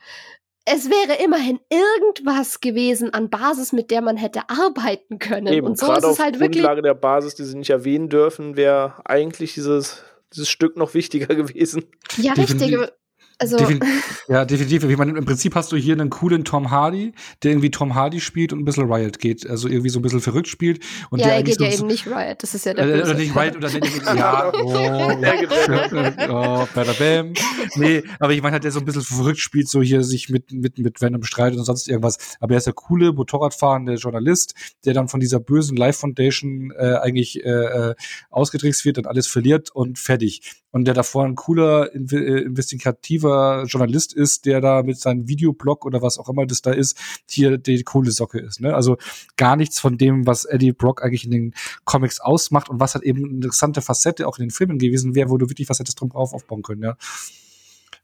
es 0.69 0.89
wäre 0.89 1.23
immerhin 1.23 1.59
irgendwas 1.69 2.59
gewesen 2.59 3.13
an 3.13 3.29
Basis, 3.29 3.71
mit 3.71 3.89
der 3.89 4.01
man 4.01 4.17
hätte 4.17 4.49
arbeiten 4.49 5.17
können. 5.17 5.47
Eben, 5.47 5.65
und 5.65 5.77
so 5.77 5.85
gerade 5.85 5.99
ist 5.99 6.03
es 6.03 6.09
auf 6.11 6.19
halt 6.19 6.39
wirklich. 6.39 6.61
Grundlage 6.61 6.81
der 6.81 6.93
Basis, 6.93 7.35
die 7.35 7.45
sie 7.45 7.57
nicht 7.57 7.69
erwähnen 7.69 8.09
dürfen, 8.09 8.57
wäre 8.57 8.95
eigentlich 9.05 9.53
dieses, 9.53 10.03
dieses 10.33 10.49
Stück 10.49 10.75
noch 10.75 10.93
wichtiger 10.93 11.33
gewesen. 11.35 11.85
Ja, 12.17 12.33
Definitiv. 12.33 12.79
richtig. 12.81 12.97
Also, 13.39 13.57
Defin 13.57 13.79
ja, 14.27 14.45
definitiv. 14.45 14.83
Ich 14.83 14.97
meine, 14.97 15.15
im 15.15 15.25
Prinzip 15.25 15.53
hast 15.53 15.71
du 15.71 15.77
hier 15.77 15.93
einen 15.93 16.09
coolen 16.09 16.43
Tom 16.43 16.71
Hardy, 16.71 17.13
der 17.43 17.51
irgendwie 17.51 17.69
Tom 17.69 17.93
Hardy 17.93 18.19
spielt 18.19 18.51
und 18.51 18.59
ein 18.59 18.65
bisschen 18.65 18.91
Riot 18.91 19.19
geht, 19.19 19.47
also 19.47 19.67
irgendwie 19.67 19.89
so 19.89 19.99
ein 19.99 20.01
bisschen 20.01 20.21
verrückt 20.21 20.47
spielt. 20.47 20.83
Und 21.11 21.19
ja, 21.19 21.27
der 21.27 21.35
er 21.35 21.43
geht 21.43 21.61
ja 21.61 21.71
so, 21.71 21.77
eben 21.77 21.87
nicht 21.87 22.07
Riot. 22.07 22.41
Das 22.41 22.55
ist 22.55 22.65
ja 22.65 22.73
der 22.73 22.87
äh, 22.87 23.01
oder 23.03 23.13
nicht 23.13 23.35
Riot 23.35 23.55
oder 23.55 23.69
nicht, 23.69 24.05
ja, 24.05 24.51
oh, 24.53 25.19
geht 25.19 26.29
oh, 26.29 26.67
bam. 26.73 27.33
Nee, 27.75 28.03
aber 28.19 28.33
ich 28.33 28.41
meine 28.41 28.53
halt, 28.53 28.63
der 28.63 28.71
so 28.71 28.79
ein 28.79 28.85
bisschen 28.85 29.03
verrückt 29.03 29.39
spielt, 29.39 29.69
so 29.69 29.83
hier 29.83 30.03
sich 30.03 30.29
mit, 30.29 30.51
mit, 30.51 30.79
mit 30.79 30.99
Venom 30.99 31.21
streitet 31.23 31.59
und 31.59 31.65
sonst 31.65 31.87
irgendwas. 31.87 32.37
Aber 32.39 32.55
er 32.55 32.57
ist 32.57 32.67
der 32.67 32.73
coole, 32.73 33.13
motorradfahrende 33.13 33.95
Journalist, 33.95 34.55
der 34.83 34.95
dann 34.95 35.09
von 35.09 35.19
dieser 35.19 35.39
bösen 35.39 35.77
Life 35.77 35.99
Foundation 35.99 36.73
äh, 36.75 36.95
eigentlich 36.95 37.43
äh, 37.45 37.49
äh, 37.49 37.95
ausgetrickst 38.31 38.83
wird 38.83 38.97
und 38.97 39.05
alles 39.05 39.27
verliert 39.27 39.69
und 39.69 39.99
fertig. 39.99 40.41
Und 40.71 40.85
der 40.85 40.93
davor 40.93 41.23
ein 41.25 41.35
cooler, 41.35 41.93
äh, 41.95 42.41
investigativer 42.43 43.63
Journalist 43.67 44.13
ist, 44.13 44.45
der 44.45 44.59
da 44.61 44.83
mit 44.83 44.99
seinem 44.99 45.27
Videoblog 45.27 45.85
oder 45.85 46.01
was 46.01 46.17
auch 46.19 46.27
immer 46.29 46.45
das 46.45 46.61
da 46.61 46.71
ist, 46.71 46.97
hier 47.29 47.57
die 47.57 47.83
coole 47.83 48.11
Socke 48.11 48.39
ist. 48.39 48.59
Ne? 48.59 48.75
Also 48.75 48.97
gar 49.37 49.55
nichts 49.55 49.79
von 49.79 49.97
dem, 49.97 50.27
was 50.27 50.43
Eddie 50.45 50.73
Brock 50.73 51.03
eigentlich 51.03 51.23
in 51.25 51.31
den 51.31 51.53
Comics 51.85 52.19
ausmacht 52.19 52.69
und 52.69 52.79
was 52.79 52.95
halt 52.95 53.05
eben 53.05 53.23
eine 53.23 53.33
interessante 53.35 53.81
Facette 53.81 54.27
auch 54.27 54.37
in 54.39 54.45
den 54.45 54.51
Filmen 54.51 54.77
gewesen 54.77 55.15
wäre, 55.15 55.29
wo 55.29 55.37
du 55.37 55.49
wirklich 55.49 55.69
was 55.69 55.79
hättest 55.79 55.99
drum 56.01 56.09
drauf 56.09 56.33
aufbauen 56.33 56.61
können, 56.63 56.83
ja. 56.83 56.97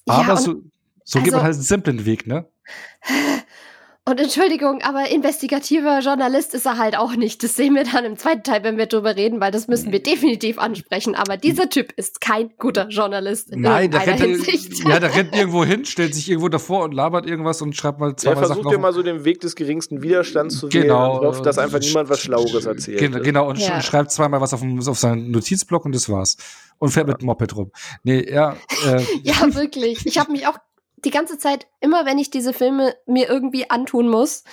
Ja, 0.08 0.14
Aber 0.16 0.34
und- 0.34 0.40
so, 0.42 0.62
so 1.04 1.20
geht 1.20 1.32
man 1.34 1.42
also- 1.42 1.44
halt 1.44 1.54
einen 1.56 1.64
simplen 1.64 2.06
Weg, 2.06 2.28
ne? 2.28 2.48
Und 4.06 4.20
Entschuldigung, 4.20 4.82
aber 4.82 5.10
investigativer 5.12 6.00
Journalist 6.00 6.54
ist 6.54 6.66
er 6.66 6.78
halt 6.78 6.98
auch 6.98 7.16
nicht. 7.16 7.42
Das 7.42 7.56
sehen 7.56 7.74
wir 7.74 7.86
dann 7.86 8.04
im 8.04 8.18
zweiten 8.18 8.44
Teil, 8.44 8.62
wenn 8.64 8.78
wir 8.78 8.86
drüber 8.86 9.16
reden, 9.16 9.40
weil 9.40 9.50
das 9.52 9.70
müssen 9.70 9.94
wir 9.94 10.04
definitiv 10.04 10.60
ansprechen. 10.60 11.16
Aber 11.16 11.38
dieser 11.38 11.70
Typ 11.70 11.94
ist 11.96 12.20
kein 12.20 12.50
guter 12.58 12.90
Journalist 12.90 13.52
in 13.52 13.62
Nein, 13.62 13.92
der 13.92 14.06
rennt, 14.06 14.20
Hinsicht. 14.20 14.84
ja, 14.90 15.00
der 15.00 15.16
rennt 15.16 15.34
irgendwo 15.34 15.64
hin, 15.64 15.86
stellt 15.86 16.14
sich 16.16 16.28
irgendwo 16.30 16.50
davor 16.50 16.84
und 16.84 16.94
labert 16.94 17.26
irgendwas 17.26 17.62
und 17.62 17.78
schreibt 17.78 18.02
mal 18.02 18.14
zweimal 18.18 18.44
Sachen 18.44 18.56
versucht 18.56 18.74
ja 18.74 18.78
mal 18.78 18.92
so 18.92 19.04
den 19.04 19.24
Weg 19.24 19.40
des 19.40 19.56
geringsten 19.56 20.02
Widerstands 20.04 20.58
zu 20.60 20.68
Genau. 20.68 21.14
wählen 21.14 21.20
und 21.22 21.26
hofft, 21.28 21.46
dass 21.46 21.58
einfach 21.58 21.80
niemand 21.80 22.10
was 22.10 22.20
Schlaueres 22.20 22.66
erzählt. 22.66 23.00
Genau, 23.00 23.20
genau 23.20 23.50
und 23.50 23.58
Ja. 23.60 23.80
schreibt 23.82 24.12
zweimal 24.12 24.42
was 24.42 24.54
auf, 24.54 24.60
dem, 24.60 24.86
auf 24.86 25.00
seinen 25.00 25.32
Notizblock 25.32 25.86
und 25.86 25.96
das 25.96 26.10
war's. 26.10 26.36
Und 26.78 26.90
fährt 26.90 27.08
mit 27.08 27.22
dem 27.22 27.28
Moped 27.28 27.56
rum. 27.56 27.72
Nee, 28.04 28.30
ja, 28.30 28.58
äh, 28.86 29.02
Ja, 29.24 29.56
wirklich. 29.56 30.06
Ich 30.06 30.18
habe 30.18 30.34
mich 30.34 30.46
auch 30.46 30.58
die 31.06 31.12
ganze 31.12 31.38
Zeit, 31.38 31.68
immer 31.80 32.06
wenn 32.06 32.20
ich 32.20 32.30
diese 32.30 32.54
Filme 32.54 32.96
mir 33.06 33.30
irgendwie 33.30 33.70
antun 33.70 34.10
muss, 34.10 34.44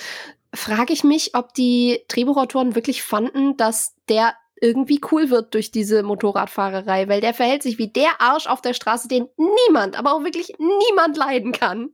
frage 0.55 0.93
ich 0.93 1.05
mich, 1.05 1.35
ob 1.35 1.55
die 1.55 2.05
Drehbuchautoren 2.09 2.75
wirklich 2.75 3.03
fanden, 3.03 3.57
dass 3.57 3.95
der 4.09 4.35
irgendwie 4.61 5.01
cool 5.11 5.31
wird 5.31 5.55
durch 5.55 5.71
diese 5.71 6.03
Motorradfahrerei, 6.03 7.09
weil 7.09 7.21
der 7.21 7.33
verhält 7.33 7.63
sich 7.63 7.79
wie 7.79 7.89
der 7.89 8.21
Arsch 8.21 8.47
auf 8.47 8.61
der 8.61 8.75
Straße, 8.75 9.09
den 9.09 9.27
niemand, 9.37 9.99
aber 9.99 10.13
auch 10.13 10.23
wirklich 10.23 10.53
niemand 10.59 11.17
leiden 11.17 11.53
kann. 11.53 11.91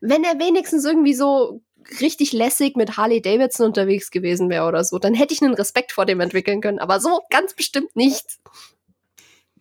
Wenn 0.00 0.24
er 0.24 0.38
wenigstens 0.38 0.84
irgendwie 0.84 1.14
so 1.14 1.62
richtig 2.00 2.32
lässig 2.32 2.76
mit 2.76 2.98
Harley 2.98 3.22
Davidson 3.22 3.66
unterwegs 3.68 4.10
gewesen 4.10 4.50
wäre 4.50 4.66
oder 4.66 4.84
so, 4.84 4.98
dann 4.98 5.14
hätte 5.14 5.32
ich 5.32 5.42
einen 5.42 5.54
Respekt 5.54 5.92
vor 5.92 6.04
dem 6.04 6.20
entwickeln 6.20 6.60
können, 6.60 6.78
aber 6.78 7.00
so 7.00 7.20
ganz 7.30 7.54
bestimmt 7.54 7.96
nicht. 7.96 8.38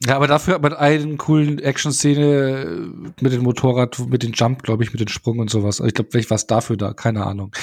Ja, 0.06 0.16
aber 0.16 0.28
dafür 0.28 0.54
hat 0.54 0.62
man 0.62 0.74
einen 0.74 1.18
coolen 1.18 1.60
Action-Szene 1.60 2.90
mit 3.20 3.34
dem 3.34 3.44
Motorrad, 3.44 4.00
mit 4.08 4.24
dem 4.24 4.32
Jump, 4.32 4.64
glaube 4.64 4.82
ich, 4.84 4.94
mit 4.94 5.02
dem 5.02 5.10
Sprung 5.10 5.40
und 5.40 5.50
sowas. 5.50 5.82
Also 5.82 5.88
Ich 5.90 5.94
glaube, 5.94 6.10
vielleicht 6.12 6.30
war 6.30 6.36
es 6.36 6.48
dafür 6.48 6.78
da, 6.78 6.94
keine 6.94 7.26
Ahnung. 7.26 7.54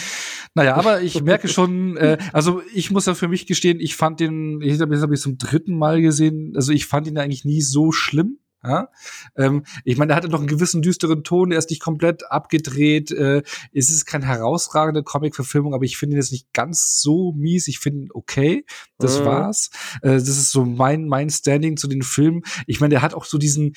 Naja, 0.54 0.74
aber 0.76 1.00
ich 1.00 1.22
merke 1.22 1.48
schon, 1.48 1.96
äh, 1.96 2.18
also 2.34 2.60
ich 2.74 2.90
muss 2.90 3.06
ja 3.06 3.14
für 3.14 3.28
mich 3.28 3.46
gestehen, 3.46 3.80
ich 3.80 3.96
fand 3.96 4.20
den, 4.20 4.60
ich 4.60 4.78
habe 4.78 5.00
hab 5.00 5.10
ich 5.10 5.20
zum 5.20 5.38
dritten 5.38 5.78
Mal 5.78 6.02
gesehen, 6.02 6.52
also 6.54 6.72
ich 6.72 6.84
fand 6.84 7.06
ihn 7.06 7.16
eigentlich 7.16 7.46
nie 7.46 7.62
so 7.62 7.90
schlimm. 7.90 8.38
Ja? 8.66 8.88
Ähm, 9.36 9.64
ich 9.84 9.96
meine, 9.96 10.12
er 10.12 10.16
hatte 10.16 10.28
noch 10.28 10.40
einen 10.40 10.48
gewissen 10.48 10.82
düsteren 10.82 11.22
Ton, 11.24 11.52
er 11.52 11.58
ist 11.58 11.70
nicht 11.70 11.80
komplett 11.82 12.30
abgedreht. 12.30 13.10
Äh, 13.10 13.42
es 13.72 13.90
ist 13.90 14.06
keine 14.06 14.26
herausragende 14.26 15.02
Comic-Verfilmung, 15.02 15.74
aber 15.74 15.84
ich 15.84 15.96
finde 15.96 16.16
ihn 16.16 16.20
jetzt 16.20 16.32
nicht 16.32 16.52
ganz 16.52 17.00
so 17.00 17.32
mies. 17.32 17.68
Ich 17.68 17.78
finde 17.78 18.00
ihn 18.04 18.08
okay. 18.12 18.64
Das 18.98 19.20
Mhm. 19.20 19.24
war's. 19.24 19.70
Äh, 20.02 20.12
das 20.12 20.28
ist 20.28 20.50
so 20.50 20.64
mein, 20.64 21.06
mein 21.06 21.30
Standing 21.30 21.76
zu 21.76 21.86
den 21.88 22.02
Filmen. 22.02 22.42
Ich 22.66 22.80
meine, 22.80 22.90
der 22.90 23.02
hat 23.02 23.14
auch 23.14 23.24
so 23.24 23.38
diesen, 23.38 23.74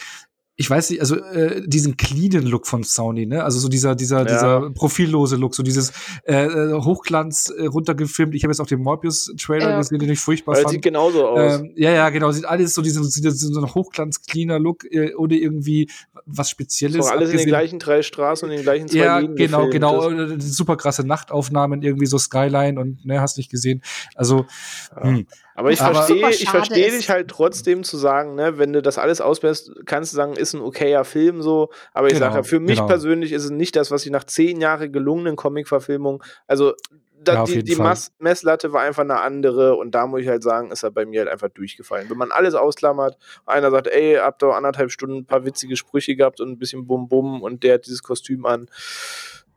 ich 0.61 0.69
weiß 0.69 0.89
nicht, 0.89 0.99
also 0.99 1.15
äh, 1.15 1.61
diesen 1.65 1.95
cleanen 1.95 2.45
Look 2.45 2.67
von 2.67 2.83
Sony, 2.83 3.25
ne? 3.25 3.45
Also 3.45 3.59
so 3.59 3.69
dieser, 3.69 3.95
dieser, 3.95 4.17
Ja. 4.19 4.23
dieser 4.25 4.69
profillose 4.71 5.37
Look, 5.37 5.55
so 5.55 5.63
dieses 5.63 5.93
äh, 6.25 6.33
äh, 6.47 6.73
Hochglanz 6.73 7.49
äh, 7.57 7.65
runtergefilmt. 7.67 8.35
Ich 8.35 8.43
habe 8.43 8.51
jetzt 8.51 8.59
auch 8.59 8.67
den 8.67 8.81
Morbius-Trailer 8.81 9.69
Ja. 9.69 9.77
gesehen, 9.77 9.99
den 9.99 10.09
ich 10.09 10.19
furchtbar 10.19 10.55
Weil 10.55 10.59
es 10.59 10.63
fand. 10.63 10.73
sieht 10.73 10.81
genauso 10.81 11.29
aus. 11.29 11.61
Ähm, 11.61 11.71
ja, 11.77 11.91
ja, 11.91 12.09
genau. 12.09 12.31
Sieht 12.31 12.43
alles 12.43 12.73
so 12.73 12.81
diesen, 12.81 13.03
diesen, 13.03 13.53
so 13.53 13.61
ein 13.61 13.73
hochglanz-cleaner 13.73 14.59
Look 14.59 14.83
äh, 14.91 15.13
oder 15.15 15.35
irgendwie 15.37 15.89
was 16.25 16.49
Spezielles. 16.49 17.05
so 17.05 17.09
alles 17.09 17.13
in 17.13 17.17
den 17.19 17.23
abgesehen- 17.37 17.47
gleichen 17.47 17.79
drei 17.79 18.01
Straßen 18.01 18.45
und 18.45 18.51
in 18.51 18.57
den 18.57 18.63
gleichen 18.63 18.89
zwei 18.89 18.97
ja, 18.97 19.17
Linien 19.19 19.37
genau, 19.37 19.65
gefilmt 19.67 19.73
genau. 19.73 20.09
ist. 20.09 20.45
Äh, 20.45 20.49
Super 20.49 20.75
krasse 20.75 21.07
Nachtaufnahmen, 21.07 21.81
irgendwie 21.83 22.05
so 22.05 22.17
Skyline 22.17 22.77
und 22.81 23.05
ne, 23.05 23.21
hast 23.21 23.37
nicht 23.37 23.49
gesehen. 23.49 23.81
Also, 24.13 24.45
Ja. 24.93 25.03
hm. 25.03 25.25
Aber 25.59 25.71
ich 25.71 25.79
verstehe, 25.79 26.29
ich 26.29 26.49
verstehe 26.49 26.89
dich 26.89 27.09
halt 27.09 27.27
trotzdem 27.27 27.83
zu 27.83 27.97
sagen, 27.97 28.35
ne, 28.35 28.57
wenn 28.57 28.71
du 28.71 28.81
das 28.81 28.97
alles 28.97 29.19
ausbläst, 29.19 29.73
kannst 29.85 30.13
du 30.13 30.15
sagen, 30.15 30.37
ist 30.37 30.53
ein 30.53 30.61
okayer 30.61 31.03
Film 31.03 31.41
so. 31.41 31.69
Aber 31.91 32.07
ich 32.07 32.13
Genau, 32.13 32.31
sage, 32.31 32.45
für 32.45 32.61
mich 32.61 32.77
genau. 32.77 32.87
persönlich 32.87 33.33
ist 33.33 33.43
es 33.43 33.49
nicht 33.49 33.75
das, 33.75 33.91
was 33.91 34.05
ich 34.05 34.11
nach 34.11 34.23
zehn 34.23 34.61
Jahren 34.61 34.93
gelungenen 34.93 35.35
Comic-Verfilmung, 35.35 36.23
also 36.47 36.75
da, 37.21 37.33
Ja, 37.33 37.43
die, 37.43 37.61
die 37.61 37.75
Messlatte 38.19 38.71
war 38.71 38.83
einfach 38.83 39.03
eine 39.03 39.19
andere 39.19 39.75
und 39.75 39.91
da 39.95 40.07
muss 40.07 40.21
ich 40.21 40.29
halt 40.29 40.43
sagen, 40.43 40.71
ist 40.71 40.83
er 40.83 40.91
bei 40.91 41.05
mir 41.05 41.19
halt 41.19 41.29
einfach 41.29 41.49
durchgefallen. 41.49 42.09
Wenn 42.09 42.17
man 42.17 42.31
alles 42.31 42.55
ausklammert, 42.55 43.17
einer 43.45 43.69
sagt, 43.69 43.87
ey, 43.87 44.15
habt 44.15 44.41
ihr 44.41 44.55
anderthalb 44.55 44.91
Stunden 44.91 45.17
ein 45.17 45.25
paar 45.25 45.43
witzige 45.43 45.75
Sprüche 45.75 46.15
gehabt 46.15 46.39
und 46.39 46.51
ein 46.51 46.57
bisschen 46.57 46.87
Bum-Bum 46.87 47.41
und 47.41 47.63
der 47.63 47.73
hat 47.73 47.85
dieses 47.85 48.01
Kostüm 48.01 48.45
an, 48.45 48.69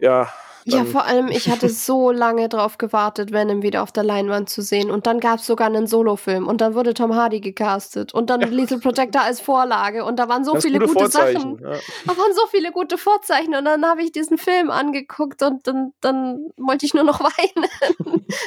ja. 0.01 0.33
Ja, 0.65 0.85
vor 0.85 1.05
allem, 1.05 1.29
ich 1.29 1.49
hatte 1.51 1.69
so 1.69 2.11
lange 2.11 2.49
drauf 2.49 2.79
gewartet, 2.79 3.33
Venom 3.33 3.63
wieder 3.63 3.83
auf 3.83 3.93
der 3.93 4.05
Leinwand 4.05 4.49
zu 4.49 4.63
sehen. 4.63 4.91
Und 4.91 5.07
dann 5.07 5.21
gab 5.21 5.39
es 5.39 5.47
sogar 5.47 5.67
einen 5.67 5.87
Solofilm. 5.87 6.47
Und 6.47 6.61
dann 6.61 6.75
wurde 6.75 6.95
Tom 6.95 7.15
Hardy 7.15 7.41
gecastet. 7.41 8.15
Und 8.15 8.31
dann 8.31 8.41
Lethal 8.41 8.79
Protector 8.79 9.23
als 9.23 9.41
Vorlage. 9.41 10.05
Und 10.05 10.19
da 10.19 10.29
waren 10.29 10.45
so 10.45 10.55
das 10.55 10.65
viele 10.65 10.79
gute 10.79 10.93
gute. 10.95 11.11
Sachen. 11.11 11.59
Ja. 11.61 11.71
Da 12.07 12.17
waren 12.17 12.35
so 12.35 12.47
viele 12.51 12.73
gute 12.73 12.99
Vorzeichen. 12.99 13.55
Und 13.55 13.65
dann 13.65 13.85
habe 13.85 14.03
ich 14.03 14.13
diesen 14.13 14.39
Film 14.39 14.71
angeguckt 14.71 15.43
und 15.43 15.67
dann, 15.67 15.93
dann 16.01 16.51
wollte 16.57 16.87
ich 16.87 16.95
nur 16.95 17.05
noch 17.05 17.21
weinen. 17.21 17.69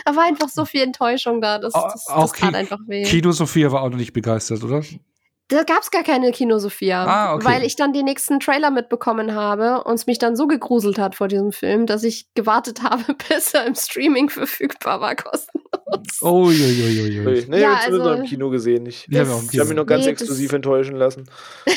da 0.06 0.16
war 0.16 0.24
einfach 0.24 0.50
so 0.50 0.66
viel 0.66 0.82
Enttäuschung 0.82 1.42
da. 1.42 1.60
Das, 1.60 1.74
das, 1.74 2.08
auch 2.08 2.32
das 2.32 2.40
tat 2.40 2.56
einfach 2.56 2.80
weh. 2.88 3.04
Kino 3.04 3.32
Sophia 3.32 3.72
war 3.72 3.82
auch 3.82 3.90
noch 3.90 3.98
nicht 3.98 4.14
begeistert, 4.14 4.64
oder? 4.64 4.82
Da 5.50 5.62
gab 5.64 5.82
es 5.84 5.92
gar 5.92 6.02
keine 6.02 6.32
Kino 6.32 6.58
Sophia, 6.58 7.06
Ah, 7.06 7.36
okay. 7.36 7.46
weil 7.46 7.64
ich 7.64 7.76
dann 7.76 7.94
die 7.94 8.02
nächsten 8.02 8.40
Trailer 8.40 8.72
mitbekommen 8.72 9.36
habe 9.36 9.84
und 9.84 9.94
es 9.94 10.08
mich 10.08 10.18
dann 10.18 10.36
so 10.36 10.48
gegruselt 10.48 10.98
hat 10.98 11.14
vor 11.14 11.28
diesem 11.28 11.52
Film, 11.52 11.86
dass 11.86 12.04
ich 12.04 12.26
gewartet 12.34 12.82
habe, 12.82 13.04
bis 13.30 13.54
er 13.54 13.66
im 13.68 13.76
Streaming 13.76 14.30
verfügbar 14.30 15.02
war, 15.02 15.16
kostenlos. 15.16 15.62
Oh, 16.22 16.50
jo, 16.50 16.66
jo, 16.66 16.88
jo, 16.88 17.06
jo. 17.06 17.30
Nee, 17.30 17.46
nee, 17.48 17.62
Ja, 17.62 17.74
ich 17.74 17.78
habe 17.78 17.84
zumindest 17.86 17.86
also- 18.02 18.10
noch 18.12 18.18
im 18.18 18.24
Kino 18.26 18.50
gesehen. 18.50 18.86
Ich, 18.88 19.08
ich 19.08 19.20
habe 19.20 19.70
mich 19.70 19.76
noch 19.78 19.86
ganz 19.86 20.06
Nee, 20.06 20.12
exklusiv 20.12 20.52
enttäuschen 20.54 20.96
lassen. 20.96 21.26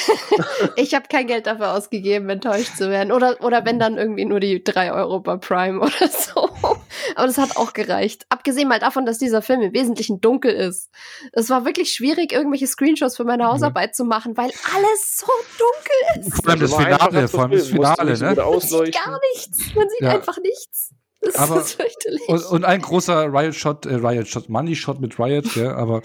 Ich 0.77 0.95
habe 0.95 1.07
kein 1.11 1.27
Geld 1.27 1.47
dafür 1.47 1.73
ausgegeben, 1.73 2.29
enttäuscht 2.31 2.77
zu 2.77 2.89
werden. 2.91 3.13
Oder, 3.13 3.37
oder 3.43 3.65
wenn 3.65 3.79
dann 3.79 3.97
irgendwie 3.99 4.25
nur 4.25 4.41
die 4.41 4.63
drei 4.63 4.93
Euro 4.93 5.21
bei 5.21 5.37
Prime 5.37 5.79
oder 5.81 6.09
so. 6.09 6.48
Aber 7.17 7.27
das 7.27 7.39
hat 7.39 7.57
auch 7.57 7.73
gereicht. 7.73 8.27
Abgesehen 8.29 8.69
mal 8.69 8.79
davon, 8.79 9.07
dass 9.07 9.19
dieser 9.19 9.43
Film 9.43 9.61
im 9.63 9.73
Wesentlichen 9.73 10.21
dunkel 10.21 10.53
ist. 10.53 10.91
Es 11.33 11.51
war 11.51 11.65
wirklich 11.65 11.93
schwierig, 11.93 12.33
irgendwelche 12.33 12.67
Screenshots 12.67 13.17
für 13.17 13.25
meine 13.25 13.47
Hausarbeit 13.47 13.95
zu 13.95 14.05
machen, 14.05 14.37
weil 14.37 14.51
alles 14.75 15.17
so 15.17 15.27
dunkel 15.59 16.27
ist. 16.27 16.43
Vor 16.43 16.51
allem 16.51 16.61
das 16.61 16.75
Finale, 16.75 17.29
vor 17.29 17.41
allem 17.41 17.51
das 17.53 17.67
Finale, 17.69 18.19
ne? 18.19 18.35
Man 18.35 18.61
sieht 18.61 18.95
gar 18.95 19.21
nichts. 19.35 19.59
Man 19.75 19.89
sieht 19.89 20.01
Ja. 20.01 20.11
einfach 20.15 20.39
nichts. 20.39 20.91
Das 21.21 21.35
aber, 21.35 21.61
ist 21.61 21.73
fürchterlich. 21.73 22.29
Und, 22.29 22.45
und, 22.47 22.65
ein 22.65 22.81
großer 22.81 23.33
Riot-Shot, 23.33 23.87
äh, 23.87 23.97
Riot-Shot, 23.97 24.49
Money-Shot 24.49 25.01
mit 25.01 25.19
Riot, 25.19 25.57
ja, 25.57 25.75
aber 25.75 26.03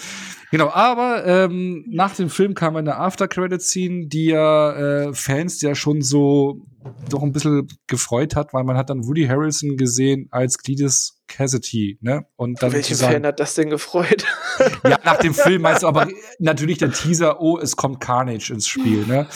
genau, 0.49 0.69
aber 0.69 1.23
ähm, 1.25 1.85
nach 1.87 2.15
dem 2.15 2.29
Film 2.29 2.55
kam 2.55 2.75
eine 2.75 2.97
After-Credit-Scene, 2.97 4.07
die 4.07 4.27
ja 4.27 4.73
äh, 4.73 5.13
Fans 5.13 5.61
ja 5.61 5.75
schon 5.75 6.01
so 6.01 6.65
doch 7.09 7.21
ein 7.21 7.31
bisschen 7.31 7.67
gefreut 7.87 8.35
hat, 8.35 8.53
weil 8.53 8.63
man 8.63 8.75
hat 8.75 8.89
dann 8.89 9.05
Woody 9.05 9.25
Harrelson 9.25 9.77
gesehen 9.77 10.27
als 10.31 10.57
Cletus 10.57 11.21
Cassidy, 11.27 11.97
ne? 12.01 12.25
Und 12.35 12.61
dann 12.61 12.73
Welchen 12.73 12.97
Fan 12.97 13.25
hat 13.25 13.39
das 13.39 13.55
denn 13.55 13.69
gefreut? 13.69 14.25
ja, 14.83 14.99
nach 15.03 15.17
dem 15.17 15.33
Film 15.33 15.61
meinst 15.61 15.83
du 15.83 15.87
aber 15.87 16.07
natürlich 16.39 16.79
der 16.79 16.91
Teaser, 16.91 17.39
oh, 17.39 17.57
es 17.57 17.75
kommt 17.75 18.01
Carnage 18.01 18.51
ins 18.51 18.67
Spiel, 18.67 19.05
ne? 19.05 19.27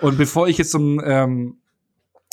Und 0.00 0.18
bevor 0.18 0.48
ich 0.48 0.58
jetzt 0.58 0.70
zum 0.70 1.00
ähm, 1.04 1.60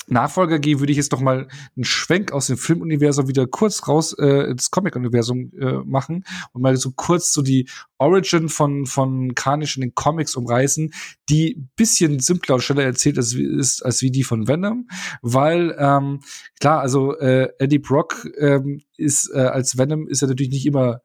Nachfolger 0.08 0.60
gehe, 0.60 0.80
würde 0.80 0.92
ich 0.92 0.98
jetzt 0.98 1.14
doch 1.14 1.22
mal 1.22 1.48
einen 1.76 1.86
Schwenk 1.86 2.32
aus 2.32 2.48
dem 2.48 2.58
Filmuniversum 2.58 3.28
wieder 3.28 3.48
kurz 3.48 3.88
raus 3.88 4.14
äh, 4.18 4.52
ins 4.52 4.72
Comic-Universum 4.72 5.52
äh, 5.60 5.74
machen 5.86 6.26
und 6.52 6.62
mal 6.62 6.76
so 6.78 6.92
kurz 6.92 7.34
so 7.34 7.42
die 7.42 7.70
Origin 7.98 8.50
von 8.50 8.86
von 8.86 9.36
Carnage 9.36 9.76
in 9.78 9.82
den 9.82 9.96
Comics 9.96 10.36
umreißen, 10.36 10.94
die 11.30 11.66
bisschen 11.76 12.20
simpler 12.20 12.56
und 12.56 12.62
schneller 12.62 12.84
erzählt 12.84 13.18
ist, 13.18 13.34
ist 13.34 13.86
als 13.86 14.02
wie 14.02 14.12
die 14.12 14.24
von 14.24 14.48
Venom, 14.48 14.88
weil 15.22 15.76
ähm, 15.80 16.20
klar, 16.60 16.82
also 16.82 17.18
äh, 17.18 17.50
Eddie 17.60 17.80
Brock 17.80 18.28
ähm, 18.38 18.82
ist 18.98 19.32
äh, 19.34 19.40
als 19.40 19.78
Venom 19.78 20.08
ist 20.08 20.22
er 20.22 20.28
natürlich 20.28 20.52
nicht 20.52 20.66
immer 20.66 21.02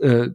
äh, 0.00 0.30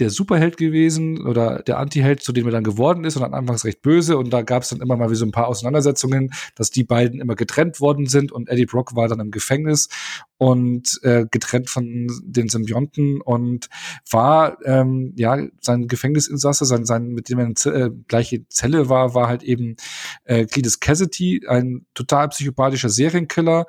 der 0.00 0.10
Superheld 0.10 0.56
gewesen 0.56 1.26
oder 1.26 1.62
der 1.62 1.78
Antiheld, 1.78 2.22
zu 2.22 2.32
dem 2.32 2.46
er 2.46 2.52
dann 2.52 2.64
geworden 2.64 3.04
ist 3.04 3.16
und 3.16 3.22
dann 3.22 3.34
anfangs 3.34 3.64
recht 3.64 3.82
böse. 3.82 4.16
Und 4.18 4.30
da 4.30 4.42
gab 4.42 4.62
es 4.62 4.70
dann 4.70 4.80
immer 4.80 4.96
mal 4.96 5.10
wie 5.10 5.16
so 5.16 5.24
ein 5.24 5.32
paar 5.32 5.48
Auseinandersetzungen, 5.48 6.32
dass 6.54 6.70
die 6.70 6.84
beiden 6.84 7.20
immer 7.20 7.34
getrennt 7.34 7.80
worden 7.80 8.06
sind 8.06 8.32
und 8.32 8.48
Eddie 8.48 8.66
Brock 8.66 8.94
war 8.94 9.08
dann 9.08 9.20
im 9.20 9.30
Gefängnis 9.30 9.88
und 10.38 11.00
äh, 11.02 11.26
getrennt 11.30 11.70
von 11.70 12.08
den 12.22 12.48
Symbionten 12.48 13.20
und 13.20 13.68
war 14.10 14.58
ähm, 14.64 15.12
ja 15.16 15.38
sein 15.60 15.88
Gefängnisinsasse, 15.88 16.64
sein, 16.64 16.84
sein 16.84 17.08
mit 17.08 17.28
dem 17.28 17.38
er 17.38 17.46
in 17.46 17.54
äh, 17.72 17.90
gleiche 18.06 18.46
Zelle 18.48 18.88
war, 18.88 19.14
war 19.14 19.28
halt 19.28 19.42
eben 19.42 19.76
äh, 20.24 20.44
Cletus 20.46 20.80
Cassidy, 20.80 21.46
ein 21.48 21.86
total 21.94 22.28
psychopathischer 22.28 22.90
Serienkiller, 22.90 23.66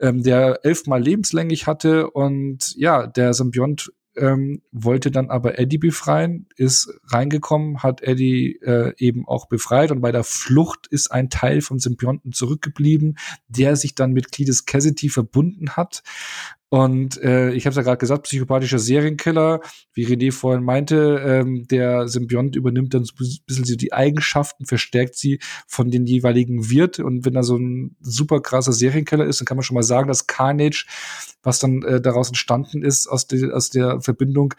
ähm, 0.00 0.22
der 0.22 0.60
elfmal 0.64 1.02
lebenslänglich 1.02 1.66
hatte 1.66 2.10
und 2.10 2.74
ja, 2.76 3.06
der 3.06 3.32
Symbiont 3.32 3.92
ähm, 4.16 4.62
wollte 4.72 5.10
dann 5.10 5.30
aber 5.30 5.58
Eddie 5.58 5.78
befreien, 5.78 6.46
ist 6.56 6.92
reingekommen, 7.06 7.82
hat 7.82 8.02
Eddie 8.02 8.56
äh, 8.62 8.92
eben 8.98 9.26
auch 9.26 9.46
befreit 9.46 9.90
und 9.90 10.00
bei 10.00 10.12
der 10.12 10.24
Flucht 10.24 10.86
ist 10.86 11.10
ein 11.10 11.30
Teil 11.30 11.60
vom 11.60 11.78
Symbionten 11.78 12.32
zurückgeblieben, 12.32 13.18
der 13.48 13.76
sich 13.76 13.94
dann 13.94 14.12
mit 14.12 14.32
Cletus 14.32 14.64
Cassidy 14.66 15.08
verbunden 15.08 15.70
hat 15.70 16.02
und 16.72 17.22
äh, 17.22 17.50
ich 17.50 17.66
habe 17.66 17.72
es 17.72 17.76
ja 17.76 17.82
gerade 17.82 17.98
gesagt, 17.98 18.22
psychopathischer 18.22 18.78
Serienkiller, 18.78 19.60
wie 19.92 20.06
René 20.06 20.32
vorhin 20.32 20.64
meinte, 20.64 21.22
ähm, 21.22 21.66
der 21.68 22.08
Symbiont 22.08 22.56
übernimmt 22.56 22.94
dann 22.94 23.04
so 23.04 23.12
ein 23.12 23.26
bisschen 23.44 23.66
so 23.66 23.76
die 23.76 23.92
Eigenschaften, 23.92 24.64
verstärkt 24.64 25.14
sie 25.16 25.38
von 25.66 25.90
den 25.90 26.06
jeweiligen 26.06 26.70
Wirt. 26.70 26.98
Und 26.98 27.26
wenn 27.26 27.36
er 27.36 27.42
so 27.42 27.58
ein 27.58 27.96
super 28.00 28.40
krasser 28.40 28.72
Serienkiller 28.72 29.26
ist, 29.26 29.38
dann 29.38 29.44
kann 29.44 29.58
man 29.58 29.64
schon 29.64 29.74
mal 29.74 29.82
sagen, 29.82 30.08
dass 30.08 30.26
Carnage, 30.26 30.86
was 31.42 31.58
dann 31.58 31.82
äh, 31.82 32.00
daraus 32.00 32.28
entstanden 32.28 32.82
ist, 32.82 33.06
aus, 33.06 33.26
de 33.26 33.52
aus 33.52 33.68
der 33.68 34.00
Verbindung, 34.00 34.54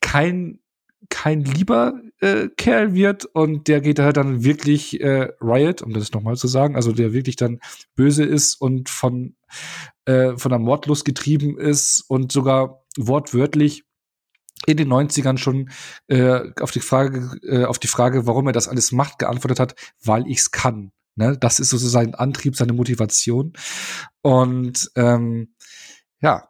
kein 0.00 0.60
kein 1.08 1.42
lieber 1.42 2.00
äh, 2.20 2.48
Kerl 2.56 2.94
wird 2.94 3.24
und 3.24 3.68
der 3.68 3.80
geht 3.80 3.98
halt 3.98 4.16
dann 4.16 4.44
wirklich 4.44 5.00
äh, 5.00 5.28
Riot, 5.40 5.82
um 5.82 5.92
das 5.92 6.12
nochmal 6.12 6.36
zu 6.36 6.48
sagen, 6.48 6.76
also 6.76 6.92
der 6.92 7.12
wirklich 7.12 7.36
dann 7.36 7.60
böse 7.94 8.24
ist 8.24 8.54
und 8.54 8.88
von, 8.88 9.36
äh, 10.04 10.36
von 10.36 10.50
der 10.50 10.58
Mordlust 10.58 11.04
getrieben 11.04 11.58
ist 11.58 12.04
und 12.08 12.32
sogar 12.32 12.84
wortwörtlich 12.96 13.84
in 14.66 14.76
den 14.76 14.88
90ern 14.88 15.38
schon 15.38 15.70
äh, 16.08 16.40
auf 16.60 16.70
die 16.70 16.80
Frage, 16.80 17.38
äh, 17.42 17.64
auf 17.64 17.78
die 17.78 17.88
Frage, 17.88 18.26
warum 18.26 18.46
er 18.46 18.52
das 18.52 18.68
alles 18.68 18.92
macht, 18.92 19.18
geantwortet 19.18 19.60
hat, 19.60 19.74
weil 20.02 20.26
ich's 20.26 20.50
kann. 20.50 20.92
Ne? 21.14 21.36
Das 21.38 21.60
ist 21.60 21.70
sozusagen 21.70 22.12
sein 22.12 22.14
Antrieb, 22.14 22.56
seine 22.56 22.72
Motivation. 22.72 23.52
Und 24.22 24.90
ähm, 24.96 25.54
ja, 26.20 26.48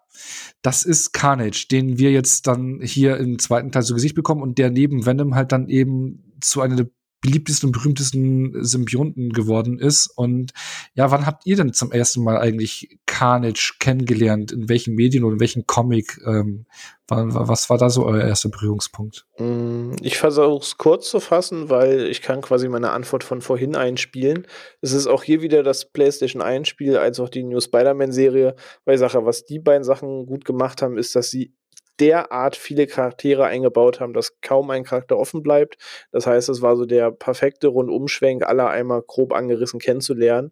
das 0.63 0.85
ist 0.85 1.13
Carnage, 1.13 1.67
den 1.71 1.99
wir 1.99 2.13
jetzt 2.13 2.47
dann 2.47 2.81
hier 2.83 3.17
im 3.19 3.39
zweiten 3.39 3.73
Teil 3.73 3.85
zu 3.85 3.95
Gesicht 3.95 4.15
bekommen 4.15 4.43
und 4.43 4.59
der 4.59 4.71
neben 4.71 5.07
Venom 5.07 5.35
halt 5.35 5.53
dann 5.53 5.69
eben 5.69 6.33
zu 6.41 6.61
einer 6.61 6.87
beliebtesten 7.21 7.69
und 7.69 7.73
berühmtesten 7.73 8.65
Symbionten 8.65 9.31
geworden 9.31 9.79
ist. 9.79 10.07
Und 10.17 10.53
ja, 10.95 11.11
wann 11.11 11.27
habt 11.27 11.47
ihr 11.47 11.57
denn 11.57 11.73
zum 11.73 11.93
ersten 11.93 12.23
Mal 12.23 12.39
eigentlich 12.39 12.99
Carnage 13.07 13.75
kennengelernt? 13.81 14.53
In 14.53 14.69
welchen 14.69 14.95
Medien 14.95 15.25
oder 15.25 15.35
in 15.35 15.41
welchem 15.41 15.67
Comic? 15.67 16.19
Ähm, 16.27 16.67
was 17.09 17.71
war 17.71 17.79
da 17.79 17.89
so 17.89 18.05
euer 18.05 18.25
erster 18.25 18.49
Berührungspunkt? 18.49 19.27
Mm, 19.39 19.93
ich 20.03 20.19
versuche 20.19 20.61
es 20.61 20.77
kurz 20.77 21.09
zu 21.09 21.21
fassen, 21.21 21.71
weil 21.71 22.07
ich 22.09 22.21
kann 22.21 22.41
quasi 22.41 22.69
meine 22.69 22.91
Antwort 22.91 23.23
von 23.23 23.41
vorhin 23.41 23.77
einspielen. 23.77 24.47
Es 24.81 24.93
ist 24.93 25.07
auch 25.07 25.23
hier 25.23 25.41
wieder 25.41 25.63
das 25.63 25.93
PlayStation 25.93 26.43
1 26.43 26.67
Spiel, 26.69 26.97
als 26.97 27.21
auch 27.21 27.29
die 27.29 27.45
New 27.45 27.61
Spider-Man-Serie, 27.61 28.57
weil 28.85 28.95
ich 28.95 29.01
sage, 29.01 29.25
was 29.25 29.45
die 29.45 29.61
beiden 29.61 29.85
Sachen 29.85 30.27
gut 30.27 30.45
gemacht 30.45 30.83
haben, 30.83 30.99
ist, 30.99 31.15
dass 31.15 31.31
sie 31.31 31.55
derart 32.01 32.57
viele 32.57 32.87
Charaktere 32.87 33.45
eingebaut 33.45 34.01
haben, 34.01 34.13
dass 34.13 34.41
kaum 34.41 34.71
ein 34.71 34.85
Charakter 34.85 35.17
offen 35.17 35.43
bleibt. 35.43 35.79
Das 36.13 36.27
heißt, 36.27 36.49
es 36.49 36.63
war 36.63 36.77
so 36.77 36.87
der 36.87 37.11
perfekte 37.11 37.69
Rundumschwenk, 37.69 38.45
alle 38.45 38.67
einmal 38.69 39.03
grob 39.03 39.33
angerissen 39.33 39.81
kennenzulernen. 39.81 40.51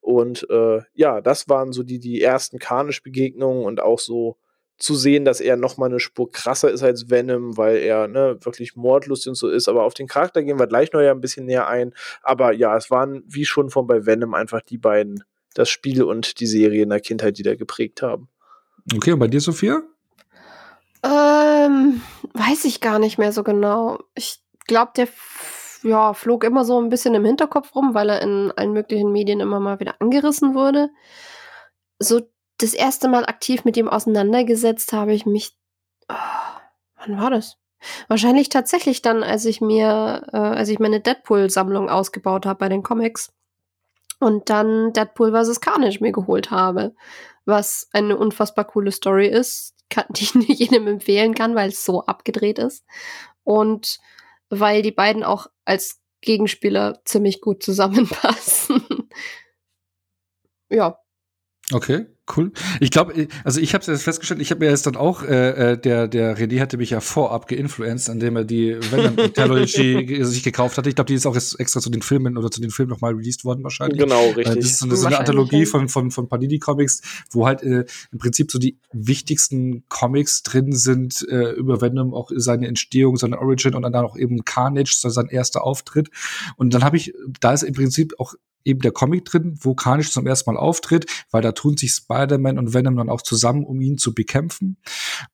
Und 0.00 0.48
äh, 0.50 0.80
ja, 0.94 1.20
das 1.20 1.48
waren 1.48 1.72
so 1.72 1.82
die, 1.82 1.98
die 1.98 2.20
ersten 2.20 2.58
Karnisch-Begegnungen 2.58 3.64
und 3.64 3.80
auch 3.80 3.98
so 3.98 4.36
zu 4.78 4.94
sehen, 4.96 5.24
dass 5.24 5.40
er 5.40 5.56
noch 5.56 5.76
mal 5.76 5.86
eine 5.86 6.00
Spur 6.00 6.30
krasser 6.30 6.70
ist 6.70 6.82
als 6.82 7.08
Venom, 7.08 7.56
weil 7.56 7.76
er 7.76 8.08
ne, 8.08 8.36
wirklich 8.40 8.74
mordlustig 8.74 9.28
und 9.30 9.34
so 9.36 9.48
ist. 9.48 9.68
Aber 9.68 9.84
auf 9.84 9.94
den 9.94 10.08
Charakter 10.08 10.42
gehen 10.42 10.58
wir 10.58 10.66
gleich 10.66 10.92
noch 10.92 11.00
ja 11.00 11.12
ein 11.12 11.20
bisschen 11.20 11.46
näher 11.46 11.68
ein. 11.68 11.94
Aber 12.22 12.52
ja, 12.52 12.76
es 12.76 12.90
waren 12.90 13.22
wie 13.26 13.44
schon 13.44 13.70
von 13.70 13.86
bei 13.86 14.06
Venom 14.06 14.34
einfach 14.34 14.60
die 14.60 14.78
beiden, 14.78 15.22
das 15.54 15.68
Spiel 15.68 16.02
und 16.02 16.40
die 16.40 16.46
Serie 16.46 16.82
in 16.82 16.88
der 16.88 17.00
Kindheit, 17.00 17.38
die 17.38 17.44
da 17.44 17.54
geprägt 17.54 18.02
haben. 18.02 18.28
Okay, 18.92 19.12
und 19.12 19.20
bei 19.20 19.28
dir, 19.28 19.40
Sophia? 19.40 19.82
Ähm, 21.02 22.02
weiß 22.34 22.64
ich 22.64 22.80
gar 22.80 22.98
nicht 22.98 23.18
mehr 23.18 23.32
so 23.32 23.42
genau. 23.42 23.98
Ich 24.14 24.42
glaube, 24.66 24.92
der 24.96 25.08
ja, 25.82 26.14
flog 26.14 26.44
immer 26.44 26.64
so 26.64 26.80
ein 26.80 26.88
bisschen 26.88 27.14
im 27.14 27.24
Hinterkopf 27.24 27.74
rum, 27.74 27.94
weil 27.94 28.08
er 28.08 28.22
in 28.22 28.52
allen 28.56 28.72
möglichen 28.72 29.12
Medien 29.12 29.40
immer 29.40 29.60
mal 29.60 29.80
wieder 29.80 29.96
angerissen 30.00 30.54
wurde. 30.54 30.90
So 31.98 32.20
das 32.58 32.74
erste 32.74 33.08
Mal 33.08 33.26
aktiv 33.26 33.64
mit 33.64 33.76
ihm 33.76 33.88
auseinandergesetzt 33.88 34.92
habe 34.92 35.12
ich 35.12 35.26
mich. 35.26 35.56
Oh, 36.08 36.14
wann 36.96 37.20
war 37.20 37.30
das? 37.30 37.56
Wahrscheinlich 38.06 38.48
tatsächlich 38.48 39.02
dann, 39.02 39.24
als 39.24 39.44
ich 39.44 39.60
mir, 39.60 40.28
äh, 40.32 40.36
als 40.36 40.68
ich 40.68 40.78
meine 40.78 41.00
Deadpool-Sammlung 41.00 41.90
ausgebaut 41.90 42.46
habe 42.46 42.60
bei 42.60 42.68
den 42.68 42.84
Comics 42.84 43.32
und 44.20 44.50
dann 44.50 44.92
Deadpool 44.92 45.32
vs. 45.32 45.60
Carnage 45.60 45.98
mir 46.00 46.12
geholt 46.12 46.52
habe, 46.52 46.94
was 47.44 47.88
eine 47.92 48.16
unfassbar 48.16 48.64
coole 48.64 48.92
Story 48.92 49.26
ist, 49.26 49.71
kann, 49.92 50.06
die 50.10 50.24
ich 50.24 50.34
nicht 50.34 50.60
jedem 50.60 50.86
empfehlen 50.88 51.34
kann, 51.34 51.54
weil 51.54 51.68
es 51.68 51.84
so 51.84 52.04
abgedreht 52.06 52.58
ist. 52.58 52.84
Und 53.44 53.98
weil 54.48 54.82
die 54.82 54.92
beiden 54.92 55.22
auch 55.24 55.46
als 55.64 56.00
Gegenspieler 56.20 57.00
ziemlich 57.04 57.40
gut 57.40 57.62
zusammenpassen. 57.62 58.82
ja. 60.68 60.98
Okay. 61.72 62.06
Cool. 62.36 62.52
Ich 62.78 62.92
glaube, 62.92 63.14
äh, 63.14 63.28
also 63.42 63.60
ich 63.60 63.74
habe 63.74 63.90
es 63.90 64.02
festgestellt, 64.02 64.40
ich 64.40 64.50
habe 64.52 64.64
mir 64.64 64.70
jetzt 64.70 64.86
dann 64.86 64.94
auch, 64.94 65.24
äh, 65.24 65.72
äh, 65.72 65.78
der, 65.78 66.06
der 66.06 66.38
René 66.38 66.60
hatte 66.60 66.76
mich 66.76 66.90
ja 66.90 67.00
vorab 67.00 67.48
geinfluenced, 67.48 68.08
indem 68.08 68.36
er 68.36 68.44
die 68.44 68.76
Venom 68.90 69.16
Trilogy 69.34 70.24
sich 70.24 70.44
gekauft 70.44 70.78
hatte. 70.78 70.88
Ich 70.88 70.94
glaube, 70.94 71.08
die 71.08 71.14
ist 71.14 71.26
auch 71.26 71.34
jetzt 71.34 71.58
extra 71.58 71.80
zu 71.80 71.90
den 71.90 72.00
Filmen 72.00 72.38
oder 72.38 72.48
zu 72.50 72.60
den 72.60 72.70
Filmen 72.70 72.90
nochmal 72.90 73.14
released 73.14 73.44
worden 73.44 73.64
wahrscheinlich. 73.64 73.98
Genau, 73.98 74.24
richtig. 74.28 74.46
Äh, 74.46 74.54
das 74.54 74.64
ist 74.66 74.78
so 74.78 74.86
eine, 74.86 74.96
so 74.96 75.06
eine 75.06 75.18
Anthologie 75.18 75.66
von, 75.66 75.88
von, 75.88 76.12
von 76.12 76.28
Panini 76.28 76.60
Comics, 76.60 77.02
wo 77.32 77.46
halt 77.46 77.64
äh, 77.64 77.86
im 78.12 78.18
Prinzip 78.18 78.52
so 78.52 78.60
die 78.60 78.78
wichtigsten 78.92 79.82
Comics 79.88 80.44
drin 80.44 80.72
sind 80.72 81.26
äh, 81.28 81.50
über 81.50 81.80
Venom, 81.80 82.14
auch 82.14 82.30
seine 82.34 82.68
Entstehung, 82.68 83.16
seine 83.16 83.40
Origin 83.40 83.74
und 83.74 83.82
dann 83.82 83.94
auch 83.96 84.16
eben 84.16 84.44
Carnage, 84.44 84.96
sein 84.96 85.28
erster 85.28 85.64
Auftritt. 85.64 86.08
Und 86.56 86.72
dann 86.72 86.84
habe 86.84 86.96
ich, 86.96 87.12
da 87.40 87.52
ist 87.52 87.64
im 87.64 87.74
Prinzip 87.74 88.14
auch 88.18 88.34
eben 88.64 88.80
der 88.80 88.92
Comic 88.92 89.24
drin, 89.24 89.58
wo 89.60 89.74
Carnage 89.74 90.10
zum 90.10 90.26
ersten 90.26 90.52
Mal 90.52 90.58
auftritt, 90.58 91.06
weil 91.30 91.42
da 91.42 91.52
tun 91.52 91.76
sich 91.76 91.94
Spider-Man 92.12 92.58
und 92.58 92.74
Venom 92.74 92.96
dann 92.96 93.10
auch 93.10 93.22
zusammen, 93.22 93.64
um 93.64 93.80
ihn 93.80 93.98
zu 93.98 94.14
bekämpfen. 94.14 94.76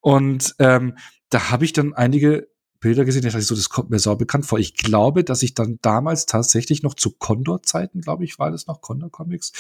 Und 0.01 0.55
ähm, 0.59 0.97
da 1.31 1.51
habe 1.51 1.65
ich 1.65 1.73
dann 1.73 1.95
einige 1.95 2.49
Bilder 2.81 3.05
gesehen, 3.05 3.23
da 3.23 3.29
dachte 3.29 3.41
ich 3.41 3.47
so, 3.47 3.57
das 3.57 3.69
kommt 3.69 3.91
mir 3.91 3.99
sau 3.99 4.15
bekannt 4.15 4.47
vor. 4.47 4.59
Ich 4.59 4.75
glaube, 4.75 5.25
dass 5.25 5.43
ich 5.43 5.55
dann 5.55 5.79
damals 5.83 6.27
tatsächlich 6.27 6.83
noch 6.83 6.95
zu 6.95 7.11
Condor-Zeiten, 7.11 8.01
glaube 8.01 8.25
ich, 8.25 8.39
war 8.39 8.51
das 8.51 8.67
noch 8.67 8.81
Condor 8.81 9.11
Comics, 9.11 9.53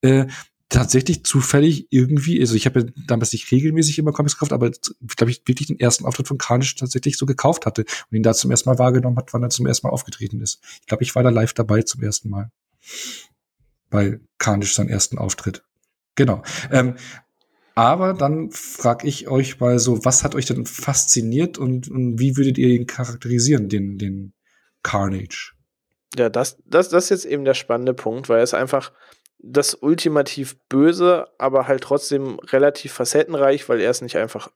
äh, 0.00 0.26
tatsächlich 0.70 1.24
zufällig 1.24 1.86
irgendwie, 1.90 2.40
also 2.40 2.56
ich 2.56 2.66
habe 2.66 2.80
ja 2.80 2.86
damals 3.06 3.32
nicht 3.32 3.52
regelmäßig 3.52 3.98
immer 3.98 4.12
Comics 4.12 4.34
gekauft, 4.34 4.52
aber 4.52 4.72
glaube 5.16 5.30
ich 5.30 5.42
wirklich 5.46 5.68
den 5.68 5.78
ersten 5.78 6.04
Auftritt 6.04 6.26
von 6.26 6.38
Carnage 6.38 6.74
tatsächlich 6.76 7.16
so 7.16 7.26
gekauft 7.26 7.64
hatte 7.64 7.84
und 8.10 8.16
ihn 8.16 8.24
da 8.24 8.34
zum 8.34 8.50
ersten 8.50 8.68
Mal 8.68 8.78
wahrgenommen 8.78 9.16
hat, 9.16 9.32
wann 9.32 9.42
er 9.42 9.50
zum 9.50 9.66
ersten 9.66 9.86
Mal 9.86 9.92
aufgetreten 9.92 10.40
ist. 10.40 10.60
Ich 10.80 10.86
glaube, 10.86 11.04
ich 11.04 11.14
war 11.14 11.22
da 11.22 11.28
live 11.28 11.52
dabei 11.52 11.82
zum 11.82 12.02
ersten 12.02 12.28
Mal 12.28 12.50
bei 13.88 14.18
Carnage 14.38 14.72
seinen 14.74 14.88
ersten 14.88 15.18
Auftritt. 15.18 15.62
Genau. 16.14 16.42
Ähm, 16.70 16.96
Aber 17.74 18.12
dann 18.12 18.50
frage 18.52 19.08
ich 19.08 19.28
euch 19.28 19.58
mal 19.58 19.78
so, 19.80 20.04
was 20.04 20.22
hat 20.22 20.34
euch 20.36 20.46
denn 20.46 20.64
fasziniert 20.64 21.58
und, 21.58 21.88
und 21.88 22.20
wie 22.20 22.36
würdet 22.36 22.56
ihr 22.56 22.68
ihn 22.68 22.86
charakterisieren, 22.86 23.68
den, 23.68 23.98
den 23.98 24.32
Carnage? 24.84 25.54
Ja, 26.16 26.28
das, 26.28 26.56
das, 26.64 26.88
das 26.88 27.04
ist 27.04 27.10
jetzt 27.10 27.24
eben 27.24 27.44
der 27.44 27.54
spannende 27.54 27.94
Punkt, 27.94 28.28
weil 28.28 28.38
er 28.38 28.44
ist 28.44 28.54
einfach 28.54 28.92
das 29.38 29.74
ultimativ 29.74 30.56
Böse, 30.68 31.26
aber 31.38 31.66
halt 31.66 31.82
trotzdem 31.82 32.38
relativ 32.38 32.92
facettenreich, 32.92 33.68
weil 33.68 33.80
er 33.80 33.90
ist 33.90 34.02
nicht 34.02 34.16
einfach 34.16 34.50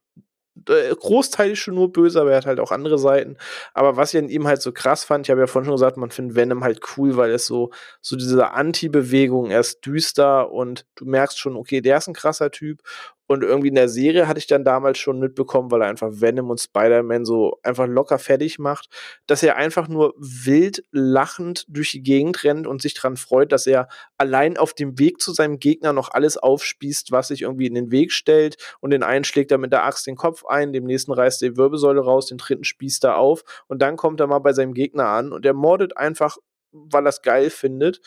äh, 0.68 0.94
großteilig 0.94 1.60
schon 1.60 1.74
nur 1.74 1.92
böse, 1.92 2.20
aber 2.20 2.32
er 2.32 2.38
hat 2.38 2.46
halt 2.46 2.60
auch 2.60 2.72
andere 2.72 2.98
Seiten. 2.98 3.36
Aber 3.74 3.96
was 3.96 4.14
ich 4.14 4.20
an 4.20 4.28
ihm 4.28 4.46
halt 4.46 4.62
so 4.62 4.72
krass 4.72 5.04
fand, 5.04 5.26
ich 5.26 5.30
habe 5.30 5.40
ja 5.40 5.46
vorhin 5.46 5.66
schon 5.66 5.74
gesagt, 5.74 5.96
man 5.96 6.10
findet 6.10 6.36
Venom 6.36 6.64
halt 6.64 6.80
cool, 6.96 7.16
weil 7.16 7.30
es 7.30 7.46
so, 7.46 7.70
so 8.00 8.16
diese 8.16 8.52
Anti-Bewegung, 8.52 9.50
er 9.50 9.60
ist 9.60 9.84
düster 9.84 10.50
und 10.50 10.86
du 10.96 11.04
merkst 11.04 11.38
schon, 11.38 11.56
okay, 11.56 11.80
der 11.80 11.98
ist 11.98 12.08
ein 12.08 12.14
krasser 12.14 12.50
Typ 12.50 12.82
und 13.28 13.44
irgendwie 13.44 13.68
in 13.68 13.74
der 13.74 13.88
Serie 13.88 14.26
hatte 14.26 14.38
ich 14.38 14.46
dann 14.46 14.64
damals 14.64 14.98
schon 14.98 15.20
mitbekommen, 15.20 15.70
weil 15.70 15.82
er 15.82 15.88
einfach 15.88 16.08
Venom 16.10 16.50
und 16.50 16.60
Spider-Man 16.60 17.24
so 17.26 17.58
einfach 17.62 17.86
locker 17.86 18.18
fertig 18.18 18.58
macht, 18.58 18.88
dass 19.26 19.42
er 19.42 19.56
einfach 19.56 19.86
nur 19.86 20.14
wild 20.16 20.82
lachend 20.90 21.66
durch 21.68 21.92
die 21.92 22.02
Gegend 22.02 22.42
rennt 22.42 22.66
und 22.66 22.82
sich 22.82 22.94
dran 22.94 23.18
freut, 23.18 23.52
dass 23.52 23.66
er 23.66 23.88
allein 24.16 24.56
auf 24.56 24.72
dem 24.72 24.98
Weg 24.98 25.20
zu 25.20 25.32
seinem 25.32 25.58
Gegner 25.58 25.92
noch 25.92 26.10
alles 26.10 26.38
aufspießt, 26.38 27.12
was 27.12 27.28
sich 27.28 27.42
irgendwie 27.42 27.66
in 27.66 27.74
den 27.74 27.90
Weg 27.90 28.12
stellt. 28.12 28.56
Und 28.80 28.90
den 28.90 29.02
einen 29.02 29.24
schlägt 29.24 29.52
er 29.52 29.58
mit 29.58 29.72
der 29.72 29.84
Axt 29.84 30.06
den 30.06 30.16
Kopf 30.16 30.46
ein, 30.46 30.72
dem 30.72 30.84
nächsten 30.84 31.12
reißt 31.12 31.42
er 31.42 31.50
die 31.50 31.56
Wirbelsäule 31.58 32.00
raus, 32.00 32.26
den 32.26 32.38
dritten 32.38 32.64
spießt 32.64 33.04
er 33.04 33.18
auf 33.18 33.44
und 33.68 33.82
dann 33.82 33.96
kommt 33.96 34.20
er 34.20 34.26
mal 34.26 34.38
bei 34.38 34.54
seinem 34.54 34.72
Gegner 34.72 35.06
an 35.06 35.32
und 35.32 35.44
er 35.44 35.54
mordet 35.54 35.96
einfach 35.96 36.38
weil 36.72 37.06
er 37.06 37.10
es 37.10 37.22
geil 37.22 37.50
findet. 37.50 38.00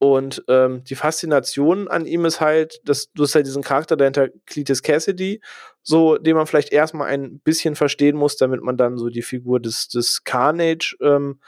Und 0.00 0.44
ähm, 0.46 0.84
die 0.84 0.94
Faszination 0.94 1.88
an 1.88 2.06
ihm 2.06 2.24
ist 2.24 2.40
halt, 2.40 2.80
dass 2.84 3.10
du 3.12 3.24
hast 3.24 3.34
halt 3.34 3.46
diesen 3.46 3.64
Charakter 3.64 3.96
dahinter, 3.96 4.28
Cletus 4.46 4.82
Cassidy, 4.82 5.40
so, 5.82 6.18
den 6.18 6.36
man 6.36 6.46
vielleicht 6.46 6.72
erstmal 6.72 7.08
ein 7.08 7.40
bisschen 7.40 7.74
verstehen 7.74 8.16
muss, 8.16 8.36
damit 8.36 8.62
man 8.62 8.76
dann 8.76 8.96
so 8.96 9.08
die 9.08 9.22
Figur 9.22 9.58
des, 9.58 9.88
des 9.88 10.22
Carnage 10.22 10.96
ähm, 11.00 11.40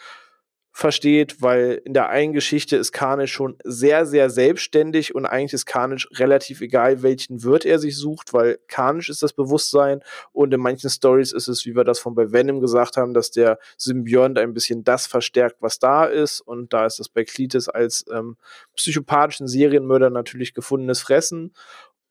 versteht, 0.72 1.42
weil 1.42 1.82
in 1.84 1.94
der 1.94 2.10
einen 2.10 2.32
Geschichte 2.32 2.76
ist 2.76 2.92
Carnage 2.92 3.28
schon 3.28 3.56
sehr, 3.64 4.06
sehr 4.06 4.30
selbstständig 4.30 5.14
und 5.14 5.26
eigentlich 5.26 5.52
ist 5.52 5.66
Carnage 5.66 6.09
relativ 6.12 6.60
egal, 6.60 7.02
welchen 7.02 7.42
Wirt 7.42 7.64
er 7.64 7.78
sich 7.78 7.97
sucht, 7.97 8.32
weil 8.32 8.59
Carnage 8.68 9.10
ist 9.10 9.22
das 9.22 9.32
Bewusstsein 9.32 10.01
und 10.32 10.55
in 10.55 10.60
manchen 10.60 10.88
Stories 10.88 11.32
ist 11.32 11.48
es, 11.48 11.66
wie 11.66 11.74
wir 11.74 11.84
das 11.84 11.98
von 11.98 12.14
bei 12.14 12.32
Venom 12.32 12.60
gesagt 12.60 12.97
haben, 12.97 13.14
dass 13.14 13.30
der 13.30 13.59
Symbiont 13.76 14.38
ein 14.38 14.55
bisschen 14.55 14.84
das 14.84 15.06
verstärkt, 15.06 15.56
was 15.60 15.78
da 15.78 16.05
ist 16.05 16.40
und 16.40 16.72
da 16.72 16.86
ist 16.86 17.01
das 17.01 17.09
bei 17.09 17.24
Cletus 17.24 17.68
als 17.68 18.05
ähm, 18.12 18.36
psychopathischen 18.76 19.48
Serienmörder 19.48 20.10
natürlich 20.10 20.55
gefundenes 20.55 21.01
Fressen 21.01 21.52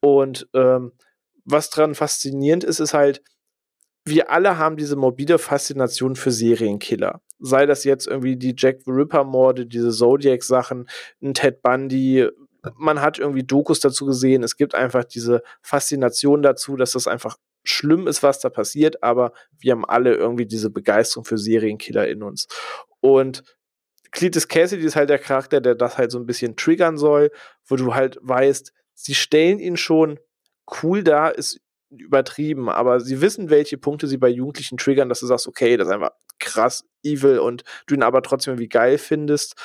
und 0.02 0.48
ähm, 0.54 0.92
was 1.46 1.70
dran 1.70 1.96
faszinierend 1.96 2.64
ist, 2.64 2.80
ist 2.80 2.94
halt, 2.94 3.24
wir 4.10 4.32
alle 4.32 4.58
haben 4.58 4.78
diese 4.78 4.96
morbide 4.96 5.40
Faszination 5.40 6.16
für 6.16 6.32
Serienkiller. 6.32 7.22
Sei 7.40 7.66
das 7.66 7.84
jetzt 7.84 8.08
irgendwie 8.08 8.36
die 8.36 8.54
Jack 8.58 8.82
the 8.86 8.92
Ripper-Morde, 8.92 9.66
diese 9.66 9.92
Zodiac-Sachen, 9.92 10.90
ein 11.22 11.34
Ted 11.34 11.62
Bundy. 11.62 12.28
Man 12.76 13.02
hat 13.02 13.20
irgendwie 13.20 13.44
Dokus 13.44 13.80
dazu 13.80 14.06
gesehen. 14.06 14.44
Es 14.44 14.58
gibt 14.58 14.76
einfach 14.76 15.06
diese 15.06 15.42
Faszination 15.62 16.42
dazu, 16.42 16.76
dass 16.76 16.92
das 16.92 17.08
einfach 17.08 17.38
schlimm 17.64 18.08
ist, 18.08 18.24
was 18.24 18.40
da 18.40 18.50
passiert, 18.50 19.04
aber 19.04 19.34
wir 19.60 19.74
haben 19.74 19.86
alle 19.86 20.16
irgendwie 20.16 20.46
diese 20.46 20.70
Begeisterung 20.70 21.26
für 21.26 21.38
Serienkiller 21.38 22.08
in 22.08 22.24
uns. 22.24 22.48
Und 23.02 23.44
Cletus 24.12 24.48
Cassidy 24.48 24.84
ist 24.86 24.96
halt 24.96 25.10
der 25.10 25.20
Charakter, 25.20 25.62
der 25.62 25.76
das 25.76 25.98
halt 25.98 26.12
so 26.12 26.20
ein 26.20 26.26
bisschen 26.26 26.56
triggern 26.56 26.98
soll, 26.98 27.32
wo 27.68 27.76
du 27.76 27.94
halt 27.94 28.18
weißt, 28.22 28.74
sie 28.94 29.16
stellen 29.16 29.60
ihn 29.60 29.78
schon 29.78 30.20
cool 30.82 31.04
da, 31.04 31.30
ist 31.30 31.62
übertrieben, 31.90 32.70
aber 32.70 33.00
sie 33.00 33.22
wissen, 33.22 33.50
welche 33.50 33.78
Punkte 33.78 34.08
sie 34.08 34.18
bei 34.18 34.30
Jugendlichen 34.30 34.78
triggern, 34.78 35.10
dass 35.10 35.22
du 35.22 35.26
sagst, 35.26 35.48
okay, 35.48 35.78
das 35.78 35.88
ist 35.88 35.94
einfach 35.94 36.12
krass 36.40 36.86
evil 37.04 37.40
und 37.40 37.64
du 37.88 37.96
ihn 37.96 38.04
aber 38.04 38.22
trotzdem 38.22 38.54
irgendwie 38.54 38.70
geil 38.70 38.98
findest. 38.98 39.56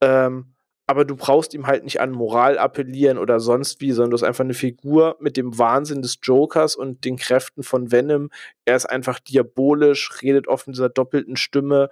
Ähm, 0.00 0.54
aber 0.90 1.04
du 1.04 1.14
brauchst 1.14 1.54
ihm 1.54 1.68
halt 1.68 1.84
nicht 1.84 2.00
an 2.00 2.10
Moral 2.10 2.58
appellieren 2.58 3.16
oder 3.16 3.38
sonst 3.38 3.80
wie, 3.80 3.92
sondern 3.92 4.10
du 4.10 4.16
hast 4.16 4.24
einfach 4.24 4.42
eine 4.42 4.54
Figur 4.54 5.16
mit 5.20 5.36
dem 5.36 5.56
Wahnsinn 5.56 6.02
des 6.02 6.18
Jokers 6.20 6.74
und 6.74 7.04
den 7.04 7.16
Kräften 7.16 7.62
von 7.62 7.92
Venom. 7.92 8.28
Er 8.64 8.74
ist 8.74 8.86
einfach 8.86 9.20
diabolisch, 9.20 10.10
redet 10.20 10.48
oft 10.48 10.66
in 10.66 10.72
dieser 10.72 10.88
doppelten 10.88 11.36
Stimme. 11.36 11.90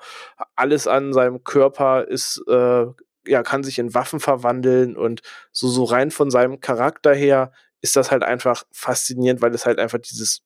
Alles 0.56 0.88
an 0.88 1.12
seinem 1.12 1.44
Körper 1.44 2.08
ist, 2.08 2.42
äh, 2.48 2.86
ja, 3.24 3.42
kann 3.44 3.62
sich 3.62 3.78
in 3.78 3.94
Waffen 3.94 4.18
verwandeln 4.18 4.96
und 4.96 5.20
so, 5.52 5.68
so 5.68 5.84
rein 5.84 6.10
von 6.10 6.32
seinem 6.32 6.60
Charakter 6.60 7.14
her 7.14 7.52
ist 7.80 7.96
das 7.96 8.10
halt 8.10 8.22
einfach 8.22 8.64
faszinierend, 8.72 9.40
weil 9.42 9.54
es 9.54 9.66
halt 9.66 9.78
einfach 9.78 9.98
dieses 9.98 10.42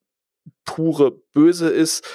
pure 0.65 1.13
Böse 1.33 1.69
ist. 1.69 2.07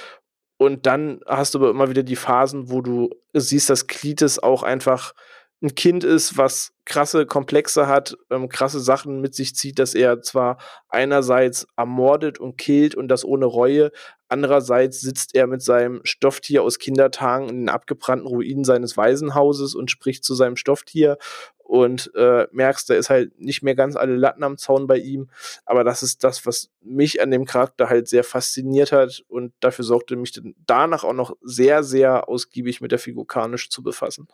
Und 0.58 0.86
dann 0.86 1.22
hast 1.28 1.54
du 1.54 1.60
aber 1.60 1.70
immer 1.70 1.90
wieder 1.90 2.04
die 2.04 2.16
Phasen, 2.16 2.72
wo 2.72 2.82
du 2.82 3.10
siehst, 3.34 3.70
dass 3.70 3.88
Klites 3.88 4.40
auch 4.40 4.64
einfach 4.64 5.14
ein 5.62 5.74
Kind 5.74 6.04
ist, 6.04 6.38
was 6.38 6.72
krasse 6.86 7.26
Komplexe 7.26 7.88
hat, 7.88 8.16
ähm, 8.30 8.48
krasse 8.48 8.80
Sachen 8.80 9.22
mit 9.22 9.34
sich 9.34 9.56
zieht, 9.56 9.80
dass 9.80 9.96
er 9.96 10.22
zwar 10.22 10.58
einerseits 10.88 11.68
ermordet 11.76 12.40
und 12.40 12.58
killt 12.58 12.96
und 12.96 13.08
das 13.08 13.26
ohne 13.26 13.46
Reue, 13.46 13.92
andererseits 14.30 15.02
sitzt 15.02 15.36
er 15.36 15.48
mit 15.48 15.62
seinem 15.62 16.02
Stofftier 16.04 16.62
aus 16.62 16.80
Kindertagen 16.80 17.50
in 17.50 17.58
den 17.62 17.70
abgebrannten 17.70 18.28
Ruinen 18.28 18.64
seines 18.64 18.98
Waisenhauses 18.98 19.74
und 19.74 19.90
spricht 19.90 20.24
zu 20.24 20.36
seinem 20.36 20.58
Stofftier 20.58 21.18
und 21.58 22.12
äh, 22.16 22.48
merkst, 22.52 22.90
da 22.90 22.94
ist 22.94 23.10
halt 23.10 23.38
nicht 23.40 23.62
mehr 23.64 23.76
ganz 23.76 23.96
alle 23.96 24.16
Latten 24.16 24.44
am 24.44 24.58
Zaun 24.58 24.88
bei 24.88 24.98
ihm. 24.98 25.30
Aber 25.66 25.84
das 25.84 26.02
ist 26.02 26.24
das, 26.24 26.46
was 26.46 26.70
mich 26.82 27.22
an 27.22 27.32
dem 27.32 27.46
Charakter 27.46 27.90
halt 27.90 28.08
sehr 28.08 28.24
fasziniert 28.24 28.92
hat 28.92 29.24
und 29.28 29.54
dafür 29.60 29.84
sorgte 29.84 30.16
mich 30.16 30.40
danach 30.66 31.04
auch 31.04 31.14
noch 31.14 31.36
sehr, 31.42 31.84
sehr 31.84 32.30
ausgiebig 32.30 32.80
mit 32.80 32.92
der 32.92 33.00
Figur 33.00 33.28
Karnisch 33.28 33.70
zu 33.70 33.84
befassen. 33.84 34.28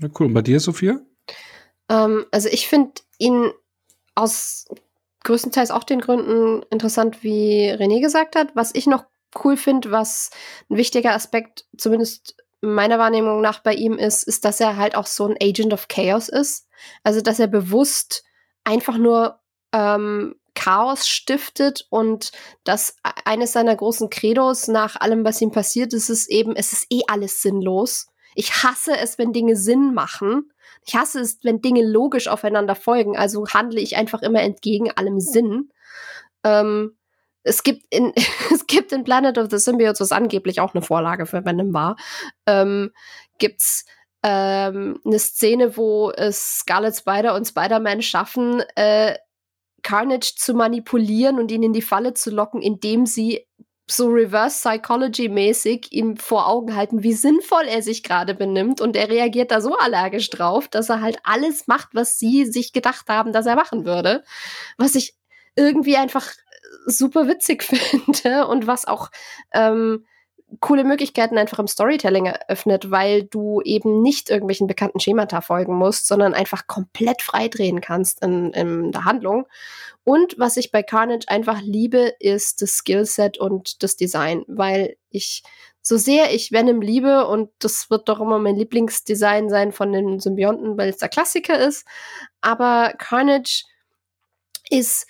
Ja, 0.00 0.08
cool. 0.18 0.26
Und 0.26 0.34
bei 0.34 0.42
dir, 0.42 0.60
Sophia? 0.60 1.00
Ähm, 1.88 2.26
also 2.30 2.48
ich 2.48 2.68
finde 2.68 2.92
ihn 3.18 3.52
aus 4.14 4.66
größtenteils 5.24 5.70
auch 5.70 5.84
den 5.84 6.00
Gründen 6.00 6.62
interessant, 6.70 7.22
wie 7.22 7.70
René 7.70 8.00
gesagt 8.00 8.36
hat. 8.36 8.54
Was 8.54 8.74
ich 8.74 8.86
noch 8.86 9.04
cool 9.42 9.56
finde, 9.56 9.90
was 9.90 10.30
ein 10.70 10.76
wichtiger 10.76 11.12
Aspekt, 11.12 11.66
zumindest 11.76 12.36
meiner 12.60 12.98
Wahrnehmung 12.98 13.40
nach 13.40 13.60
bei 13.60 13.74
ihm 13.74 13.94
ist, 13.98 14.22
ist, 14.22 14.44
dass 14.44 14.60
er 14.60 14.76
halt 14.76 14.94
auch 14.94 15.06
so 15.06 15.26
ein 15.26 15.36
Agent 15.40 15.72
of 15.72 15.88
Chaos 15.88 16.28
ist. 16.28 16.66
Also, 17.02 17.20
dass 17.20 17.38
er 17.38 17.46
bewusst 17.46 18.24
einfach 18.64 18.96
nur 18.96 19.40
ähm, 19.72 20.36
Chaos 20.54 21.08
stiftet 21.08 21.86
und 21.90 22.32
dass 22.64 22.96
e-, 23.04 23.20
eines 23.24 23.52
seiner 23.52 23.76
großen 23.76 24.08
Credos 24.08 24.68
nach 24.68 24.96
allem, 24.96 25.24
was 25.24 25.40
ihm 25.40 25.50
passiert, 25.50 25.92
ist 25.92 26.10
es 26.10 26.28
eben, 26.28 26.56
es 26.56 26.72
ist 26.72 26.86
eh 26.90 27.02
alles 27.08 27.42
sinnlos. 27.42 28.06
Ich 28.34 28.62
hasse 28.62 28.96
es, 28.96 29.18
wenn 29.18 29.32
Dinge 29.32 29.56
Sinn 29.56 29.94
machen. 29.94 30.52
Ich 30.86 30.94
hasse 30.94 31.20
es, 31.20 31.38
wenn 31.42 31.60
Dinge 31.60 31.84
logisch 31.84 32.28
aufeinander 32.28 32.74
folgen. 32.74 33.16
Also 33.16 33.46
handle 33.48 33.80
ich 33.80 33.96
einfach 33.96 34.22
immer 34.22 34.42
entgegen 34.42 34.90
allem 34.90 35.20
Sinn. 35.20 35.70
Ähm, 36.44 36.96
es 37.44 37.62
gibt 37.62 37.84
in, 37.90 38.12
es 38.52 38.66
gibt 38.66 38.92
in 38.92 39.04
Planet 39.04 39.38
of 39.38 39.48
the 39.50 39.58
Symbiotes, 39.58 40.00
was 40.00 40.12
angeblich 40.12 40.60
auch 40.60 40.74
eine 40.74 40.82
Vorlage 40.82 41.26
für 41.26 41.44
Venom 41.44 41.72
war, 41.72 41.96
ähm, 42.46 42.90
gibt's 43.38 43.84
ähm, 44.22 45.00
eine 45.04 45.18
Szene, 45.18 45.76
wo 45.76 46.10
es 46.10 46.60
Scarlet 46.60 46.96
Spider 46.96 47.34
und 47.34 47.46
Spider-Man 47.46 48.00
schaffen, 48.00 48.62
äh, 48.74 49.16
Carnage 49.82 50.34
zu 50.36 50.54
manipulieren 50.54 51.38
und 51.38 51.50
ihn 51.50 51.62
in 51.62 51.74
die 51.74 51.82
Falle 51.82 52.14
zu 52.14 52.30
locken, 52.30 52.62
indem 52.62 53.04
sie 53.04 53.46
so 53.86 54.08
Reverse 54.08 54.58
Psychology 54.60 55.28
mäßig 55.28 55.92
ihm 55.92 56.16
vor 56.16 56.46
Augen 56.46 56.74
halten, 56.74 57.02
wie 57.02 57.12
sinnvoll 57.12 57.64
er 57.64 57.82
sich 57.82 58.02
gerade 58.02 58.34
benimmt 58.34 58.80
und 58.80 58.96
er 58.96 59.08
reagiert 59.08 59.50
da 59.50 59.60
so 59.60 59.76
allergisch 59.76 60.30
drauf, 60.30 60.68
dass 60.68 60.88
er 60.88 61.00
halt 61.00 61.18
alles 61.22 61.66
macht, 61.66 61.88
was 61.92 62.18
sie 62.18 62.46
sich 62.46 62.72
gedacht 62.72 63.08
haben, 63.08 63.32
dass 63.32 63.46
er 63.46 63.56
machen 63.56 63.84
würde, 63.84 64.24
was 64.78 64.94
ich 64.94 65.14
irgendwie 65.54 65.96
einfach 65.96 66.28
super 66.86 67.28
witzig 67.28 67.62
finde 67.64 68.46
und 68.46 68.66
was 68.66 68.86
auch 68.86 69.10
ähm, 69.52 70.04
coole 70.60 70.84
Möglichkeiten 70.84 71.38
einfach 71.38 71.58
im 71.58 71.66
Storytelling 71.66 72.26
eröffnet, 72.26 72.90
weil 72.90 73.24
du 73.24 73.60
eben 73.62 74.02
nicht 74.02 74.30
irgendwelchen 74.30 74.66
bekannten 74.66 75.00
Schemata 75.00 75.40
folgen 75.40 75.74
musst, 75.74 76.06
sondern 76.06 76.34
einfach 76.34 76.66
komplett 76.66 77.22
frei 77.22 77.48
drehen 77.48 77.80
kannst 77.80 78.22
in, 78.22 78.52
in 78.52 78.92
der 78.92 79.04
Handlung. 79.04 79.46
Und 80.04 80.38
was 80.38 80.56
ich 80.56 80.70
bei 80.70 80.82
Carnage 80.82 81.28
einfach 81.28 81.60
liebe, 81.62 82.12
ist 82.20 82.60
das 82.62 82.72
Skillset 82.76 83.38
und 83.38 83.82
das 83.82 83.96
Design, 83.96 84.44
weil 84.46 84.96
ich 85.10 85.42
so 85.86 85.96
sehr 85.98 86.34
ich 86.34 86.50
Venom 86.50 86.80
liebe 86.80 87.26
und 87.26 87.50
das 87.58 87.90
wird 87.90 88.08
doch 88.08 88.20
immer 88.20 88.38
mein 88.38 88.56
Lieblingsdesign 88.56 89.50
sein 89.50 89.72
von 89.72 89.92
den 89.92 90.18
Symbionten, 90.18 90.78
weil 90.78 90.88
es 90.88 90.96
der 90.96 91.10
Klassiker 91.10 91.58
ist, 91.58 91.86
aber 92.40 92.94
Carnage 92.98 93.64
ist 94.70 95.06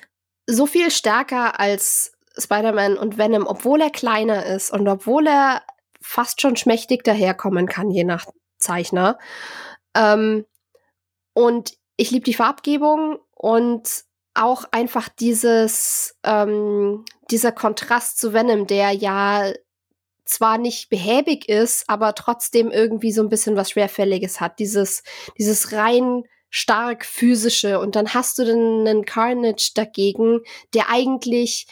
so 0.46 0.66
viel 0.66 0.90
stärker 0.90 1.60
als 1.60 2.12
Spider-Man 2.36 2.98
und 2.98 3.18
Venom, 3.18 3.46
obwohl 3.46 3.80
er 3.80 3.90
kleiner 3.90 4.46
ist 4.46 4.72
und 4.72 4.86
obwohl 4.88 5.28
er 5.28 5.62
fast 6.00 6.40
schon 6.40 6.56
schmächtig 6.56 7.04
daherkommen 7.04 7.66
kann, 7.66 7.90
je 7.90 8.04
nach 8.04 8.26
Zeichner. 8.58 9.18
Ähm, 9.94 10.44
und 11.32 11.74
ich 11.96 12.10
liebe 12.10 12.24
die 12.24 12.34
Farbgebung 12.34 13.18
und 13.34 14.04
auch 14.35 14.65
einfach 14.70 15.09
dieses, 15.09 16.16
ähm, 16.24 17.05
dieser 17.31 17.52
Kontrast 17.52 18.19
zu 18.19 18.32
Venom, 18.32 18.66
der 18.66 18.90
ja 18.93 19.52
zwar 20.24 20.59
nicht 20.59 20.89
behäbig 20.89 21.48
ist, 21.48 21.85
aber 21.89 22.15
trotzdem 22.15 22.70
irgendwie 22.70 23.12
so 23.12 23.23
ein 23.23 23.28
bisschen 23.28 23.56
was 23.56 23.70
Schwerfälliges 23.70 24.40
hat. 24.40 24.59
Dieses, 24.59 25.02
dieses 25.39 25.73
rein 25.73 26.24
stark 26.51 27.05
physische. 27.05 27.81
Und 27.81 27.97
dann 27.97 28.15
hast 28.15 28.39
du 28.39 28.44
dann 28.44 28.86
einen 28.86 29.05
Carnage 29.05 29.73
dagegen, 29.74 30.40
der 30.73 30.89
eigentlich 30.89 31.66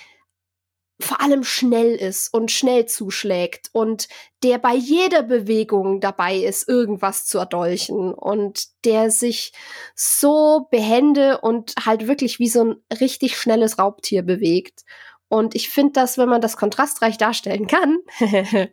vor 1.03 1.20
allem 1.20 1.45
schnell 1.45 1.95
ist 1.95 2.33
und 2.33 2.51
schnell 2.51 2.87
zuschlägt 2.87 3.69
und 3.73 4.09
der 4.43 4.59
bei 4.59 4.74
jeder 4.74 5.23
Bewegung 5.23 6.01
dabei 6.01 6.37
ist, 6.37 6.69
irgendwas 6.69 7.27
zu 7.27 7.39
erdolchen 7.39 8.12
und 8.12 8.69
der 8.85 9.11
sich 9.11 9.53
so 9.95 10.69
behende 10.70 11.41
und 11.41 11.74
halt 11.85 12.07
wirklich 12.09 12.39
wie 12.39 12.49
so 12.49 12.65
ein 12.65 12.77
richtig 13.01 13.37
schnelles 13.37 13.79
Raubtier 13.79 14.23
bewegt. 14.23 14.85
Und 15.29 15.55
ich 15.55 15.70
finde 15.70 15.93
das, 15.95 16.19
wenn 16.19 16.29
man 16.29 16.41
das 16.43 16.57
kontrastreich 16.57 17.16
darstellen 17.16 17.66
kann, 17.66 17.99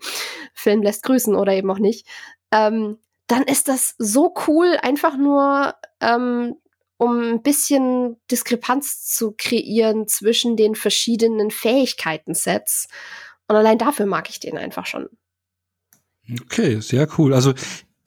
Film 0.53 0.81
lässt 0.83 1.03
grüßen 1.03 1.35
oder 1.35 1.53
eben 1.53 1.71
auch 1.71 1.79
nicht, 1.79 2.05
ähm, 2.51 2.97
dann 3.27 3.43
ist 3.43 3.67
das 3.67 3.95
so 3.97 4.33
cool, 4.47 4.77
einfach 4.81 5.15
nur 5.15 5.75
ähm, 6.01 6.55
um 6.99 7.21
ein 7.21 7.41
bisschen 7.41 8.17
Diskrepanz 8.29 9.05
zu 9.05 9.33
kreieren 9.37 10.07
zwischen 10.09 10.57
den 10.57 10.75
verschiedenen 10.75 11.49
Fähigkeiten-Sets. 11.49 12.89
Und 13.47 13.55
allein 13.55 13.77
dafür 13.77 14.05
mag 14.05 14.29
ich 14.29 14.41
den 14.41 14.57
einfach 14.57 14.85
schon. 14.85 15.07
Okay, 16.41 16.81
sehr 16.81 17.07
cool. 17.17 17.33
Also 17.33 17.53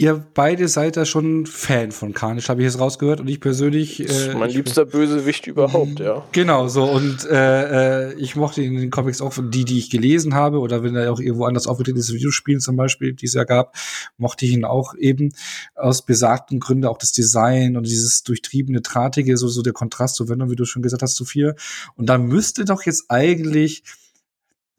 Ihr 0.02 0.26
beide 0.34 0.66
seid 0.66 0.96
da 0.96 1.04
schon 1.04 1.46
Fan 1.46 1.92
von 1.92 2.12
Carnage, 2.12 2.48
habe 2.48 2.60
ich 2.60 2.64
jetzt 2.64 2.80
rausgehört. 2.80 3.20
Und 3.20 3.28
ich 3.28 3.38
persönlich. 3.38 4.00
Äh, 4.00 4.34
mein 4.34 4.50
liebster 4.50 4.84
Bösewicht 4.84 5.46
überhaupt, 5.46 6.00
ja. 6.00 6.26
Genau, 6.32 6.66
so. 6.66 6.82
Und 6.90 7.24
äh, 7.26 8.08
äh, 8.08 8.14
ich 8.14 8.34
mochte 8.34 8.62
ihn 8.62 8.74
in 8.74 8.80
den 8.80 8.90
Comics 8.90 9.20
auch 9.20 9.32
die, 9.40 9.64
die 9.64 9.78
ich 9.78 9.90
gelesen 9.90 10.34
habe, 10.34 10.58
oder 10.58 10.82
wenn 10.82 10.96
er 10.96 11.12
auch 11.12 11.20
irgendwo 11.20 11.44
anders 11.44 11.68
aufgetreten 11.68 12.00
ist, 12.00 12.12
Videospielen 12.12 12.60
zum 12.60 12.74
Beispiel, 12.74 13.12
die 13.12 13.26
es 13.26 13.34
ja 13.34 13.44
gab, 13.44 13.76
mochte 14.16 14.44
ich 14.44 14.50
ihn 14.50 14.64
auch 14.64 14.96
eben 14.96 15.34
aus 15.76 16.04
besagten 16.04 16.58
Gründen, 16.58 16.86
auch 16.86 16.98
das 16.98 17.12
Design 17.12 17.76
und 17.76 17.86
dieses 17.86 18.24
durchtriebene, 18.24 18.80
drahtige, 18.80 19.36
so, 19.36 19.46
so 19.46 19.62
der 19.62 19.72
Kontrast 19.72 20.16
zu 20.16 20.28
Venom, 20.28 20.50
wie 20.50 20.56
du 20.56 20.64
schon 20.64 20.82
gesagt 20.82 21.02
hast, 21.02 21.14
Sophia. 21.14 21.54
Und 21.94 22.08
da 22.08 22.18
müsste 22.18 22.64
doch 22.64 22.82
jetzt 22.82 23.04
eigentlich 23.08 23.84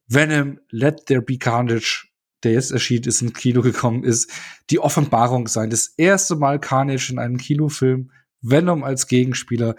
Venom 0.05 0.59
Let 0.69 1.05
There 1.05 1.21
Be 1.21 1.37
Carnage 1.37 2.07
der 2.43 2.53
jetzt 2.53 2.71
erschienen 2.71 3.05
ist, 3.05 3.21
ins 3.21 3.33
Kino 3.33 3.61
gekommen 3.61 4.03
ist, 4.03 4.31
die 4.69 4.79
Offenbarung 4.79 5.47
sein. 5.47 5.69
Das 5.69 5.93
erste 5.97 6.35
Mal 6.35 6.59
Carnage 6.59 7.11
in 7.11 7.19
einem 7.19 7.37
Kinofilm, 7.37 8.11
Venom 8.41 8.83
als 8.83 9.07
Gegenspieler. 9.07 9.75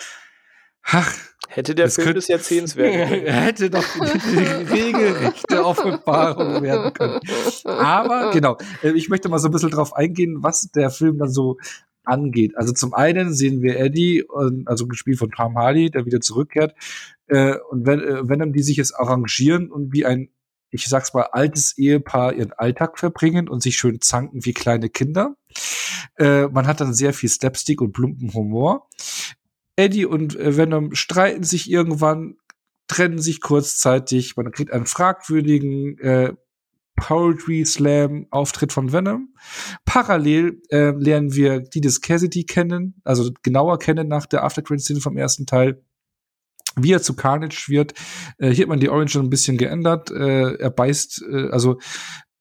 Ach, 0.83 1.15
hätte 1.49 1.75
der 1.75 1.91
Film 1.91 2.15
des 2.15 2.29
Jahrzehnts 2.29 2.77
werden 2.77 3.09
können. 3.09 3.27
hätte 3.27 3.71
doch 3.71 3.85
die, 3.95 4.39
regelrechte 4.73 5.65
Offenbarung 5.65 6.63
werden 6.63 6.93
können. 6.93 7.21
Aber 7.65 8.31
genau, 8.33 8.59
äh, 8.83 8.91
ich 8.93 9.09
möchte 9.09 9.29
mal 9.29 9.39
so 9.39 9.49
ein 9.49 9.53
bisschen 9.53 9.71
drauf 9.71 9.95
eingehen, 9.95 10.39
was 10.43 10.71
der 10.75 10.91
Film 10.91 11.19
dann 11.19 11.31
so 11.31 11.57
angeht. 12.05 12.57
Also 12.57 12.73
zum 12.73 12.93
einen 12.93 13.33
sehen 13.33 13.63
wir 13.63 13.79
Eddie, 13.79 14.25
also 14.67 14.87
gespielt 14.87 15.19
von 15.19 15.31
Tom 15.31 15.57
Hardy, 15.57 15.91
der 15.91 16.05
wieder 16.05 16.21
zurückkehrt, 16.21 16.75
äh, 17.29 17.57
und 17.71 17.89
äh, 17.89 18.29
Venom, 18.29 18.53
die 18.53 18.63
sich 18.63 18.77
jetzt 18.77 18.95
arrangieren 18.95 19.71
und 19.71 19.93
wie 19.93 20.05
ein 20.05 20.29
ich 20.75 20.87
sag's 20.87 21.15
mal, 21.15 21.29
altes 21.33 21.79
Ehepaar 21.79 22.35
ihren 22.35 22.53
Alltag 22.53 22.99
verbringen 22.99 23.49
und 23.49 23.63
sich 23.63 23.77
schön 23.77 24.01
zanken 24.01 24.45
wie 24.45 24.53
kleine 24.53 24.91
Kinder. 24.91 25.37
Äh, 26.19 26.49
man 26.49 26.67
hat 26.67 26.81
dann 26.81 26.95
sehr 26.95 27.13
viel 27.13 27.29
Slapstick 27.29 27.81
und 27.81 27.93
plumpen 27.93 28.35
Humor. 28.35 28.89
Eddie 29.77 30.07
und 30.07 30.37
äh, 30.37 30.57
Venom 30.57 30.95
streiten 30.95 31.45
sich 31.45 31.71
irgendwann, 31.71 32.37
trennen 32.89 33.21
sich 33.21 33.41
kurzzeitig. 33.41 34.37
Man 34.37 34.51
kriegt 34.51 34.73
einen 34.73 34.87
fragwürdigen 34.87 35.99
äh, 35.99 36.35
Poetry 36.97 37.65
Slam 37.65 38.27
Auftritt 38.31 38.73
von 38.73 38.93
Venom. 38.93 39.35
Parallel 39.85 40.61
äh, 40.71 40.91
lernen 40.91 41.35
wir 41.35 41.61
Didis 41.61 42.01
Cassidy 42.01 42.45
kennen, 42.45 43.01
also 43.05 43.31
genauer 43.43 43.79
kennen 43.79 44.09
nach 44.09 44.27
der 44.27 44.45
Aftercredit-Szene 44.45 45.01
vom 45.01 45.17
ersten 45.17 45.47
Teil 45.47 45.83
wie 46.77 46.93
er 46.93 47.03
zu 47.03 47.15
Carnage 47.15 47.67
wird. 47.69 47.95
Äh, 48.39 48.51
hier 48.51 48.65
hat 48.65 48.69
man 48.69 48.81
die 48.81 48.89
Orange 48.89 49.19
ein 49.19 49.31
bisschen 49.31 49.57
geändert. 49.59 50.11
Äh, 50.11 50.55
er 50.55 50.71
beißt, 50.71 51.25
äh, 51.31 51.49
also 51.51 51.79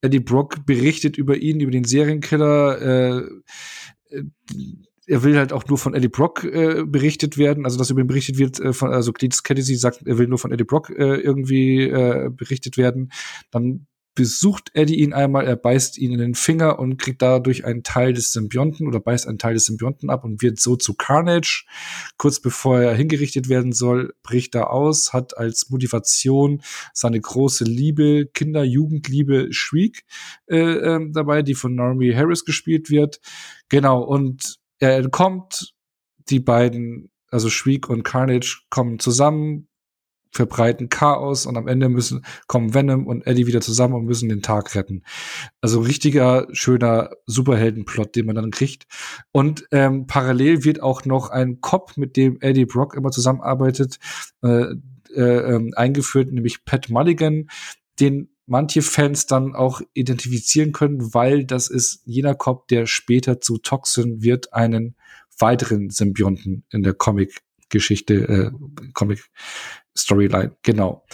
Eddie 0.01 0.19
Brock 0.19 0.65
berichtet 0.65 1.17
über 1.17 1.37
ihn, 1.37 1.59
über 1.59 1.71
den 1.71 1.85
Serienkiller. 1.85 2.81
Äh, 2.81 3.17
äh, 4.09 4.23
er 5.05 5.23
will 5.23 5.37
halt 5.37 5.51
auch 5.51 5.67
nur 5.67 5.77
von 5.77 5.93
Eddie 5.93 6.07
Brock 6.07 6.45
äh, 6.45 6.83
berichtet 6.85 7.37
werden, 7.37 7.65
also 7.65 7.77
dass 7.77 7.89
über 7.89 7.99
ihn 7.99 8.07
berichtet 8.07 8.37
wird, 8.37 8.61
von, 8.73 8.91
also 8.91 9.11
Cletus 9.11 9.43
Kennedy 9.43 9.75
sagt, 9.75 10.01
er 10.05 10.17
will 10.17 10.27
nur 10.27 10.37
von 10.37 10.53
Eddie 10.53 10.63
Brock 10.63 10.89
irgendwie 10.89 11.89
berichtet 12.29 12.77
werden. 12.77 13.11
Dann 13.51 13.85
besucht 14.15 14.71
Eddie 14.73 14.99
ihn 14.99 15.13
einmal, 15.13 15.45
er 15.45 15.55
beißt 15.55 15.97
ihn 15.97 16.11
in 16.11 16.19
den 16.19 16.35
Finger 16.35 16.79
und 16.79 16.97
kriegt 16.97 17.21
dadurch 17.21 17.65
einen 17.65 17.83
Teil 17.83 18.13
des 18.13 18.31
Symbionten 18.31 18.87
oder 18.87 18.99
beißt 18.99 19.27
einen 19.27 19.39
Teil 19.39 19.55
des 19.55 19.65
Symbionten 19.65 20.09
ab 20.09 20.23
und 20.23 20.41
wird 20.41 20.59
so 20.59 20.75
zu 20.75 20.93
Carnage. 20.93 21.65
Kurz 22.17 22.39
bevor 22.39 22.79
er 22.79 22.95
hingerichtet 22.95 23.49
werden 23.49 23.73
soll, 23.73 24.13
bricht 24.23 24.55
er 24.55 24.71
aus, 24.71 25.13
hat 25.13 25.37
als 25.37 25.69
Motivation 25.69 26.61
seine 26.93 27.19
große 27.19 27.63
Liebe, 27.63 28.27
Kinder-Jugendliebe 28.33 29.47
Shriek 29.51 30.05
äh, 30.47 30.57
äh, 30.57 31.11
dabei, 31.11 31.41
die 31.41 31.55
von 31.55 31.75
Normie 31.75 32.13
Harris 32.15 32.45
gespielt 32.45 32.89
wird. 32.89 33.19
Genau, 33.69 34.01
und 34.01 34.57
er 34.79 34.97
entkommt, 34.97 35.73
die 36.29 36.39
beiden, 36.39 37.11
also 37.29 37.49
Shriek 37.49 37.89
und 37.89 38.03
Carnage 38.03 38.61
kommen 38.69 38.99
zusammen, 38.99 39.67
verbreiten 40.33 40.89
Chaos 40.89 41.45
und 41.45 41.55
am 41.57 41.67
Ende 41.67 41.89
müssen 41.89 42.25
kommen 42.47 42.73
Venom 42.73 43.07
und 43.07 43.25
Eddie 43.25 43.47
wieder 43.47 43.61
zusammen 43.61 43.93
und 43.93 44.05
müssen 44.05 44.29
den 44.29 44.41
Tag 44.41 44.75
retten. 44.75 45.03
Also 45.61 45.79
richtiger 45.79 46.47
schöner 46.51 47.11
Superheldenplot, 47.27 48.15
den 48.15 48.25
man 48.25 48.35
dann 48.35 48.51
kriegt. 48.51 48.85
Und 49.31 49.65
ähm, 49.71 50.07
parallel 50.07 50.63
wird 50.63 50.81
auch 50.81 51.05
noch 51.05 51.29
ein 51.29 51.61
Cop, 51.61 51.93
mit 51.95 52.17
dem 52.17 52.39
Eddie 52.41 52.65
Brock 52.65 52.95
immer 52.95 53.11
zusammenarbeitet, 53.11 53.99
äh, 54.41 54.73
äh, 55.15 55.21
äh, 55.21 55.71
eingeführt, 55.75 56.31
nämlich 56.31 56.65
Pat 56.65 56.89
Mulligan, 56.89 57.47
den 57.99 58.29
manche 58.45 58.81
Fans 58.81 59.27
dann 59.27 59.55
auch 59.55 59.81
identifizieren 59.93 60.71
können, 60.71 61.13
weil 61.13 61.45
das 61.45 61.69
ist 61.69 62.01
jener 62.05 62.35
Cop, 62.35 62.67
der 62.67 62.87
später 62.87 63.39
zu 63.39 63.59
Toxin 63.59 64.23
wird, 64.23 64.53
einen 64.53 64.95
weiteren 65.37 65.89
Symbionten 65.89 66.65
in 66.71 66.83
der 66.83 66.93
Comic-Geschichte, 67.73 68.13
äh, 68.13 68.51
Comic 68.93 69.29
Storyline, 69.97 70.55
genau. 70.63 71.05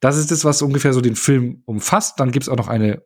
Das 0.00 0.16
ist 0.16 0.30
das, 0.30 0.44
was 0.44 0.62
ungefähr 0.62 0.92
so 0.92 1.00
den 1.00 1.16
Film 1.16 1.62
umfasst. 1.64 2.20
Dann 2.20 2.30
gibt's 2.30 2.48
auch 2.48 2.56
noch 2.56 2.68
eine 2.68 3.02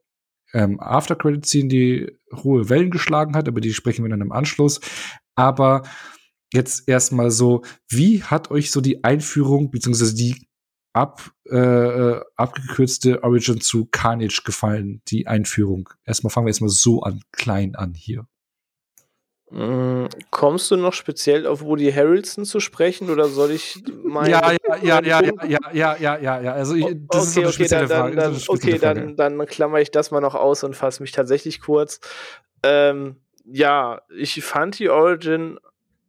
ähm, 0.53 0.81
After-Credit-Scene, 0.81 1.69
die 1.69 2.19
hohe 2.35 2.69
Wellen 2.69 2.91
geschlagen 2.91 3.35
hat, 3.35 3.49
über 3.49 3.61
die 3.61 3.73
sprechen 3.73 4.05
wir 4.05 4.11
dann 4.11 4.21
im 4.21 4.33
Anschluss. 4.33 4.81
Aber 5.35 5.83
jetzt 6.53 6.89
erstmal 6.89 7.31
so, 7.31 7.63
wie 7.89 8.23
hat 8.23 8.51
euch 8.51 8.71
so 8.71 8.81
die 8.81 9.05
Einführung, 9.05 9.71
beziehungsweise 9.71 10.15
die 10.15 10.47
ab, 10.93 11.31
äh 11.51 12.21
abgekürzte 12.37 13.23
Origin 13.23 13.61
zu 13.61 13.87
Carnage 13.87 14.43
gefallen, 14.45 15.01
die 15.09 15.27
Einführung? 15.27 15.89
Erstmal 16.05 16.31
fangen 16.31 16.47
wir 16.47 16.51
erstmal 16.51 16.71
so 16.71 17.01
an, 17.03 17.23
klein 17.33 17.75
an 17.75 17.95
hier. 17.95 18.27
Mm, 19.55 20.07
kommst 20.31 20.71
du 20.71 20.77
noch 20.77 20.95
speziell 20.95 21.47
auf 21.47 21.61
Woody 21.61 21.93
Harrelson 21.93 22.47
zu 22.47 22.59
sprechen 22.59 23.11
oder 23.11 23.29
soll 23.29 23.51
ich 23.51 23.83
mal. 24.03 24.31
Ja, 24.31 24.51
ja, 24.51 24.77
ja, 24.83 25.03
ja, 25.03 25.23
ja, 25.23 25.59
ja, 25.73 25.97
ja, 25.97 26.17
ja, 26.17 26.41
ja. 26.41 26.53
Also, 26.55 26.75
ich, 26.75 26.87
das 27.11 27.21
okay, 27.21 27.23
ist 27.23 27.35
so 27.35 27.41
eine 27.41 27.49
okay, 27.49 27.87
dann, 27.87 28.17
Dann, 28.17 28.41
okay, 28.49 28.79
dann, 28.79 29.17
dann 29.17 29.47
klammer 29.47 29.81
ich 29.81 29.91
das 29.91 30.11
mal 30.11 30.21
noch 30.21 30.35
aus 30.35 30.65
und 30.65 30.75
fasse 30.75 31.03
mich 31.03 31.13
tatsächlich 31.13 31.61
kurz. 31.61 32.01
Ähm, 32.63 33.17
ja, 33.45 34.01
ich 34.17 34.43
fand 34.43 34.79
die 34.79 34.89
Origin 34.89 35.59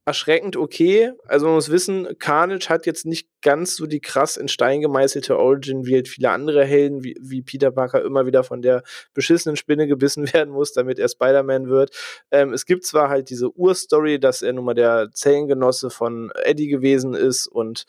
erschreckend 0.05 0.57
okay. 0.57 1.11
Also 1.25 1.45
man 1.45 1.55
muss 1.55 1.71
wissen, 1.71 2.07
Carnage 2.19 2.67
hat 2.69 2.85
jetzt 2.85 3.05
nicht 3.05 3.29
ganz 3.41 3.75
so 3.75 3.85
die 3.85 4.01
krass 4.01 4.37
in 4.37 4.47
Stein 4.47 4.81
gemeißelte 4.81 5.37
Origin 5.37 5.85
wie 5.85 5.95
halt 5.95 6.07
viele 6.07 6.29
andere 6.29 6.65
Helden, 6.65 7.03
wie, 7.03 7.15
wie 7.21 7.41
Peter 7.41 7.71
Parker 7.71 8.03
immer 8.03 8.25
wieder 8.25 8.43
von 8.43 8.61
der 8.61 8.83
beschissenen 9.13 9.55
Spinne 9.55 9.87
gebissen 9.87 10.25
werden 10.33 10.53
muss, 10.53 10.73
damit 10.73 10.99
er 10.99 11.07
Spider-Man 11.07 11.69
wird. 11.69 11.95
Ähm, 12.31 12.53
es 12.53 12.65
gibt 12.65 12.85
zwar 12.85 13.09
halt 13.09 13.29
diese 13.29 13.51
Urstory, 13.55 14.19
dass 14.19 14.41
er 14.41 14.53
nun 14.53 14.65
mal 14.65 14.73
der 14.73 15.09
Zellengenosse 15.13 15.89
von 15.89 16.31
Eddie 16.43 16.67
gewesen 16.67 17.13
ist 17.13 17.47
und 17.47 17.85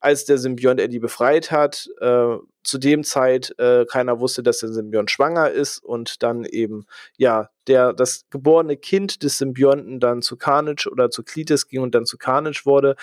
als 0.00 0.24
der 0.24 0.38
Symbiont 0.38 0.80
Eddie 0.80 0.98
befreit 0.98 1.50
hat, 1.50 1.88
äh, 2.00 2.36
zu 2.62 2.78
dem 2.78 3.04
Zeit 3.04 3.54
äh, 3.58 3.84
keiner 3.86 4.20
wusste, 4.20 4.42
dass 4.42 4.58
der 4.58 4.70
Symbiont 4.70 5.10
schwanger 5.10 5.50
ist 5.50 5.78
und 5.78 6.22
dann 6.22 6.44
eben, 6.44 6.86
ja, 7.16 7.50
der, 7.66 7.92
das 7.92 8.26
geborene 8.30 8.76
Kind 8.76 9.22
des 9.22 9.38
Symbionten 9.38 10.00
dann 10.00 10.22
zu 10.22 10.36
Carnage 10.36 10.88
oder 10.90 11.10
zu 11.10 11.22
Cletus 11.22 11.68
ging 11.68 11.80
und 11.80 11.94
dann 11.94 12.06
zu 12.06 12.18
Carnage 12.18 12.62
wurde. 12.64 12.96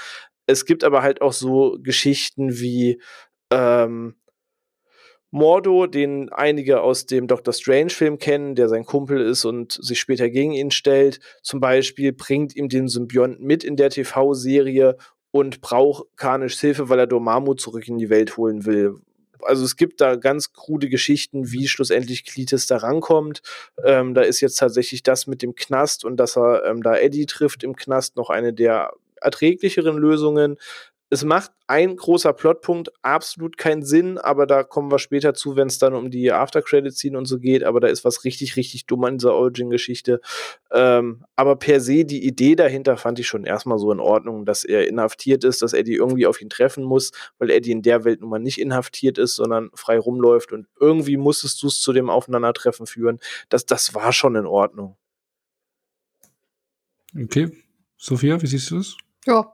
Es 0.45 0.65
gibt 0.65 0.83
aber 0.83 1.01
halt 1.01 1.21
auch 1.21 1.33
so 1.33 1.77
Geschichten 1.81 2.59
wie, 2.59 3.01
ähm, 3.51 4.15
Mordo, 5.33 5.87
den 5.87 6.31
einige 6.31 6.81
aus 6.81 7.07
dem 7.07 7.25
Doctor 7.25 7.55
Strange-Film 7.55 8.19
kennen, 8.19 8.53
der 8.53 8.69
sein 8.69 8.85
Kumpel 8.85 9.19
ist 9.19 9.45
und 9.45 9.71
sich 9.71 9.99
später 9.99 10.29
gegen 10.29 10.51
ihn 10.51 10.69
stellt, 10.69 11.19
zum 11.41 11.59
Beispiel 11.59 12.13
bringt 12.13 12.55
ihm 12.55 12.69
den 12.69 12.87
Symbionten 12.87 13.43
mit 13.43 13.63
in 13.63 13.75
der 13.75 13.89
TV-Serie 13.89 14.95
und 15.33 15.61
braucht 15.61 16.05
Karnischs 16.15 16.61
Hilfe, 16.61 16.89
weil 16.89 16.99
er 16.99 17.07
Dormammu 17.07 17.55
zurück 17.55 17.87
in 17.87 17.97
die 17.97 18.11
Welt 18.11 18.37
holen 18.37 18.65
will. 18.65 18.97
Also 19.41 19.65
es 19.65 19.75
gibt 19.75 19.99
da 19.99 20.15
ganz 20.15 20.53
krude 20.53 20.89
Geschichten, 20.89 21.51
wie 21.51 21.67
schlussendlich 21.67 22.23
Klitis 22.23 22.67
da 22.67 22.77
rankommt. 22.77 23.41
Ähm, 23.83 24.13
da 24.13 24.21
ist 24.21 24.41
jetzt 24.41 24.59
tatsächlich 24.59 25.01
das 25.01 25.25
mit 25.25 25.41
dem 25.41 25.55
Knast 25.55 26.05
und 26.05 26.17
dass 26.17 26.37
er 26.37 26.63
ähm, 26.65 26.83
da 26.83 26.95
Eddie 26.95 27.25
trifft 27.25 27.63
im 27.63 27.75
Knast 27.75 28.15
noch 28.15 28.29
eine 28.29 28.53
der 28.53 28.93
erträglicheren 29.21 29.97
Lösungen 29.97 30.57
es 31.13 31.23
macht 31.23 31.51
ein 31.67 31.95
großer 31.95 32.33
Plotpunkt 32.33 32.91
absolut 33.03 33.55
keinen 33.59 33.83
Sinn, 33.83 34.17
aber 34.17 34.47
da 34.47 34.63
kommen 34.63 34.91
wir 34.91 34.97
später 34.97 35.35
zu, 35.35 35.55
wenn 35.55 35.67
es 35.67 35.77
dann 35.77 35.93
um 35.93 36.09
die 36.09 36.31
After-Credit-Scene 36.31 37.15
und 37.15 37.25
so 37.25 37.37
geht, 37.37 37.63
aber 37.63 37.79
da 37.79 37.87
ist 37.87 38.03
was 38.03 38.23
richtig, 38.23 38.55
richtig 38.55 38.87
dumm 38.87 39.03
an 39.03 39.19
dieser 39.19 39.35
Origin-Geschichte. 39.35 40.21
Ähm, 40.71 41.23
aber 41.35 41.55
per 41.55 41.81
se, 41.81 42.03
die 42.03 42.25
Idee 42.25 42.55
dahinter 42.55 42.97
fand 42.97 43.19
ich 43.19 43.27
schon 43.27 43.43
erstmal 43.43 43.77
so 43.77 43.91
in 43.91 43.99
Ordnung, 43.99 44.43
dass 44.43 44.63
er 44.63 44.87
inhaftiert 44.87 45.43
ist, 45.43 45.61
dass 45.61 45.73
Eddie 45.73 45.93
irgendwie 45.93 46.25
auf 46.25 46.41
ihn 46.41 46.49
treffen 46.49 46.83
muss, 46.83 47.11
weil 47.37 47.51
Eddie 47.51 47.73
in 47.73 47.83
der 47.83 48.05
Welt 48.05 48.21
nun 48.21 48.31
mal 48.31 48.39
nicht 48.39 48.59
inhaftiert 48.59 49.19
ist, 49.19 49.35
sondern 49.35 49.69
frei 49.75 49.99
rumläuft 49.99 50.51
und 50.51 50.65
irgendwie 50.79 51.17
musstest 51.17 51.61
du 51.61 51.67
es 51.67 51.79
zu 51.79 51.93
dem 51.93 52.09
Aufeinandertreffen 52.09 52.87
führen. 52.87 53.19
Das, 53.49 53.67
das 53.67 53.93
war 53.93 54.13
schon 54.13 54.35
in 54.35 54.47
Ordnung. 54.47 54.97
Okay. 57.15 57.51
Sophia, 57.97 58.41
wie 58.41 58.47
siehst 58.47 58.71
du 58.71 58.79
es? 58.79 58.97
Ja, 59.27 59.53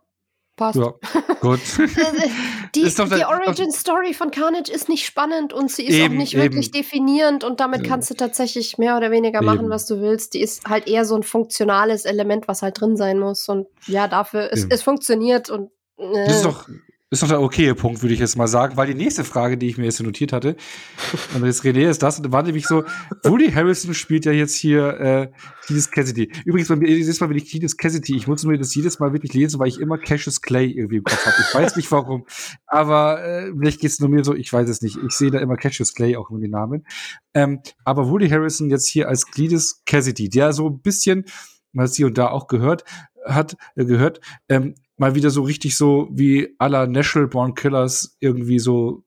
passt. 0.60 0.78
Ja, 0.78 0.94
gut. 1.42 1.60
die, 2.76 2.84
die 2.84 2.94
der- 3.10 3.30
Origin 3.30 3.72
Story 3.72 4.14
von 4.14 4.30
Carnage 4.32 4.72
ist 4.72 4.90
nicht 4.90 5.06
spannend 5.06 5.54
und 5.54 5.72
sie 5.72 5.86
ist 5.88 5.96
Eben, 5.96 6.14
auch 6.16 6.20
nicht 6.20 6.36
wirklich 6.36 6.68
eben. 6.68 6.74
definierend 6.74 7.44
und 7.44 7.60
damit 7.60 7.82
Ja. 7.84 7.88
kannst 7.90 8.10
du 8.10 8.14
tatsächlich 8.16 8.78
mehr 8.78 8.98
oder 8.98 9.10
weniger 9.12 9.42
machen, 9.42 9.62
Eben. 9.62 9.70
was 9.70 9.86
du 9.88 10.02
willst. 10.02 10.34
Die 10.34 10.42
ist 10.42 10.66
halt 10.70 10.88
eher 10.88 11.06
so 11.06 11.16
ein 11.16 11.24
funktionales 11.24 12.06
Element, 12.06 12.48
was 12.48 12.62
halt 12.62 12.80
drin 12.80 12.96
sein 12.98 13.20
muss 13.20 13.48
und 13.50 13.68
ja, 13.88 14.08
dafür, 14.08 14.50
es, 14.52 14.62
Eben. 14.64 14.72
es 14.72 14.84
funktioniert 14.84 15.50
und 15.50 15.72
äh, 15.98 16.26
Das 16.26 16.36
ist 16.38 16.46
doch, 16.46 16.68
ist 17.12 17.24
doch 17.24 17.28
der 17.28 17.42
okaye 17.42 17.74
Punkt, 17.74 18.04
würde 18.04 18.14
ich 18.14 18.20
jetzt 18.20 18.38
mal 18.38 18.48
sagen, 18.48 18.78
weil 18.78 18.88
die 18.88 18.94
nächste 18.94 19.24
Frage, 19.24 19.58
die 19.58 19.68
ich 19.68 19.78
mir 19.78 19.86
jetzt 19.86 19.98
hier 19.98 20.06
notiert 20.06 20.32
hatte, 20.32 20.56
und 21.36 21.44
jetzt 21.44 21.64
René 21.64 21.90
ist 21.90 22.04
das, 22.04 22.22
war 22.32 22.44
nämlich 22.44 22.68
so, 22.68 22.84
Woody 23.24 23.52
Harrison 23.52 23.96
spielt 23.96 24.26
ja 24.26 24.32
jetzt 24.32 24.56
hier 24.56 25.00
äh, 25.00 25.32
Cletus 25.66 25.90
Cassidy. 25.90 26.32
Übrigens, 26.46 26.70
bei 26.70 26.76
mir, 26.76 26.90
jedes 26.90 27.20
Mal, 27.20 27.30
wenn 27.30 27.38
ich 27.38 27.50
Cletus 27.50 27.78
Cassidy, 27.78 28.16
ich 28.16 28.28
muss 28.28 28.44
mir 28.44 28.60
das 28.60 28.76
jedes 28.76 29.00
Mal 29.00 29.12
wirklich 29.12 29.34
lesen, 29.34 29.60
weil 29.60 29.70
ich 29.70 29.80
immer 29.80 29.98
Cassius 29.98 30.42
Clay 30.42 30.68
irgendwie 30.70 30.98
im 30.98 31.04
Kopf 31.04 31.26
habe. 31.26 31.36
Ich 31.40 31.56
weiß 31.56 31.76
nicht 31.78 31.92
warum, 31.92 32.26
aber 32.68 33.24
äh, 33.24 33.52
vielleicht 33.58 33.80
geht's 33.80 34.00
nur 34.00 34.10
mir 34.10 34.24
so, 34.24 34.36
ich 34.36 34.54
weiß 34.54 34.70
es 34.70 34.82
nicht. 34.82 34.98
Ich 35.08 35.14
sehe 35.14 35.32
da 35.32 35.40
immer 35.40 35.58
Cassius 35.58 35.96
Clay 35.96 36.16
auch 36.16 36.30
in 36.30 36.42
den 36.42 36.52
Namen. 36.52 36.86
Ähm, 37.34 37.62
aber 37.86 38.10
Woody 38.10 38.30
Harrison 38.30 38.70
jetzt 38.70 38.88
hier 38.88 39.08
als 39.08 39.26
Cletus 39.26 39.82
Cassidy, 39.86 40.30
der 40.30 40.54
so 40.54 40.70
ein 40.70 40.80
bisschen, 40.80 41.26
man 41.72 41.86
hat 41.86 41.94
sie 41.94 42.04
und 42.04 42.18
da 42.20 42.30
auch 42.30 42.48
gehört, 42.48 42.84
hat 43.26 43.58
äh, 43.76 43.86
gehört, 43.86 44.22
ähm, 44.48 44.76
mal 45.00 45.16
wieder 45.16 45.30
so 45.30 45.44
richtig 45.44 45.78
so 45.78 46.10
wie 46.12 46.56
aller 46.60 46.88
Natural 46.88 47.28
Born 47.28 47.54
Killers 47.54 48.18
irgendwie 48.20 48.60
so 48.60 49.04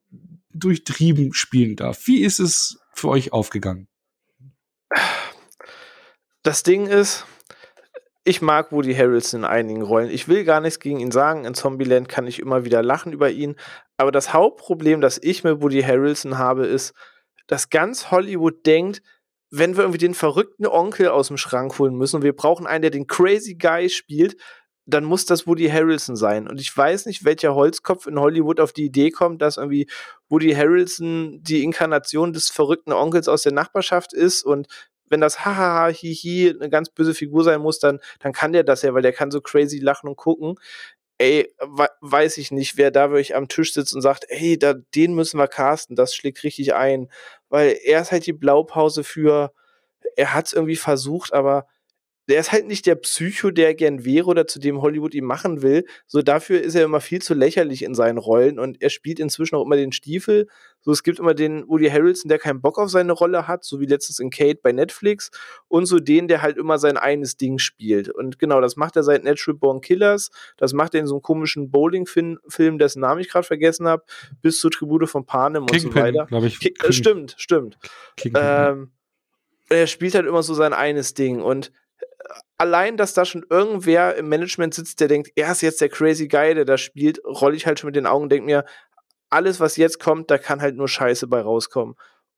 durchtrieben 0.55 1.33
spielen 1.33 1.77
darf. 1.77 2.07
Wie 2.07 2.23
ist 2.23 2.39
es 2.39 2.79
für 2.95 3.09
euch 3.09 3.33
aufgegangen? 3.33 3.89
Das 6.43 6.63
Ding 6.63 6.87
ist, 6.87 7.25
ich 8.25 8.43
mag 8.43 8.73
Woody 8.73 8.95
Harrelson 8.95 9.41
in 9.41 9.45
einigen 9.45 9.83
Rollen. 9.83 10.11
Ich 10.11 10.29
will 10.29 10.45
gar 10.45 10.61
nichts 10.61 10.81
gegen 10.81 11.01
ihn 11.01 11.11
sagen. 11.11 11.45
In 11.45 11.55
Zombieland 11.55 12.09
kann 12.09 12.27
ich 12.27 12.39
immer 12.39 12.65
wieder 12.65 12.83
lachen 12.83 13.13
über 13.13 13.31
ihn. 13.31 13.57
Aber 13.97 14.13
das 14.13 14.33
Hauptproblem, 14.33 15.01
das 15.01 15.19
ich 15.23 15.45
mit 15.45 15.61
Woody 15.61 15.83
Harrelson 15.83 16.39
habe, 16.39 16.67
ist, 16.67 16.95
dass 17.47 17.71
ganz 17.71 18.11
Hollywood 18.11 18.65
denkt, 18.67 19.03
wenn 19.51 19.77
wir 19.77 19.83
irgendwie 19.83 19.99
den 19.99 20.15
verrückten 20.15 20.67
Onkel 20.67 21.09
aus 21.09 21.29
dem 21.29 21.37
Schrank 21.37 21.79
holen 21.79 21.95
müssen 21.95 22.17
und 22.17 22.23
wir 22.23 22.35
brauchen 22.35 22.67
einen, 22.67 22.83
der 22.83 22.91
den 22.91 23.07
Crazy 23.07 23.55
Guy 23.55 23.91
spielt, 23.91 24.37
dann 24.87 25.05
muss 25.05 25.27
das 25.27 25.47
Woody 25.47 25.69
Harrelson 25.69 26.17
sein. 26.17 26.49
Und 26.49 26.61
ich 26.61 26.77
weiß 26.77 27.07
nicht, 27.07 27.25
welcher 27.25 27.55
Holzkopf 27.55 28.07
in 28.07 28.19
Hollywood 28.19 28.61
auf 28.61 28.73
die 28.73 28.85
Idee 28.85 29.11
kommt, 29.11 29.41
dass 29.41 29.57
irgendwie 29.57 29.89
Woody 30.29 30.53
Harrelson 30.53 31.41
die 31.43 31.63
Inkarnation 31.63 32.33
des 32.33 32.51
verrückten 32.51 32.93
Onkels 32.93 33.29
aus 33.29 33.43
der 33.43 33.53
Nachbarschaft 33.53 34.13
ist 34.13 34.43
und 34.43 34.67
wenn 35.13 35.21
das 35.21 35.45
hahaha 35.45 35.89
hihi 35.89 36.51
eine 36.51 36.71
ganz 36.71 36.89
böse 36.89 37.15
Figur 37.15 37.45
sein 37.45 37.61
muss, 37.61 37.79
dann 37.79 38.01
dann 38.21 38.33
kann 38.33 38.53
der 38.53 38.65
das 38.65 38.83
ja, 38.83 38.95
weil 38.95 39.03
der 39.03 39.13
kann 39.13 39.31
so 39.31 39.41
crazy 39.41 39.79
lachen 39.79 40.09
und 40.09 40.17
gucken. 40.17 40.57
Ey, 41.19 41.55
we 41.61 41.89
weiß 42.01 42.39
ich 42.39 42.51
nicht, 42.51 42.77
wer 42.79 42.91
da 42.91 43.11
wirklich 43.11 43.37
am 43.37 43.49
Tisch 43.49 43.75
sitzt 43.75 43.95
und 43.95 44.03
sagt, 44.03 44.25
ey, 44.29 44.59
da, 44.59 44.75
den 44.75 45.15
müssen 45.15 45.39
wir 45.39 45.47
casten, 45.49 45.95
das 45.97 46.15
schlägt 46.15 46.43
richtig 46.43 46.75
ein. 46.75 47.09
Weil 47.49 47.79
er 47.85 48.01
ist 48.01 48.11
halt 48.13 48.27
die 48.27 48.33
Blaupause 48.33 49.05
für, 49.05 49.53
er 50.17 50.35
hat 50.35 50.47
es 50.47 50.53
irgendwie 50.55 50.77
versucht, 50.77 51.33
aber 51.33 51.67
der 52.33 52.41
ist 52.41 52.51
halt 52.51 52.67
nicht 52.67 52.87
der 52.87 52.95
Psycho, 52.95 53.51
der 53.51 53.67
er 53.67 53.75
gern 53.75 54.07
wäre 54.07 54.25
oder 54.25 54.47
zu 54.47 54.59
dem 54.59 54.81
Hollywood 54.81 55.13
ihn 55.13 55.27
machen 55.27 55.61
will. 55.61 55.85
So 56.07 56.23
dafür 56.23 56.63
ist 56.63 56.75
er 56.75 56.83
immer 56.83 57.03
viel 57.03 57.21
zu 57.21 57.35
lächerlich 57.35 57.83
in 57.83 57.95
seinen 57.95 58.17
Rollen 58.17 58.59
und 58.59 58.81
er 58.81 58.89
spielt 58.89 59.21
inzwischen 59.21 59.55
auch 59.55 59.67
immer 59.67 59.77
den 59.77 59.93
Stiefel. 59.93 60.49
So 60.81 60.93
es 60.93 61.03
gibt 61.03 61.19
immer 61.19 61.35
den 61.35 61.69
Woody 61.69 61.91
Harrelson, 61.91 62.31
der 62.31 62.39
keinen 62.39 62.63
Bock 62.63 62.79
auf 62.79 62.89
seine 62.89 63.13
Rolle 63.13 63.49
hat, 63.49 63.65
so 63.65 63.81
wie 63.81 63.85
letztens 63.85 64.19
in 64.19 64.31
Kate 64.31 64.61
bei 64.63 64.73
Netflix 64.73 65.31
und 65.69 65.85
so 65.85 65.99
den, 65.99 66.27
der 66.27 66.41
halt 66.41 66.57
immer 66.57 66.79
sein 66.79 66.97
eines 66.97 67.37
Ding 67.37 67.59
spielt. 67.59 68.09
Und 68.09 68.39
genau, 68.39 68.63
das 68.63 68.77
macht 68.77 68.97
er 68.97 69.03
seit 69.03 69.25
Natural 69.25 69.59
Born 69.59 69.83
Killers. 69.83 70.31
Das 70.57 70.73
macht 70.73 70.95
er 70.95 71.01
in 71.01 71.07
so 71.07 71.17
einem 71.17 71.23
komischen 71.23 71.71
Bowling-Film, 71.71 72.79
dessen 72.79 73.01
Namen 73.01 73.21
ich 73.21 73.29
gerade 73.29 73.47
vergessen 73.47 73.87
habe, 73.87 74.05
bis 74.41 74.59
zur 74.59 74.71
Tribute 74.71 75.07
von 75.07 75.27
Panem 75.27 75.65
und 75.65 75.71
so 75.71 75.91
Kingpin, 75.91 76.03
weiter. 76.03 76.25
glaube 76.25 76.47
ich. 76.47 76.61
Ki 76.61 76.73
äh, 76.83 76.93
stimmt, 76.95 77.35
stimmt. 77.37 77.77
Kingpin. 78.17 78.43
Ähm, 78.43 78.91
er 79.69 79.87
spielt 79.87 80.15
halt 80.15 80.27
immer 80.27 80.43
so 80.43 80.55
sein 80.55 80.73
eines 80.73 81.13
Ding 81.13 81.43
und 81.43 81.73
allein, 82.63 82.97
dass 82.97 83.13
da 83.13 83.25
schon 83.25 83.45
irgendwer 83.51 84.15
im 84.15 84.29
Management 84.29 84.73
sitzt, 84.73 85.01
der 85.01 85.09
denkt, 85.09 85.33
er 85.35 85.51
ist 85.51 85.63
jetzt 85.63 85.81
der 85.81 85.89
crazy 85.89 86.29
Guy, 86.29 86.55
der 86.55 86.65
da 86.65 86.79
spielt, 86.79 87.21
rolle 87.25 87.57
ich 87.57 87.67
halt 87.67 87.81
schon 87.81 87.89
mit 87.89 87.97
den 87.97 88.07
Augen 88.07 88.25
und 88.25 88.29
denke 88.31 88.47
mir, 88.47 88.65
alles, 89.31 89.59
was 89.59 89.77
jetzt 89.77 89.99
kommt, 89.99 90.31
da 90.31 90.39
kann 90.39 90.63
halt 90.63 90.77
nur 90.77 90.87
Scheiße 90.87 91.27
bei 91.27 91.41
rauskommen. 91.41 91.97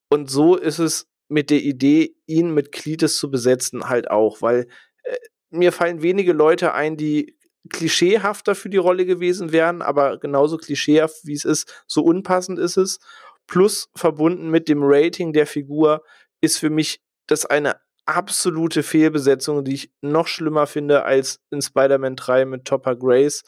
Und 0.08 0.30
so 0.30 0.56
ist 0.56 0.78
es 0.78 1.06
mit 1.28 1.50
der 1.50 1.60
Idee, 1.60 2.16
ihn 2.26 2.54
mit 2.54 2.72
Klites 2.72 3.18
zu 3.18 3.30
besetzen, 3.30 3.90
halt 3.90 4.10
auch, 4.10 4.40
weil 4.40 4.66
äh, 5.02 5.16
mir 5.50 5.72
fallen 5.72 6.00
wenige 6.00 6.32
Leute 6.32 6.72
ein, 6.72 6.96
die 6.96 7.36
klischeehafter 7.68 8.54
für 8.54 8.70
die 8.70 8.78
Rolle 8.78 9.04
gewesen 9.04 9.52
wären, 9.52 9.82
aber 9.82 10.18
genauso 10.18 10.56
klischeehaft 10.56 11.26
wie 11.26 11.34
es 11.34 11.44
ist, 11.44 11.84
so 11.86 12.02
unpassend 12.02 12.58
ist 12.58 12.78
es. 12.78 12.98
Plus 13.46 13.90
verbunden 13.94 14.48
mit 14.48 14.70
dem 14.70 14.80
Rating 14.82 15.34
der 15.34 15.46
Figur 15.46 16.02
ist 16.40 16.56
für 16.56 16.70
mich 16.70 17.02
das 17.26 17.44
eine 17.44 17.76
absolute 18.06 18.82
Fehlbesetzung, 18.82 19.64
die 19.64 19.74
ich 19.74 19.92
noch 20.00 20.26
schlimmer 20.26 20.66
finde 20.66 21.04
als 21.04 21.40
in 21.50 21.62
Spider-Man 21.62 22.16
3 22.16 22.44
mit 22.44 22.64
Topper 22.64 22.96
Grace. 22.96 23.42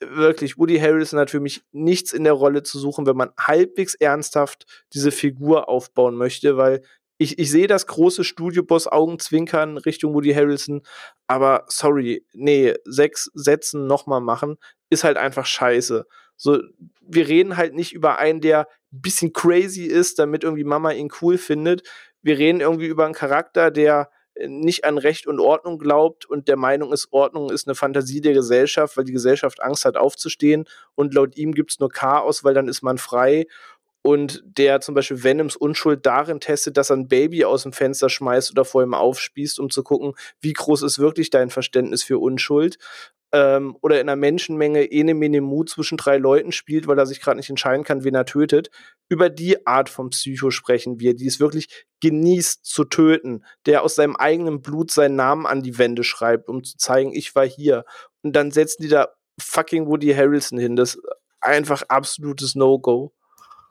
Wirklich, 0.00 0.58
Woody 0.58 0.78
Harrelson 0.78 1.18
hat 1.18 1.30
für 1.30 1.40
mich 1.40 1.62
nichts 1.72 2.12
in 2.12 2.24
der 2.24 2.34
Rolle 2.34 2.62
zu 2.62 2.78
suchen, 2.78 3.06
wenn 3.06 3.16
man 3.16 3.30
halbwegs 3.38 3.94
ernsthaft 3.94 4.66
diese 4.92 5.10
Figur 5.10 5.68
aufbauen 5.68 6.16
möchte, 6.16 6.56
weil 6.56 6.82
ich, 7.18 7.38
ich 7.38 7.50
sehe 7.50 7.66
das 7.66 7.86
große 7.88 8.22
Studioboss 8.22 8.86
Augenzwinkern 8.86 9.76
Richtung 9.76 10.14
Woody 10.14 10.32
Harrelson, 10.32 10.82
aber 11.26 11.64
sorry, 11.66 12.24
nee, 12.32 12.74
sechs 12.84 13.30
Sätzen 13.34 13.86
nochmal 13.86 14.20
machen, 14.20 14.56
ist 14.88 15.04
halt 15.04 15.16
einfach 15.16 15.44
scheiße. 15.44 16.06
So, 16.36 16.62
wir 17.00 17.26
reden 17.26 17.56
halt 17.56 17.74
nicht 17.74 17.92
über 17.92 18.18
einen, 18.18 18.40
der 18.40 18.68
ein 18.92 19.02
bisschen 19.02 19.32
crazy 19.32 19.84
ist, 19.84 20.20
damit 20.20 20.44
irgendwie 20.44 20.64
Mama 20.64 20.92
ihn 20.92 21.10
cool 21.20 21.36
findet. 21.36 21.82
Wir 22.28 22.38
reden 22.38 22.60
irgendwie 22.60 22.88
über 22.88 23.06
einen 23.06 23.14
Charakter, 23.14 23.70
der 23.70 24.10
äh, 24.34 24.48
nicht 24.48 24.84
an 24.84 24.98
Recht 24.98 25.26
und 25.26 25.40
Ordnung 25.40 25.78
glaubt 25.78 26.26
und 26.26 26.46
der 26.46 26.58
Meinung 26.58 26.92
ist, 26.92 27.08
Ordnung 27.10 27.50
ist 27.50 27.66
eine 27.66 27.74
Fantasie 27.74 28.20
der 28.20 28.34
Gesellschaft, 28.34 28.98
weil 28.98 29.04
die 29.04 29.14
Gesellschaft 29.14 29.62
Angst 29.62 29.86
hat 29.86 29.96
aufzustehen 29.96 30.66
und 30.94 31.14
laut 31.14 31.38
ihm 31.38 31.52
gibt's 31.52 31.80
nur 31.80 31.88
Chaos, 31.88 32.44
weil 32.44 32.52
dann 32.52 32.68
ist 32.68 32.82
man 32.82 32.98
frei 32.98 33.46
und 34.08 34.42
der 34.46 34.80
zum 34.80 34.94
Beispiel 34.94 35.22
Venoms 35.22 35.54
Unschuld 35.54 36.06
darin 36.06 36.40
testet, 36.40 36.78
dass 36.78 36.88
er 36.88 36.96
ein 36.96 37.08
Baby 37.08 37.44
aus 37.44 37.64
dem 37.64 37.74
Fenster 37.74 38.08
schmeißt 38.08 38.50
oder 38.50 38.64
vor 38.64 38.82
ihm 38.82 38.94
aufspießt, 38.94 39.60
um 39.60 39.68
zu 39.68 39.82
gucken, 39.82 40.14
wie 40.40 40.54
groß 40.54 40.82
ist 40.82 40.98
wirklich 40.98 41.28
dein 41.28 41.50
Verständnis 41.50 42.02
für 42.02 42.18
Unschuld. 42.18 42.78
Ähm, 43.32 43.76
oder 43.82 44.00
in 44.00 44.08
einer 44.08 44.16
Menschenmenge 44.16 44.84
ene 44.84 45.12
mene 45.12 45.42
mu 45.42 45.62
zwischen 45.64 45.98
drei 45.98 46.16
Leuten 46.16 46.52
spielt, 46.52 46.86
weil 46.86 46.98
er 46.98 47.04
sich 47.04 47.20
gerade 47.20 47.36
nicht 47.36 47.50
entscheiden 47.50 47.84
kann, 47.84 48.02
wen 48.02 48.14
er 48.14 48.24
tötet. 48.24 48.70
Über 49.10 49.28
die 49.28 49.66
Art 49.66 49.90
von 49.90 50.08
Psycho 50.08 50.50
sprechen 50.50 51.00
wir, 51.00 51.14
die 51.14 51.26
es 51.26 51.38
wirklich 51.38 51.84
genießt 52.00 52.64
zu 52.64 52.84
töten, 52.84 53.44
der 53.66 53.82
aus 53.82 53.94
seinem 53.94 54.16
eigenen 54.16 54.62
Blut 54.62 54.90
seinen 54.90 55.16
Namen 55.16 55.44
an 55.44 55.62
die 55.62 55.76
Wände 55.76 56.02
schreibt, 56.02 56.48
um 56.48 56.64
zu 56.64 56.78
zeigen, 56.78 57.12
ich 57.12 57.34
war 57.34 57.46
hier. 57.46 57.84
Und 58.22 58.34
dann 58.34 58.52
setzen 58.52 58.80
die 58.80 58.88
da 58.88 59.08
fucking 59.38 59.86
Woody 59.86 60.14
Harrelson 60.14 60.58
hin. 60.58 60.76
Das 60.76 60.94
ist 60.94 61.02
einfach 61.42 61.82
absolutes 61.88 62.54
No-Go. 62.54 63.12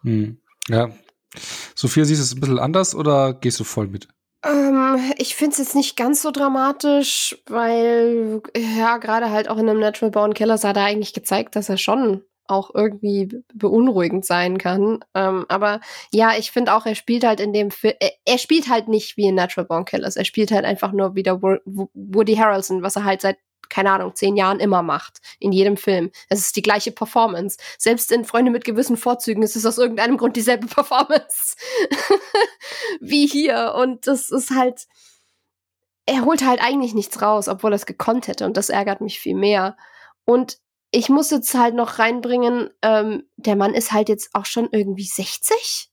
Hm. 0.08 0.38
Ja. 0.70 0.90
Sophia, 1.76 2.06
siehst 2.06 2.22
du 2.22 2.24
es 2.24 2.34
ein 2.36 2.40
bisschen 2.40 2.60
anders 2.60 2.96
oder 2.96 3.34
gehst 3.34 3.60
du 3.60 3.64
voll 3.66 3.88
mit? 3.88 4.08
Ähm, 4.46 4.98
ich 5.18 5.36
finde 5.36 5.52
es 5.52 5.58
jetzt 5.58 5.76
nicht 5.76 5.98
ganz 5.98 6.22
so 6.22 6.32
dramatisch, 6.32 7.38
weil, 7.48 8.42
ja, 8.56 8.98
gerade 8.98 9.30
halt 9.32 9.50
auch 9.50 9.58
in 9.58 9.68
einem 9.70 9.80
Natural 9.80 10.12
Born 10.12 10.34
Killers 10.34 10.64
hat 10.64 10.78
er 10.78 10.86
eigentlich 10.86 11.14
gezeigt, 11.14 11.56
dass 11.56 11.68
er 11.70 11.78
schon 11.78 12.24
auch 12.50 12.74
irgendwie 12.74 13.26
be- 13.26 13.44
beunruhigend 13.54 14.24
sein 14.24 14.58
kann. 14.58 15.04
Ähm, 15.14 15.46
aber 15.50 15.82
ja, 16.14 16.32
ich 16.38 16.52
finde 16.52 16.74
auch, 16.74 16.86
er 16.86 16.96
spielt 16.96 17.26
halt 17.26 17.42
in 17.42 17.52
dem 17.52 17.72
Film, 17.72 17.96
er, 18.00 18.12
er 18.24 18.38
spielt 18.38 18.70
halt 18.70 18.88
nicht 18.88 19.18
wie 19.18 19.28
in 19.28 19.36
Natural 19.36 19.68
Born 19.68 19.84
Killers. 19.84 20.16
Er 20.16 20.24
spielt 20.24 20.52
halt 20.52 20.64
einfach 20.64 20.94
nur 20.94 21.16
wieder 21.16 21.42
Wo 21.42 21.58
Wo- 21.66 21.90
Woody 21.94 22.36
Harrelson, 22.36 22.84
was 22.84 22.96
er 22.96 23.04
halt 23.04 23.20
seit 23.20 23.38
keine 23.70 23.92
Ahnung, 23.92 24.16
zehn 24.16 24.36
Jahren 24.36 24.60
immer 24.60 24.82
macht. 24.82 25.20
In 25.40 25.52
jedem 25.52 25.78
Film. 25.78 26.12
Es 26.30 26.40
ist 26.40 26.56
die 26.56 26.62
gleiche 26.62 26.92
Performance. 26.92 27.58
Selbst 27.78 28.12
in 28.12 28.26
Freunde 28.26 28.52
mit 28.52 28.66
gewissen 28.66 28.98
Vorzügen 28.98 29.44
ist 29.44 29.56
es 29.56 29.66
aus 29.66 29.78
irgendeinem 29.78 30.18
Grund 30.18 30.36
dieselbe 30.36 30.68
Performance. 30.74 31.56
Wie 33.00 33.28
hier. 33.28 33.74
Und 33.76 34.08
das 34.08 34.30
ist 34.30 34.52
halt, 34.52 34.88
er 36.06 36.26
holt 36.26 36.46
halt 36.46 36.62
eigentlich 36.62 36.94
nichts 36.94 37.22
raus, 37.22 37.48
obwohl 37.48 37.74
er 37.74 37.78
es 37.78 37.86
gekonnt 37.86 38.28
hätte. 38.28 38.46
Und 38.46 38.58
das 38.58 38.70
ärgert 38.70 39.02
mich 39.02 39.20
viel 39.20 39.36
mehr. 39.36 39.78
Und 40.26 40.58
ich 40.92 41.10
muss 41.10 41.32
jetzt 41.32 41.54
halt 41.54 41.76
noch 41.76 42.00
reinbringen, 42.00 42.70
ähm, 42.82 43.24
der 43.36 43.56
Mann 43.56 43.74
ist 43.74 43.92
halt 43.92 44.10
jetzt 44.10 44.30
auch 44.34 44.46
schon 44.46 44.70
irgendwie 44.72 45.04
60. 45.04 45.90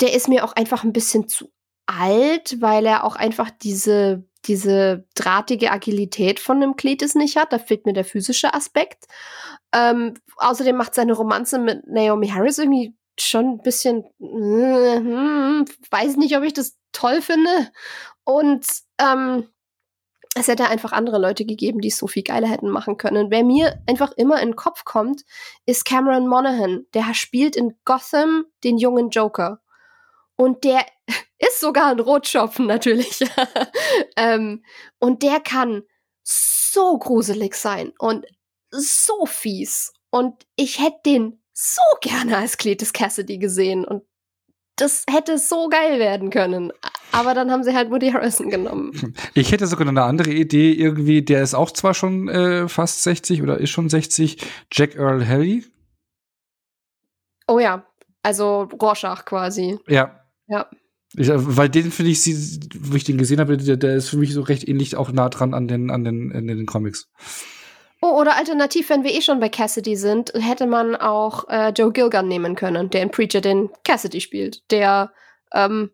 Der 0.00 0.14
ist 0.14 0.28
mir 0.28 0.44
auch 0.44 0.54
einfach 0.54 0.84
ein 0.84 0.92
bisschen 0.92 1.28
zu 1.28 1.50
alt, 1.88 2.60
weil 2.60 2.86
er 2.86 3.04
auch 3.04 3.16
einfach 3.16 3.50
diese, 3.50 4.24
diese 4.44 5.06
drahtige 5.14 5.72
Agilität 5.72 6.38
von 6.38 6.58
einem 6.58 6.76
Cletus 6.76 7.14
nicht 7.14 7.36
hat. 7.36 7.52
Da 7.52 7.58
fehlt 7.58 7.86
mir 7.86 7.94
der 7.94 8.04
physische 8.04 8.54
Aspekt. 8.54 9.06
Ähm, 9.72 10.14
außerdem 10.36 10.76
macht 10.76 10.94
seine 10.94 11.14
Romanze 11.14 11.58
mit 11.58 11.86
Naomi 11.86 12.28
Harris 12.28 12.58
irgendwie 12.58 12.94
schon 13.18 13.46
ein 13.46 13.62
bisschen, 13.62 14.04
hm, 14.20 15.64
weiß 15.90 16.16
nicht, 16.16 16.36
ob 16.36 16.44
ich 16.44 16.52
das 16.52 16.76
toll 16.92 17.20
finde. 17.22 17.70
Und 18.24 18.66
ähm, 18.98 19.48
es 20.34 20.48
hätte 20.48 20.68
einfach 20.68 20.92
andere 20.92 21.18
Leute 21.18 21.44
gegeben, 21.44 21.80
die 21.80 21.88
es 21.88 21.98
so 21.98 22.06
viel 22.06 22.22
geiler 22.22 22.48
hätten 22.48 22.68
machen 22.68 22.96
können. 22.96 23.30
Wer 23.30 23.44
mir 23.44 23.82
einfach 23.86 24.12
immer 24.12 24.40
in 24.40 24.50
den 24.50 24.56
Kopf 24.56 24.84
kommt, 24.84 25.22
ist 25.66 25.84
Cameron 25.84 26.28
Monaghan. 26.28 26.86
Der 26.94 27.12
spielt 27.14 27.56
in 27.56 27.74
Gotham 27.84 28.44
den 28.62 28.78
jungen 28.78 29.10
Joker. 29.10 29.60
Und 30.38 30.64
der 30.64 30.86
ist 31.38 31.60
sogar 31.60 31.90
ein 31.90 32.00
Rotschopfen 32.00 32.66
natürlich. 32.66 33.20
ähm, 34.16 34.64
und 34.98 35.22
der 35.22 35.40
kann 35.40 35.82
so 36.22 36.98
gruselig 36.98 37.54
sein 37.54 37.92
und 37.98 38.26
so 38.70 39.26
fies. 39.26 39.92
Und 40.10 40.46
ich 40.56 40.78
hätte 40.78 41.00
den 41.04 41.42
so 41.52 41.82
gerne 42.00 42.36
als 42.36 42.56
Cletus 42.56 42.92
Cassidy 42.92 43.38
gesehen. 43.38 43.84
Und 43.84 44.04
das 44.76 45.04
hätte 45.10 45.38
so 45.38 45.68
geil 45.68 45.98
werden 45.98 46.30
können. 46.30 46.72
Aber 47.10 47.34
dann 47.34 47.50
haben 47.50 47.64
sie 47.64 47.74
halt 47.74 47.90
Woody 47.90 48.10
Harrison 48.12 48.48
genommen. 48.48 49.14
Ich 49.34 49.50
hätte 49.50 49.66
sogar 49.66 49.84
noch 49.86 49.92
eine 49.92 50.04
andere 50.04 50.30
Idee 50.30 50.72
irgendwie. 50.72 51.22
Der 51.22 51.42
ist 51.42 51.54
auch 51.54 51.70
zwar 51.70 51.94
schon 51.94 52.28
äh, 52.28 52.68
fast 52.68 53.02
60 53.02 53.42
oder 53.42 53.58
ist 53.58 53.70
schon 53.70 53.88
60. 53.88 54.38
Jack 54.72 54.94
Earl 54.94 55.26
Haley. 55.26 55.64
Oh 57.48 57.58
ja, 57.58 57.86
also 58.22 58.68
Rorschach 58.80 59.24
quasi. 59.24 59.78
Ja. 59.88 60.27
Ja. 60.48 60.68
Ich, 61.16 61.28
weil 61.30 61.70
den 61.70 61.90
finde 61.90 62.10
ich, 62.10 62.26
wo 62.80 62.94
ich 62.96 63.04
den 63.04 63.16
gesehen 63.16 63.40
habe, 63.40 63.56
der, 63.56 63.76
der, 63.76 63.96
ist 63.96 64.10
für 64.10 64.18
mich 64.18 64.34
so 64.34 64.42
recht 64.42 64.68
ähnlich 64.68 64.96
auch 64.96 65.10
nah 65.10 65.28
dran 65.30 65.54
an 65.54 65.66
den, 65.66 65.90
an 65.90 66.04
den, 66.04 66.32
an 66.34 66.46
den 66.46 66.66
Comics. 66.66 67.08
Oh, 68.02 68.20
oder 68.20 68.36
alternativ, 68.36 68.90
wenn 68.90 69.04
wir 69.04 69.12
eh 69.12 69.22
schon 69.22 69.40
bei 69.40 69.48
Cassidy 69.48 69.96
sind, 69.96 70.32
hätte 70.34 70.66
man 70.66 70.94
auch 70.94 71.48
äh, 71.48 71.70
Joe 71.70 71.92
Gilgun 71.92 72.28
nehmen 72.28 72.54
können, 72.54 72.90
der 72.90 73.02
in 73.02 73.10
Preacher 73.10 73.40
den 73.40 73.70
Cassidy 73.84 74.20
spielt, 74.20 74.70
der 74.70 75.12
ähm, 75.52 75.90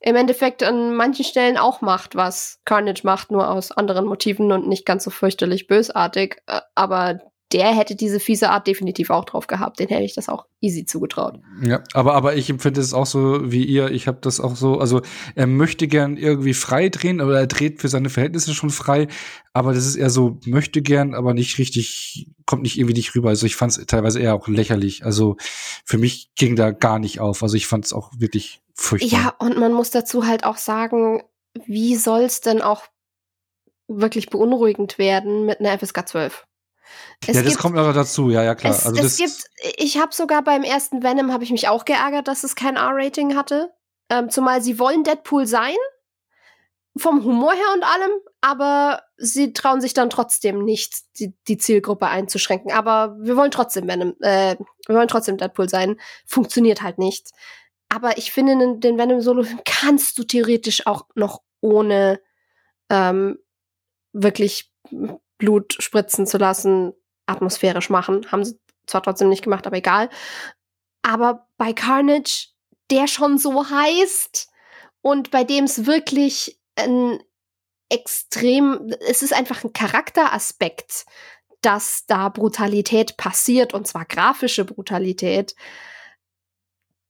im 0.00 0.16
Endeffekt 0.16 0.62
an 0.62 0.94
manchen 0.94 1.24
Stellen 1.24 1.56
auch 1.56 1.80
macht, 1.80 2.14
was 2.14 2.60
Carnage 2.64 3.02
macht, 3.02 3.30
nur 3.30 3.50
aus 3.50 3.72
anderen 3.72 4.06
Motiven 4.06 4.52
und 4.52 4.68
nicht 4.68 4.86
ganz 4.86 5.04
so 5.04 5.10
fürchterlich 5.10 5.66
bösartig. 5.66 6.42
Äh, 6.46 6.60
aber 6.74 7.20
der 7.52 7.72
hätte 7.74 7.94
diese 7.94 8.18
fiese 8.18 8.50
Art 8.50 8.66
definitiv 8.66 9.10
auch 9.10 9.24
drauf 9.24 9.46
gehabt. 9.46 9.78
Den 9.78 9.88
hätte 9.88 10.02
ich 10.02 10.14
das 10.14 10.28
auch 10.28 10.46
easy 10.60 10.84
zugetraut. 10.84 11.38
Ja, 11.62 11.82
aber, 11.92 12.14
aber 12.14 12.34
ich 12.34 12.50
empfinde 12.50 12.80
es 12.80 12.92
auch 12.92 13.06
so 13.06 13.52
wie 13.52 13.64
ihr. 13.64 13.90
Ich 13.92 14.08
habe 14.08 14.18
das 14.20 14.40
auch 14.40 14.56
so, 14.56 14.78
also 14.78 15.02
er 15.36 15.46
möchte 15.46 15.86
gern 15.86 16.16
irgendwie 16.16 16.54
frei 16.54 16.88
drehen, 16.88 17.20
aber 17.20 17.38
er 17.38 17.46
dreht 17.46 17.80
für 17.80 17.88
seine 17.88 18.10
Verhältnisse 18.10 18.52
schon 18.52 18.70
frei. 18.70 19.06
Aber 19.52 19.72
das 19.72 19.86
ist 19.86 19.94
eher 19.94 20.10
so, 20.10 20.38
möchte 20.44 20.82
gern, 20.82 21.14
aber 21.14 21.34
nicht 21.34 21.58
richtig, 21.58 22.32
kommt 22.46 22.62
nicht 22.62 22.78
irgendwie 22.78 22.94
nicht 22.94 23.14
rüber. 23.14 23.28
Also 23.28 23.46
ich 23.46 23.54
fand 23.54 23.76
es 23.76 23.86
teilweise 23.86 24.18
eher 24.18 24.34
auch 24.34 24.48
lächerlich. 24.48 25.04
Also 25.04 25.36
für 25.84 25.98
mich 25.98 26.34
ging 26.34 26.56
da 26.56 26.72
gar 26.72 26.98
nicht 26.98 27.20
auf. 27.20 27.44
Also 27.44 27.56
ich 27.56 27.68
fand 27.68 27.84
es 27.84 27.92
auch 27.92 28.10
wirklich 28.18 28.60
furchtbar. 28.74 29.20
Ja, 29.20 29.34
und 29.38 29.56
man 29.56 29.72
muss 29.72 29.90
dazu 29.90 30.26
halt 30.26 30.42
auch 30.42 30.56
sagen, 30.56 31.22
wie 31.64 31.94
soll 31.94 32.22
es 32.22 32.40
denn 32.40 32.60
auch 32.60 32.82
wirklich 33.86 34.30
beunruhigend 34.30 34.98
werden 34.98 35.46
mit 35.46 35.60
einer 35.60 35.78
FSK 35.78 36.08
12? 36.08 36.44
Es 37.26 37.34
ja, 37.34 37.42
das 37.42 37.52
gibt, 37.52 37.60
kommt 37.60 37.78
aber 37.78 37.92
dazu, 37.92 38.30
ja, 38.30 38.42
ja, 38.42 38.54
klar. 38.54 38.72
Es, 38.72 38.86
also 38.86 39.02
es 39.02 39.16
gibt, 39.16 39.44
ich 39.78 39.98
habe 39.98 40.14
sogar 40.14 40.42
beim 40.42 40.62
ersten 40.62 41.02
Venom, 41.02 41.32
habe 41.32 41.44
ich 41.44 41.50
mich 41.50 41.68
auch 41.68 41.84
geärgert, 41.84 42.28
dass 42.28 42.44
es 42.44 42.54
kein 42.54 42.76
R-Rating 42.76 43.36
hatte. 43.36 43.72
Ähm, 44.08 44.30
zumal 44.30 44.62
sie 44.62 44.78
wollen 44.78 45.02
Deadpool 45.02 45.46
sein, 45.46 45.76
vom 46.96 47.24
Humor 47.24 47.52
her 47.52 47.72
und 47.74 47.82
allem, 47.82 48.12
aber 48.40 49.02
sie 49.16 49.52
trauen 49.52 49.80
sich 49.80 49.94
dann 49.94 50.10
trotzdem 50.10 50.64
nicht, 50.64 50.94
die, 51.18 51.34
die 51.48 51.58
Zielgruppe 51.58 52.06
einzuschränken. 52.06 52.72
Aber 52.72 53.16
wir 53.20 53.36
wollen 53.36 53.50
trotzdem 53.50 53.88
Venom, 53.88 54.14
äh, 54.20 54.56
wir 54.86 54.96
wollen 54.96 55.08
trotzdem 55.08 55.36
Deadpool 55.36 55.68
sein. 55.68 56.00
Funktioniert 56.26 56.82
halt 56.82 56.98
nicht. 56.98 57.30
Aber 57.88 58.18
ich 58.18 58.32
finde, 58.32 58.78
den 58.78 58.98
Venom 58.98 59.20
Solo 59.20 59.44
kannst 59.64 60.18
du 60.18 60.24
theoretisch 60.24 60.86
auch 60.86 61.06
noch 61.14 61.42
ohne 61.60 62.20
ähm, 62.90 63.38
wirklich 64.12 64.72
Blut 65.38 65.76
spritzen 65.78 66.26
zu 66.26 66.38
lassen, 66.38 66.92
atmosphärisch 67.26 67.90
machen. 67.90 68.30
Haben 68.30 68.44
sie 68.44 68.58
zwar 68.86 69.02
trotzdem 69.02 69.28
nicht 69.28 69.42
gemacht, 69.42 69.66
aber 69.66 69.76
egal. 69.76 70.08
Aber 71.02 71.48
bei 71.56 71.72
Carnage, 71.72 72.48
der 72.90 73.06
schon 73.06 73.38
so 73.38 73.68
heißt 73.68 74.48
und 75.02 75.30
bei 75.30 75.44
dem 75.44 75.64
es 75.64 75.86
wirklich 75.86 76.60
ein 76.76 77.20
extrem, 77.88 78.92
es 79.08 79.22
ist 79.22 79.32
einfach 79.32 79.64
ein 79.64 79.72
Charakteraspekt, 79.72 81.06
dass 81.62 82.06
da 82.06 82.28
Brutalität 82.28 83.16
passiert 83.16 83.74
und 83.74 83.86
zwar 83.86 84.04
grafische 84.04 84.64
Brutalität. 84.64 85.54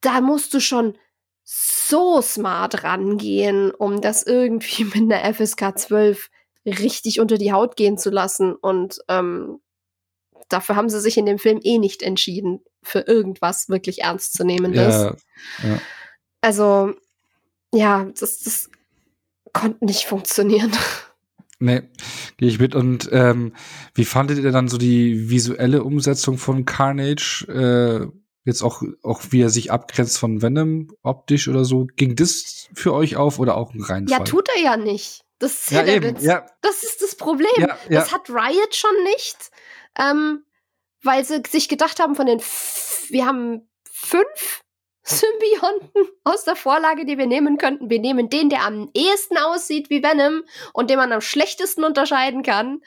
Da 0.00 0.20
musst 0.20 0.52
du 0.54 0.60
schon 0.60 0.96
so 1.44 2.20
smart 2.20 2.82
rangehen, 2.84 3.70
um 3.70 4.00
das 4.00 4.24
irgendwie 4.24 4.84
mit 4.94 5.12
einer 5.12 5.32
FSK 5.32 5.78
12 5.78 6.30
richtig 6.66 7.20
unter 7.20 7.38
die 7.38 7.52
Haut 7.52 7.76
gehen 7.76 7.98
zu 7.98 8.10
lassen. 8.10 8.54
Und 8.54 8.98
ähm, 9.08 9.60
dafür 10.48 10.76
haben 10.76 10.88
sie 10.88 11.00
sich 11.00 11.16
in 11.16 11.26
dem 11.26 11.38
Film 11.38 11.60
eh 11.62 11.78
nicht 11.78 12.02
entschieden, 12.02 12.60
für 12.82 13.00
irgendwas 13.00 13.68
wirklich 13.68 14.02
ernstzunehmendes. 14.02 14.94
Ja, 14.94 15.16
ja. 15.64 15.80
Also, 16.40 16.94
ja, 17.72 18.06
das, 18.18 18.40
das 18.40 18.70
konnte 19.52 19.84
nicht 19.84 20.04
funktionieren. 20.06 20.72
Nee, 21.58 21.84
gehe 22.36 22.50
ich 22.50 22.58
mit. 22.58 22.74
Und 22.74 23.08
ähm, 23.12 23.54
wie 23.94 24.04
fandet 24.04 24.38
ihr 24.38 24.52
dann 24.52 24.68
so 24.68 24.76
die 24.76 25.30
visuelle 25.30 25.84
Umsetzung 25.84 26.36
von 26.36 26.66
Carnage? 26.66 27.46
Äh, 27.48 28.14
jetzt 28.44 28.62
auch, 28.62 28.82
auch 29.02 29.22
wie 29.30 29.40
er 29.40 29.48
sich 29.48 29.72
abgrenzt 29.72 30.18
von 30.18 30.42
Venom 30.42 30.88
optisch 31.02 31.48
oder 31.48 31.64
so. 31.64 31.86
Ging 31.96 32.14
das 32.14 32.68
für 32.74 32.92
euch 32.92 33.16
auf 33.16 33.38
oder 33.38 33.56
auch 33.56 33.72
ein 33.72 33.82
Reinfall? 33.82 34.18
Ja, 34.18 34.24
tut 34.24 34.48
er 34.54 34.62
ja 34.62 34.76
nicht. 34.76 35.24
Das 35.38 35.52
ist 35.52 35.70
ja, 35.70 35.82
der 35.82 36.02
Witz. 36.02 36.22
Ja. 36.22 36.46
Das 36.62 36.82
ist 36.82 37.02
das 37.02 37.14
Problem. 37.14 37.50
Ja, 37.56 37.78
das 37.88 38.12
hat 38.12 38.30
Riot 38.30 38.74
schon 38.74 39.02
nicht, 39.04 39.50
ähm, 39.98 40.44
weil 41.02 41.24
sie 41.24 41.42
sich 41.46 41.68
gedacht 41.68 42.00
haben 42.00 42.14
von 42.14 42.26
den, 42.26 42.40
wir 42.40 43.26
haben 43.26 43.68
fünf 43.90 44.62
Symbionten 45.02 46.08
aus 46.24 46.44
der 46.44 46.56
Vorlage, 46.56 47.04
die 47.04 47.18
wir 47.18 47.26
nehmen 47.26 47.58
könnten. 47.58 47.90
Wir 47.90 48.00
nehmen 48.00 48.28
den, 48.28 48.48
der 48.48 48.62
am 48.62 48.90
ehesten 48.94 49.38
aussieht 49.38 49.90
wie 49.90 50.02
Venom 50.02 50.42
und 50.72 50.90
den 50.90 50.96
man 50.96 51.12
am 51.12 51.20
schlechtesten 51.20 51.84
unterscheiden 51.84 52.42
kann, 52.42 52.80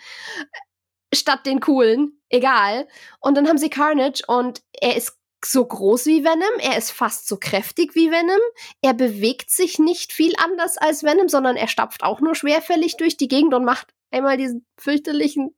statt 1.14 1.46
den 1.46 1.60
coolen. 1.60 2.22
Egal. 2.30 2.88
Und 3.20 3.36
dann 3.36 3.48
haben 3.48 3.58
sie 3.58 3.70
Carnage 3.70 4.24
und 4.28 4.62
er 4.74 4.98
ist 4.98 5.19
so 5.46 5.66
groß 5.66 6.06
wie 6.08 6.24
Venom, 6.24 6.60
er 6.60 6.78
ist 6.78 6.92
fast 6.92 7.28
so 7.28 7.38
kräftig 7.38 7.96
wie 7.96 8.12
Venom, 8.12 8.40
er 8.82 8.94
bewegt 8.94 9.50
sich 9.50 9.80
nicht 9.80 10.12
viel 10.12 10.34
anders 10.38 10.78
als 10.78 11.04
Venom, 11.04 11.30
sondern 11.30 11.56
er 11.56 11.68
stapft 11.68 12.04
auch 12.04 12.20
nur 12.20 12.36
schwerfällig 12.36 12.98
durch 12.98 13.18
die 13.18 13.28
Gegend 13.28 13.54
und 13.54 13.66
macht 13.66 13.94
einmal 14.12 14.38
diesen 14.38 14.66
fürchterlichen, 14.78 15.56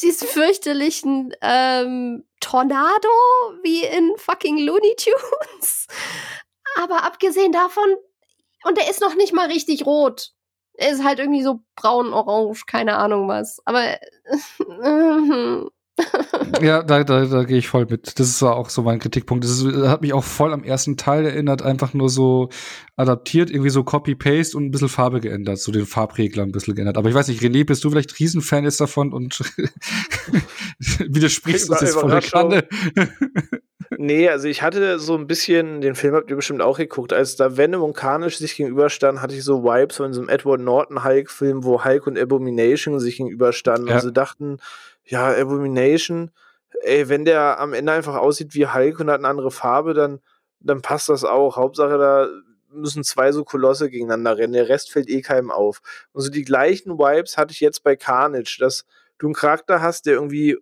diesen 0.00 0.28
fürchterlichen 0.28 1.34
ähm, 1.42 2.24
Tornado 2.40 3.08
wie 3.62 3.84
in 3.84 4.14
fucking 4.16 4.58
Looney 4.58 4.96
Tunes. 4.96 5.86
Aber 6.76 7.04
abgesehen 7.04 7.52
davon, 7.52 7.96
und 8.64 8.78
er 8.78 8.88
ist 8.90 9.00
noch 9.00 9.14
nicht 9.14 9.32
mal 9.32 9.48
richtig 9.48 9.86
rot. 9.86 10.32
Er 10.74 10.92
ist 10.92 11.04
halt 11.04 11.18
irgendwie 11.18 11.42
so 11.42 11.60
braun, 11.76 12.12
orange, 12.12 12.64
keine 12.66 12.96
Ahnung 12.96 13.28
was. 13.28 13.60
Aber 13.64 13.84
äh, 13.84 13.98
ja, 16.62 16.82
da, 16.82 17.04
da, 17.04 17.24
da 17.24 17.44
gehe 17.44 17.58
ich 17.58 17.68
voll 17.68 17.86
mit. 17.88 18.18
Das 18.18 18.28
ist 18.28 18.42
auch 18.42 18.68
so 18.70 18.82
mein 18.82 18.98
Kritikpunkt. 18.98 19.44
Das, 19.44 19.50
ist, 19.50 19.64
das, 19.64 19.88
hat 19.88 20.02
mich 20.02 20.12
auch 20.12 20.24
voll 20.24 20.52
am 20.52 20.64
ersten 20.64 20.96
Teil 20.96 21.24
erinnert, 21.24 21.62
einfach 21.62 21.94
nur 21.94 22.08
so 22.08 22.48
adaptiert, 22.96 23.50
irgendwie 23.50 23.70
so 23.70 23.84
Copy-Paste 23.84 24.56
und 24.56 24.66
ein 24.66 24.70
bisschen 24.70 24.88
Farbe 24.88 25.20
geändert, 25.20 25.58
so 25.58 25.72
den 25.72 25.86
Farbregler 25.86 26.42
ein 26.42 26.52
bisschen 26.52 26.74
geändert. 26.74 26.96
Aber 26.96 27.08
ich 27.08 27.14
weiß 27.14 27.28
nicht, 27.28 27.42
René, 27.42 27.64
bist 27.64 27.84
du 27.84 27.90
vielleicht 27.90 28.18
Riesenfan 28.18 28.64
jetzt 28.64 28.80
davon 28.80 29.12
und 29.12 29.40
widersprichst 30.78 31.70
uns 31.70 31.80
jetzt 31.80 31.94
voll 31.94 32.10
der 32.10 32.22
Kanne? 32.22 32.64
Nee, 33.98 34.28
also 34.28 34.46
ich 34.46 34.62
hatte 34.62 35.00
so 35.00 35.16
ein 35.16 35.26
bisschen, 35.26 35.80
den 35.80 35.96
Film 35.96 36.14
habt 36.14 36.30
ihr 36.30 36.36
bestimmt 36.36 36.62
auch 36.62 36.78
geguckt, 36.78 37.12
als 37.12 37.34
da 37.34 37.56
Venom 37.56 37.82
und 37.82 37.96
Carnage 37.96 38.36
sich 38.36 38.56
gegenüberstanden, 38.56 39.20
hatte 39.20 39.34
ich 39.34 39.42
so 39.42 39.64
Vibes 39.64 39.96
von 39.96 40.12
so 40.12 40.20
einem 40.20 40.28
Edward 40.28 40.60
Norton 40.60 41.02
Hulk-Film, 41.02 41.64
wo 41.64 41.84
Hulk 41.84 42.06
und 42.06 42.16
Abomination 42.16 43.00
sich 43.00 43.16
gegenüberstanden 43.16 43.88
ja. 43.88 43.96
und 43.96 44.00
sie 44.00 44.12
dachten, 44.12 44.58
ja, 45.04 45.28
Abomination, 45.28 46.30
ey, 46.82 47.08
wenn 47.08 47.24
der 47.24 47.58
am 47.58 47.72
Ende 47.72 47.92
einfach 47.92 48.16
aussieht 48.16 48.54
wie 48.54 48.66
Hulk 48.66 49.00
und 49.00 49.10
hat 49.10 49.18
eine 49.18 49.28
andere 49.28 49.50
Farbe, 49.50 49.94
dann, 49.94 50.20
dann 50.60 50.82
passt 50.82 51.08
das 51.08 51.24
auch. 51.24 51.56
Hauptsache, 51.56 51.98
da 51.98 52.28
müssen 52.72 53.04
zwei 53.04 53.32
so 53.32 53.44
Kolosse 53.44 53.90
gegeneinander 53.90 54.38
rennen. 54.38 54.52
Der 54.52 54.68
Rest 54.68 54.92
fällt 54.92 55.08
eh 55.08 55.22
keinem 55.22 55.50
auf. 55.50 55.82
Und 56.12 56.22
so 56.22 56.30
die 56.30 56.44
gleichen 56.44 56.98
Vibes 56.98 57.36
hatte 57.36 57.52
ich 57.52 57.60
jetzt 57.60 57.82
bei 57.82 57.96
Carnage, 57.96 58.58
dass 58.60 58.84
du 59.18 59.26
einen 59.26 59.34
Charakter 59.34 59.82
hast, 59.82 60.06
der 60.06 60.14
irgendwie 60.14 60.56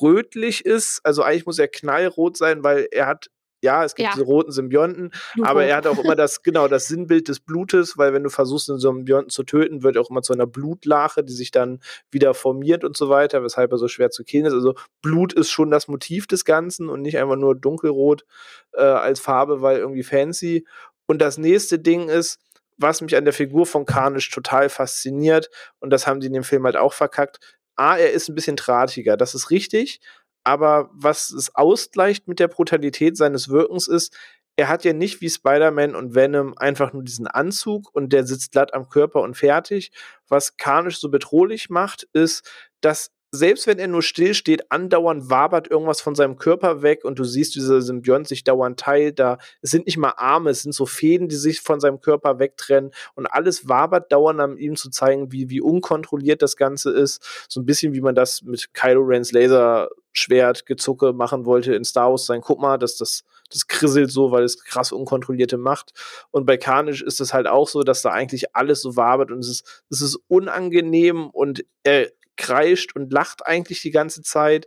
rötlich 0.00 0.64
ist. 0.64 1.00
Also 1.04 1.22
eigentlich 1.22 1.46
muss 1.46 1.58
er 1.58 1.68
knallrot 1.68 2.36
sein, 2.36 2.62
weil 2.62 2.88
er 2.90 3.06
hat 3.06 3.30
ja, 3.62 3.84
es 3.84 3.94
gibt 3.94 4.08
ja. 4.08 4.12
diese 4.14 4.24
roten 4.24 4.50
Symbionten, 4.50 5.12
Blutrot. 5.34 5.50
aber 5.50 5.64
er 5.64 5.76
hat 5.76 5.86
auch 5.86 5.98
immer 5.98 6.16
das, 6.16 6.42
genau, 6.42 6.68
das 6.68 6.88
Sinnbild 6.88 7.28
des 7.28 7.40
Blutes, 7.40 7.96
weil 7.96 8.12
wenn 8.12 8.24
du 8.24 8.30
versuchst, 8.30 8.68
einen 8.68 8.80
Symbionten 8.80 9.30
zu 9.30 9.44
töten, 9.44 9.82
wird 9.82 9.96
er 9.96 10.02
auch 10.02 10.10
immer 10.10 10.22
zu 10.22 10.32
einer 10.32 10.46
Blutlache, 10.46 11.22
die 11.22 11.32
sich 11.32 11.52
dann 11.52 11.80
wieder 12.10 12.34
formiert 12.34 12.84
und 12.84 12.96
so 12.96 13.08
weiter, 13.08 13.42
weshalb 13.42 13.70
er 13.72 13.78
so 13.78 13.88
schwer 13.88 14.10
zu 14.10 14.24
killen 14.24 14.46
ist. 14.46 14.52
Also 14.52 14.74
Blut 15.00 15.32
ist 15.32 15.50
schon 15.50 15.70
das 15.70 15.86
Motiv 15.88 16.26
des 16.26 16.44
Ganzen 16.44 16.88
und 16.88 17.02
nicht 17.02 17.18
einfach 17.18 17.36
nur 17.36 17.54
dunkelrot 17.54 18.24
äh, 18.72 18.82
als 18.82 19.20
Farbe, 19.20 19.62
weil 19.62 19.78
irgendwie 19.78 20.02
fancy. 20.02 20.66
Und 21.06 21.20
das 21.22 21.38
nächste 21.38 21.78
Ding 21.78 22.08
ist, 22.08 22.40
was 22.78 23.00
mich 23.00 23.16
an 23.16 23.24
der 23.24 23.34
Figur 23.34 23.66
von 23.66 23.86
Carnage 23.86 24.30
total 24.32 24.68
fasziniert, 24.68 25.50
und 25.78 25.90
das 25.90 26.06
haben 26.06 26.20
die 26.20 26.26
in 26.26 26.32
dem 26.32 26.44
Film 26.44 26.64
halt 26.64 26.76
auch 26.76 26.92
verkackt. 26.92 27.38
A, 27.76 27.96
er 27.96 28.12
ist 28.12 28.28
ein 28.28 28.34
bisschen 28.34 28.56
drahtiger, 28.56 29.16
das 29.16 29.34
ist 29.34 29.50
richtig, 29.50 30.00
aber 30.44 30.90
was 30.92 31.30
es 31.30 31.54
ausgleicht 31.54 32.28
mit 32.28 32.40
der 32.40 32.48
Brutalität 32.48 33.16
seines 33.16 33.48
Wirkens 33.48 33.88
ist, 33.88 34.16
er 34.56 34.68
hat 34.68 34.84
ja 34.84 34.92
nicht 34.92 35.20
wie 35.20 35.30
Spider-Man 35.30 35.94
und 35.94 36.14
Venom 36.14 36.54
einfach 36.58 36.92
nur 36.92 37.02
diesen 37.02 37.26
Anzug 37.26 37.94
und 37.94 38.12
der 38.12 38.26
sitzt 38.26 38.52
glatt 38.52 38.74
am 38.74 38.88
Körper 38.88 39.22
und 39.22 39.36
fertig. 39.36 39.92
Was 40.28 40.56
Carnage 40.56 40.96
so 40.98 41.08
bedrohlich 41.10 41.70
macht, 41.70 42.06
ist, 42.12 42.48
dass 42.80 43.10
selbst 43.34 43.66
wenn 43.66 43.78
er 43.78 43.88
nur 43.88 44.02
still 44.02 44.34
steht, 44.34 44.70
andauernd 44.70 45.30
wabert 45.30 45.70
irgendwas 45.70 46.02
von 46.02 46.14
seinem 46.14 46.36
Körper 46.36 46.82
weg 46.82 47.02
und 47.02 47.18
du 47.18 47.24
siehst, 47.24 47.56
wie 47.56 47.60
dieser 47.60 47.80
Symbiont 47.80 48.28
sich 48.28 48.44
dauernd 48.44 48.78
teilt. 48.78 49.18
Da 49.18 49.38
es 49.62 49.70
sind 49.70 49.86
nicht 49.86 49.96
mal 49.96 50.12
Arme, 50.18 50.50
es 50.50 50.62
sind 50.62 50.74
so 50.74 50.84
Fäden, 50.84 51.28
die 51.28 51.36
sich 51.36 51.62
von 51.62 51.80
seinem 51.80 52.02
Körper 52.02 52.38
wegtrennen 52.38 52.90
und 53.14 53.26
alles 53.26 53.66
wabert 53.66 54.12
dauernd 54.12 54.38
an 54.38 54.58
ihm 54.58 54.76
zu 54.76 54.90
zeigen, 54.90 55.32
wie, 55.32 55.48
wie 55.48 55.62
unkontrolliert 55.62 56.42
das 56.42 56.58
Ganze 56.58 56.90
ist. 56.90 57.46
So 57.48 57.60
ein 57.60 57.64
bisschen 57.64 57.94
wie 57.94 58.02
man 58.02 58.14
das 58.14 58.42
mit 58.42 58.74
Kylo 58.74 59.00
Rens 59.00 59.32
Laserschwert 59.32 60.66
gezucke 60.66 61.14
machen 61.14 61.46
wollte 61.46 61.74
in 61.74 61.84
Star 61.84 62.10
Wars 62.10 62.26
sein. 62.26 62.42
Guck 62.42 62.60
mal, 62.60 62.76
dass 62.76 62.98
das, 62.98 63.24
das 63.50 63.66
krisselt 63.66 64.10
so, 64.10 64.30
weil 64.30 64.44
es 64.44 64.62
krass 64.62 64.92
unkontrollierte 64.92 65.56
macht. 65.56 65.94
Und 66.32 66.44
bei 66.44 66.58
Carnage 66.58 67.02
ist 67.02 67.18
es 67.22 67.32
halt 67.32 67.46
auch 67.46 67.66
so, 67.66 67.82
dass 67.82 68.02
da 68.02 68.10
eigentlich 68.10 68.54
alles 68.54 68.82
so 68.82 68.94
wabert 68.96 69.30
und 69.30 69.38
es 69.38 69.48
ist, 69.48 69.84
es 69.88 70.02
ist 70.02 70.18
unangenehm 70.28 71.30
und 71.30 71.64
er 71.82 72.10
kreischt 72.42 72.94
und 72.94 73.12
lacht 73.12 73.46
eigentlich 73.46 73.80
die 73.80 73.90
ganze 73.90 74.22
Zeit. 74.22 74.66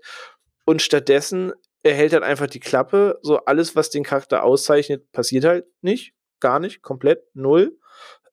Und 0.65 0.81
stattdessen 0.81 1.53
erhält 1.83 2.13
er 2.13 2.23
einfach 2.23 2.47
die 2.47 2.59
Klappe. 2.59 3.19
So 3.21 3.37
alles, 3.45 3.75
was 3.75 3.89
den 3.89 4.03
Charakter 4.03 4.43
auszeichnet, 4.43 5.11
passiert 5.11 5.45
halt 5.45 5.65
nicht. 5.81 6.13
Gar 6.39 6.59
nicht. 6.59 6.81
Komplett. 6.81 7.23
Null. 7.33 7.77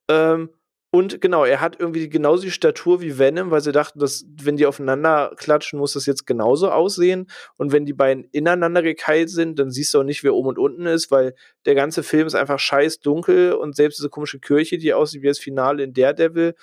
Ähm, 0.09 0.51
und 0.95 1.23
genau, 1.23 1.47
er 1.47 1.63
hat 1.63 1.81
irgendwie 1.81 2.11
genauso 2.11 2.43
die 2.43 2.51
Statur 2.51 3.01
wie 3.01 3.19
Venom, 3.19 3.51
weil 3.51 3.63
sie 3.63 3.73
dachten, 3.73 3.99
dass 3.99 4.27
wenn 4.43 4.59
die 4.59 4.67
aufeinander 4.67 5.33
klatschen, 5.39 5.79
muss 5.79 5.95
das 5.95 6.05
jetzt 6.05 6.27
genauso 6.27 6.71
aussehen. 6.71 7.31
Und 7.57 7.73
wenn 7.73 7.87
die 7.87 7.95
beiden 7.95 8.25
ineinander 8.25 8.83
gekeilt 8.83 9.31
sind, 9.31 9.59
dann 9.59 9.71
siehst 9.71 9.95
du 9.95 10.01
auch 10.01 10.05
nicht, 10.05 10.23
wer 10.23 10.35
oben 10.35 10.49
und 10.49 10.59
unten 10.59 10.85
ist, 10.85 11.11
weil 11.11 11.35
der 11.65 11.75
ganze 11.75 12.03
Film 12.03 12.27
ist 12.27 12.35
einfach 12.35 12.59
scheiß 12.59 13.01
dunkel 13.01 13.55
und 13.55 13.75
selbst 13.75 14.01
diese 14.01 14.11
komische 14.11 14.39
Kirche, 14.39 14.77
die 14.77 14.93
aussieht 14.93 15.23
wie 15.23 15.29
das 15.29 15.39
Finale 15.39 15.83
in 15.83 15.95
Daredevil, 15.95 16.55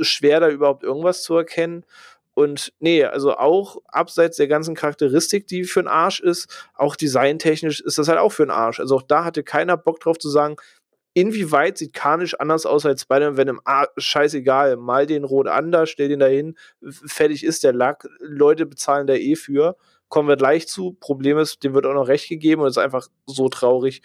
schwer, 0.00 0.40
da 0.40 0.48
überhaupt 0.48 0.82
irgendwas 0.82 1.22
zu 1.22 1.36
erkennen. 1.36 1.84
Und 2.34 2.72
nee, 2.78 3.04
also 3.04 3.36
auch 3.36 3.78
abseits 3.88 4.36
der 4.36 4.48
ganzen 4.48 4.74
Charakteristik, 4.74 5.46
die 5.46 5.64
für 5.64 5.80
einen 5.80 5.88
Arsch 5.88 6.20
ist, 6.20 6.66
auch 6.74 6.96
designtechnisch 6.96 7.80
ist 7.80 7.98
das 7.98 8.08
halt 8.08 8.18
auch 8.18 8.32
für 8.32 8.44
einen 8.44 8.50
Arsch. 8.50 8.80
Also 8.80 8.96
auch 8.96 9.02
da 9.02 9.24
hatte 9.24 9.42
keiner 9.42 9.76
Bock 9.76 10.00
drauf 10.00 10.18
zu 10.18 10.30
sagen, 10.30 10.56
inwieweit 11.12 11.78
sieht 11.78 11.92
Carnage 11.92 12.38
anders 12.38 12.66
aus 12.66 12.86
als 12.86 13.02
Spider-Man, 13.02 13.36
wenn 13.36 13.48
im 13.48 13.60
ah, 13.64 13.86
scheißegal, 13.96 14.76
mal 14.76 15.06
den 15.06 15.24
rot 15.24 15.48
anders, 15.48 15.90
stell 15.90 16.08
den 16.08 16.20
da 16.20 16.26
hin, 16.26 16.56
fertig 16.82 17.44
ist 17.44 17.64
der 17.64 17.72
Lack, 17.72 18.08
Leute 18.20 18.66
bezahlen 18.66 19.06
da 19.06 19.14
eh 19.14 19.36
für. 19.36 19.76
Kommen 20.08 20.28
wir 20.28 20.36
gleich 20.36 20.66
zu. 20.66 20.96
Problem 20.98 21.38
ist, 21.38 21.62
dem 21.62 21.74
wird 21.74 21.86
auch 21.86 21.94
noch 21.94 22.08
recht 22.08 22.28
gegeben 22.28 22.62
und 22.62 22.68
ist 22.68 22.78
einfach 22.78 23.08
so 23.26 23.48
traurig. 23.48 24.02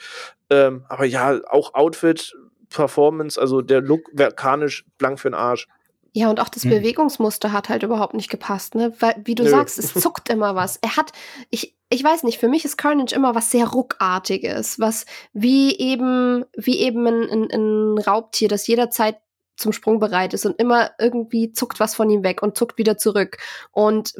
Ähm, 0.52 0.86
aber 0.88 1.06
ja, 1.06 1.40
auch 1.48 1.73
Outfit, 1.73 2.36
Performance, 2.70 3.40
also 3.40 3.62
der 3.62 3.82
Look 3.82 4.12
verkanisch 4.16 4.86
blank 4.98 5.20
für 5.20 5.30
den 5.30 5.36
Arsch. 5.36 5.68
Ja, 6.14 6.30
und 6.30 6.40
auch 6.40 6.48
das 6.48 6.64
hm. 6.64 6.72
Bewegungsmuster 6.72 7.52
hat 7.52 7.68
halt 7.68 7.84
überhaupt 7.84 8.14
nicht 8.14 8.30
gepasst, 8.30 8.74
ne? 8.74 8.94
Weil, 9.00 9.16
wie 9.26 9.36
du 9.36 9.44
Nö. 9.44 9.50
sagst, 9.50 9.78
es 9.78 9.94
zuckt 10.02 10.30
immer 10.30 10.56
was. 10.56 10.78
Er 10.78 10.96
hat, 10.96 11.12
ich, 11.50 11.76
ich 11.90 12.04
weiß 12.04 12.24
nicht, 12.24 12.40
für 12.40 12.48
mich 12.48 12.64
ist 12.64 12.78
Carnage 12.78 13.14
immer 13.14 13.36
was 13.36 13.52
sehr 13.52 13.68
ruckartiges, 13.68 14.80
was 14.80 15.06
wie 15.34 15.78
eben, 15.78 16.46
wie 16.56 16.80
eben 16.80 17.06
ein, 17.06 17.30
ein, 17.30 17.52
ein 17.52 17.98
Raubtier, 17.98 18.48
das 18.48 18.66
jederzeit 18.66 19.18
zum 19.58 19.74
Sprung 19.74 20.00
bereit 20.00 20.34
ist 20.34 20.46
und 20.46 20.60
immer 20.60 20.92
irgendwie 21.00 21.52
zuckt 21.52 21.80
was 21.80 21.96
von 21.96 22.10
ihm 22.10 22.24
weg 22.24 22.42
und 22.42 22.58
zuckt 22.58 22.78
wieder 22.78 22.98
zurück. 22.98 23.38
Und 23.72 24.14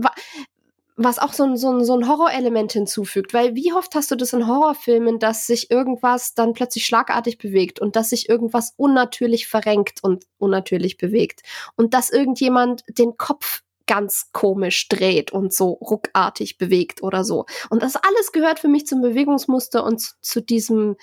was 0.98 1.20
auch 1.20 1.34
so 1.34 1.44
ein, 1.44 1.58
so 1.58 1.72
ein, 1.72 1.84
so 1.84 1.94
ein 1.94 2.08
Horrorelement 2.08 2.72
hinzufügt. 2.72 3.34
Weil 3.34 3.56
wie 3.56 3.74
oft 3.74 3.94
hast 3.96 4.12
du 4.12 4.16
das 4.16 4.34
in 4.34 4.48
Horrorfilmen, 4.48 5.20
dass 5.20 5.46
sich 5.46 5.70
irgendwas 5.70 6.34
dann 6.34 6.54
plötzlich 6.54 6.86
schlagartig 6.86 7.38
bewegt 7.38 7.80
und 7.80 7.96
dass 7.96 8.10
sich 8.10 8.30
irgendwas 8.30 8.74
unnatürlich 8.78 9.48
verrenkt 9.48 10.04
und 10.04 10.26
unnatürlich 10.38 10.98
bewegt 10.98 11.42
und 11.76 11.94
dass 11.94 12.10
irgendjemand 12.10 12.84
den 12.88 13.18
Kopf 13.18 13.62
ganz 13.88 14.30
komisch 14.32 14.88
dreht 14.88 15.32
und 15.32 15.54
so 15.54 15.70
ruckartig 15.70 16.58
bewegt 16.58 17.04
oder 17.04 17.24
so. 17.24 17.46
Und 17.70 17.84
das 17.84 17.96
alles 17.96 18.32
gehört 18.32 18.60
für 18.60 18.68
mich 18.68 18.88
zum 18.88 19.02
Bewegungsmuster 19.02 19.84
und 19.84 20.00
zu, 20.00 20.14
zu 20.22 20.42
diesem 20.42 20.96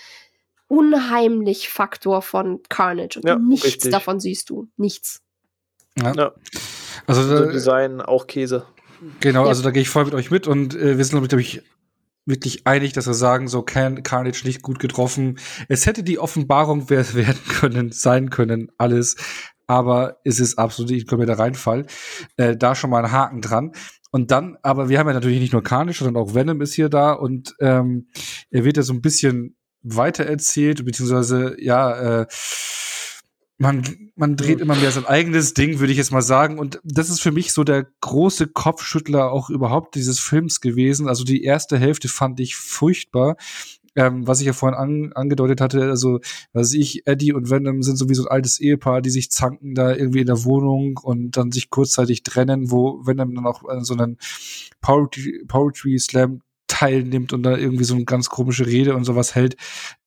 unheimlich 0.69 1.69
Faktor 1.69 2.23
von 2.23 2.61
Carnage. 2.69 3.19
Und 3.19 3.29
ja, 3.29 3.39
nichts 3.39 3.67
richtig. 3.67 3.93
davon 3.93 4.21
siehst 4.21 4.51
du. 4.51 4.69
Nichts. 4.77 5.21
Ja. 5.99 6.15
ja. 6.15 6.33
Also, 7.07 7.21
also 7.21 7.51
Design 7.53 8.01
auch 8.01 8.27
Käse. 8.27 8.65
Genau, 9.21 9.45
ja. 9.45 9.49
also 9.49 9.63
da 9.63 9.71
gehe 9.71 9.83
ich 9.83 9.89
voll 9.89 10.05
mit 10.05 10.15
euch 10.15 10.31
mit 10.31 10.47
und 10.47 10.75
äh, 10.75 10.97
wir 10.97 11.05
sind, 11.05 11.19
glaube 11.27 11.41
ich, 11.41 11.63
wirklich 12.25 12.67
einig, 12.67 12.93
dass 12.93 13.07
wir 13.07 13.15
sagen, 13.15 13.49
so 13.49 13.63
Can 13.63 14.03
Carnage 14.03 14.43
nicht 14.45 14.63
gut 14.63 14.79
getroffen. 14.79 15.39
Es 15.69 15.87
hätte 15.87 16.03
die 16.03 16.19
Offenbarung 16.19 16.89
werden 16.91 17.39
können, 17.49 17.93
sein 17.93 18.31
können, 18.31 18.71
alles. 18.79 19.17
Aber 19.67 20.19
es 20.25 20.39
ist 20.39 20.59
absolut 20.59 20.93
ein 20.93 21.07
kompletter 21.07 21.39
Reinfall. 21.39 21.87
Äh, 22.37 22.57
da 22.57 22.75
schon 22.75 22.91
mal 22.91 23.05
ein 23.05 23.13
Haken 23.13 23.41
dran. 23.41 23.73
Und 24.11 24.31
dann, 24.31 24.59
aber 24.63 24.89
wir 24.89 24.99
haben 24.99 25.09
ja 25.09 25.15
natürlich 25.15 25.41
nicht 25.41 25.55
nur 25.55 25.63
Carnage, 25.63 25.99
sondern 25.99 26.23
auch 26.23 26.35
Venom 26.35 26.61
ist 26.61 26.75
hier 26.75 26.91
da 26.91 27.13
und 27.13 27.55
ähm, 27.61 28.09
er 28.51 28.65
wird 28.65 28.77
ja 28.77 28.83
so 28.83 28.93
ein 28.93 29.01
bisschen 29.01 29.57
weitererzählt, 29.83 30.85
beziehungsweise 30.85 31.57
ja, 31.59 32.21
äh, 32.21 32.27
man, 33.63 34.11
man 34.17 34.37
dreht 34.37 34.61
immer 34.61 34.75
mehr 34.75 34.91
sein 34.91 35.07
eigenes 35.07 35.55
Ding, 35.55 35.79
würde 35.79 35.93
ich 35.93 35.99
jetzt 35.99 36.11
mal 36.11 36.21
sagen. 36.21 36.59
Und 36.59 36.81
das 36.83 37.11
ist 37.11 37.21
für 37.21 37.31
mich 37.31 37.53
so 37.53 37.63
der 37.63 37.87
große 38.01 38.49
Kopfschüttler 38.49 39.31
auch 39.31 39.51
überhaupt 39.51 39.95
dieses 39.95 40.19
Films 40.19 40.61
gewesen. 40.61 41.09
Also 41.09 41.23
die 41.23 41.45
erste 41.45 41.79
Hälfte 41.79 42.09
fand 42.09 42.41
ich 42.41 42.57
furchtbar. 42.57 43.37
Ähm, 43.95 44.27
was 44.27 44.41
ich 44.41 44.47
ja 44.47 44.53
vorhin 44.53 44.79
an, 44.79 45.13
angedeutet 45.13 45.61
hatte, 45.61 45.83
also, 45.91 46.19
was 46.55 46.73
ich, 46.73 47.07
Eddie 47.07 47.35
und 47.35 47.51
Venom 47.51 47.83
sind 47.83 47.97
sowieso 47.97 48.25
ein 48.25 48.31
altes 48.31 48.59
Ehepaar, 48.59 49.03
die 49.03 49.11
sich 49.11 49.31
zanken 49.31 49.75
da 49.75 49.95
irgendwie 49.95 50.21
in 50.21 50.27
der 50.27 50.45
Wohnung 50.45 50.99
und 51.01 51.37
dann 51.37 51.53
sich 51.53 51.69
kurzzeitig 51.69 52.23
trennen, 52.23 52.71
wo 52.71 53.07
Venom 53.07 53.35
dann 53.35 53.47
auch 53.47 53.63
äh, 53.69 53.85
so 53.85 53.93
einen 53.93 54.17
Poetry, 54.81 55.45
Poetry 55.47 55.99
Slam 55.99 56.41
teilnimmt 56.69 57.35
und 57.35 57.43
da 57.43 57.57
irgendwie 57.57 57.85
so 57.85 57.95
eine 57.95 58.07
ganz 58.07 58.31
komische 58.31 58.67
Rede 58.67 58.97
und 58.97 59.05
sowas 59.05 59.35
hält. 59.35 59.57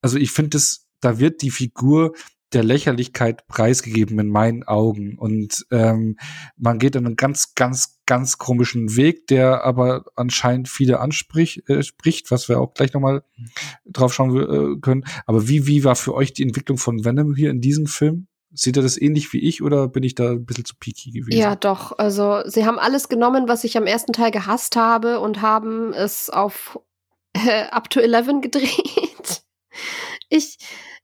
Also 0.02 0.18
ich 0.18 0.32
finde 0.32 0.50
das, 0.50 0.88
da 1.00 1.20
wird 1.20 1.44
die 1.44 1.52
Figur 1.52 2.14
der 2.56 2.64
Lächerlichkeit 2.64 3.48
preisgegeben 3.48 4.18
in 4.20 4.30
meinen 4.30 4.64
Augen. 4.64 5.18
Und 5.18 5.66
ähm, 5.72 6.18
man 6.58 6.80
geht 6.80 6.96
einen 6.96 7.16
ganz, 7.16 7.54
ganz, 7.54 8.00
ganz 8.06 8.38
komischen 8.38 8.96
Weg, 8.96 9.28
der 9.28 9.64
aber 9.64 10.06
anscheinend 10.16 10.70
viele 10.70 11.00
anspricht, 11.00 11.70
äh, 11.70 11.84
spricht, 11.84 12.32
was 12.32 12.50
wir 12.50 12.60
auch 12.60 12.74
gleich 12.74 12.94
nochmal 12.94 13.24
drauf 13.86 14.14
schauen 14.14 14.36
äh, 14.36 14.80
können. 14.80 15.04
Aber 15.26 15.48
wie, 15.48 15.68
wie 15.68 15.84
war 15.84 15.96
für 15.96 16.16
euch 16.16 16.34
die 16.34 16.44
Entwicklung 16.44 16.78
von 16.78 17.04
Venom 17.06 17.36
hier 17.36 17.52
in 17.52 17.62
diesem 17.62 17.88
Film? 17.88 18.28
Seht 18.54 18.78
ihr 18.78 18.84
das 18.84 19.00
ähnlich 19.00 19.34
wie 19.34 19.40
ich 19.40 19.62
oder 19.62 19.90
bin 19.90 20.04
ich 20.04 20.16
da 20.16 20.32
ein 20.32 20.46
bisschen 20.46 20.64
zu 20.64 20.76
peaky 20.80 21.12
gewesen? 21.12 21.38
Ja, 21.38 21.58
doch. 21.58 21.98
Also 21.98 22.42
sie 22.46 22.66
haben 22.66 22.80
alles 22.80 23.10
genommen, 23.10 23.50
was 23.50 23.66
ich 23.66 23.76
am 23.76 23.86
ersten 23.86 24.14
Teil 24.14 24.32
gehasst 24.32 24.78
habe 24.78 25.20
und 25.20 25.42
haben 25.42 25.92
es 25.92 26.30
auf 26.30 26.80
äh, 27.34 27.64
Up 27.66 27.90
to 27.90 28.00
11 28.00 28.42
gedreht. 28.42 29.44
Ich, 30.30 30.58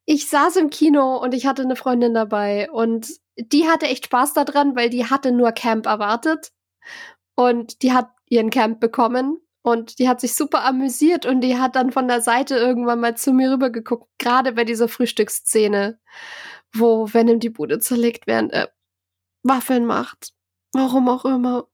ich 0.06 0.28
saß 0.30 0.56
im 0.57 0.69
Kino 0.69 1.18
und 1.18 1.34
ich 1.34 1.45
hatte 1.45 1.61
eine 1.64 1.76
Freundin 1.76 2.14
dabei 2.14 2.69
und 2.72 3.07
die 3.38 3.68
hatte 3.68 3.88
echt 3.88 4.06
Spaß 4.06 4.34
daran, 4.34 4.76
weil 4.76 4.90
die 4.90 5.06
hatte 5.06 5.32
nur 5.32 5.52
Camp 5.52 5.86
erwartet 5.86 6.52
und 7.36 7.82
die 7.82 7.94
hat 7.94 8.10
ihren 8.30 8.49
Camp 8.49 8.80
bekommen 8.80 9.40
Und 9.64 9.99
die 9.99 10.10
hat 10.10 10.22
sich 10.22 10.36
super 10.36 10.65
amüsiert 10.65 11.26
und 11.26 11.41
die 11.41 11.57
hat 11.60 11.76
dann 11.76 11.91
von 11.91 12.07
der 12.07 12.22
Seite 12.22 12.56
irgendwann 12.56 12.99
mal 12.99 13.15
zu 13.15 13.32
mir 13.32 13.52
rübergeguckt, 13.52 14.10
gerade 14.18 14.53
bei 14.53 14.64
dieser 14.64 14.88
Frühstücksszene, 14.88 15.99
wo 16.73 17.07
Venom 17.14 17.40
die 17.40 17.49
Bude 17.49 17.80
zerlegt, 17.80 18.26
während 18.28 18.52
er 18.53 18.72
Waffeln 19.44 19.86
macht. 19.86 20.34
Warum 20.73 21.10
auch 21.10 21.26
immer. 21.26 21.68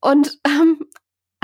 Und 0.00 0.38
ähm, 0.46 0.86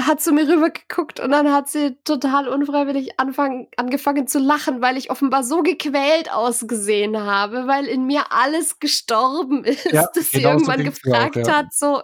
hat 0.06 0.20
zu 0.20 0.32
mir 0.32 0.48
rübergeguckt 0.48 1.20
und 1.20 1.30
dann 1.30 1.52
hat 1.52 1.68
sie 1.68 1.96
total 2.04 2.48
unfreiwillig 2.48 3.18
anfang, 3.18 3.68
angefangen 3.76 4.26
zu 4.26 4.38
lachen, 4.38 4.80
weil 4.80 4.96
ich 4.96 5.10
offenbar 5.10 5.44
so 5.44 5.62
gequält 5.62 6.32
ausgesehen 6.32 7.18
habe, 7.18 7.66
weil 7.66 7.86
in 7.86 8.06
mir 8.06 8.32
alles 8.32 8.78
gestorben 8.78 9.64
ist, 9.64 9.86
ja, 9.86 10.06
dass 10.14 10.30
sie 10.30 10.42
irgendwann 10.42 10.78
so 10.78 10.84
gefragt 10.84 11.38
auch, 11.38 11.46
ja. 11.46 11.56
hat, 11.58 11.72
so, 11.72 12.02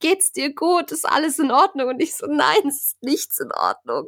geht's 0.00 0.32
dir 0.32 0.54
gut? 0.54 0.92
Ist 0.92 1.08
alles 1.08 1.38
in 1.38 1.50
Ordnung? 1.50 1.88
Und 1.88 2.00
ich 2.00 2.14
so, 2.16 2.26
nein, 2.26 2.66
es 2.66 2.84
ist 2.84 3.02
nichts 3.02 3.40
in 3.40 3.52
Ordnung. 3.52 4.06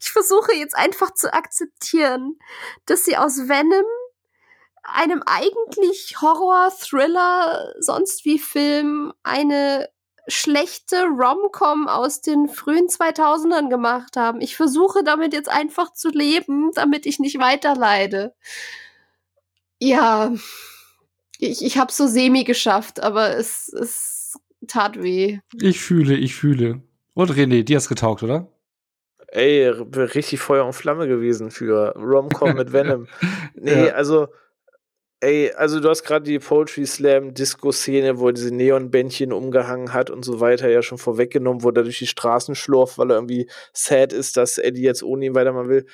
Ich 0.00 0.10
versuche 0.10 0.54
jetzt 0.54 0.76
einfach 0.76 1.14
zu 1.14 1.32
akzeptieren, 1.32 2.38
dass 2.86 3.04
sie 3.04 3.16
aus 3.16 3.48
Venom 3.48 3.84
einem 4.82 5.22
eigentlich 5.24 6.16
Horror, 6.20 6.70
Thriller, 6.70 7.74
sonst 7.80 8.24
wie 8.24 8.38
Film 8.38 9.12
eine 9.22 9.88
schlechte 10.28 11.04
Rom-Com 11.04 11.88
aus 11.88 12.20
den 12.20 12.48
frühen 12.48 12.88
2000ern 12.88 13.68
gemacht 13.68 14.16
haben. 14.16 14.40
Ich 14.40 14.56
versuche 14.56 15.02
damit 15.04 15.32
jetzt 15.32 15.48
einfach 15.48 15.92
zu 15.92 16.10
leben, 16.10 16.70
damit 16.74 17.06
ich 17.06 17.18
nicht 17.18 17.38
weiterleide. 17.38 18.34
Ja, 19.78 20.32
ich, 21.38 21.64
ich 21.64 21.78
habe 21.78 21.92
so 21.92 22.06
semi 22.06 22.44
geschafft, 22.44 23.02
aber 23.02 23.36
es, 23.36 23.68
es 23.72 24.38
tat 24.66 25.02
weh. 25.02 25.38
Ich 25.60 25.80
fühle, 25.80 26.14
ich 26.14 26.34
fühle. 26.34 26.82
Und 27.14 27.30
René, 27.32 27.62
dir 27.62 27.76
hast 27.76 27.88
getaugt, 27.88 28.22
oder? 28.22 28.48
Ey, 29.28 29.68
richtig 29.68 30.40
Feuer 30.40 30.66
und 30.66 30.72
Flamme 30.72 31.06
gewesen 31.06 31.50
für 31.50 31.94
Rom-Com 31.96 32.54
mit 32.54 32.72
Venom. 32.72 33.06
Nee, 33.54 33.86
ja. 33.86 33.94
also 33.94 34.28
Ey, 35.22 35.52
also 35.52 35.80
du 35.80 35.88
hast 35.90 36.02
gerade 36.04 36.24
die 36.24 36.38
Poetry 36.38 36.86
Slam 36.86 37.34
Disco-Szene, 37.34 38.18
wo 38.18 38.28
er 38.28 38.32
diese 38.32 38.54
Neonbändchen 38.54 39.34
umgehangen 39.34 39.92
hat 39.92 40.08
und 40.08 40.24
so 40.24 40.40
weiter, 40.40 40.70
ja 40.70 40.80
schon 40.80 40.96
vorweggenommen, 40.96 41.62
wo 41.62 41.68
er 41.68 41.82
durch 41.84 41.98
die 41.98 42.06
Straßen 42.06 42.54
schlurft, 42.54 42.96
weil 42.96 43.10
er 43.10 43.16
irgendwie 43.16 43.46
sad 43.74 44.14
ist, 44.14 44.38
dass 44.38 44.56
Eddie 44.56 44.80
jetzt 44.80 45.02
ohne 45.02 45.26
ihn 45.26 45.34
weitermachen 45.34 45.68
will 45.68 45.86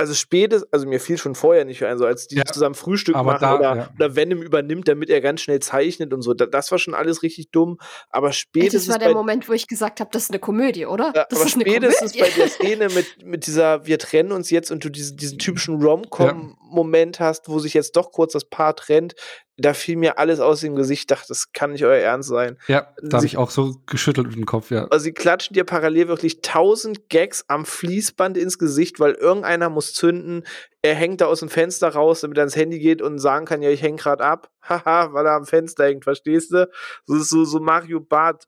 also 0.00 0.14
spätes, 0.14 0.66
also 0.72 0.86
mir 0.86 0.98
fiel 0.98 1.18
schon 1.18 1.34
vorher 1.34 1.66
nicht 1.66 1.84
ein, 1.84 1.98
so 1.98 2.06
als 2.06 2.26
die 2.26 2.36
ja, 2.36 2.44
zusammen 2.44 2.74
Frühstück 2.74 3.14
machen 3.14 3.38
da, 3.38 3.54
oder, 3.54 3.76
ja. 3.76 3.90
oder 3.94 4.16
Venom 4.16 4.42
übernimmt, 4.42 4.88
damit 4.88 5.10
er 5.10 5.20
ganz 5.20 5.42
schnell 5.42 5.60
zeichnet 5.60 6.14
und 6.14 6.22
so. 6.22 6.32
Da, 6.32 6.46
das 6.46 6.70
war 6.70 6.78
schon 6.78 6.94
alles 6.94 7.22
richtig 7.22 7.50
dumm. 7.50 7.78
Aber 8.08 8.32
spätestens. 8.32 8.86
Das 8.86 8.94
war 8.94 8.98
der 8.98 9.14
Moment, 9.14 9.48
wo 9.48 9.52
ich 9.52 9.68
gesagt 9.68 10.00
habe, 10.00 10.08
das 10.10 10.24
ist 10.24 10.30
eine 10.30 10.38
Komödie, 10.38 10.86
oder? 10.86 11.12
Ja, 11.14 11.26
das 11.28 11.40
aber 11.40 11.50
spätestens 11.50 12.16
bei 12.16 12.30
der 12.30 12.48
Szene 12.48 12.88
mit, 12.88 13.24
mit 13.24 13.46
dieser, 13.46 13.86
wir 13.86 13.98
trennen 13.98 14.32
uns 14.32 14.48
jetzt 14.50 14.70
und 14.70 14.82
du 14.82 14.88
diesen, 14.88 15.18
diesen 15.18 15.38
typischen 15.38 15.82
Rom-Com-Moment 15.82 17.20
hast, 17.20 17.48
wo 17.50 17.58
sich 17.58 17.74
jetzt 17.74 17.94
doch 17.96 18.10
kurz 18.10 18.32
das 18.32 18.46
Paar 18.46 18.74
trennt, 18.74 19.14
da 19.60 19.74
fiel 19.74 19.96
mir 19.96 20.18
alles 20.18 20.40
aus 20.40 20.60
dem 20.60 20.74
Gesicht, 20.74 21.10
dachte, 21.10 21.28
das 21.28 21.52
kann 21.52 21.72
nicht 21.72 21.84
euer 21.84 21.98
Ernst 21.98 22.28
sein. 22.28 22.56
Ja, 22.66 22.88
da 23.02 23.18
habe 23.18 23.26
ich 23.26 23.36
auch 23.36 23.50
so 23.50 23.76
geschüttelt 23.86 24.28
mit 24.28 24.36
dem 24.36 24.46
Kopf, 24.46 24.70
ja. 24.70 24.86
Also 24.88 25.04
sie 25.04 25.12
klatschen 25.12 25.54
dir 25.54 25.64
parallel 25.64 26.08
wirklich 26.08 26.40
tausend 26.40 27.08
Gags 27.08 27.44
am 27.48 27.64
Fließband 27.64 28.36
ins 28.36 28.58
Gesicht, 28.58 29.00
weil 29.00 29.12
irgendeiner 29.12 29.68
muss 29.68 29.92
zünden. 29.92 30.44
Er 30.82 30.94
hängt 30.94 31.20
da 31.20 31.26
aus 31.26 31.40
dem 31.40 31.50
Fenster 31.50 31.88
raus, 31.88 32.20
damit 32.20 32.38
er 32.38 32.42
ans 32.42 32.56
Handy 32.56 32.78
geht 32.78 33.02
und 33.02 33.18
sagen 33.18 33.44
kann, 33.44 33.62
ja, 33.62 33.70
ich 33.70 33.82
häng 33.82 33.96
grad 33.96 34.20
ab. 34.20 34.50
Haha, 34.62 35.12
weil 35.12 35.26
er 35.26 35.32
am 35.32 35.46
Fenster 35.46 35.84
hängt, 35.84 36.04
verstehst 36.04 36.52
du? 36.52 36.68
So, 37.04 37.18
so, 37.18 37.44
so 37.44 37.60
Mario 37.60 38.00
Bart 38.00 38.46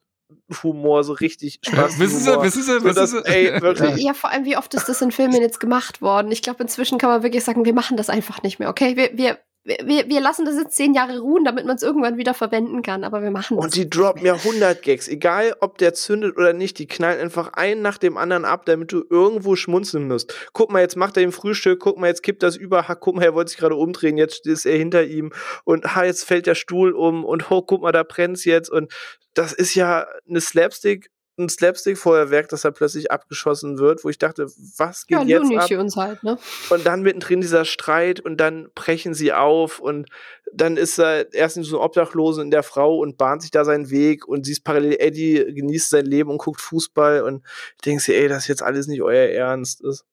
Humor, 0.63 1.05
so 1.05 1.13
richtig 1.13 1.61
Spaß. 1.63 1.99
wissen 1.99 2.21
Sie, 2.21 2.43
wissen 2.43 2.63
Sie, 2.63 2.85
wissen 2.85 3.07
Sie. 3.07 3.25
Ey, 3.25 3.61
wirklich. 3.63 3.97
Ja, 3.97 4.15
vor 4.15 4.31
allem, 4.31 4.45
wie 4.45 4.57
oft 4.57 4.73
ist 4.73 4.89
das 4.89 5.03
in 5.03 5.11
Filmen 5.11 5.43
jetzt 5.43 5.61
gemacht 5.61 6.01
worden? 6.01 6.33
Ich 6.33 6.43
glaube, 6.43 6.63
inzwischen 6.63 6.97
kann 6.97 7.11
man 7.11 7.23
wirklich 7.23 7.45
sagen, 7.45 7.65
wir 7.65 7.75
machen 7.75 7.97
das 7.97 8.09
einfach 8.09 8.43
nicht 8.43 8.59
mehr, 8.59 8.71
okay? 8.71 8.97
Wir, 8.97 9.11
wir, 9.13 9.39
wir, 9.65 10.09
wir 10.09 10.21
lassen 10.21 10.45
das 10.45 10.57
jetzt 10.57 10.75
zehn 10.75 10.93
Jahre 10.93 11.21
ruhen, 11.21 11.45
damit 11.45 11.67
man 11.67 11.77
es 11.77 11.83
irgendwann 11.83 12.17
wieder 12.17 12.35
verwenden 12.35 12.83
kann, 12.83 13.05
aber 13.05 13.23
wir 13.23 13.31
machen 13.31 13.57
das. 13.57 13.65
Und 13.65 13.77
die 13.77 13.89
droppen 13.89 14.25
ja 14.25 14.35
100 14.35 14.83
Gags, 14.83 15.07
egal 15.07 15.55
ob 15.61 15.79
der 15.79 15.95
zündet 15.95 16.37
oder 16.37 16.53
nicht, 16.53 16.79
die 16.81 16.89
knallen 16.89 17.21
einfach 17.21 17.53
einen 17.53 17.81
nach 17.81 17.99
dem 17.99 18.17
anderen 18.17 18.45
ab, 18.45 18.67
damit 18.67 18.91
du 18.91 19.05
irgendwo 19.09 19.55
schmunzeln 19.55 20.09
musst. 20.09 20.35
Guck 20.53 20.73
mal, 20.73 20.81
jetzt 20.81 20.97
macht 20.97 21.17
er 21.17 21.23
im 21.23 21.31
Frühstück, 21.31 21.79
guck 21.79 21.99
mal, 21.99 22.09
jetzt 22.09 22.25
kippt 22.25 22.43
das 22.43 22.57
über, 22.57 22.83
guck 22.99 23.15
mal, 23.15 23.25
er 23.25 23.35
wollte 23.35 23.51
sich 23.51 23.59
gerade 23.59 23.77
umdrehen, 23.77 24.17
jetzt 24.17 24.47
ist 24.47 24.67
er 24.67 24.77
hinter 24.77 25.05
ihm 25.05 25.33
und 25.65 25.95
ha, 25.95 26.05
jetzt 26.05 26.25
fällt 26.25 26.47
der 26.47 26.57
Stuhl 26.57 26.93
um 26.93 27.25
und 27.25 27.51
oh, 27.51 27.63
guck 27.63 27.83
mal, 27.83 27.93
da 27.93 28.03
brennt's 28.03 28.45
jetzt 28.45 28.69
und 28.69 28.93
das 29.35 29.53
ist 29.53 29.75
ja 29.77 30.07
eine 30.29 30.41
Slapstick 30.41 31.09
ein 31.39 31.49
Slapstick-Feuerwerk, 31.49 32.49
das 32.49 32.63
da 32.63 32.71
plötzlich 32.71 33.11
abgeschossen 33.11 33.79
wird, 33.79 34.05
wo 34.05 34.09
ich 34.09 34.19
dachte, 34.19 34.47
was 34.77 35.07
geht 35.07 35.19
ja, 35.27 35.41
jetzt 35.41 35.73
ab? 35.73 35.79
Uns 35.79 35.97
halt, 35.97 36.23
ne? 36.23 36.39
Und 36.71 36.87
dann 36.87 37.03
mittendrin 37.03 37.41
dieser 37.41 37.65
Streit 37.65 38.21
und 38.21 38.37
dann 38.37 38.69
brechen 38.75 39.15
sie 39.15 39.33
auf 39.33 39.81
und 39.81 40.09
dann 40.53 40.77
ist 40.77 40.99
er 40.99 41.33
erst 41.33 41.63
so 41.63 41.79
ein 41.79 41.85
Obdachlosen 41.85 42.45
in 42.45 42.51
der 42.51 42.63
Frau 42.63 42.99
und 42.99 43.17
bahnt 43.17 43.43
sich 43.43 43.51
da 43.51 43.65
seinen 43.65 43.91
Weg 43.91 44.29
und 44.29 44.45
sie 44.45 44.53
ist 44.53 44.65
parallel, 44.65 44.97
Eddie 44.99 45.55
genießt 45.55 45.91
sein 45.91 46.05
Leben 46.05 46.31
und 46.31 46.39
guckt 46.39 46.61
Fußball 46.61 47.23
und 47.23 47.45
denkst 47.87 48.07
dir, 48.07 48.17
ey, 48.17 48.29
das 48.29 48.43
ist 48.43 48.49
jetzt 48.49 48.63
alles 48.63 48.87
nicht 48.87 49.03
euer 49.03 49.29
Ernst 49.29 49.83
ist. 49.83 50.05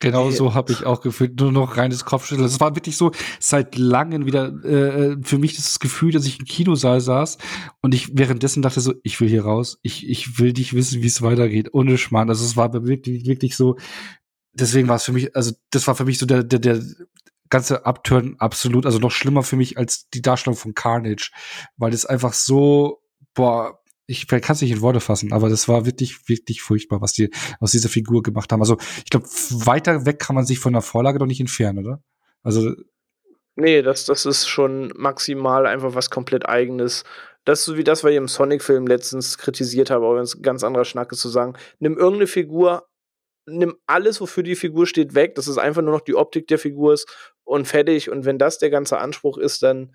Genau 0.00 0.30
so 0.30 0.54
habe 0.54 0.72
ich 0.72 0.84
auch 0.84 1.00
gefühlt, 1.00 1.40
nur 1.40 1.52
noch 1.52 1.76
reines 1.76 2.04
Kopfschütteln. 2.04 2.46
Es 2.46 2.60
war 2.60 2.74
wirklich 2.76 2.96
so 2.96 3.12
seit 3.40 3.76
langem 3.76 4.26
wieder 4.26 4.48
äh, 4.64 5.16
für 5.22 5.38
mich 5.38 5.56
das 5.56 5.78
Gefühl, 5.78 6.12
dass 6.12 6.26
ich 6.26 6.38
im 6.38 6.44
Kinosaal 6.44 7.00
saß 7.00 7.38
und 7.80 7.94
ich 7.94 8.16
währenddessen 8.16 8.62
dachte 8.62 8.80
so, 8.80 8.94
ich 9.02 9.20
will 9.20 9.28
hier 9.28 9.44
raus, 9.44 9.78
ich, 9.82 10.08
ich 10.08 10.38
will 10.38 10.52
nicht 10.52 10.74
wissen, 10.74 11.02
wie 11.02 11.06
es 11.06 11.22
weitergeht. 11.22 11.72
Ohne 11.72 11.98
Schmarrn. 11.98 12.28
Also 12.28 12.44
es 12.44 12.56
war 12.56 12.72
wirklich, 12.72 13.26
wirklich 13.26 13.56
so, 13.56 13.76
deswegen 14.52 14.88
war 14.88 14.96
es 14.96 15.04
für 15.04 15.12
mich, 15.12 15.34
also 15.34 15.52
das 15.70 15.86
war 15.86 15.94
für 15.94 16.04
mich 16.04 16.18
so 16.18 16.26
der, 16.26 16.42
der, 16.42 16.58
der 16.58 16.82
ganze 17.48 17.86
Upturn 17.86 18.36
absolut, 18.38 18.86
also 18.86 18.98
noch 18.98 19.10
schlimmer 19.10 19.42
für 19.42 19.56
mich 19.56 19.78
als 19.78 20.08
die 20.10 20.22
Darstellung 20.22 20.56
von 20.56 20.74
Carnage, 20.74 21.30
weil 21.76 21.92
es 21.94 22.04
einfach 22.04 22.32
so, 22.32 23.02
boah, 23.34 23.78
ich 24.06 24.28
kann 24.28 24.40
es 24.48 24.62
nicht 24.62 24.70
in 24.70 24.80
Worte 24.80 25.00
fassen, 25.00 25.32
aber 25.32 25.48
das 25.48 25.68
war 25.68 25.84
wirklich, 25.84 26.28
wirklich 26.28 26.62
furchtbar, 26.62 27.00
was 27.00 27.12
die 27.12 27.30
aus 27.60 27.72
dieser 27.72 27.88
Figur 27.88 28.22
gemacht 28.22 28.52
haben. 28.52 28.60
Also 28.60 28.76
ich 28.98 29.10
glaube, 29.10 29.26
weiter 29.26 30.06
weg 30.06 30.18
kann 30.18 30.36
man 30.36 30.46
sich 30.46 30.58
von 30.58 30.72
der 30.72 30.82
Vorlage 30.82 31.18
doch 31.18 31.26
nicht 31.26 31.40
entfernen, 31.40 31.84
oder? 31.84 32.02
Also 32.42 32.72
Nee, 33.58 33.80
das, 33.80 34.04
das 34.04 34.26
ist 34.26 34.46
schon 34.46 34.92
maximal 34.96 35.66
einfach 35.66 35.94
was 35.94 36.10
komplett 36.10 36.46
eigenes. 36.46 37.04
Das 37.46 37.60
ist 37.60 37.64
so 37.64 37.76
wie 37.78 37.84
das, 37.84 38.04
was 38.04 38.10
ich 38.10 38.18
im 38.18 38.28
Sonic-Film 38.28 38.86
letztens 38.86 39.38
kritisiert 39.38 39.88
habe, 39.90 40.04
aber 40.04 40.20
es 40.20 40.42
ganz 40.42 40.62
anderer 40.62 40.84
Schnack 40.84 41.10
ist 41.12 41.20
zu 41.20 41.30
sagen, 41.30 41.54
nimm 41.78 41.96
irgendeine 41.96 42.26
Figur, 42.26 42.86
nimm 43.46 43.76
alles, 43.86 44.20
wofür 44.20 44.42
die 44.42 44.56
Figur 44.56 44.86
steht, 44.86 45.14
weg, 45.14 45.36
dass 45.36 45.46
es 45.46 45.56
einfach 45.56 45.80
nur 45.80 45.92
noch 45.92 46.02
die 46.02 46.14
Optik 46.14 46.48
der 46.48 46.58
Figur 46.58 46.92
ist 46.92 47.34
und 47.46 47.66
fertig. 47.66 48.10
Und 48.10 48.24
wenn 48.24 48.38
das 48.38 48.58
der 48.58 48.70
ganze 48.70 48.98
Anspruch 48.98 49.38
ist, 49.38 49.62
dann 49.62 49.94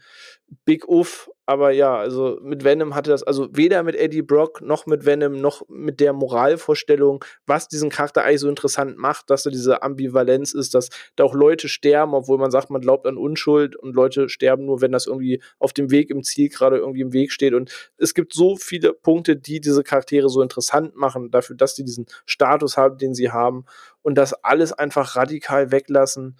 Big 0.66 0.88
Uff. 0.88 1.30
Aber 1.46 1.72
ja, 1.72 1.98
also 1.98 2.40
mit 2.42 2.64
Venom 2.64 2.96
hatte 2.96 3.10
das, 3.10 3.24
also 3.24 3.50
weder 3.52 3.84
mit 3.84 3.96
Eddie 3.96 4.22
Brock 4.22 4.62
noch 4.62 4.86
mit 4.86 5.06
Venom 5.06 5.42
noch 5.42 5.64
mit 5.68 6.00
der 6.00 6.14
Moralvorstellung, 6.14 7.26
was 7.46 7.68
diesen 7.68 7.90
Charakter 7.90 8.24
eigentlich 8.24 8.40
so 8.40 8.48
interessant 8.48 8.98
macht, 8.98 9.30
dass 9.30 9.44
da 9.44 9.50
diese 9.50 9.84
Ambivalenz 9.84 10.54
ist, 10.54 10.74
dass 10.74 10.90
da 11.18 11.26
auch 11.26 11.34
Leute 11.34 11.68
sterben, 11.68 12.14
obwohl 12.14 12.38
man 12.38 12.52
sagt, 12.52 12.70
man 12.70 12.80
glaubt 12.80 13.06
an 13.06 13.18
Unschuld 13.18 13.76
und 13.76 13.96
Leute 13.96 14.30
sterben 14.30 14.66
nur, 14.66 14.80
wenn 14.80 14.94
das 14.94 15.08
irgendwie 15.08 15.42
auf 15.60 15.74
dem 15.74 15.92
Weg 15.92 16.10
im 16.10 16.24
Ziel 16.24 16.48
gerade 16.48 16.78
irgendwie 16.78 17.02
im 17.02 17.12
Weg 17.12 17.34
steht. 17.34 17.54
Und 17.54 17.70
es 17.98 18.14
gibt 18.14 18.34
so 18.34 18.56
viele 18.56 18.94
Punkte, 18.94 19.36
die 19.36 19.60
diese 19.60 19.84
Charaktere 19.84 20.30
so 20.30 20.42
interessant 20.42 20.96
machen, 20.96 21.32
dafür, 21.32 21.58
dass 21.58 21.76
sie 21.76 21.84
diesen 21.84 22.06
Status 22.26 22.78
haben, 22.78 22.98
den 22.98 23.14
sie 23.14 23.32
haben 23.32 23.66
und 24.04 24.16
das 24.16 24.34
alles 24.34 24.74
einfach 24.74 25.16
radikal 25.16 25.72
weglassen. 25.72 26.38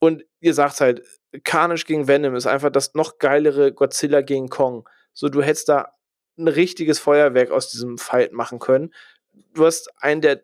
Und 0.00 0.24
ihr 0.40 0.54
sagt 0.54 0.80
halt, 0.80 1.02
Carnage 1.44 1.84
gegen 1.86 2.08
Venom 2.08 2.34
ist 2.34 2.46
einfach 2.46 2.70
das 2.70 2.94
noch 2.94 3.18
geilere 3.18 3.72
Godzilla 3.72 4.22
gegen 4.22 4.48
Kong. 4.48 4.88
So, 5.12 5.28
du 5.28 5.42
hättest 5.42 5.68
da 5.68 5.92
ein 6.38 6.48
richtiges 6.48 6.98
Feuerwerk 6.98 7.50
aus 7.50 7.70
diesem 7.70 7.98
Fight 7.98 8.32
machen 8.32 8.58
können. 8.58 8.92
Du 9.54 9.64
hast 9.66 9.90
einen 9.98 10.22
der, 10.22 10.42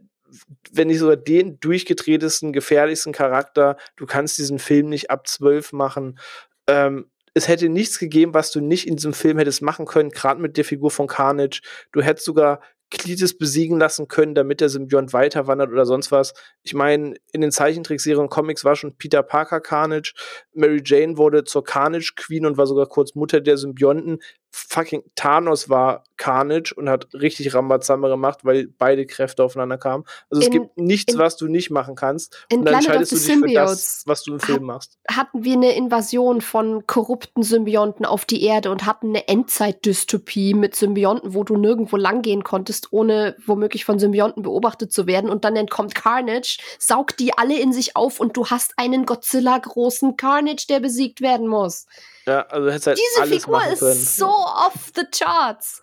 wenn 0.71 0.89
nicht 0.89 0.99
sogar 0.99 1.17
den 1.17 1.59
durchgedrehtesten, 1.59 2.53
gefährlichsten 2.53 3.13
Charakter. 3.13 3.77
Du 3.97 4.07
kannst 4.07 4.39
diesen 4.39 4.59
Film 4.59 4.89
nicht 4.89 5.11
ab 5.11 5.27
zwölf 5.27 5.73
machen. 5.73 6.19
Ähm, 6.67 7.11
es 7.35 7.49
hätte 7.49 7.69
nichts 7.69 7.99
gegeben, 7.99 8.35
was 8.35 8.51
du 8.51 8.61
nicht 8.61 8.87
in 8.87 8.97
diesem 8.97 9.13
Film 9.13 9.39
hättest 9.39 9.63
machen 9.63 9.87
können, 9.87 10.11
gerade 10.11 10.41
mit 10.41 10.57
der 10.57 10.65
Figur 10.65 10.91
von 10.91 11.07
Carnage. 11.07 11.61
Du 11.93 12.03
hättest 12.03 12.25
sogar 12.25 12.61
Klitis 12.91 13.37
besiegen 13.37 13.79
lassen 13.79 14.07
können, 14.07 14.35
damit 14.35 14.61
der 14.61 14.69
Symbiont 14.69 15.13
weiterwandert 15.13 15.71
oder 15.71 15.85
sonst 15.85 16.13
was. 16.13 16.35
Ich 16.63 16.73
meine, 16.73 17.15
in 17.33 17.41
den 17.41 17.51
Zeichentrickserien 17.51 18.29
Comics 18.29 18.65
war 18.65 18.77
schon 18.77 18.97
Peter 18.97 19.23
Parker 19.23 19.61
Carnage, 19.61 20.15
Mary 20.53 20.81
Jane 20.85 21.17
wurde 21.17 21.45
zur 21.45 21.65
Carnage 21.65 22.13
Queen 22.17 22.47
und 22.47 22.57
war 22.57 22.67
sogar 22.67 22.87
kurz 22.87 23.15
Mutter 23.15 23.41
der 23.41 23.57
Symbionten. 23.57 24.19
Fucking 24.57 25.03
Thanos 25.15 25.69
war 25.69 26.05
Carnage 26.17 26.73
und 26.75 26.89
hat 26.89 27.09
richtig 27.13 27.53
Rambazamba 27.55 28.09
gemacht, 28.09 28.39
weil 28.43 28.69
beide 28.79 29.05
Kräfte 29.05 29.45
aufeinander 29.45 29.77
kamen. 29.77 30.05
Also 30.31 30.41
es 30.41 30.47
In- 30.47 30.53
gibt 30.53 30.79
nichts, 30.79 31.13
in- 31.13 31.19
was 31.19 31.37
du 31.37 31.47
nicht 31.47 31.71
machen 31.71 31.95
kannst. 31.95 32.47
in 32.49 32.61
Und 32.61 32.65
dann 32.65 32.81
Planet 32.81 32.87
entscheidest 33.03 33.13
du 33.13 33.17
dich 33.17 33.25
für 33.25 33.29
das, 33.33 33.41
Symbiotes 33.41 34.03
was 34.07 34.23
du 34.23 34.33
im 34.33 34.41
Film 34.41 34.63
machst. 34.65 34.99
hatten 35.11 35.45
wir 35.45 35.53
eine 35.53 35.77
Invasion 35.77 36.41
von 36.41 36.87
korrupten 36.87 37.43
Symbionten 37.43 38.07
auf 38.07 38.25
die 38.25 38.43
Erde 38.45 38.71
und 38.71 38.87
hatten 38.87 39.09
eine 39.11 39.29
Endzeit-Dystopie 39.29 40.55
mit 40.55 40.75
Symbionten, 40.75 41.35
wo 41.35 41.45
du 41.45 41.57
nirgendwo 41.59 41.97
langgehen 41.99 42.43
konntest, 42.45 42.93
ohne 42.93 43.37
womöglich 43.45 43.85
von 43.85 43.99
Symbionten 43.99 44.43
beobachtet 44.43 44.93
zu 44.93 45.07
werden. 45.07 45.29
Und 45.29 45.45
dann 45.45 45.55
entkommt 45.57 45.95
Carnage, 45.95 46.59
saugt 46.79 47.21
die 47.21 47.37
alle 47.37 47.59
in 47.61 47.73
sich 47.75 47.95
auf 47.95 48.21
und 48.21 48.37
du 48.37 48.47
hast 48.47 48.73
einen 48.79 49.05
Godzilla-großen 49.05 50.17
Carnage, 50.17 50.67
der 50.69 50.81
besiegt 50.81 51.21
werden 51.21 51.47
muss. 51.47 51.87
Ja, 52.27 52.43
also 52.47 52.69
hättest 52.69 52.87
halt 52.89 52.99
Diese 52.99 53.23
alles 53.23 53.45
Figur 53.45 53.59
machen 53.59 53.73
ist 53.73 53.81
können. 53.81 53.95
so 53.95 54.27
off 54.27 54.93
the 54.95 55.05
charts. 55.13 55.81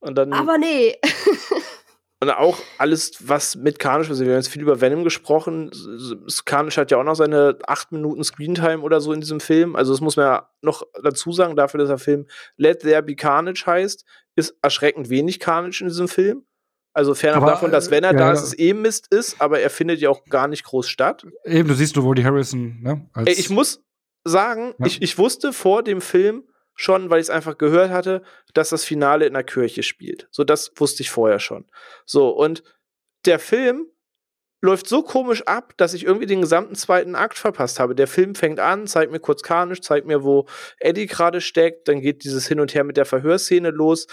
und 0.00 0.16
dann 0.16 0.32
Aber 0.32 0.58
nee. 0.58 0.96
Und 2.22 2.30
auch 2.30 2.56
alles, 2.78 3.28
was 3.28 3.56
mit 3.56 3.80
Carnage 3.80 4.08
passiert. 4.08 4.28
Wir 4.28 4.34
haben 4.34 4.40
jetzt 4.40 4.52
viel 4.52 4.62
über 4.62 4.80
Venom 4.80 5.02
gesprochen. 5.02 5.72
Carnage 6.44 6.76
hat 6.76 6.92
ja 6.92 6.98
auch 6.98 7.02
noch 7.02 7.16
seine 7.16 7.58
acht 7.66 7.90
Minuten 7.90 8.22
Screentime 8.22 8.80
oder 8.80 9.00
so 9.00 9.12
in 9.12 9.20
diesem 9.20 9.40
Film. 9.40 9.74
Also, 9.74 9.92
das 9.92 10.00
muss 10.00 10.16
man 10.16 10.26
ja 10.26 10.48
noch 10.60 10.84
dazu 11.02 11.32
sagen, 11.32 11.56
dafür, 11.56 11.78
dass 11.78 11.88
der 11.88 11.98
Film 11.98 12.28
Let 12.56 12.82
There 12.82 13.02
Be 13.02 13.16
Carnage 13.16 13.64
heißt, 13.66 14.04
ist 14.36 14.56
erschreckend 14.62 15.10
wenig 15.10 15.40
Carnage 15.40 15.80
in 15.80 15.88
diesem 15.88 16.06
Film. 16.06 16.44
Also, 16.92 17.16
fernab 17.16 17.42
Aber, 17.42 17.50
davon, 17.50 17.72
dass 17.72 17.90
wenn 17.90 18.04
er 18.04 18.12
äh, 18.12 18.16
da 18.16 18.26
ja, 18.26 18.32
ist, 18.34 18.38
ja. 18.38 18.46
es 18.46 18.58
eh 18.60 18.72
Mist 18.72 19.12
ist, 19.12 19.40
aber 19.40 19.58
er 19.58 19.70
findet 19.70 19.98
ja 19.98 20.08
auch 20.08 20.24
gar 20.26 20.46
nicht 20.46 20.62
groß 20.62 20.88
statt. 20.88 21.26
Eben, 21.44 21.66
du 21.66 21.74
siehst 21.74 21.96
nur 21.96 22.04
Woody 22.04 22.22
Harrison, 22.22 22.78
ne? 22.82 23.10
Als, 23.14 23.30
Ey, 23.30 23.34
ich 23.34 23.50
muss 23.50 23.82
sagen, 24.24 24.74
Ja. 24.78 24.86
ich, 24.86 25.02
ich 25.02 25.18
wusste 25.18 25.52
vor 25.52 25.82
dem 25.82 26.00
Film 26.00 26.48
schon, 26.74 27.10
weil 27.10 27.18
ich 27.20 27.26
es 27.26 27.30
einfach 27.30 27.58
gehört 27.58 27.90
hatte, 27.90 28.22
dass 28.54 28.70
das 28.70 28.84
Finale 28.84 29.26
in 29.26 29.34
der 29.34 29.44
Kirche 29.44 29.82
spielt. 29.82 30.28
So, 30.30 30.44
das 30.44 30.72
wusste 30.76 31.02
ich 31.02 31.10
vorher 31.10 31.38
schon. 31.38 31.66
So, 32.06 32.30
und 32.30 32.62
der 33.26 33.38
Film 33.38 33.86
läuft 34.64 34.88
so 34.88 35.02
komisch 35.02 35.42
ab, 35.42 35.74
dass 35.76 35.92
ich 35.92 36.04
irgendwie 36.04 36.26
den 36.26 36.40
gesamten 36.40 36.76
zweiten 36.76 37.14
Akt 37.16 37.36
verpasst 37.36 37.80
habe. 37.80 37.94
Der 37.94 38.06
Film 38.06 38.34
fängt 38.34 38.60
an, 38.60 38.86
zeigt 38.86 39.10
mir 39.12 39.18
kurz 39.20 39.42
Carnage, 39.42 39.80
zeigt 39.80 40.06
mir, 40.06 40.22
wo 40.22 40.46
Eddie 40.78 41.06
gerade 41.06 41.40
steckt, 41.40 41.88
dann 41.88 42.00
geht 42.00 42.24
dieses 42.24 42.46
Hin 42.46 42.60
und 42.60 42.72
Her 42.74 42.84
mit 42.84 42.96
der 42.96 43.04
Verhörszene 43.04 43.70
los 43.70 44.06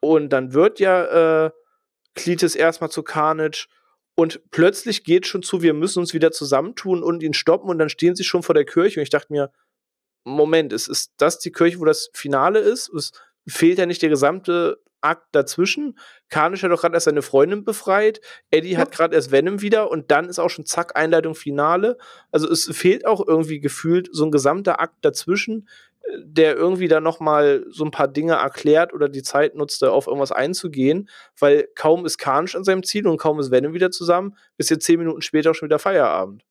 und 0.00 0.28
dann 0.30 0.52
wird 0.52 0.80
ja 0.80 1.46
äh, 1.46 1.50
Cletus 2.14 2.54
erstmal 2.54 2.90
zu 2.90 3.02
Carnage 3.02 3.68
und 4.16 4.40
plötzlich 4.50 5.04
geht 5.04 5.26
schon 5.26 5.42
zu, 5.42 5.62
wir 5.62 5.74
müssen 5.74 6.00
uns 6.00 6.14
wieder 6.14 6.32
zusammentun 6.32 7.02
und 7.02 7.22
ihn 7.22 7.34
stoppen 7.34 7.68
und 7.68 7.78
dann 7.78 7.90
stehen 7.90 8.16
sie 8.16 8.24
schon 8.24 8.42
vor 8.42 8.54
der 8.54 8.64
Kirche 8.64 8.98
und 8.98 9.04
ich 9.04 9.10
dachte 9.10 9.32
mir, 9.32 9.52
Moment, 10.24 10.72
ist, 10.72 10.88
ist 10.88 11.12
das 11.18 11.38
die 11.38 11.52
Kirche, 11.52 11.78
wo 11.78 11.84
das 11.84 12.10
Finale 12.12 12.58
ist? 12.58 12.88
Es 12.92 13.12
fehlt 13.46 13.78
ja 13.78 13.86
nicht 13.86 14.02
der 14.02 14.08
gesamte 14.08 14.80
Akt 15.02 15.28
dazwischen. 15.32 15.98
Carnage 16.30 16.62
hat 16.62 16.72
doch 16.72 16.80
gerade 16.80 16.94
erst 16.94 17.04
seine 17.04 17.22
Freundin 17.22 17.64
befreit. 17.64 18.20
Eddie 18.50 18.78
hat 18.78 18.90
gerade 18.90 19.14
erst 19.14 19.30
Venom 19.30 19.60
wieder 19.62 19.90
und 19.90 20.10
dann 20.10 20.28
ist 20.28 20.38
auch 20.38 20.50
schon 20.50 20.66
zack, 20.66 20.96
Einleitung 20.96 21.34
Finale. 21.34 21.98
Also 22.32 22.50
es 22.50 22.64
fehlt 22.76 23.06
auch 23.06 23.24
irgendwie 23.24 23.60
gefühlt 23.60 24.08
so 24.10 24.24
ein 24.24 24.32
gesamter 24.32 24.80
Akt 24.80 25.04
dazwischen, 25.04 25.68
der 26.18 26.56
irgendwie 26.56 26.88
dann 26.88 27.02
noch 27.02 27.20
mal 27.20 27.64
so 27.70 27.84
ein 27.84 27.90
paar 27.90 28.08
Dinge 28.08 28.34
erklärt 28.34 28.92
oder 28.92 29.08
die 29.08 29.22
Zeit 29.22 29.54
nutzte, 29.54 29.92
auf 29.92 30.06
irgendwas 30.06 30.32
einzugehen, 30.32 31.08
weil 31.38 31.68
kaum 31.74 32.06
ist 32.06 32.18
Carnage 32.18 32.56
an 32.56 32.64
seinem 32.64 32.82
Ziel 32.82 33.06
und 33.06 33.18
kaum 33.18 33.40
ist 33.40 33.50
Venom 33.50 33.74
wieder 33.74 33.90
zusammen, 33.90 34.36
ist 34.56 34.70
jetzt 34.70 34.84
zehn 34.84 34.98
Minuten 34.98 35.22
später 35.22 35.50
auch 35.50 35.54
schon 35.54 35.68
wieder 35.68 35.78
Feierabend. 35.78 36.44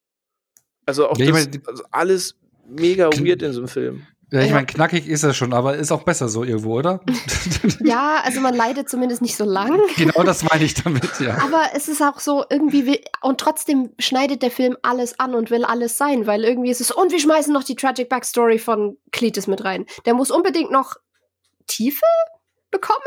Also 0.85 1.07
auch 1.07 1.17
Ja, 1.17 1.27
das, 1.27 1.45
meine, 1.45 1.61
also 1.65 1.83
alles 1.91 2.35
mega 2.67 3.07
weird 3.07 3.41
in 3.41 3.49
diesem 3.49 3.67
Film. 3.67 4.05
Ja, 4.31 4.41
ich 4.41 4.47
Ja. 4.49 4.53
meine, 4.55 4.65
knackig 4.65 5.07
ist 5.07 5.23
er 5.23 5.33
schon, 5.33 5.53
aber 5.53 5.75
ist 5.75 5.91
auch 5.91 6.03
besser 6.03 6.27
so 6.29 6.43
irgendwo, 6.43 6.77
oder? 6.77 6.99
Ja, 7.83 8.21
also 8.23 8.41
man 8.41 8.55
leidet 8.55 8.89
zumindest 8.89 9.21
nicht 9.21 9.35
so 9.37 9.43
lang. 9.45 9.79
genau 9.97 10.23
das 10.23 10.43
meine 10.43 10.63
ich 10.63 10.73
damit, 10.73 11.19
ja. 11.19 11.37
Aber 11.43 11.61
es 11.75 11.87
ist 11.87 12.01
auch 12.01 12.19
so 12.19 12.43
irgendwie, 12.49 12.85
will, 12.87 12.99
und 13.21 13.39
trotzdem 13.39 13.91
schneidet 13.99 14.41
der 14.41 14.51
Film 14.51 14.75
alles 14.81 15.19
an 15.19 15.35
und 15.35 15.51
will 15.51 15.63
alles 15.65 15.97
sein, 15.97 16.25
weil 16.27 16.43
irgendwie 16.43 16.71
ist 16.71 16.81
es, 16.81 16.91
und 16.91 17.11
wir 17.11 17.19
schmeißen 17.19 17.53
noch 17.53 17.63
die 17.63 17.75
Tragic 17.75 18.09
Backstory 18.09 18.57
von 18.59 18.97
Cletus 19.11 19.47
mit 19.47 19.63
rein. 19.63 19.85
Der 20.05 20.13
muss 20.15 20.31
unbedingt 20.31 20.71
noch 20.71 20.95
Tiefe 21.67 22.05
bekommen, 22.71 22.99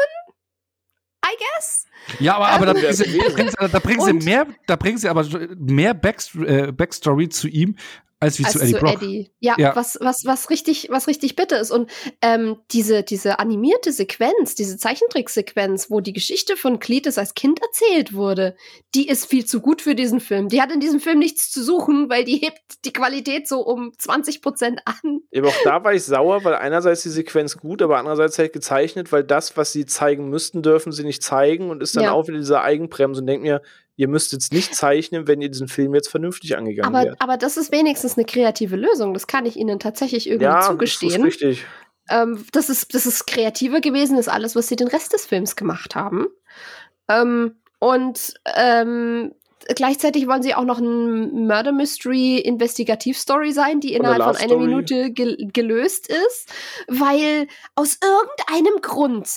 I 1.25 1.37
guess. 1.57 1.85
Ja, 2.21 2.37
aber, 2.37 2.49
aber 2.49 2.67
da, 2.67 2.73
Ähm, 2.75 2.81
bringen 2.81 2.95
sie, 2.95 3.19
da 3.19 3.29
bringen 3.35 3.51
sie, 3.51 3.69
da 3.73 3.79
bringen 3.81 4.01
sie 4.05 4.11
Und- 4.13 4.25
mehr, 4.25 4.47
da 4.67 4.77
bringen 4.77 4.99
sie 4.99 5.09
aber 5.09 5.25
mehr 5.59 5.91
äh, 5.91 6.73
Backstory 6.73 7.29
zu 7.29 7.49
ihm 7.49 7.77
als 8.21 8.39
wie 8.39 8.45
als 8.45 8.55
zu 8.55 8.61
Eddie 8.61 8.73
zu 8.73 8.79
Brock. 8.81 8.95
Eddie. 8.95 9.31
Ja, 9.39 9.55
Ja. 9.59 9.77
Was, 9.77 9.99
was, 10.01 10.23
was 10.25 10.51
richtig, 10.51 10.89
was 10.91 11.07
richtig 11.07 11.37
bitter 11.37 11.61
ist. 11.61 11.71
Und 11.71 11.91
ähm, 12.21 12.57
diese, 12.73 13.03
diese 13.03 13.39
animierte 13.39 13.93
Sequenz, 13.93 14.55
diese 14.55 14.77
Zeichentricksequenz, 14.77 15.91
wo 15.91 16.01
die 16.01 16.13
Geschichte 16.13 16.57
von 16.57 16.79
Cletus 16.81 17.19
als 17.19 17.35
Kind 17.35 17.61
erzählt 17.63 18.13
wurde, 18.13 18.57
die 18.95 19.09
ist 19.09 19.27
viel 19.27 19.45
zu 19.45 19.61
gut 19.61 19.83
für 19.83 19.95
diesen 19.95 20.21
Film. 20.21 20.49
Die 20.49 20.61
hat 20.61 20.73
in 20.73 20.81
diesem 20.81 21.01
Film 21.01 21.19
nichts 21.19 21.51
zu 21.51 21.63
suchen, 21.63 22.09
weil 22.11 22.25
die 22.25 22.37
hebt 22.39 22.85
die 22.85 22.93
Qualität 22.93 23.47
so 23.49 23.61
um 23.61 23.93
20 23.97 24.43
Prozent 24.43 24.81
an. 24.85 25.21
Eben 25.31 25.47
auch 25.47 25.63
da 25.65 25.83
war 25.85 25.95
ich 25.95 26.05
sauer, 26.05 26.45
weil 26.45 26.55
einerseits 26.57 27.03
die 27.03 27.11
Sequenz 27.11 27.57
gut, 27.57 27.83
aber 27.83 27.99
andererseits 27.99 28.39
halt 28.39 28.53
gezeichnet, 28.53 29.13
weil 29.13 29.25
das, 29.25 29.57
was 29.57 29.73
sie 29.73 29.87
zeigen 29.87 30.29
müssten, 30.29 30.63
dürfen 30.63 30.93
sie 30.93 31.05
nicht 31.05 31.23
zeigen 31.23 31.71
und 31.71 31.83
ist 31.83 31.97
dann 31.97 32.05
Ja. 32.05 32.13
auch 32.13 32.27
wieder 32.29 32.39
diese 32.39 32.61
Eigenbremse 32.63 33.21
und 33.21 33.27
denkt 33.27 33.43
mir, 33.43 33.63
ihr 33.99 34.07
müsst 34.09 34.33
jetzt 34.33 34.53
nicht 34.53 34.75
zeichnen, 34.77 35.27
wenn 35.27 35.43
ihr 35.43 35.51
diesen 35.51 35.67
Film 35.69 35.93
jetzt 35.93 36.09
vernünftig 36.09 36.57
angegangen 36.57 36.95
Aber, 36.95 37.05
wärt. 37.05 37.21
aber 37.21 37.37
das 37.37 37.57
ist 37.57 37.73
wenigstens 37.73 38.17
eine 38.17 38.25
kreative 38.25 38.77
Lösung. 38.77 39.13
Das 39.13 39.27
kann 39.27 39.45
ich 39.45 39.57
Ihnen 39.57 39.81
tatsächlich 39.81 40.29
irgendwie 40.29 40.45
Ja, 40.45 40.55
das 40.55 40.65
ist 40.67 40.71
zugestehen. 40.71 41.23
richtig. 41.23 41.67
Ähm, 42.09 42.47
das, 42.53 42.71
ist, 42.71 42.95
das 42.95 43.07
ist 43.07 43.27
kreativer 43.27 43.81
gewesen, 43.81 44.17
ist 44.17 44.29
alles, 44.29 44.55
was 44.57 44.69
sie 44.69 44.77
den 44.77 44.87
Rest 44.89 45.13
des 45.13 45.27
Films 45.27 45.57
gemacht 45.57 45.97
haben. 45.97 46.29
Ähm, 47.09 47.57
und 47.81 48.35
ähm, 48.55 49.35
gleichzeitig 49.75 50.29
wollen 50.29 50.43
sie 50.45 50.55
auch 50.55 50.65
noch 50.65 50.79
ein 50.79 51.47
Murder 51.49 51.73
Mystery 51.73 52.39
Investigativ-Story 52.39 53.51
sein, 53.53 53.81
die 53.81 53.95
innerhalb 53.95 54.23
von 54.23 54.37
einer 54.37 54.49
Story. 54.49 54.65
Minute 54.67 55.11
gel 55.11 55.37
gelöst 55.53 56.07
ist, 56.09 56.49
weil 56.87 57.49
aus 57.75 57.99
irgendeinem 58.01 58.81
Grund 58.81 59.29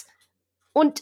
und 0.73 1.01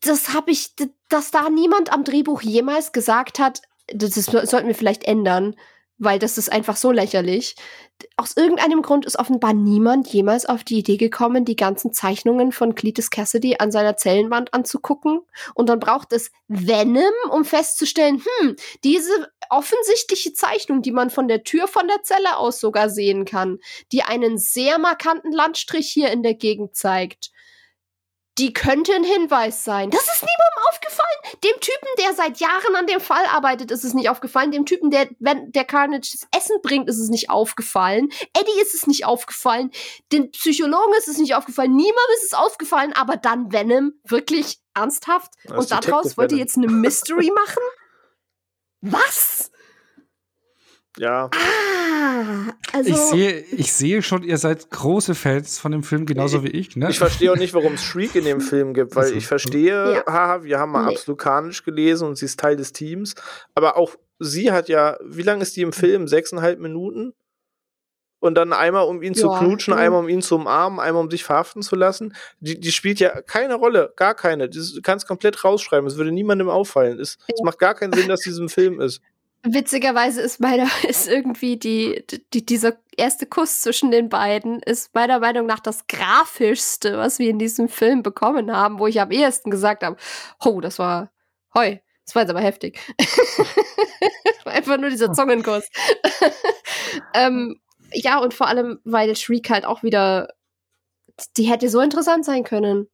das 0.00 0.34
habe 0.34 0.50
ich, 0.50 0.74
dass 1.08 1.30
da 1.30 1.50
niemand 1.50 1.92
am 1.92 2.04
Drehbuch 2.04 2.42
jemals 2.42 2.92
gesagt 2.92 3.38
hat, 3.38 3.62
das, 3.88 4.16
ist, 4.16 4.30
sollten 4.30 4.68
wir 4.68 4.74
vielleicht 4.74 5.04
ändern, 5.04 5.56
weil 5.98 6.18
das 6.18 6.38
ist 6.38 6.52
einfach 6.52 6.76
so 6.76 6.92
lächerlich. 6.92 7.56
Aus 8.16 8.36
irgendeinem 8.36 8.82
Grund 8.82 9.04
ist 9.04 9.18
offenbar 9.18 9.52
niemand 9.52 10.06
jemals 10.08 10.46
auf 10.46 10.62
die 10.62 10.78
Idee 10.78 10.96
gekommen, 10.96 11.44
die 11.44 11.56
ganzen 11.56 11.92
Zeichnungen 11.92 12.52
von 12.52 12.76
Cletus 12.76 13.10
Cassidy 13.10 13.56
an 13.58 13.72
seiner 13.72 13.96
Zellenwand 13.96 14.54
anzugucken. 14.54 15.20
Und 15.54 15.68
dann 15.68 15.80
braucht 15.80 16.12
es 16.12 16.30
Venom, 16.46 17.02
um 17.30 17.44
festzustellen, 17.44 18.22
hm, 18.40 18.54
diese 18.84 19.28
offensichtliche 19.50 20.32
Zeichnung, 20.32 20.82
die 20.82 20.92
man 20.92 21.10
von 21.10 21.26
der 21.26 21.42
Tür 21.42 21.66
von 21.66 21.88
der 21.88 22.02
Zelle 22.04 22.36
aus 22.36 22.60
sogar 22.60 22.88
sehen 22.90 23.24
kann, 23.24 23.58
die 23.90 24.02
einen 24.02 24.38
sehr 24.38 24.78
markanten 24.78 25.32
Landstrich 25.32 25.88
hier 25.88 26.12
in 26.12 26.22
der 26.22 26.34
Gegend 26.34 26.76
zeigt. 26.76 27.32
Die 28.38 28.52
könnte 28.52 28.94
ein 28.94 29.04
Hinweis 29.04 29.64
sein. 29.64 29.90
Das 29.90 30.02
ist 30.02 30.22
niemandem 30.22 30.58
aufgefallen. 30.70 31.40
Dem 31.44 31.60
Typen, 31.60 31.88
der 31.98 32.14
seit 32.14 32.38
Jahren 32.38 32.76
an 32.76 32.86
dem 32.86 33.00
Fall 33.00 33.24
arbeitet, 33.26 33.70
ist 33.70 33.84
es 33.84 33.94
nicht 33.94 34.08
aufgefallen. 34.08 34.52
Dem 34.52 34.64
Typen, 34.64 34.90
der, 34.90 35.08
wenn 35.18 35.50
der 35.52 35.64
Carnage 35.64 36.12
das 36.12 36.28
Essen 36.36 36.56
bringt, 36.62 36.88
ist 36.88 36.98
es 36.98 37.08
nicht 37.08 37.30
aufgefallen. 37.30 38.10
Eddie 38.38 38.60
ist 38.60 38.74
es 38.74 38.86
nicht 38.86 39.04
aufgefallen. 39.04 39.70
Den 40.12 40.30
Psychologen 40.30 40.94
ist 40.98 41.08
es 41.08 41.18
nicht 41.18 41.34
aufgefallen. 41.34 41.74
Niemandem 41.74 42.14
ist 42.16 42.26
es 42.26 42.34
aufgefallen. 42.34 42.92
Aber 42.92 43.16
dann 43.16 43.52
Venom, 43.52 43.94
wirklich 44.04 44.60
ernsthaft. 44.74 45.32
Und 45.48 45.70
daraus 45.70 46.16
wollt 46.16 46.32
ihr 46.32 46.38
jetzt 46.38 46.56
eine 46.56 46.68
Mystery 46.68 47.30
machen? 47.34 47.62
Was? 48.80 49.50
Ja, 50.98 51.30
Ah, 52.00 52.52
also. 52.72 52.90
Ich 52.90 52.96
sehe, 52.96 53.40
ich 53.52 53.72
sehe 53.72 54.02
schon, 54.02 54.22
ihr 54.22 54.38
seid 54.38 54.70
große 54.70 55.14
Fans 55.14 55.58
von 55.58 55.72
dem 55.72 55.82
Film, 55.82 56.06
genauso 56.06 56.42
wie 56.44 56.48
ich. 56.48 56.74
Ne? 56.76 56.88
ich 56.90 56.98
verstehe 56.98 57.30
auch 57.32 57.36
nicht, 57.36 57.54
warum 57.54 57.74
es 57.74 57.82
Shriek 57.84 58.14
in 58.14 58.24
dem 58.24 58.40
Film 58.40 58.74
gibt, 58.74 58.94
weil 58.96 59.04
Also, 59.04 59.14
ich 59.16 59.26
verstehe, 59.26 59.94
Ja. 59.94 60.04
haha, 60.06 60.42
wir 60.42 60.58
haben 60.58 60.72
mal 60.72 60.86
Nee. 60.86 60.94
absolut 60.94 61.18
Carnage 61.20 61.62
gelesen 61.64 62.08
und 62.08 62.16
sie 62.16 62.24
ist 62.26 62.38
Teil 62.40 62.56
des 62.56 62.72
Teams, 62.72 63.14
aber 63.54 63.76
auch 63.76 63.94
sie 64.18 64.50
hat 64.52 64.68
ja, 64.68 64.96
wie 65.04 65.22
lange 65.22 65.42
ist 65.42 65.56
die 65.56 65.62
im 65.62 65.72
Film? 65.72 66.08
Sechseinhalb 66.08 66.58
Minuten? 66.60 67.12
Und 68.20 68.34
dann 68.34 68.52
einmal, 68.52 68.84
um 68.86 69.00
ihn 69.02 69.14
zu 69.14 69.28
Ja, 69.28 69.38
knutschen, 69.38 69.74
mhm. 69.74 69.80
einmal, 69.80 70.00
um 70.00 70.08
ihn 70.08 70.22
zu 70.22 70.34
umarmen, 70.36 70.80
einmal, 70.80 71.02
um 71.04 71.10
sich 71.10 71.22
verhaften 71.22 71.62
zu 71.62 71.76
lassen. 71.76 72.14
Die, 72.40 72.58
die 72.58 72.72
spielt 72.72 72.98
ja 72.98 73.22
keine 73.22 73.54
Rolle, 73.54 73.92
gar 73.96 74.14
keine. 74.14 74.48
Du 74.48 74.60
kannst 74.82 75.06
komplett 75.06 75.44
rausschreiben, 75.44 75.86
es 75.86 75.96
würde 75.96 76.10
niemandem 76.10 76.48
auffallen. 76.48 76.98
Es, 76.98 77.16
es 77.32 77.40
macht 77.44 77.58
gar 77.60 77.74
keinen 77.74 77.92
Sinn, 77.92 78.08
dass 78.08 78.20
diesem 78.20 78.48
Film 78.48 78.80
ist. 78.80 79.00
Witzigerweise 79.44 80.20
ist 80.20 80.40
meiner 80.40 80.68
ist 80.88 81.08
irgendwie 81.08 81.56
die, 81.56 82.04
die 82.34 82.44
dieser 82.44 82.76
erste 82.96 83.26
Kuss 83.26 83.60
zwischen 83.60 83.90
den 83.90 84.08
beiden 84.08 84.60
ist 84.60 84.94
meiner 84.94 85.20
Meinung 85.20 85.46
nach 85.46 85.60
das 85.60 85.86
grafischste, 85.86 86.98
was 86.98 87.18
wir 87.18 87.30
in 87.30 87.38
diesem 87.38 87.68
Film 87.68 88.02
bekommen 88.02 88.54
haben, 88.54 88.78
wo 88.78 88.86
ich 88.86 89.00
am 89.00 89.10
ehesten 89.10 89.50
gesagt 89.50 89.84
habe, 89.84 89.96
oh, 90.44 90.60
das 90.60 90.78
war 90.78 91.10
heu, 91.54 91.76
das 92.04 92.14
war 92.14 92.22
jetzt 92.22 92.30
aber 92.30 92.40
heftig. 92.40 92.80
Einfach 94.44 94.78
nur 94.78 94.90
dieser 94.90 95.12
Zungenkuss. 95.12 95.68
ähm, 97.14 97.60
ja, 97.92 98.18
und 98.18 98.34
vor 98.34 98.48
allem, 98.48 98.80
weil 98.84 99.14
Shriek 99.16 99.50
halt 99.50 99.64
auch 99.64 99.82
wieder 99.82 100.28
Die 101.36 101.44
hätte 101.44 101.68
so 101.68 101.80
interessant 101.80 102.24
sein 102.24 102.44
können. 102.44 102.88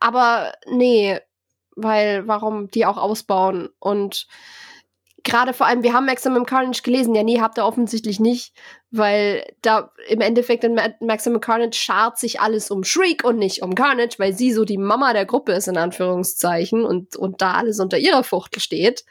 Aber 0.00 0.54
nee, 0.66 1.20
weil 1.76 2.26
warum 2.26 2.70
die 2.70 2.86
auch 2.86 2.96
ausbauen 2.96 3.68
und 3.78 4.26
gerade 5.24 5.54
vor 5.54 5.66
allem, 5.66 5.82
wir 5.82 5.92
haben 5.92 6.06
Maximum 6.06 6.46
Carnage 6.46 6.82
gelesen. 6.82 7.14
Ja, 7.14 7.22
nee, 7.22 7.40
habt 7.40 7.58
ihr 7.58 7.64
offensichtlich 7.64 8.20
nicht, 8.20 8.54
weil 8.90 9.44
da 9.62 9.90
im 10.06 10.20
Endeffekt 10.20 10.62
in 10.62 10.78
Maximum 11.00 11.40
Carnage 11.40 11.76
schart 11.76 12.18
sich 12.18 12.40
alles 12.40 12.70
um 12.70 12.84
Shriek 12.84 13.24
und 13.24 13.38
nicht 13.38 13.62
um 13.62 13.74
Carnage, 13.74 14.18
weil 14.18 14.34
sie 14.34 14.52
so 14.52 14.64
die 14.64 14.78
Mama 14.78 15.12
der 15.12 15.24
Gruppe 15.24 15.52
ist, 15.52 15.66
in 15.66 15.78
Anführungszeichen, 15.78 16.84
und, 16.84 17.16
und 17.16 17.42
da 17.42 17.54
alles 17.54 17.80
unter 17.80 17.98
ihrer 17.98 18.22
Fuchtel 18.22 18.60
steht. 18.60 19.04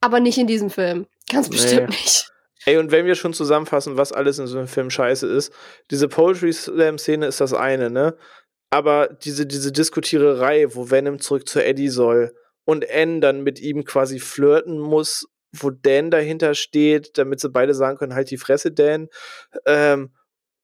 Aber 0.00 0.20
nicht 0.20 0.36
in 0.36 0.46
diesem 0.46 0.70
Film. 0.70 1.06
Ganz 1.30 1.48
bestimmt 1.48 1.88
nee. 1.88 1.96
nicht. 1.96 2.30
Ey, 2.66 2.78
und 2.78 2.90
wenn 2.90 3.06
wir 3.06 3.14
schon 3.14 3.32
zusammenfassen, 3.32 3.96
was 3.96 4.12
alles 4.12 4.40
in 4.40 4.48
so 4.48 4.58
einem 4.58 4.66
Film 4.66 4.90
scheiße 4.90 5.26
ist, 5.26 5.52
diese 5.90 6.08
Poetry 6.08 6.52
Slam-Szene 6.52 7.26
ist 7.26 7.40
das 7.40 7.54
eine, 7.54 7.90
ne? 7.90 8.16
Aber 8.70 9.06
diese, 9.06 9.46
diese 9.46 9.70
Diskutiererei, 9.70 10.74
wo 10.74 10.90
Venom 10.90 11.20
zurück 11.20 11.48
zu 11.48 11.64
Eddie 11.64 11.88
soll, 11.88 12.34
und 12.66 12.84
N 12.84 13.22
dann 13.22 13.42
mit 13.42 13.60
ihm 13.60 13.84
quasi 13.84 14.18
flirten 14.18 14.78
muss, 14.78 15.26
wo 15.52 15.70
Dan 15.70 16.10
dahinter 16.10 16.54
steht, 16.54 17.16
damit 17.16 17.40
sie 17.40 17.48
beide 17.48 17.72
sagen 17.72 17.96
können, 17.96 18.14
halt 18.14 18.30
die 18.30 18.36
Fresse, 18.36 18.72
Dan. 18.72 19.08
Ähm, 19.64 20.10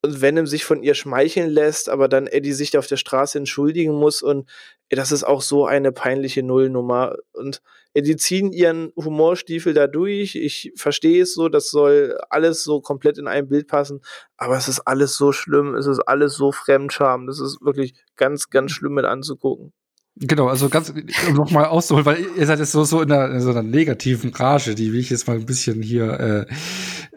und 0.05 0.21
Venom 0.21 0.49
sich 0.49 0.65
von 0.65 0.83
ihr 0.83 0.95
schmeicheln 0.95 1.49
lässt, 1.49 1.89
aber 1.89 2.09
dann 2.09 2.27
Eddie 2.27 2.53
sich 2.53 2.77
auf 2.77 2.89
der 2.89 2.97
Straße 2.97 3.39
entschuldigen 3.39 3.95
muss 3.95 4.21
und 4.21 4.51
das 4.91 5.13
ist 5.13 5.23
auch 5.23 5.43
so 5.43 5.65
eine 5.65 5.93
peinliche 5.93 6.43
Nullnummer. 6.43 7.15
Und 7.33 7.63
die 7.97 8.17
ziehen 8.17 8.53
ihren 8.53 8.93
Humorstiefel 8.97 9.75
da 9.75 9.87
durch. 9.87 10.35
Ich 10.35 10.73
verstehe 10.77 11.23
es 11.23 11.35
so, 11.35 11.49
das 11.49 11.71
soll 11.71 12.19
alles 12.31 12.65
so 12.65 12.81
komplett 12.81 13.17
in 13.17 13.29
ein 13.29 13.49
Bild 13.49 13.69
passen, 13.69 14.01
aber 14.37 14.57
es 14.57 14.67
ist 14.67 14.81
alles 14.81 15.17
so 15.17 15.31
schlimm, 15.31 15.77
es 15.77 15.87
ist 15.87 16.01
alles 16.01 16.35
so 16.35 16.51
Fremdscham, 16.51 17.29
das 17.29 17.39
ist 17.39 17.63
wirklich 17.63 17.95
ganz, 18.17 18.51
ganz 18.51 18.73
schlimm 18.73 18.95
mit 18.95 19.05
anzugucken. 19.05 19.73
Genau, 20.17 20.49
also 20.49 20.69
ganz, 20.69 20.91
um 20.91 21.35
nochmal 21.35 21.65
auszuholen, 21.65 22.05
weil 22.05 22.27
ihr 22.37 22.47
seid 22.47 22.59
jetzt 22.59 22.73
so, 22.73 22.85
so 22.85 23.01
in, 23.01 23.11
einer, 23.11 23.35
in 23.35 23.41
so 23.41 23.49
einer 23.51 23.63
negativen 23.63 24.31
Rage, 24.35 24.75
die 24.75 24.93
will 24.93 25.01
ich 25.01 25.09
jetzt 25.09 25.27
mal 25.27 25.37
ein 25.37 25.47
bisschen 25.47 25.83
hier. 25.83 26.47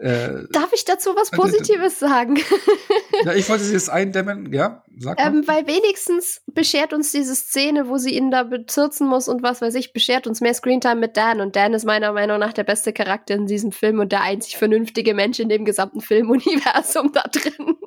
äh, 0.00 0.44
Darf 0.50 0.72
ich 0.72 0.86
dazu 0.86 1.10
was 1.14 1.30
äh, 1.30 1.36
Positives 1.36 1.98
sagen? 1.98 2.36
ja, 3.24 3.34
ich 3.34 3.46
wollte 3.50 3.64
sie 3.64 3.74
jetzt 3.74 3.90
eindämmen, 3.90 4.50
ja, 4.50 4.82
sag 4.98 5.18
mal. 5.18 5.26
Ähm, 5.26 5.46
weil 5.46 5.66
wenigstens 5.66 6.40
beschert 6.46 6.94
uns 6.94 7.12
diese 7.12 7.34
Szene, 7.34 7.86
wo 7.88 7.98
sie 7.98 8.14
ihn 8.14 8.30
da 8.30 8.44
bezirzen 8.44 9.06
muss 9.06 9.28
und 9.28 9.42
was 9.42 9.60
weiß 9.60 9.74
ich, 9.74 9.92
beschert 9.92 10.26
uns 10.26 10.40
mehr 10.40 10.54
Screentime 10.54 10.96
mit 10.96 11.18
Dan. 11.18 11.42
Und 11.42 11.54
Dan 11.54 11.74
ist 11.74 11.84
meiner 11.84 12.12
Meinung 12.14 12.38
nach 12.38 12.54
der 12.54 12.64
beste 12.64 12.94
Charakter 12.94 13.34
in 13.34 13.46
diesem 13.46 13.72
Film 13.72 14.00
und 14.00 14.10
der 14.10 14.22
einzig 14.22 14.56
vernünftige 14.56 15.12
Mensch 15.12 15.38
in 15.38 15.50
dem 15.50 15.66
gesamten 15.66 16.00
Filmuniversum 16.00 17.12
da 17.12 17.24
drin. 17.30 17.76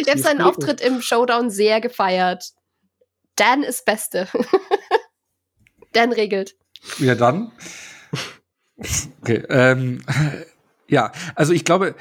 Ich 0.00 0.08
habe 0.08 0.18
seinen 0.18 0.40
Auftritt 0.40 0.80
im 0.80 1.00
Showdown 1.00 1.50
sehr 1.50 1.80
gefeiert. 1.80 2.52
Dan 3.38 3.62
ist 3.62 3.84
Beste. 3.84 4.28
Dan 5.92 6.12
regelt. 6.12 6.56
Ja, 6.98 7.14
dann. 7.14 7.52
Okay, 9.22 9.42
ähm, 9.48 10.02
ja, 10.88 11.12
also 11.34 11.52
ich 11.52 11.64
glaube, 11.64 11.94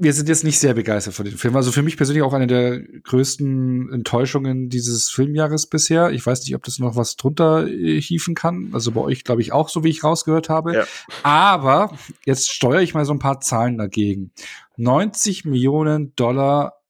wir 0.00 0.12
sind 0.12 0.28
jetzt 0.28 0.44
nicht 0.44 0.60
sehr 0.60 0.74
begeistert 0.74 1.14
von 1.14 1.24
dem 1.24 1.36
Film. 1.36 1.56
Also 1.56 1.72
für 1.72 1.82
mich 1.82 1.96
persönlich 1.96 2.22
auch 2.22 2.32
eine 2.32 2.46
der 2.46 2.80
größten 2.80 3.92
Enttäuschungen 3.92 4.68
dieses 4.68 5.10
Filmjahres 5.10 5.66
bisher. 5.66 6.10
Ich 6.10 6.24
weiß 6.24 6.44
nicht, 6.44 6.54
ob 6.54 6.62
das 6.62 6.78
noch 6.78 6.94
was 6.94 7.16
drunter 7.16 7.66
äh, 7.66 8.00
hieven 8.00 8.34
kann. 8.34 8.70
Also 8.72 8.92
bei 8.92 9.00
euch 9.00 9.24
glaube 9.24 9.42
ich 9.42 9.52
auch, 9.52 9.68
so 9.68 9.82
wie 9.82 9.90
ich 9.90 10.04
rausgehört 10.04 10.48
habe. 10.48 10.74
Ja. 10.74 10.84
Aber 11.24 11.98
jetzt 12.24 12.50
steuere 12.52 12.82
ich 12.82 12.94
mal 12.94 13.04
so 13.04 13.12
ein 13.12 13.18
paar 13.18 13.40
Zahlen 13.40 13.76
dagegen. 13.76 14.32
90 14.76 15.44
Millionen 15.44 16.14
Dollar 16.14 16.80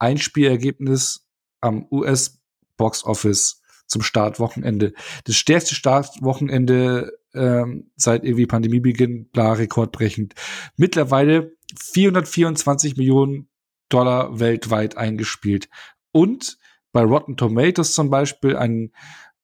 Einspielergebnis 0.00 1.26
am 1.60 1.86
US 1.90 2.37
Box 2.78 3.04
Office 3.04 3.60
zum 3.86 4.00
Startwochenende. 4.00 4.94
Das 5.24 5.36
stärkste 5.36 5.74
Startwochenende 5.74 7.12
ähm, 7.34 7.90
seit 7.96 8.24
irgendwie 8.24 8.46
Pandemiebeginn, 8.46 9.28
bla, 9.30 9.52
rekordbrechend. 9.52 10.34
Mittlerweile 10.76 11.52
424 11.78 12.96
Millionen 12.96 13.48
Dollar 13.90 14.40
weltweit 14.40 14.96
eingespielt. 14.96 15.68
Und 16.12 16.58
bei 16.92 17.02
Rotten 17.02 17.36
Tomatoes 17.36 17.92
zum 17.92 18.10
Beispiel 18.10 18.56
ein 18.56 18.92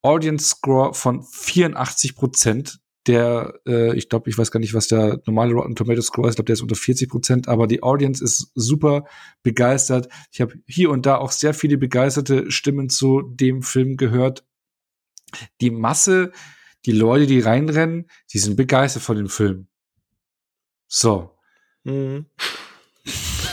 Audience 0.03 0.49
Score 0.49 0.95
von 0.95 1.23
84 1.23 2.15
Prozent 2.15 2.81
der, 3.07 3.61
äh, 3.67 3.97
ich 3.97 4.09
glaube, 4.09 4.31
ich 4.31 4.39
weiß 4.39 4.51
gar 4.51 4.61
nicht, 4.61 4.75
was 4.75 4.89
der 4.89 5.21
normale 5.27 5.53
Rotten 5.53 5.75
Tomatoes 5.75 6.07
Score 6.07 6.29
ist, 6.29 6.33
ich 6.33 6.37
glaube, 6.37 6.47
der 6.47 6.55
ist 6.55 6.63
unter 6.63 6.75
40 6.75 7.09
Prozent, 7.09 7.49
aber 7.49 7.67
die 7.67 7.83
Audience 7.83 8.23
ist 8.23 8.51
super 8.55 9.05
begeistert. 9.43 10.09
Ich 10.33 10.41
habe 10.41 10.55
hier 10.67 10.91
und 10.91 11.07
da 11.07 11.17
auch 11.17 11.31
sehr 11.31 11.55
viele 11.55 11.77
begeisterte 11.77 12.51
Stimmen 12.51 12.89
zu 12.89 13.23
dem 13.23 13.63
Film 13.63 13.97
gehört. 13.97 14.45
Die 15.61 15.71
Masse, 15.71 16.33
die 16.87 16.93
Leute, 16.93 17.27
die 17.27 17.41
reinrennen, 17.41 18.09
die 18.33 18.39
sind 18.39 18.57
begeistert 18.57 19.03
von 19.03 19.17
dem 19.17 19.29
Film. 19.29 19.67
So. 20.87 21.31
Mhm. 21.85 22.27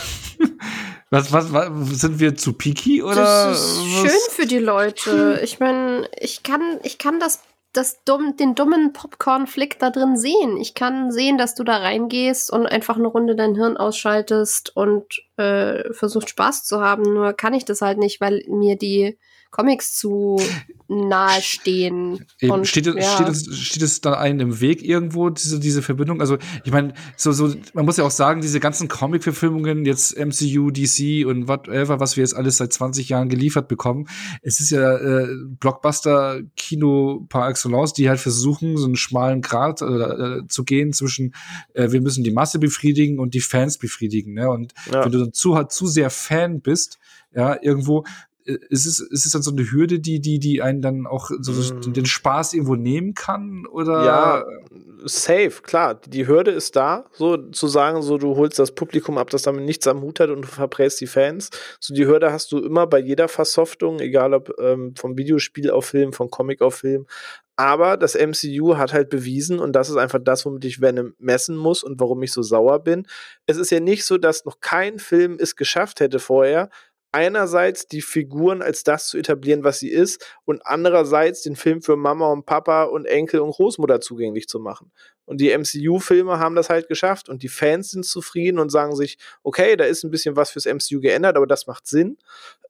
Was, 1.14 1.34
was, 1.34 1.52
was, 1.52 2.00
sind 2.00 2.22
wir 2.22 2.38
zu 2.38 2.54
picky 2.54 3.04
oder? 3.04 3.16
Das 3.16 3.60
ist 3.60 3.84
schön 3.84 4.20
für 4.30 4.46
die 4.46 4.60
Leute. 4.60 5.42
Ich 5.44 5.60
meine, 5.60 6.10
ich 6.18 6.42
kann, 6.42 6.80
ich 6.84 7.00
kann 7.00 7.20
das 7.20 7.42
das 7.74 8.04
dumm, 8.04 8.36
den 8.36 8.56
dummen 8.56 8.92
Popcorn-Flick 8.94 9.80
da 9.80 9.90
drin 9.90 10.18
sehen. 10.18 10.58
Ich 10.58 10.74
kann 10.74 11.12
sehen, 11.12 11.38
dass 11.38 11.56
du 11.56 11.64
da 11.64 11.78
reingehst 11.78 12.52
und 12.52 12.66
einfach 12.66 12.98
eine 12.98 13.08
Runde 13.08 13.36
dein 13.36 13.56
Hirn 13.56 13.78
ausschaltest 13.78 14.76
und 14.76 15.06
äh, 15.38 15.94
versucht 15.94 16.30
Spaß 16.30 16.66
zu 16.66 16.82
haben. 16.82 17.04
Nur 17.04 17.34
kann 17.34 17.54
ich 17.54 17.64
das 17.64 17.82
halt 17.82 17.98
nicht, 17.98 18.20
weil 18.20 18.44
mir 18.48 18.78
die 18.78 19.18
Comics 19.52 19.94
zu 19.96 20.40
nahe 20.88 21.42
stehen. 21.42 22.26
Und, 22.42 22.68
steht, 22.68 22.86
ja. 22.86 23.02
steht, 23.02 23.28
es, 23.28 23.58
steht 23.58 23.84
es 23.84 24.00
da 24.00 24.14
einen 24.14 24.40
im 24.40 24.62
Weg 24.62 24.82
irgendwo, 24.82 25.30
diese, 25.30 25.60
diese 25.60 25.82
Verbindung? 25.82 26.22
Also, 26.22 26.38
ich 26.64 26.72
meine, 26.72 26.94
so, 27.18 27.34
so, 27.34 27.54
man 27.74 27.86
muss 27.86 27.98
ja 27.98 28.06
auch 28.06 28.12
sagen, 28.12 28.42
diese 28.42 28.62
ganzen 28.62 28.88
Comic-Verfilmungen, 28.88 29.86
jetzt 29.86 30.18
MCU, 30.18 30.72
DC 30.72 31.26
und 31.26 31.50
whatever, 31.50 32.00
was 32.00 32.16
wir 32.16 32.24
jetzt 32.24 32.36
alles 32.36 32.58
seit 32.58 32.72
20 32.72 33.10
Jahren 33.10 33.28
geliefert 33.28 33.68
bekommen, 33.68 34.08
es 34.42 34.62
ist 34.62 34.72
ja 34.72 34.98
äh, 34.98 35.28
Blockbuster-Kino 35.60 37.26
par 37.28 37.50
excellence, 37.50 37.94
die 37.94 38.08
halt 38.08 38.20
versuchen, 38.20 38.78
so 38.78 38.86
einen 38.86 38.96
schmalen 38.96 39.42
Grad 39.42 39.82
äh, 39.82 40.48
zu 40.48 40.64
gehen 40.64 40.94
zwischen, 40.94 41.36
äh, 41.74 41.92
wir 41.92 42.02
müssen 42.02 42.24
die 42.24 42.32
Masse 42.32 42.58
befriedigen 42.58 43.20
und 43.20 43.34
die 43.34 43.42
Fans 43.42 43.78
befriedigen. 43.78 44.34
Ne? 44.34 44.50
Und 44.50 44.74
ja. 44.92 45.04
wenn 45.04 45.12
du 45.12 45.20
dann 45.20 45.34
zu, 45.34 45.62
zu 45.66 45.88
sehr 45.88 46.10
Fan 46.10 46.62
bist, 46.62 47.00
ja, 47.34 47.58
irgendwo, 47.62 48.04
ist 48.46 48.86
es, 48.86 49.00
ist 49.00 49.26
es 49.26 49.32
dann 49.32 49.42
so 49.42 49.52
eine 49.52 49.72
Hürde, 49.72 50.00
die, 50.00 50.20
die, 50.20 50.40
die 50.40 50.62
einen 50.62 50.82
dann 50.82 51.08
auch 51.08 51.30
so 51.40 51.52
mm. 51.52 51.94
den 51.94 52.06
Spaß 52.06 52.54
irgendwo 52.54 52.76
nehmen 52.76 53.14
kann? 53.14 53.66
Oder? 53.68 54.06
Ja, 54.06 54.46
safe, 55.04 55.62
klar. 55.62 55.96
Die 55.96 56.28
Hürde 56.28 56.52
ist 56.52 56.76
da, 56.76 57.06
so 57.14 57.38
zu 57.38 57.68
sagen, 57.68 58.02
so 58.02 58.18
du 58.18 58.36
holst 58.36 58.60
das 58.60 58.74
Publikum 58.74 59.18
ab, 59.18 59.30
das 59.30 59.44
damit 59.44 59.66
nichts 59.66 59.88
am 59.88 60.02
Hut 60.02 60.20
hat 60.20 60.30
und 60.30 60.44
du 60.44 60.48
verpräst 60.48 61.02
die 61.02 61.08
Fans. 61.08 61.50
So 61.80 61.94
die 61.94 62.06
Hürde 62.06 62.32
hast 62.32 62.52
du 62.52 62.60
immer 62.60 62.88
bei 62.88 63.00
jeder 63.00 63.28
Versoftung, 63.28 64.00
egal 64.00 64.34
ob 64.34 64.52
ähm, 64.60 64.94
vom 64.98 65.18
Videospiel 65.18 65.70
auf 65.72 65.86
Film, 65.86 66.14
vom 66.14 66.30
Comic 66.30 66.62
auf 66.62 66.76
Film. 66.76 67.06
Aber 67.58 67.96
das 67.96 68.16
MCU 68.16 68.78
hat 68.78 68.92
halt 68.92 69.10
bewiesen, 69.10 69.60
und 69.60 69.74
das 69.74 69.90
ist 69.90 69.98
einfach 69.98 70.20
das, 70.24 70.46
womit 70.46 70.66
ich 70.66 70.82
Venom 70.82 71.14
messen 71.20 71.56
muss 71.56 71.84
und 71.84 72.00
warum 72.00 72.24
ich 72.24 72.32
so 72.32 72.42
sauer 72.42 72.80
bin. 72.80 73.06
Es 73.46 73.58
ist 73.58 73.70
ja 73.70 73.80
nicht 73.80 74.06
so, 74.06 74.18
dass 74.18 74.46
noch 74.46 74.62
kein 74.62 74.98
Film 74.98 75.38
es 75.40 75.56
geschafft 75.56 76.00
hätte 76.00 76.18
vorher, 76.18 76.70
einerseits 77.12 77.88
die 77.88 78.02
Figuren 78.02 78.62
als 78.62 78.84
das 78.84 79.08
zu 79.08 79.18
etablieren, 79.18 79.64
was 79.64 79.80
sie 79.80 79.90
ist, 79.90 80.26
und 80.46 80.62
andererseits 80.66 81.42
den 81.42 81.56
Film 81.56 81.82
für 81.82 81.96
Mama 81.96 82.32
und 82.32 82.46
Papa 82.46 82.84
und 82.84 83.06
Enkel 83.06 83.42
und 83.42 83.52
Großmutter 83.52 84.02
zugänglich 84.02 84.48
zu 84.48 84.60
machen. 84.60 84.92
Und 85.26 85.40
die 85.40 85.56
MCU-Filme 85.56 86.40
haben 86.40 86.56
das 86.56 86.70
halt 86.70 86.88
geschafft 86.88 87.30
und 87.30 87.44
die 87.44 87.48
Fans 87.48 87.92
sind 87.92 88.06
zufrieden 88.06 88.60
und 88.60 88.70
sagen 88.70 88.96
sich, 88.96 89.18
okay, 89.44 89.76
da 89.76 89.86
ist 89.86 90.04
ein 90.04 90.12
bisschen 90.12 90.36
was 90.36 90.52
fürs 90.52 90.66
MCU 90.66 91.00
geändert, 91.00 91.38
aber 91.38 91.48
das 91.48 91.68
macht 91.68 91.88
Sinn. 91.88 92.18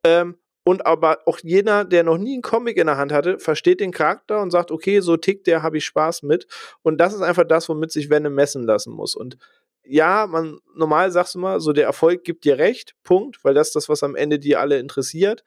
Ähm, 0.03 0.37
und 0.63 0.85
aber 0.85 1.19
auch 1.25 1.39
jeder, 1.41 1.85
der 1.85 2.03
noch 2.03 2.19
nie 2.19 2.33
einen 2.33 2.43
Comic 2.43 2.77
in 2.77 2.85
der 2.85 2.97
Hand 2.97 3.11
hatte, 3.11 3.39
versteht 3.39 3.79
den 3.79 3.91
Charakter 3.91 4.41
und 4.41 4.51
sagt, 4.51 4.69
okay, 4.69 4.99
so 4.99 5.17
tickt 5.17 5.47
der, 5.47 5.63
habe 5.63 5.77
ich 5.77 5.85
Spaß 5.85 6.21
mit. 6.21 6.45
Und 6.83 6.99
das 6.99 7.13
ist 7.13 7.21
einfach 7.21 7.45
das, 7.45 7.67
womit 7.67 7.91
sich 7.91 8.11
Venom 8.11 8.35
messen 8.35 8.63
lassen 8.63 8.93
muss. 8.93 9.15
Und 9.15 9.37
ja, 9.83 10.27
man, 10.27 10.59
normal 10.75 11.11
sagst 11.11 11.35
du 11.35 11.39
mal, 11.39 11.59
so 11.59 11.73
der 11.73 11.85
Erfolg 11.85 12.23
gibt 12.23 12.45
dir 12.45 12.57
recht, 12.57 12.95
Punkt, 13.03 13.43
weil 13.43 13.53
das 13.53 13.69
ist 13.69 13.75
das, 13.75 13.89
was 13.89 14.03
am 14.03 14.15
Ende 14.15 14.39
die 14.39 14.55
alle 14.55 14.79
interessiert. 14.79 15.43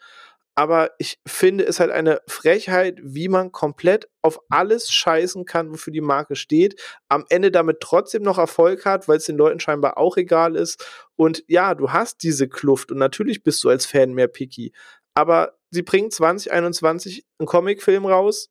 Aber 0.56 0.90
ich 0.98 1.18
finde 1.26 1.64
es 1.64 1.80
halt 1.80 1.90
eine 1.90 2.20
Frechheit, 2.28 3.00
wie 3.02 3.28
man 3.28 3.50
komplett 3.50 4.08
auf 4.22 4.38
alles 4.50 4.90
scheißen 4.92 5.46
kann, 5.46 5.72
wofür 5.72 5.92
die 5.92 6.00
Marke 6.00 6.36
steht, 6.36 6.80
am 7.08 7.24
Ende 7.28 7.50
damit 7.50 7.80
trotzdem 7.80 8.22
noch 8.22 8.38
Erfolg 8.38 8.84
hat, 8.84 9.08
weil 9.08 9.16
es 9.16 9.24
den 9.24 9.36
Leuten 9.36 9.58
scheinbar 9.58 9.98
auch 9.98 10.16
egal 10.16 10.54
ist. 10.54 10.86
Und 11.16 11.42
ja, 11.48 11.74
du 11.74 11.90
hast 11.90 12.22
diese 12.22 12.48
Kluft 12.48 12.92
und 12.92 12.98
natürlich 12.98 13.42
bist 13.42 13.64
du 13.64 13.68
als 13.68 13.84
Fan 13.84 14.14
mehr 14.14 14.28
picky. 14.28 14.72
Aber 15.14 15.56
sie 15.70 15.82
bringen 15.82 16.12
2021 16.12 17.24
einen 17.38 17.46
Comicfilm 17.46 18.06
raus, 18.06 18.50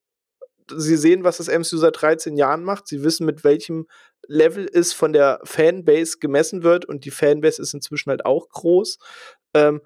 sie 0.71 0.97
sehen, 0.97 1.23
was 1.23 1.37
das 1.37 1.47
MCU 1.47 1.77
seit 1.77 2.01
13 2.01 2.37
Jahren 2.37 2.63
macht. 2.63 2.87
Sie 2.87 3.03
wissen, 3.03 3.25
mit 3.25 3.43
welchem 3.43 3.87
Level 4.27 4.69
es 4.71 4.93
von 4.93 5.13
der 5.13 5.39
Fanbase 5.43 6.17
gemessen 6.19 6.63
wird 6.63 6.85
und 6.85 7.05
die 7.05 7.11
Fanbase 7.11 7.61
ist 7.61 7.73
inzwischen 7.73 8.09
halt 8.09 8.25
auch 8.25 8.49
groß. 8.49 8.97
Ähm, 9.53 9.81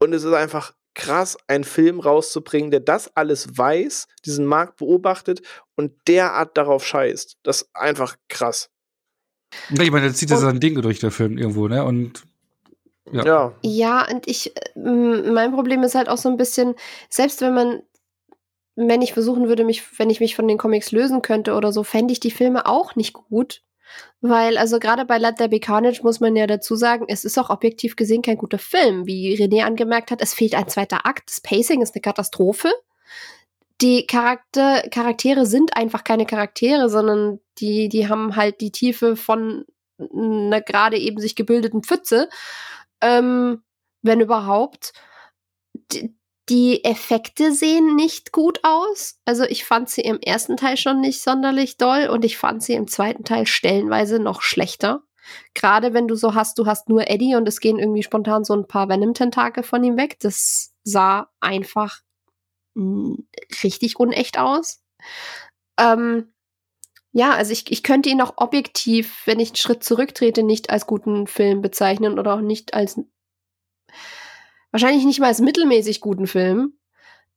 Und 0.00 0.12
es 0.12 0.24
ist 0.24 0.32
einfach 0.34 0.72
krass, 0.94 1.38
einen 1.46 1.64
Film 1.64 2.00
rauszubringen, 2.00 2.70
der 2.70 2.80
das 2.80 3.16
alles 3.16 3.56
weiß, 3.56 4.08
diesen 4.26 4.44
Markt 4.46 4.76
beobachtet 4.76 5.40
und 5.76 5.92
derart 6.06 6.56
darauf 6.56 6.84
scheißt. 6.84 7.38
Das 7.42 7.62
ist 7.62 7.70
einfach 7.72 8.16
krass. 8.28 8.68
Ich 9.70 9.90
meine, 9.90 10.06
der 10.06 10.14
zieht 10.14 10.30
ja 10.30 10.36
sein 10.36 10.60
Ding 10.60 10.80
durch, 10.80 10.98
der 10.98 11.10
Film 11.10 11.38
irgendwo, 11.38 11.68
ne? 11.68 11.84
Und 11.84 12.24
ja. 13.10 13.24
ja. 13.24 13.54
Ja, 13.62 14.08
und 14.10 14.26
ich, 14.28 14.52
mein 14.74 15.52
Problem 15.52 15.82
ist 15.82 15.94
halt 15.94 16.08
auch 16.08 16.18
so 16.18 16.28
ein 16.28 16.36
bisschen, 16.36 16.74
selbst 17.08 17.40
wenn 17.40 17.54
man, 17.54 17.82
wenn 18.74 19.02
ich 19.02 19.12
versuchen 19.12 19.48
würde, 19.48 19.64
mich, 19.64 19.98
wenn 19.98 20.10
ich 20.10 20.20
mich 20.20 20.34
von 20.34 20.48
den 20.48 20.58
Comics 20.58 20.92
lösen 20.92 21.22
könnte 21.22 21.54
oder 21.54 21.72
so, 21.72 21.82
fände 21.82 22.12
ich 22.12 22.20
die 22.20 22.30
Filme 22.30 22.66
auch 22.66 22.96
nicht 22.96 23.12
gut. 23.12 23.62
Weil, 24.22 24.56
also 24.56 24.78
gerade 24.78 25.04
bei 25.04 25.18
Let 25.18 25.36
There 25.36 25.50
Be 25.50 25.60
Carnage 25.60 26.02
muss 26.02 26.20
man 26.20 26.34
ja 26.34 26.46
dazu 26.46 26.76
sagen, 26.76 27.04
es 27.08 27.24
ist 27.24 27.38
auch 27.38 27.50
objektiv 27.50 27.96
gesehen 27.96 28.22
kein 28.22 28.38
guter 28.38 28.58
Film. 28.58 29.06
Wie 29.06 29.36
René 29.36 29.64
angemerkt 29.64 30.10
hat, 30.10 30.22
es 30.22 30.32
fehlt 30.32 30.54
ein 30.54 30.68
zweiter 30.68 31.04
Akt. 31.04 31.28
Das 31.28 31.40
Pacing 31.42 31.82
ist 31.82 31.94
eine 31.94 32.00
Katastrophe. 32.00 32.72
Die 33.82 34.06
Charakter, 34.06 34.82
Charaktere 34.90 35.44
sind 35.44 35.76
einfach 35.76 36.04
keine 36.04 36.24
Charaktere, 36.24 36.88
sondern 36.88 37.40
die, 37.58 37.88
die 37.88 38.08
haben 38.08 38.36
halt 38.36 38.60
die 38.60 38.70
Tiefe 38.70 39.16
von 39.16 39.66
einer 39.98 40.60
gerade 40.62 40.96
eben 40.98 41.20
sich 41.20 41.34
gebildeten 41.36 41.82
Pfütze 41.82 42.28
ähm, 43.02 43.62
wenn 44.00 44.20
überhaupt. 44.20 44.92
D 45.92 46.14
die 46.48 46.84
Effekte 46.84 47.52
sehen 47.52 47.94
nicht 47.94 48.32
gut 48.32 48.60
aus. 48.62 49.20
Also 49.24 49.44
ich 49.44 49.64
fand 49.64 49.88
sie 49.88 50.02
im 50.02 50.18
ersten 50.20 50.56
Teil 50.56 50.76
schon 50.76 51.00
nicht 51.00 51.22
sonderlich 51.22 51.76
doll 51.76 52.08
und 52.08 52.24
ich 52.24 52.36
fand 52.36 52.62
sie 52.62 52.74
im 52.74 52.88
zweiten 52.88 53.24
Teil 53.24 53.46
stellenweise 53.46 54.18
noch 54.18 54.42
schlechter. 54.42 55.02
Gerade 55.54 55.94
wenn 55.94 56.08
du 56.08 56.16
so 56.16 56.34
hast, 56.34 56.58
du 56.58 56.66
hast 56.66 56.88
nur 56.88 57.08
Eddie 57.08 57.36
und 57.36 57.46
es 57.46 57.60
gehen 57.60 57.78
irgendwie 57.78 58.02
spontan 58.02 58.44
so 58.44 58.54
ein 58.54 58.66
paar 58.66 58.88
Venom-Tentakel 58.88 59.62
von 59.62 59.84
ihm 59.84 59.96
weg. 59.96 60.18
Das 60.20 60.74
sah 60.82 61.30
einfach 61.40 62.00
richtig 63.62 63.98
unecht 64.00 64.38
aus. 64.38 64.82
Ähm, 65.78 66.32
ja, 67.12 67.32
also 67.32 67.52
ich, 67.52 67.70
ich 67.70 67.82
könnte 67.82 68.08
ihn 68.08 68.22
auch 68.22 68.34
objektiv, 68.36 69.26
wenn 69.26 69.38
ich 69.38 69.50
einen 69.50 69.56
Schritt 69.56 69.84
zurücktrete, 69.84 70.42
nicht 70.42 70.70
als 70.70 70.86
guten 70.86 71.26
Film 71.26 71.60
bezeichnen 71.60 72.18
oder 72.18 72.34
auch 72.34 72.40
nicht 72.40 72.74
als 72.74 72.98
wahrscheinlich 74.72 75.04
nicht 75.04 75.20
mal 75.20 75.26
als 75.26 75.40
mittelmäßig 75.40 76.00
guten 76.00 76.26
Film. 76.26 76.74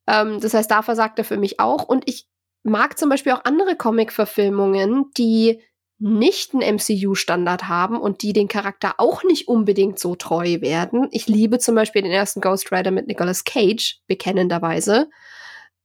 Ähm, 0.08 0.40
das 0.40 0.54
heißt, 0.54 0.72
da 0.72 0.82
versagt 0.82 1.20
er 1.20 1.26
für 1.26 1.38
mich 1.38 1.60
auch. 1.60 1.84
Und 1.84 2.04
ich 2.08 2.28
mag 2.64 2.98
zum 2.98 3.10
Beispiel 3.10 3.34
auch 3.34 3.46
andere 3.46 3.76
Comic-Verfilmungen, 3.76 5.12
die 5.18 5.62
nicht 5.98 6.54
einen 6.54 6.76
MCU-Standard 6.76 7.70
haben 7.70 8.00
und 8.00 8.22
die 8.22 8.34
den 8.34 8.48
Charakter 8.48 8.96
auch 8.98 9.24
nicht 9.24 9.48
unbedingt 9.48 10.00
so 10.00 10.16
treu 10.16 10.60
werden. 10.60 11.08
Ich 11.12 11.28
liebe 11.28 11.60
zum 11.60 11.76
Beispiel 11.76 12.02
den 12.02 12.12
ersten 12.12 12.42
Ghost 12.42 12.72
Rider 12.72 12.92
mit 12.92 13.08
Nicolas 13.08 13.44
Cage, 13.46 14.02
bekennenderweise. 14.08 15.10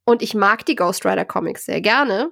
Und 0.03 0.21
ich 0.21 0.33
mag 0.33 0.65
die 0.65 0.75
Ghost 0.75 1.05
Rider 1.05 1.23
Comics 1.23 1.65
sehr 1.65 1.79
gerne. 1.79 2.31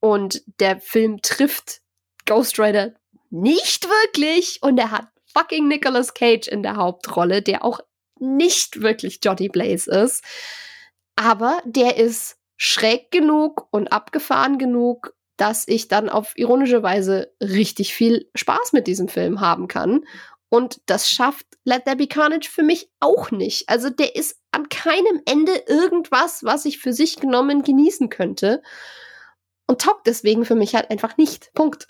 Und 0.00 0.42
der 0.58 0.80
Film 0.80 1.22
trifft 1.22 1.80
Ghost 2.26 2.58
Rider 2.58 2.94
nicht 3.30 3.88
wirklich 3.88 4.58
und 4.62 4.78
er 4.78 4.90
hat 4.90 5.06
fucking 5.32 5.68
Nicolas 5.68 6.14
Cage 6.14 6.48
in 6.48 6.62
der 6.62 6.76
Hauptrolle, 6.76 7.40
der 7.40 7.64
auch 7.64 7.80
nicht 8.22 8.80
wirklich 8.80 9.20
Johnny 9.22 9.48
Blaze 9.48 9.90
ist. 9.90 10.24
Aber 11.16 11.60
der 11.64 11.96
ist 11.96 12.38
schräg 12.56 13.10
genug 13.10 13.68
und 13.70 13.92
abgefahren 13.92 14.56
genug, 14.56 15.14
dass 15.36 15.66
ich 15.66 15.88
dann 15.88 16.08
auf 16.08 16.32
ironische 16.36 16.82
Weise 16.82 17.32
richtig 17.40 17.94
viel 17.94 18.30
Spaß 18.34 18.72
mit 18.72 18.86
diesem 18.86 19.08
Film 19.08 19.40
haben 19.40 19.66
kann. 19.66 20.04
Und 20.48 20.80
das 20.86 21.10
schafft 21.10 21.46
Let 21.64 21.84
There 21.84 21.96
Be 21.96 22.06
Carnage 22.06 22.48
für 22.48 22.62
mich 22.62 22.90
auch 23.00 23.30
nicht. 23.30 23.68
Also 23.68 23.90
der 23.90 24.14
ist 24.14 24.38
an 24.52 24.68
keinem 24.68 25.22
Ende 25.24 25.52
irgendwas, 25.66 26.44
was 26.44 26.64
ich 26.64 26.78
für 26.78 26.92
sich 26.92 27.16
genommen 27.16 27.62
genießen 27.62 28.10
könnte 28.10 28.62
und 29.66 29.80
taugt 29.80 30.06
deswegen 30.06 30.44
für 30.44 30.54
mich 30.54 30.74
halt 30.74 30.90
einfach 30.90 31.16
nicht. 31.16 31.52
Punkt. 31.54 31.88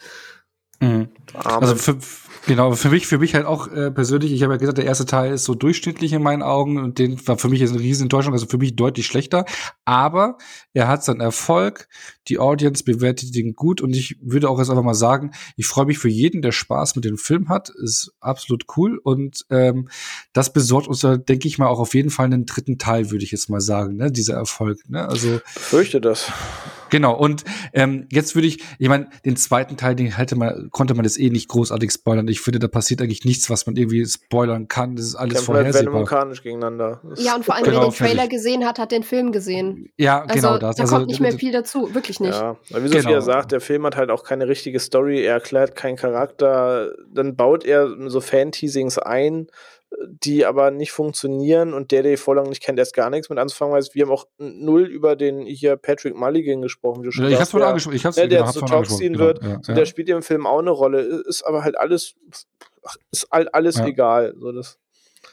Mhm. 0.83 1.09
Also 1.33 1.77
für, 1.77 1.97
genau, 2.47 2.73
für 2.73 2.91
mich, 2.91 3.07
für 3.07 3.19
mich 3.19 3.37
halt 3.37 3.47
auch 3.47 3.69
äh, 3.69 3.93
persönlich, 3.93 4.33
ich 4.33 4.43
habe 4.43 4.55
ja 4.55 4.59
gesagt, 4.59 4.79
der 4.79 4.85
erste 4.85 5.07
Teil 5.07 5.33
ist 5.33 5.45
so 5.45 5.55
durchschnittlich 5.55 6.13
in 6.13 6.23
meinen 6.23 6.43
Augen 6.43 6.79
und 6.79 6.99
den 6.99 7.25
war 7.29 7.39
für 7.39 7.49
mich 7.49 7.61
jetzt 7.61 7.71
eine 7.71 7.79
riesen 7.79 8.05
Enttäuschung, 8.05 8.33
also 8.33 8.47
für 8.47 8.59
mich 8.59 8.75
deutlich 8.75 9.07
schlechter. 9.07 9.45
Aber 9.85 10.39
er 10.73 10.89
hat 10.89 11.05
seinen 11.05 11.21
Erfolg, 11.21 11.89
die 12.27 12.41
Audience 12.41 12.83
bewertet 12.83 13.35
ihn 13.37 13.55
gut 13.55 13.81
und 13.81 13.95
ich 13.95 14.19
würde 14.21 14.51
auch 14.51 14.59
jetzt 14.59 14.71
einfach 14.71 14.83
mal 14.83 14.95
sagen, 14.95 15.31
ich 15.57 15.69
freue 15.69 15.87
mich 15.87 15.99
für 15.99 16.09
jeden, 16.09 16.43
der 16.43 16.53
Spaß 16.53 16.97
mit 16.97 17.05
dem 17.05 17.17
Film 17.17 17.49
hat, 17.49 17.71
ist 17.71 18.13
absolut 18.21 18.65
cool 18.77 18.99
und 18.99 19.47
ähm, 19.51 19.89
das 20.33 20.53
besorgt 20.53 20.89
uns, 20.89 21.03
denke 21.03 21.47
ich 21.47 21.59
mal, 21.59 21.69
auch 21.69 21.79
auf 21.79 21.95
jeden 21.95 22.11
Fall 22.11 22.27
einen 22.27 22.45
dritten 22.45 22.77
Teil, 22.77 23.13
würde 23.13 23.25
ich 23.25 23.31
jetzt 23.31 23.49
mal 23.51 23.61
sagen, 23.61 23.97
ne, 23.97 24.11
dieser 24.11 24.35
Erfolg. 24.35 24.81
Ne? 24.89 25.07
Also 25.07 25.41
fürchte 25.47 26.01
das. 26.01 26.33
Genau, 26.93 27.17
und 27.17 27.43
ähm, 27.73 28.07
jetzt 28.13 28.35
würde 28.35 28.47
ich, 28.47 28.63
ich 28.79 28.87
meine, 28.87 29.09
den 29.25 29.37
zweiten 29.37 29.79
Teil, 29.79 29.95
den 29.95 30.15
hätte 30.15 30.37
man, 30.37 30.69
konnte 30.71 30.93
man 30.93 31.07
jetzt 31.07 31.19
eh 31.19 31.31
nicht 31.31 31.49
großartig 31.49 31.91
spoilern. 31.91 32.29
Ich 32.29 32.43
finde, 32.43 32.59
da 32.59 32.69
passiert 32.69 33.01
eigentlich 33.01 33.25
nichts, 33.25 33.49
was 33.49 33.65
man 33.65 33.77
irgendwie 33.77 34.05
spoilern 34.05 34.69
kann. 34.69 34.95
Das 34.97 35.07
ist 35.07 35.15
alles 35.15 35.37
Kämpfen 35.37 35.55
halt 35.55 35.75
vorhersehbar. 35.75 36.31
gegeneinander. 36.43 37.01
Das 37.03 37.25
ja, 37.25 37.35
und 37.35 37.47
vor 37.47 37.55
allem, 37.55 37.65
genau, 37.65 37.81
wer 37.81 37.89
den 37.89 37.95
Trailer 37.95 38.29
gesehen 38.29 38.67
hat, 38.67 38.79
hat 38.79 38.93
den 38.93 39.05
Film 39.05 39.33
gesehen. 39.33 39.89
Ja, 39.97 40.21
also, 40.21 40.35
genau 40.35 40.59
das. 40.59 40.77
Da 40.77 40.83
also, 40.83 40.97
kommt 40.97 41.07
nicht 41.07 41.21
mehr 41.21 41.33
viel 41.33 41.53
dazu, 41.53 41.95
wirklich 41.95 42.21
nicht. 42.21 42.35
Ja, 42.35 42.59
weil 42.69 42.85
wie 42.85 42.89
Sophia 42.89 43.09
genau. 43.09 43.21
sagt, 43.21 43.53
der 43.53 43.63
Film 43.63 43.87
hat 43.87 43.97
halt 43.97 44.11
auch 44.11 44.23
keine 44.23 44.47
richtige 44.47 44.79
Story, 44.79 45.23
er 45.23 45.33
erklärt 45.33 45.75
keinen 45.75 45.97
Charakter, 45.97 46.93
dann 47.11 47.37
baut 47.37 47.65
er 47.65 47.89
so 48.11 48.21
Fan-Teasings 48.21 48.99
ein, 48.99 49.47
die 50.09 50.45
aber 50.45 50.71
nicht 50.71 50.93
funktionieren 50.93 51.75
und 51.75 51.91
der, 51.91 52.03
der 52.03 52.13
die 52.13 52.17
Vorlagen 52.17 52.49
nicht 52.49 52.63
kennt, 52.63 52.79
erst 52.79 52.95
gar 52.95 53.11
nichts 53.11 53.29
mit 53.29 53.39
anzufangen 53.39 53.75
weiß. 53.75 53.95
Wir 53.95 54.05
haben 54.05 54.13
auch 54.13 54.27
null 54.39 54.85
über 54.85 55.17
den 55.17 55.47
hier 55.47 55.77
Patrick 55.77 56.15
Mulligan 56.15 56.63
gesprochen. 56.63 57.03
Ja, 57.05 57.29
ich 57.29 57.39
hab's 57.39 57.51
vorhin 57.51 57.69
angesprochen. 57.69 57.97
Ich 57.97 58.05
hab's, 58.05 58.17
der, 58.17 58.29
der 58.29 58.47
zu 58.47 58.61
Toxin 58.61 59.19
wird. 59.19 59.41
Genau, 59.41 59.59
ja, 59.67 59.75
der 59.75 59.87
spielt 59.87 60.09
im 60.09 60.23
Film 60.23 60.47
auch 60.47 60.59
eine 60.59 60.71
Rolle. 60.71 61.01
Ist 61.01 61.43
aber 61.43 61.63
halt 61.63 61.79
alles, 61.79 62.15
ist 63.11 63.29
halt 63.31 63.55
alles 63.55 63.77
ja. 63.77 63.87
egal. 63.87 64.35
So, 64.39 64.53
das 64.53 64.79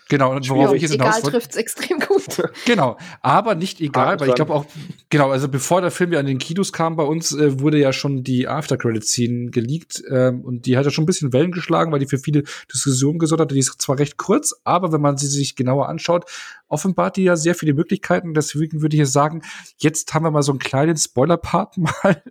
Genau, 0.10 0.36
und 0.36 0.49
worauf 0.49 0.73
ich 0.73 0.81
jetzt 0.81 0.91
hinaus 0.94 1.19
Egal 1.19 1.31
trifft's 1.31 1.56
extrem 1.56 1.99
gut. 1.99 2.41
genau, 2.65 2.98
aber 3.22 3.53
nicht 3.53 3.80
egal, 3.80 4.19
weil 4.19 4.30
ich 4.30 4.36
glaube 4.36 4.56
auch, 4.56 4.65
genau, 5.10 5.30
also 5.30 5.48
bevor 5.48 5.81
der 5.81 5.91
Film 5.91 6.11
ja 6.11 6.19
in 6.19 6.26
den 6.26 6.40
Kinos 6.40 6.73
kam 6.73 6.95
bei 6.95 7.03
uns, 7.03 7.31
äh, 7.31 7.60
wurde 7.60 7.77
ja 7.77 7.94
schon 7.94 8.23
die 8.23 8.48
After-Credit-Scene 8.48 9.52
geleakt 9.52 10.02
ähm, 10.10 10.41
und 10.41 10.65
die 10.65 10.77
hat 10.77 10.86
ja 10.86 10.91
schon 10.91 11.03
ein 11.03 11.06
bisschen 11.06 11.31
Wellen 11.31 11.52
geschlagen, 11.52 11.91
weil 11.91 11.99
die 11.99 12.07
für 12.07 12.18
viele 12.18 12.44
Diskussionen 12.73 13.19
gesorgt 13.19 13.41
hat. 13.41 13.52
Die 13.52 13.60
ist 13.60 13.80
zwar 13.80 13.99
recht 13.99 14.18
kurz, 14.18 14.56
aber 14.64 14.91
wenn 14.91 15.02
man 15.02 15.18
sie 15.18 15.27
sich 15.27 15.56
genauer 15.56 15.88
anschaut, 15.88 16.26
offenbart 16.69 17.18
die 17.18 17.23
ja 17.23 17.36
sehr 17.36 17.53
viele 17.53 17.76
Möglichkeiten. 17.76 18.34
Deswegen 18.34 18.81
würde 18.81 18.95
ich 18.95 18.99
jetzt 19.02 19.14
sagen, 19.14 19.44
jetzt 19.77 20.11
haben 20.15 20.23
wir 20.23 20.31
mal 20.31 20.41
so 20.41 20.52
einen 20.52 20.60
kleinen 20.60 20.98
Spoiler-Part 20.98 21.77
mal, 21.77 22.23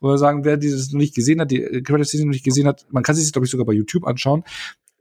wo 0.00 0.08
wir 0.08 0.18
sagen, 0.18 0.44
wer 0.44 0.56
dieses 0.56 0.92
noch 0.92 0.98
nicht 0.98 1.14
gesehen 1.14 1.40
hat, 1.40 1.52
die 1.52 1.60
Credit-Scene 1.60 2.24
noch 2.24 2.32
nicht 2.32 2.44
gesehen 2.44 2.66
hat, 2.66 2.86
man 2.90 3.04
kann 3.04 3.14
sie 3.14 3.22
sich, 3.22 3.32
glaube 3.32 3.46
ich, 3.46 3.52
sogar 3.52 3.66
bei 3.66 3.72
YouTube 3.72 4.04
anschauen 4.04 4.42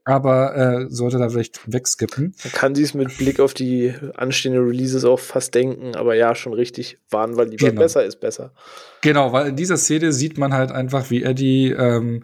aber 0.06 0.56
äh, 0.56 0.86
sollte 0.90 1.18
da 1.18 1.30
vielleicht 1.30 1.62
wegskippen. 1.72 2.36
Man 2.44 2.54
kann 2.54 2.76
sie 2.76 2.84
es 2.84 2.94
mit 2.94 3.18
Blick 3.18 3.40
auf 3.40 3.54
die 3.54 3.94
anstehenden 4.16 4.66
Releases 4.66 5.06
auch 5.06 5.20
fast 5.20 5.56
denken, 5.56 5.96
aber 5.96 6.16
ja, 6.16 6.36
schon 6.36 6.54
richtig 6.54 6.98
warnen, 7.10 7.38
weil 7.38 7.50
lieber 7.50 7.70
genau. 7.70 7.82
besser 7.82 8.04
ist 8.04 8.20
besser. 8.20 8.52
Genau, 9.02 9.32
weil 9.32 9.50
in 9.50 9.56
dieser 9.56 9.78
Szene 9.78 10.12
sieht 10.12 10.38
man 10.38 10.54
halt 10.54 10.72
einfach, 10.72 11.10
wie 11.10 11.24
Eddie 11.24 11.72
ähm, 11.72 12.24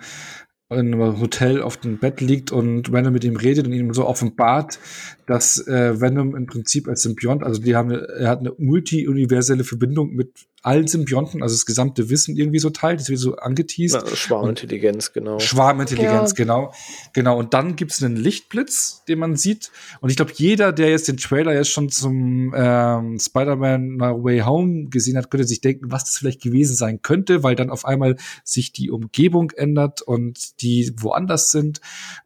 in 0.72 0.94
einem 0.94 1.20
Hotel 1.20 1.62
auf 1.64 1.78
dem 1.78 1.98
Bett 1.98 2.22
liegt 2.22 2.52
und 2.52 2.92
Venom 2.92 3.12
mit 3.12 3.24
ihm 3.24 3.38
redet 3.38 3.66
und 3.66 3.74
ihm 3.74 3.94
so 3.94 4.06
offenbart, 4.06 4.78
dass 5.26 5.66
äh, 5.68 6.00
Venom 6.00 6.36
im 6.36 6.46
Prinzip 6.46 6.88
als 6.88 7.02
Symbiont, 7.02 7.44
also 7.44 7.60
die 7.60 7.76
haben, 7.76 7.92
er 7.92 8.30
hat 8.30 8.40
eine 8.40 8.54
multi-universelle 8.58 9.64
Verbindung 9.64 10.14
mit 10.14 10.32
allen 10.62 10.88
Symbionten, 10.88 11.42
also 11.42 11.56
das 11.56 11.66
gesamte 11.66 12.10
Wissen 12.10 12.36
irgendwie 12.36 12.60
so 12.60 12.70
teilt, 12.70 13.00
das 13.00 13.10
wird 13.10 13.20
so 13.20 13.36
angeteased. 13.36 14.02
Na, 14.04 14.16
Schwarmintelligenz, 14.16 15.14
genau. 15.14 15.40
Schwarmintelligenz, 15.40 16.32
ja. 16.32 16.36
genau. 16.36 16.74
Genau. 17.14 17.38
Und 17.38 17.54
dann 17.54 17.76
gibt's 17.76 18.04
einen 18.04 18.16
Lichtblitz, 18.16 19.04
den 19.08 19.20
man 19.20 19.36
sieht. 19.36 19.72
Und 20.02 20.10
ich 20.10 20.16
glaube, 20.16 20.34
jeder, 20.36 20.72
der 20.74 20.90
jetzt 20.90 21.08
den 21.08 21.18
Trailer 21.18 21.54
jetzt 21.54 21.70
schon 21.70 21.90
zum 21.90 22.54
ähm, 22.56 23.20
Spider-Man 23.20 23.98
No 23.98 24.24
Way 24.24 24.40
Home 24.42 24.90
gesehen 24.90 25.18
hat, 25.18 25.32
könnte 25.32 25.48
sich 25.48 25.62
denken, 25.62 25.92
was 25.92 26.06
das 26.06 26.18
vielleicht 26.18 26.42
gewesen 26.42 26.76
sein 26.76 27.02
könnte, 27.02 27.44
weil 27.44 27.56
dann 27.56 27.70
auf 27.70 27.86
einmal 27.86 28.18
sich 28.44 28.72
die 28.72 28.92
Umgebung 28.92 29.52
ändert 29.52 30.02
und 30.02 30.62
die 30.62 30.92
woanders 30.98 31.52
sind. 31.52 31.80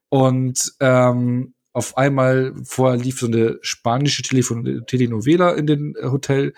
Und 0.10 0.74
ähm, 0.80 1.54
auf 1.74 1.98
einmal 1.98 2.54
vorher 2.64 3.00
lief 3.00 3.20
so 3.20 3.26
eine 3.26 3.58
spanische 3.62 4.22
Telefon 4.22 4.84
Telenovela 4.86 5.54
in 5.54 5.66
den 5.66 5.96
Hotel 6.04 6.54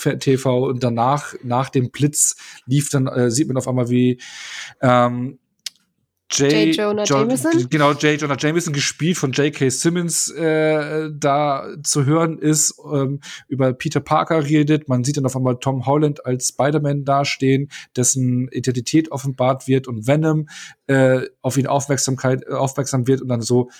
TV 0.00 0.66
und 0.66 0.82
danach, 0.82 1.34
nach 1.42 1.70
dem 1.70 1.90
Blitz, 1.90 2.36
lief 2.66 2.90
dann, 2.90 3.06
äh, 3.06 3.30
sieht 3.30 3.48
man 3.48 3.56
auf 3.56 3.68
einmal, 3.68 3.90
wie 3.90 4.20
ähm, 4.80 5.38
J. 6.32 6.52
J. 6.52 6.76
Jonah 6.76 7.04
jo 7.04 7.18
Jameson? 7.18 7.68
Genau, 7.68 7.92
J. 7.92 8.20
Jonah 8.20 8.36
Jameson, 8.38 8.72
gespielt 8.72 9.16
von 9.18 9.32
J.K. 9.32 9.68
Simmons, 9.68 10.30
äh, 10.30 11.10
da 11.12 11.66
zu 11.82 12.04
hören 12.04 12.38
ist, 12.38 12.74
ähm, 12.92 13.20
über 13.48 13.72
Peter 13.72 14.00
Parker 14.00 14.44
redet. 14.44 14.88
Man 14.88 15.02
sieht 15.02 15.16
dann 15.16 15.26
auf 15.26 15.34
einmal 15.34 15.58
Tom 15.58 15.86
Holland 15.86 16.24
als 16.24 16.48
Spider-Man 16.48 17.04
dastehen, 17.04 17.68
dessen 17.96 18.48
Identität 18.52 19.10
offenbart 19.10 19.66
wird 19.66 19.88
und 19.88 20.06
Venom 20.06 20.48
äh, 20.86 21.22
auf 21.42 21.56
ihn 21.56 21.66
Aufmerksamkeit, 21.66 22.44
äh, 22.46 22.52
aufmerksam 22.52 23.08
wird 23.08 23.22
und 23.22 23.28
dann 23.28 23.42
so 23.42 23.70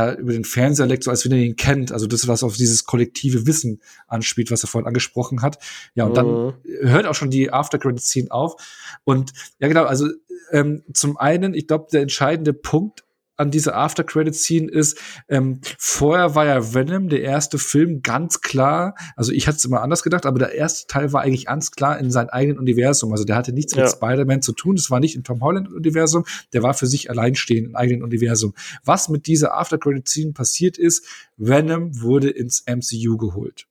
ja, 0.00 0.14
über 0.14 0.32
den 0.32 0.44
Fernseher 0.44 0.86
leckt, 0.86 1.04
so 1.04 1.10
als 1.10 1.24
wenn 1.24 1.32
er 1.32 1.38
ihn 1.38 1.56
kennt. 1.56 1.92
Also 1.92 2.06
das, 2.06 2.28
was 2.28 2.42
auf 2.42 2.56
dieses 2.56 2.84
kollektive 2.84 3.46
Wissen 3.46 3.80
anspielt, 4.06 4.50
was 4.50 4.64
er 4.64 4.68
vorhin 4.68 4.86
angesprochen 4.86 5.42
hat. 5.42 5.58
Ja, 5.94 6.04
und 6.04 6.12
mhm. 6.12 6.14
dann 6.14 6.54
hört 6.90 7.06
auch 7.06 7.14
schon 7.14 7.30
die 7.30 7.52
After-Credit-Scene 7.52 8.30
auf. 8.30 8.56
Und 9.04 9.32
ja, 9.58 9.68
genau, 9.68 9.84
also 9.84 10.08
ähm, 10.52 10.82
zum 10.92 11.16
einen, 11.16 11.54
ich 11.54 11.66
glaube, 11.66 11.88
der 11.92 12.02
entscheidende 12.02 12.52
Punkt 12.52 13.04
an 13.40 13.50
dieser 13.50 13.74
After-Credit-Scene 13.74 14.70
ist, 14.70 14.98
ähm, 15.28 15.60
vorher 15.78 16.34
war 16.34 16.44
ja 16.44 16.74
Venom, 16.74 17.08
der 17.08 17.22
erste 17.22 17.58
Film, 17.58 18.02
ganz 18.02 18.42
klar, 18.42 18.94
also 19.16 19.32
ich 19.32 19.48
hatte 19.48 19.56
es 19.56 19.64
immer 19.64 19.80
anders 19.80 20.02
gedacht, 20.02 20.26
aber 20.26 20.38
der 20.38 20.54
erste 20.54 20.86
Teil 20.86 21.12
war 21.12 21.22
eigentlich 21.22 21.46
ganz 21.46 21.70
klar 21.70 21.98
in 21.98 22.10
seinem 22.10 22.28
eigenen 22.28 22.58
Universum. 22.58 23.12
Also 23.12 23.24
der 23.24 23.36
hatte 23.36 23.52
nichts 23.52 23.74
ja. 23.74 23.82
mit 23.82 23.92
Spider-Man 23.92 24.42
zu 24.42 24.52
tun, 24.52 24.76
das 24.76 24.90
war 24.90 25.00
nicht 25.00 25.16
im 25.16 25.24
Tom 25.24 25.40
Holland-Universum, 25.40 26.24
der 26.52 26.62
war 26.62 26.74
für 26.74 26.86
sich 26.86 27.10
alleinstehend 27.10 27.68
im 27.68 27.76
eigenen 27.76 28.02
Universum. 28.02 28.54
Was 28.84 29.08
mit 29.08 29.26
dieser 29.26 29.56
After-Credit-Scene 29.56 30.32
passiert 30.32 30.76
ist, 30.76 31.06
Venom 31.38 32.00
wurde 32.00 32.28
ins 32.28 32.64
MCU 32.66 33.16
geholt. 33.16 33.66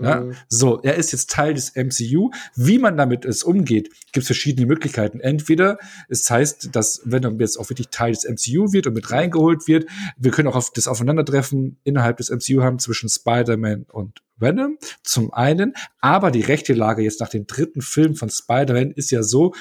Ja? 0.00 0.20
Mhm. 0.20 0.34
So, 0.48 0.80
er 0.82 0.96
ist 0.96 1.12
jetzt 1.12 1.30
Teil 1.30 1.54
des 1.54 1.74
MCU. 1.74 2.30
Wie 2.54 2.78
man 2.78 2.96
damit 2.96 3.24
es 3.24 3.42
umgeht, 3.42 3.90
gibt 4.12 4.18
es 4.22 4.26
verschiedene 4.26 4.66
Möglichkeiten. 4.66 5.20
Entweder 5.20 5.78
es 6.08 6.30
heißt, 6.30 6.74
dass 6.74 7.02
Venom 7.04 7.38
jetzt 7.40 7.58
auch 7.58 7.68
wirklich 7.68 7.88
Teil 7.88 8.12
des 8.12 8.24
MCU 8.24 8.72
wird 8.72 8.86
und 8.86 8.94
mit 8.94 9.10
reingeholt 9.10 9.66
wird. 9.68 9.86
Wir 10.16 10.30
können 10.30 10.48
auch 10.48 10.56
auf 10.56 10.72
das 10.72 10.88
Aufeinandertreffen 10.88 11.78
innerhalb 11.84 12.18
des 12.18 12.30
MCU 12.30 12.62
haben 12.62 12.78
zwischen 12.78 13.08
Spider-Man 13.08 13.86
und 13.90 14.22
Venom 14.38 14.76
zum 15.02 15.32
einen, 15.32 15.74
aber 16.00 16.30
die 16.30 16.40
rechte 16.40 16.74
Lage 16.74 17.02
jetzt 17.02 17.20
nach 17.20 17.28
dem 17.28 17.46
dritten 17.46 17.80
Film 17.80 18.16
von 18.16 18.28
Spider-Man 18.28 18.90
ist 18.90 19.10
ja 19.10 19.22
so, 19.22 19.54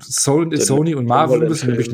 Sony, 0.00 0.56
Sony 0.56 0.94
und 0.94 1.04
Marvel 1.04 1.46
müssen 1.46 1.68
nämlich 1.70 1.90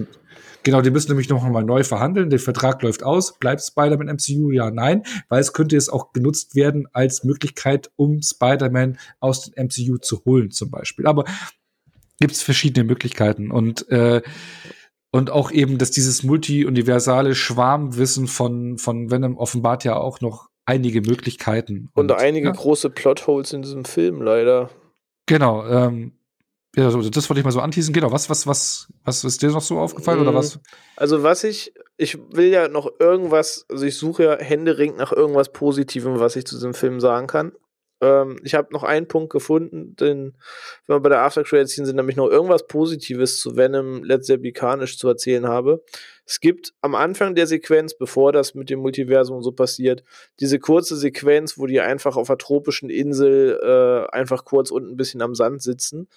Genau, 0.64 0.80
die 0.80 0.90
müssen 0.90 1.10
nämlich 1.10 1.28
noch 1.28 1.46
mal 1.46 1.62
neu 1.62 1.84
verhandeln. 1.84 2.30
Der 2.30 2.38
Vertrag 2.38 2.82
läuft 2.82 3.02
aus. 3.02 3.38
Bleibt 3.38 3.62
Spider-Man 3.62 4.08
MCU? 4.08 4.50
Ja, 4.50 4.70
nein, 4.70 5.02
weil 5.28 5.40
es 5.40 5.52
könnte 5.52 5.76
jetzt 5.76 5.92
auch 5.92 6.12
genutzt 6.12 6.54
werden 6.56 6.88
als 6.92 7.22
Möglichkeit, 7.22 7.90
um 7.96 8.22
Spider-Man 8.22 8.98
aus 9.20 9.50
dem 9.50 9.66
MCU 9.66 9.98
zu 9.98 10.24
holen, 10.24 10.50
zum 10.50 10.70
Beispiel. 10.70 11.06
Aber 11.06 11.24
gibt 12.18 12.32
es 12.32 12.42
verschiedene 12.42 12.84
Möglichkeiten 12.84 13.50
und 13.50 13.88
äh, 13.90 14.22
und 15.10 15.30
auch 15.30 15.52
eben, 15.52 15.78
dass 15.78 15.92
dieses 15.92 16.24
multi-universale 16.24 17.34
Schwarmwissen 17.34 18.26
von 18.26 18.78
von 18.78 19.10
Venom 19.10 19.36
offenbart 19.36 19.84
ja 19.84 19.96
auch 19.96 20.20
noch 20.20 20.48
einige 20.64 21.02
Möglichkeiten 21.02 21.90
und, 21.92 22.10
und 22.10 22.18
einige 22.18 22.46
ja. 22.46 22.52
große 22.52 22.88
Plotholes 22.88 23.52
in 23.52 23.62
diesem 23.62 23.84
Film 23.84 24.22
leider. 24.22 24.70
Genau. 25.26 25.66
Ähm, 25.66 26.12
ja, 26.76 26.86
also 26.86 27.08
das 27.08 27.28
wollte 27.28 27.40
ich 27.40 27.44
mal 27.44 27.52
so 27.52 27.60
anteasen. 27.60 27.92
Genau, 27.92 28.10
was, 28.10 28.28
was, 28.30 28.46
was, 28.46 28.88
was 29.04 29.24
ist 29.24 29.42
dir 29.42 29.50
noch 29.50 29.62
so 29.62 29.78
aufgefallen 29.78 30.20
oder 30.20 30.34
was? 30.34 30.58
Also 30.96 31.22
was 31.22 31.44
ich, 31.44 31.72
ich 31.96 32.18
will 32.32 32.48
ja 32.48 32.68
noch 32.68 32.90
irgendwas, 32.98 33.66
also 33.68 33.84
ich 33.84 33.96
suche 33.96 34.24
ja 34.24 34.36
händeringend 34.38 34.98
nach 34.98 35.12
irgendwas 35.12 35.52
Positivem, 35.52 36.18
was 36.18 36.36
ich 36.36 36.46
zu 36.46 36.56
diesem 36.56 36.74
Film 36.74 37.00
sagen 37.00 37.26
kann. 37.26 37.52
Ähm, 38.00 38.40
ich 38.42 38.54
habe 38.54 38.72
noch 38.72 38.82
einen 38.82 39.06
Punkt 39.06 39.30
gefunden, 39.30 39.94
denn 39.96 40.34
wenn 40.86 40.96
wir 40.96 41.00
bei 41.00 41.08
der 41.08 41.20
After 41.20 41.44
Credits 41.44 41.76
sind, 41.76 41.94
nämlich 41.94 42.16
noch 42.16 42.28
irgendwas 42.28 42.66
Positives 42.66 43.38
zu 43.38 43.56
Venom 43.56 44.02
Let's 44.02 44.26
Zeppelinisch 44.26 44.98
zu 44.98 45.06
erzählen 45.08 45.46
habe. 45.46 45.84
Es 46.26 46.40
gibt 46.40 46.74
am 46.80 46.94
Anfang 46.94 47.34
der 47.34 47.46
Sequenz, 47.46 47.96
bevor 47.96 48.32
das 48.32 48.54
mit 48.54 48.68
dem 48.68 48.80
Multiversum 48.80 49.42
so 49.42 49.52
passiert, 49.52 50.02
diese 50.40 50.58
kurze 50.58 50.96
Sequenz, 50.96 51.56
wo 51.56 51.66
die 51.66 51.80
einfach 51.80 52.16
auf 52.16 52.30
einer 52.30 52.38
tropischen 52.38 52.90
Insel 52.90 53.60
äh, 53.62 54.12
einfach 54.12 54.44
kurz 54.44 54.70
unten 54.70 54.90
ein 54.92 54.96
bisschen 54.96 55.22
am 55.22 55.34
Sand 55.34 55.62
sitzen 55.62 56.08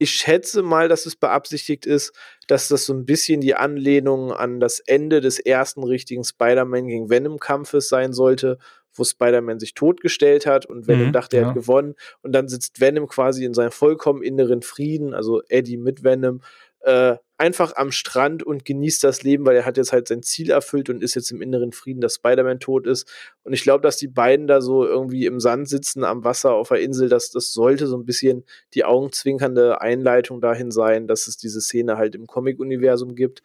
ich 0.00 0.12
schätze 0.12 0.62
mal, 0.62 0.88
dass 0.88 1.04
es 1.04 1.14
beabsichtigt 1.14 1.84
ist, 1.84 2.14
dass 2.48 2.68
das 2.68 2.86
so 2.86 2.94
ein 2.94 3.04
bisschen 3.04 3.42
die 3.42 3.54
Anlehnung 3.54 4.32
an 4.32 4.58
das 4.58 4.80
Ende 4.80 5.20
des 5.20 5.38
ersten 5.38 5.84
richtigen 5.84 6.24
Spider-Man 6.24 6.86
gegen 6.86 7.10
Venom-Kampfes 7.10 7.90
sein 7.90 8.14
sollte, 8.14 8.56
wo 8.94 9.04
Spider-Man 9.04 9.60
sich 9.60 9.74
totgestellt 9.74 10.46
hat 10.46 10.64
und 10.64 10.88
Venom 10.88 11.08
mhm, 11.08 11.12
dachte, 11.12 11.36
er 11.36 11.42
ja. 11.42 11.48
hat 11.48 11.54
gewonnen. 11.54 11.96
Und 12.22 12.32
dann 12.32 12.48
sitzt 12.48 12.80
Venom 12.80 13.08
quasi 13.08 13.44
in 13.44 13.52
seinem 13.52 13.72
vollkommen 13.72 14.22
inneren 14.22 14.62
Frieden, 14.62 15.12
also 15.12 15.42
Eddie 15.50 15.76
mit 15.76 16.02
Venom, 16.02 16.40
äh, 16.80 17.16
einfach 17.40 17.74
am 17.76 17.90
Strand 17.90 18.42
und 18.42 18.66
genießt 18.66 19.02
das 19.02 19.22
Leben, 19.22 19.46
weil 19.46 19.56
er 19.56 19.64
hat 19.64 19.78
jetzt 19.78 19.92
halt 19.92 20.08
sein 20.08 20.22
Ziel 20.22 20.50
erfüllt 20.50 20.90
und 20.90 21.02
ist 21.02 21.14
jetzt 21.14 21.30
im 21.30 21.40
inneren 21.40 21.72
Frieden, 21.72 22.02
dass 22.02 22.16
Spider-Man 22.16 22.60
tot 22.60 22.86
ist. 22.86 23.10
Und 23.44 23.54
ich 23.54 23.62
glaube, 23.62 23.80
dass 23.80 23.96
die 23.96 24.08
beiden 24.08 24.46
da 24.46 24.60
so 24.60 24.86
irgendwie 24.86 25.24
im 25.24 25.40
Sand 25.40 25.68
sitzen, 25.68 26.04
am 26.04 26.22
Wasser 26.22 26.52
auf 26.52 26.68
der 26.68 26.80
Insel, 26.80 27.08
dass 27.08 27.30
das 27.30 27.52
sollte 27.52 27.86
so 27.86 27.96
ein 27.96 28.04
bisschen 28.04 28.44
die 28.74 28.84
augenzwinkernde 28.84 29.80
Einleitung 29.80 30.42
dahin 30.42 30.70
sein, 30.70 31.08
dass 31.08 31.26
es 31.26 31.38
diese 31.38 31.62
Szene 31.62 31.96
halt 31.96 32.14
im 32.14 32.26
Comic-Universum 32.26 33.14
gibt. 33.14 33.42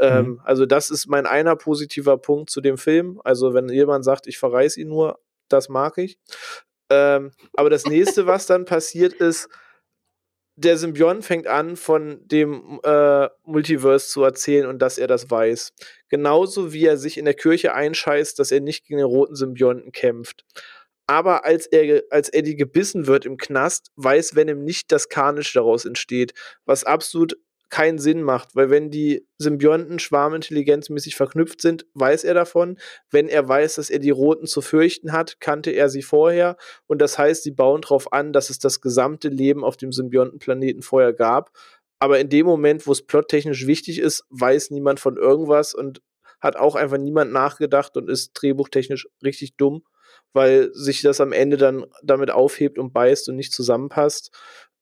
Ähm, 0.00 0.10
mhm. 0.10 0.16
Ähm, 0.16 0.40
also 0.44 0.66
das 0.66 0.90
ist 0.90 1.06
mein 1.06 1.26
einer 1.26 1.54
positiver 1.54 2.18
Punkt 2.18 2.50
zu 2.50 2.60
dem 2.60 2.78
Film. 2.78 3.20
Also 3.22 3.54
wenn 3.54 3.68
jemand 3.68 4.04
sagt, 4.04 4.26
ich 4.26 4.38
verreiß 4.38 4.76
ihn 4.76 4.88
nur, 4.88 5.20
das 5.48 5.68
mag 5.68 5.98
ich. 5.98 6.18
Ähm, 6.90 7.30
aber 7.54 7.70
das 7.70 7.86
nächste, 7.86 8.26
was 8.26 8.46
dann 8.46 8.64
passiert 8.64 9.14
ist, 9.14 9.48
der 10.56 10.78
Symbiont 10.78 11.24
fängt 11.24 11.46
an, 11.46 11.76
von 11.76 12.26
dem 12.26 12.80
äh, 12.82 13.28
Multiverse 13.44 14.08
zu 14.08 14.22
erzählen 14.22 14.66
und 14.66 14.80
dass 14.80 14.96
er 14.96 15.06
das 15.06 15.30
weiß. 15.30 15.72
Genauso 16.08 16.72
wie 16.72 16.86
er 16.86 16.96
sich 16.96 17.18
in 17.18 17.26
der 17.26 17.34
Kirche 17.34 17.74
einscheißt, 17.74 18.38
dass 18.38 18.50
er 18.50 18.60
nicht 18.60 18.86
gegen 18.86 18.98
den 18.98 19.06
roten 19.06 19.36
Symbionten 19.36 19.92
kämpft. 19.92 20.44
Aber 21.06 21.44
als 21.44 21.66
er, 21.66 22.02
als 22.10 22.30
Eddie 22.30 22.56
gebissen 22.56 23.06
wird 23.06 23.26
im 23.26 23.36
Knast, 23.36 23.92
weiß 23.96 24.34
Venom 24.34 24.64
nicht, 24.64 24.90
dass 24.90 25.08
Carnage 25.08 25.52
daraus 25.54 25.84
entsteht, 25.84 26.32
was 26.64 26.82
absolut 26.82 27.36
keinen 27.68 27.98
Sinn 27.98 28.22
macht, 28.22 28.54
weil 28.54 28.70
wenn 28.70 28.90
die 28.90 29.26
Symbionten 29.38 29.98
schwarmintelligenzmäßig 29.98 31.16
verknüpft 31.16 31.60
sind, 31.60 31.86
weiß 31.94 32.24
er 32.24 32.34
davon. 32.34 32.78
Wenn 33.10 33.28
er 33.28 33.48
weiß, 33.48 33.74
dass 33.74 33.90
er 33.90 33.98
die 33.98 34.10
Roten 34.10 34.46
zu 34.46 34.60
fürchten 34.60 35.12
hat, 35.12 35.40
kannte 35.40 35.72
er 35.72 35.88
sie 35.88 36.02
vorher. 36.02 36.56
Und 36.86 37.02
das 37.02 37.18
heißt, 37.18 37.42
sie 37.42 37.50
bauen 37.50 37.82
darauf 37.82 38.12
an, 38.12 38.32
dass 38.32 38.50
es 38.50 38.58
das 38.58 38.80
gesamte 38.80 39.28
Leben 39.28 39.64
auf 39.64 39.76
dem 39.76 39.92
Symbiontenplaneten 39.92 40.82
vorher 40.82 41.12
gab. 41.12 41.50
Aber 41.98 42.20
in 42.20 42.28
dem 42.28 42.46
Moment, 42.46 42.86
wo 42.86 42.92
es 42.92 43.02
plottechnisch 43.02 43.66
wichtig 43.66 43.98
ist, 43.98 44.24
weiß 44.30 44.70
niemand 44.70 45.00
von 45.00 45.16
irgendwas 45.16 45.74
und 45.74 46.02
hat 46.40 46.56
auch 46.56 46.74
einfach 46.74 46.98
niemand 46.98 47.32
nachgedacht 47.32 47.96
und 47.96 48.10
ist 48.10 48.32
drehbuchtechnisch 48.34 49.08
richtig 49.24 49.56
dumm, 49.56 49.82
weil 50.32 50.72
sich 50.74 51.00
das 51.02 51.20
am 51.20 51.32
Ende 51.32 51.56
dann 51.56 51.86
damit 52.02 52.30
aufhebt 52.30 52.78
und 52.78 52.92
beißt 52.92 53.28
und 53.28 53.36
nicht 53.36 53.52
zusammenpasst. 53.52 54.30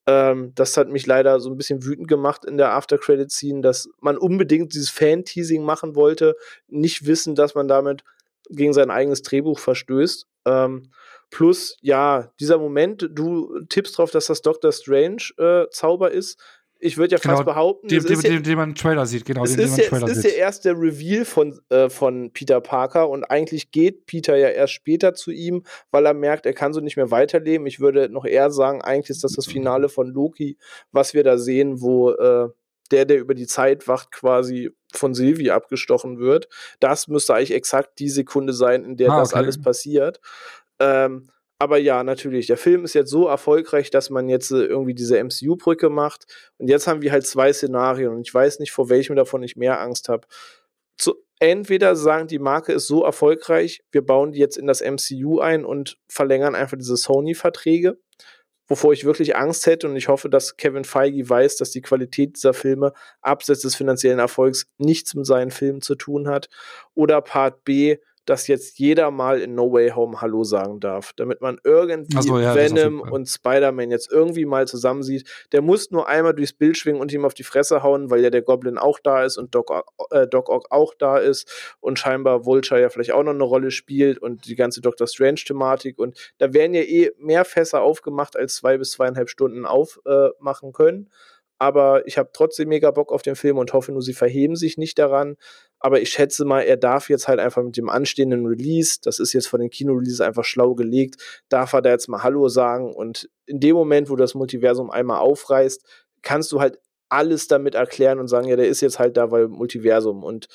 Ähm, 0.07 0.53
das 0.55 0.77
hat 0.77 0.89
mich 0.89 1.07
leider 1.07 1.41
so 1.41 1.51
ein 1.51 1.57
bisschen 1.57 1.85
wütend 1.85 2.09
gemacht 2.09 2.45
in 2.45 2.59
der 2.59 2.73
After-Credit-Scene, 2.73 3.63
dass 3.63 3.89
man 4.01 4.19
unbedingt 4.19 4.75
dieses 4.75 4.91
Fan-Teasing 4.91 5.65
machen 5.65 5.95
wollte, 5.95 6.37
nicht 6.69 7.07
wissen, 7.07 7.35
dass 7.35 7.55
man 7.55 7.69
damit 7.69 8.05
gegen 8.51 8.75
sein 8.75 8.91
eigenes 8.91 9.23
Drehbuch 9.23 9.59
verstößt. 9.59 10.27
Ähm, 10.47 10.91
plus, 11.31 11.77
ja, 11.81 12.31
dieser 12.39 12.59
Moment, 12.59 13.09
du 13.11 13.61
tippst 13.69 13.97
drauf, 13.97 14.11
dass 14.11 14.27
das 14.27 14.43
Doctor 14.43 14.73
Strange 14.73 15.23
äh, 15.39 15.69
Zauber 15.71 16.11
ist 16.11 16.39
ich 16.85 16.99
würde 16.99 17.17
ja 17.17 17.19
genau, 17.19 17.37
fast 17.37 17.47
behaupten, 17.47 17.89
den, 17.89 18.05
den, 18.05 18.21
den, 18.21 18.43
den 18.43 18.57
man 18.57 18.69
im 18.71 18.75
Trailer 18.75 19.07
sieht, 19.07 19.25
genau. 19.25 19.43
Es 19.45 19.57
ist, 19.57 19.79
ja, 19.79 19.85
es 20.07 20.19
ist 20.19 20.25
ja 20.25 20.31
erst 20.31 20.67
der 20.67 20.75
Reveal 20.75 21.25
von, 21.25 21.59
äh, 21.71 21.89
von 21.89 22.31
Peter 22.33 22.61
Parker 22.61 23.09
und 23.09 23.25
eigentlich 23.25 23.71
geht 23.71 24.05
Peter 24.05 24.37
ja 24.37 24.49
erst 24.49 24.75
später 24.75 25.15
zu 25.15 25.31
ihm, 25.31 25.63
weil 25.91 26.05
er 26.05 26.13
merkt, 26.13 26.45
er 26.45 26.53
kann 26.53 26.75
so 26.75 26.81
nicht 26.81 26.97
mehr 26.99 27.11
weiterleben. 27.11 27.67
Ich 27.67 27.81
würde 27.81 28.11
noch 28.11 28.27
eher 28.27 28.51
sagen, 28.51 28.83
eigentlich 28.83 29.11
ist 29.11 29.25
das 29.25 29.33
das 29.33 29.47
Finale 29.47 29.89
von 29.89 30.09
Loki, 30.09 30.59
was 30.93 31.15
wir 31.15 31.25
da 31.25 31.39
sehen, 31.39 31.81
wo 31.81 32.11
äh, 32.11 32.49
der, 32.91 33.07
der 33.07 33.19
über 33.19 33.35
die 33.35 33.47
Zeit 33.47 33.89
wacht, 33.89 34.13
quasi 34.13 34.71
von 34.93 35.15
Sylvie 35.15 35.53
abgestochen 35.53 36.19
wird. 36.19 36.49
Das 36.81 37.09
müsste 37.09 37.35
eigentlich 37.35 37.55
exakt 37.55 37.99
die 37.99 38.11
Sekunde 38.11 38.53
sein, 38.53 38.85
in 38.85 38.97
der 38.99 39.11
ah, 39.11 39.21
das 39.21 39.33
alles 39.33 39.61
passiert. 39.61 40.21
Ähm, 40.79 41.31
aber 41.59 41.79
ja, 41.79 42.03
natürlich, 42.03 42.47
der 42.49 42.57
Film 42.57 42.85
ist 42.85 42.95
jetzt 42.95 43.11
so 43.11 43.29
erfolgreich, 43.29 43.91
dass 43.91 44.11
man 44.11 44.29
jetzt 44.29 44.51
äh, 44.51 44.65
irgendwie 44.65 44.95
diese 44.95 45.23
MCU-Brücke 45.23 45.89
macht. 45.89 46.27
Und 46.59 46.69
jetzt 46.69 46.87
haben 46.87 47.03
wir 47.03 47.13
halt 47.13 47.27
zwei 47.27 47.53
Szenarien 47.53 48.13
und 48.13 48.27
ich 48.27 48.35
weiß 48.35 48.59
nicht, 48.59 48.73
vor 48.73 48.89
welchem 48.89 49.17
davon 49.17 49.43
ich 49.43 49.57
mehr 49.57 49.81
Angst 49.81 50.09
habe. 50.09 50.27
entweder 51.41 51.97
sagen, 51.97 52.29
die 52.29 52.39
Marke 52.39 52.73
ist 52.73 52.87
so 52.87 53.05
erfolgreich, 53.05 53.83
wir 53.93 54.03
bauen 54.05 54.33
die 54.33 54.39
jetzt 54.39 54.57
in 54.57 54.67
das 54.67 54.81
MCU 54.81 55.41
ein 55.41 55.65
und 55.65 55.99
verlängern 56.09 56.55
einfach 56.55 56.77
diese 56.79 56.97
Sony-Verträge, 56.97 57.99
wovor 58.69 58.93
ich 58.93 59.05
wirklich 59.05 59.37
Angst 59.37 59.67
hätte 59.67 59.89
und 59.89 59.97
ich 59.97 60.09
hoffe, 60.09 60.29
dass 60.31 60.57
Kevin 60.57 60.85
Feige 60.85 61.29
weiß, 61.29 61.57
dass 61.57 61.71
die 61.71 61.83
Qualität 61.83 62.37
dieser 62.37 62.55
Filme 62.55 62.93
abseits 63.21 63.61
des 63.63 63.75
finanziellen 63.75 64.21
Erfolgs 64.21 64.67
nichts 64.79 65.15
mit 65.15 65.27
seinen 65.27 65.51
Filmen 65.51 65.83
zu 65.83 65.97
tun 65.97 66.29
hat. 66.29 66.49
Oder 66.95 67.21
Part 67.21 67.65
B, 67.65 67.99
dass 68.25 68.47
jetzt 68.47 68.79
jeder 68.79 69.11
mal 69.11 69.41
in 69.41 69.55
No 69.55 69.73
Way 69.73 69.91
Home 69.91 70.21
Hallo 70.21 70.45
sagen 70.45 70.81
darf, 70.81 71.13
damit 71.17 71.41
man 71.41 71.59
irgendwie 71.65 72.21
so, 72.23 72.39
ja, 72.39 72.55
Venom 72.55 73.01
und 73.01 73.29
Spider-Man 73.29 73.91
jetzt 73.91 74.11
irgendwie 74.11 74.45
mal 74.47 74.67
zusammen 74.67 75.03
sieht. 75.03 75.29
Der 75.53 75.63
muss 75.63 75.91
nur 75.91 76.09
einmal 76.09 76.35
durchs 76.35 76.53
Bild 76.53 76.77
schwingen 76.77 77.01
und 77.01 77.13
ihm 77.13 77.25
auf 77.25 77.35
die 77.35 77.43
Fresse 77.43 77.83
hauen, 77.83 78.11
weil 78.11 78.23
ja 78.23 78.31
der 78.31 78.43
Goblin 78.43 78.79
auch 78.79 78.99
da 78.99 79.25
ist 79.25 79.37
und 79.37 79.55
Doc, 79.55 79.71
äh, 80.11 80.27
Doc 80.27 80.49
Ock 80.49 80.67
auch 80.71 80.95
da 80.95 81.19
ist 81.19 81.77
und 81.81 81.99
scheinbar 81.99 82.45
Vulture 82.45 82.81
ja 82.81 82.89
vielleicht 82.89 83.13
auch 83.13 83.23
noch 83.23 83.35
eine 83.35 83.45
Rolle 83.45 83.71
spielt 83.71 84.19
und 84.19 84.47
die 84.47 84.57
ganze 84.57 84.81
Doctor 84.81 85.07
Strange-Thematik 85.07 85.99
und 85.99 86.33
da 86.39 86.53
werden 86.53 86.75
ja 86.75 86.83
eh 86.83 87.11
mehr 87.19 87.45
Fässer 87.45 87.83
aufgemacht, 87.83 88.37
als 88.37 88.57
zwei 88.57 88.79
bis 88.79 88.93
zweieinhalb 88.93 89.29
Stunden 89.29 89.67
aufmachen 89.67 90.71
äh, 90.71 90.73
können 90.73 91.11
aber 91.59 92.07
ich 92.07 92.19
habe 92.19 92.31
trotzdem 92.33 92.69
mega 92.69 92.91
Bock 92.91 93.13
auf 93.13 93.23
den 93.23 93.37
Film 93.37 93.59
und 93.59 93.73
hoffe 93.73 93.93
nur, 93.93 94.03
sie 94.03 94.13
verheben 94.13 94.57
sich 94.57 94.77
nicht 94.77 94.99
daran. 94.99 95.37
Aber 95.85 96.01
ich 96.01 96.09
schätze 96.09 96.47
mal, 96.47 96.63
er 96.63 96.79
darf 96.79 97.11
jetzt 97.11 97.29
halt 97.29 97.39
einfach 97.39 97.63
mit 97.63 97.77
dem 97.77 97.91
anstehenden 97.91 98.47
Release, 98.47 99.01
das 99.03 99.19
ist 99.19 99.35
jetzt 99.35 99.49
von 99.49 99.61
den 99.61 99.69
Kino-Releases 99.69 100.23
einfach 100.23 100.43
schlau 100.43 100.75
gelegt, 100.75 101.17
darf 101.51 101.75
er 101.75 101.83
da 101.83 101.91
jetzt 101.91 102.09
mal 102.09 102.23
Hallo 102.23 102.49
sagen 102.49 102.95
und 102.95 103.29
in 103.45 103.61
dem 103.61 103.77
Moment, 103.77 104.09
wo 104.09 104.17
das 104.17 104.35
Multiversum 104.35 104.91
einmal 104.91 105.19
aufreißt, 105.19 105.85
kannst 106.23 106.53
du 106.53 106.61
halt 106.63 106.79
alles 107.11 107.49
damit 107.49 107.75
erklären 107.75 108.19
und 108.19 108.29
sagen, 108.29 108.49
ja, 108.49 108.57
der 108.57 108.67
ist 108.67 108.81
jetzt 108.81 108.99
halt 108.99 109.19
da, 109.19 109.31
weil 109.31 109.49
Multiversum 109.49 110.25
und 110.25 110.49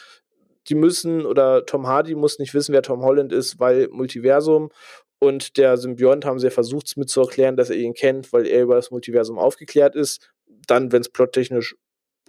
die 0.67 0.73
müssen 0.73 1.27
oder 1.27 1.63
Tom 1.63 1.85
Hardy 1.85 2.15
muss 2.15 2.39
nicht 2.39 2.55
wissen, 2.55 2.73
wer 2.73 2.81
Tom 2.81 3.03
Holland 3.03 3.31
ist, 3.31 3.59
weil 3.59 3.87
Multiversum 3.89 4.71
und 5.19 5.57
der 5.57 5.77
Symbiont 5.77 6.25
haben 6.25 6.39
sie 6.39 6.49
versucht, 6.49 6.87
es 6.87 6.97
mit 6.97 7.11
zu 7.11 7.21
erklären, 7.21 7.55
dass 7.55 7.69
er 7.69 7.75
ihn 7.75 7.93
kennt, 7.93 8.33
weil 8.33 8.47
er 8.47 8.63
über 8.63 8.73
das 8.73 8.89
Multiversum 8.89 9.37
aufgeklärt 9.37 9.95
ist. 9.95 10.31
Dann, 10.65 10.91
wenn 10.91 11.01
es 11.01 11.09
plottechnisch 11.09 11.75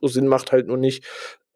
Sinn 0.03 0.27
macht, 0.29 0.53
halt 0.53 0.67
nur 0.67 0.77
nicht. 0.77 1.03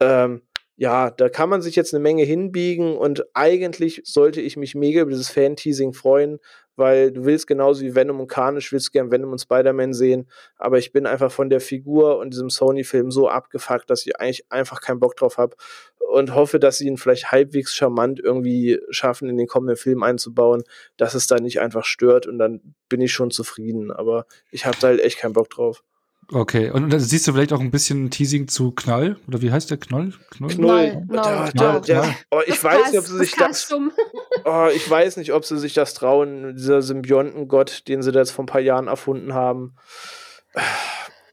Ähm, 0.01 0.41
ja, 0.77 1.11
da 1.11 1.29
kann 1.29 1.49
man 1.49 1.63
sich 1.63 1.77
jetzt 1.77 1.95
eine 1.95 2.03
Menge 2.03 2.25
hinbiegen 2.25 2.97
und 2.97 3.25
eigentlich 3.33 4.03
sollte 4.05 4.41
ich 4.41 4.57
mich 4.57 4.75
mega 4.75 5.03
über 5.03 5.13
dieses 5.13 5.31
Fan-Teasing 5.31 5.93
freuen, 5.93 6.41
weil 6.75 7.13
du 7.13 7.25
willst 7.25 7.47
genauso 7.47 7.83
wie 7.83 7.95
Venom 7.95 8.19
und 8.19 8.27
Carnage, 8.27 8.73
willst 8.73 8.93
gern 8.93 9.13
Venom 9.13 9.31
und 9.31 9.41
Spider-Man 9.41 9.93
sehen, 9.95 10.29
aber 10.57 10.79
ich 10.79 10.93
bin 10.93 11.07
einfach 11.07 11.31
von 11.31 11.49
der 11.49 11.61
Figur 11.61 12.19
und 12.19 12.33
diesem 12.33 12.51
Sony-Film 12.51 13.13
so 13.13 13.29
abgefuckt, 13.29 13.89
dass 13.89 14.05
ich 14.05 14.19
eigentlich 14.19 14.51
einfach 14.51 14.81
keinen 14.81 14.99
Bock 14.99 15.15
drauf 15.15 15.39
habe 15.39 15.57
und 16.11 16.35
hoffe, 16.35 16.59
dass 16.59 16.79
sie 16.79 16.89
ihn 16.89 16.97
vielleicht 16.97 17.31
halbwegs 17.31 17.75
charmant 17.75 18.19
irgendwie 18.19 18.81
schaffen, 18.91 19.29
in 19.29 19.37
den 19.37 19.47
kommenden 19.47 19.77
Film 19.77 20.03
einzubauen, 20.03 20.65
dass 20.97 21.15
es 21.15 21.29
da 21.29 21.37
nicht 21.37 21.61
einfach 21.61 21.85
stört 21.85 22.27
und 22.27 22.39
dann 22.39 22.75
bin 22.89 23.01
ich 23.01 23.13
schon 23.13 23.31
zufrieden, 23.31 23.93
aber 23.93 24.27
ich 24.51 24.67
habe 24.67 24.77
da 24.81 24.89
halt 24.89 25.01
echt 25.01 25.19
keinen 25.19 25.35
Bock 25.35 25.51
drauf. 25.51 25.85
Okay, 26.33 26.71
und 26.71 26.91
dann 26.91 27.01
siehst 27.01 27.27
du 27.27 27.33
vielleicht 27.33 27.53
auch 27.53 27.61
ein 27.61 27.71
bisschen 27.71 28.11
Teasing 28.11 28.49
zu 28.49 28.73
Knall? 28.73 29.17
Oder 29.29 29.43
wie 29.43 29.53
heißt 29.53 29.71
der 29.71 29.79
Knoll? 29.79 30.13
Knoll? 30.31 30.55
Knoll. 30.55 31.07
Knoll. 31.09 31.51
Der, 31.55 31.81
der, 31.81 32.15
oh, 32.31 32.41
ich 32.47 32.55
das 32.55 32.65
weiß 32.65 32.91
nicht, 32.91 32.99
ob 32.99 33.07
sie 33.07 33.19
sich 33.19 33.35
das. 33.37 33.75
Oh, 34.47 34.69
ich 34.75 34.91
weiß 34.91 35.17
nicht, 35.17 35.33
ob 35.33 35.45
sie 35.47 35.59
sich 35.59 35.73
das 35.73 35.95
trauen, 35.95 36.55
dieser 36.55 36.83
Symbiontengott, 36.83 37.89
den 37.89 38.03
sie 38.03 38.13
da 38.13 38.19
jetzt 38.19 38.33
vor 38.33 38.43
ein 38.43 38.49
paar 38.49 38.61
Jahren 38.61 38.89
erfunden 38.89 39.33
haben. 39.33 39.77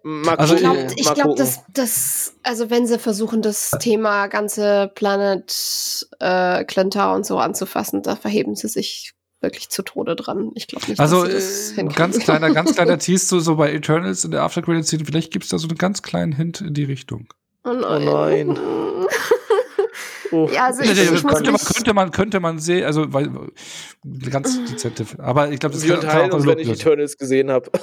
Mal 0.04 0.36
also, 0.36 0.56
ich 0.56 0.62
glaube, 0.62 1.14
glaub, 1.16 1.36
dass 1.36 1.62
das, 1.74 2.36
also 2.44 2.70
wenn 2.70 2.88
sie 2.88 2.98
versuchen, 2.98 3.42
das 3.42 3.72
Thema 3.80 4.28
ganze 4.28 4.92
Planet 4.96 6.08
äh, 6.20 6.64
Clintar 6.64 7.16
und 7.16 7.26
so 7.26 7.38
anzufassen, 7.38 8.02
da 8.02 8.16
verheben 8.16 8.56
sie 8.56 8.68
sich 8.68 9.14
wirklich 9.42 9.70
zu 9.70 9.84
Tode 9.84 10.16
dran. 10.16 10.52
Ich 10.56 10.68
glaube 10.68 10.88
nicht, 10.88 11.00
also, 11.00 11.26
dass 11.26 11.78
äh, 11.78 11.84
ganz 11.84 12.20
kleiner, 12.20 12.54
ganz 12.54 12.74
kleiner 12.76 12.98
Tease 12.98 13.26
so, 13.26 13.40
so 13.40 13.56
bei 13.56 13.74
Eternals 13.74 14.24
in 14.24 14.32
der 14.32 14.44
After 14.44 14.62
Credit 14.62 14.86
Scene. 14.86 15.06
Vielleicht 15.06 15.32
gibt 15.32 15.46
es 15.46 15.50
da 15.50 15.58
so 15.58 15.68
einen 15.68 15.78
ganz 15.78 16.02
kleinen 16.02 16.34
Hint 16.34 16.62
in 16.62 16.74
die 16.74 16.84
Richtung. 16.84 17.34
Oh 17.64 17.74
nein. 17.74 18.08
Oh 18.08 18.56
nein. 18.56 18.58
Oh. 20.32 20.50
Ja, 20.52 20.68
also 20.68 20.82
ich, 20.82 20.92
ich 20.92 21.24
könnte, 21.24 21.52
man, 21.52 21.60
könnte 21.60 21.94
man 21.94 22.12
könnte 22.12 22.40
man 22.40 22.60
sehen, 22.60 22.86
also 22.86 23.12
weil 23.14 23.30
ganz 24.30 24.64
dezente, 24.66 25.06
aber 25.18 25.52
ich 25.52 25.60
glaube, 25.60 25.76
das 25.76 25.84
Wir 25.84 25.96
uns, 26.34 26.46
wenn 26.46 26.60
ich 26.60 26.70
Eternals 26.70 27.18
gesehen 27.18 27.52
habe. 27.52 27.70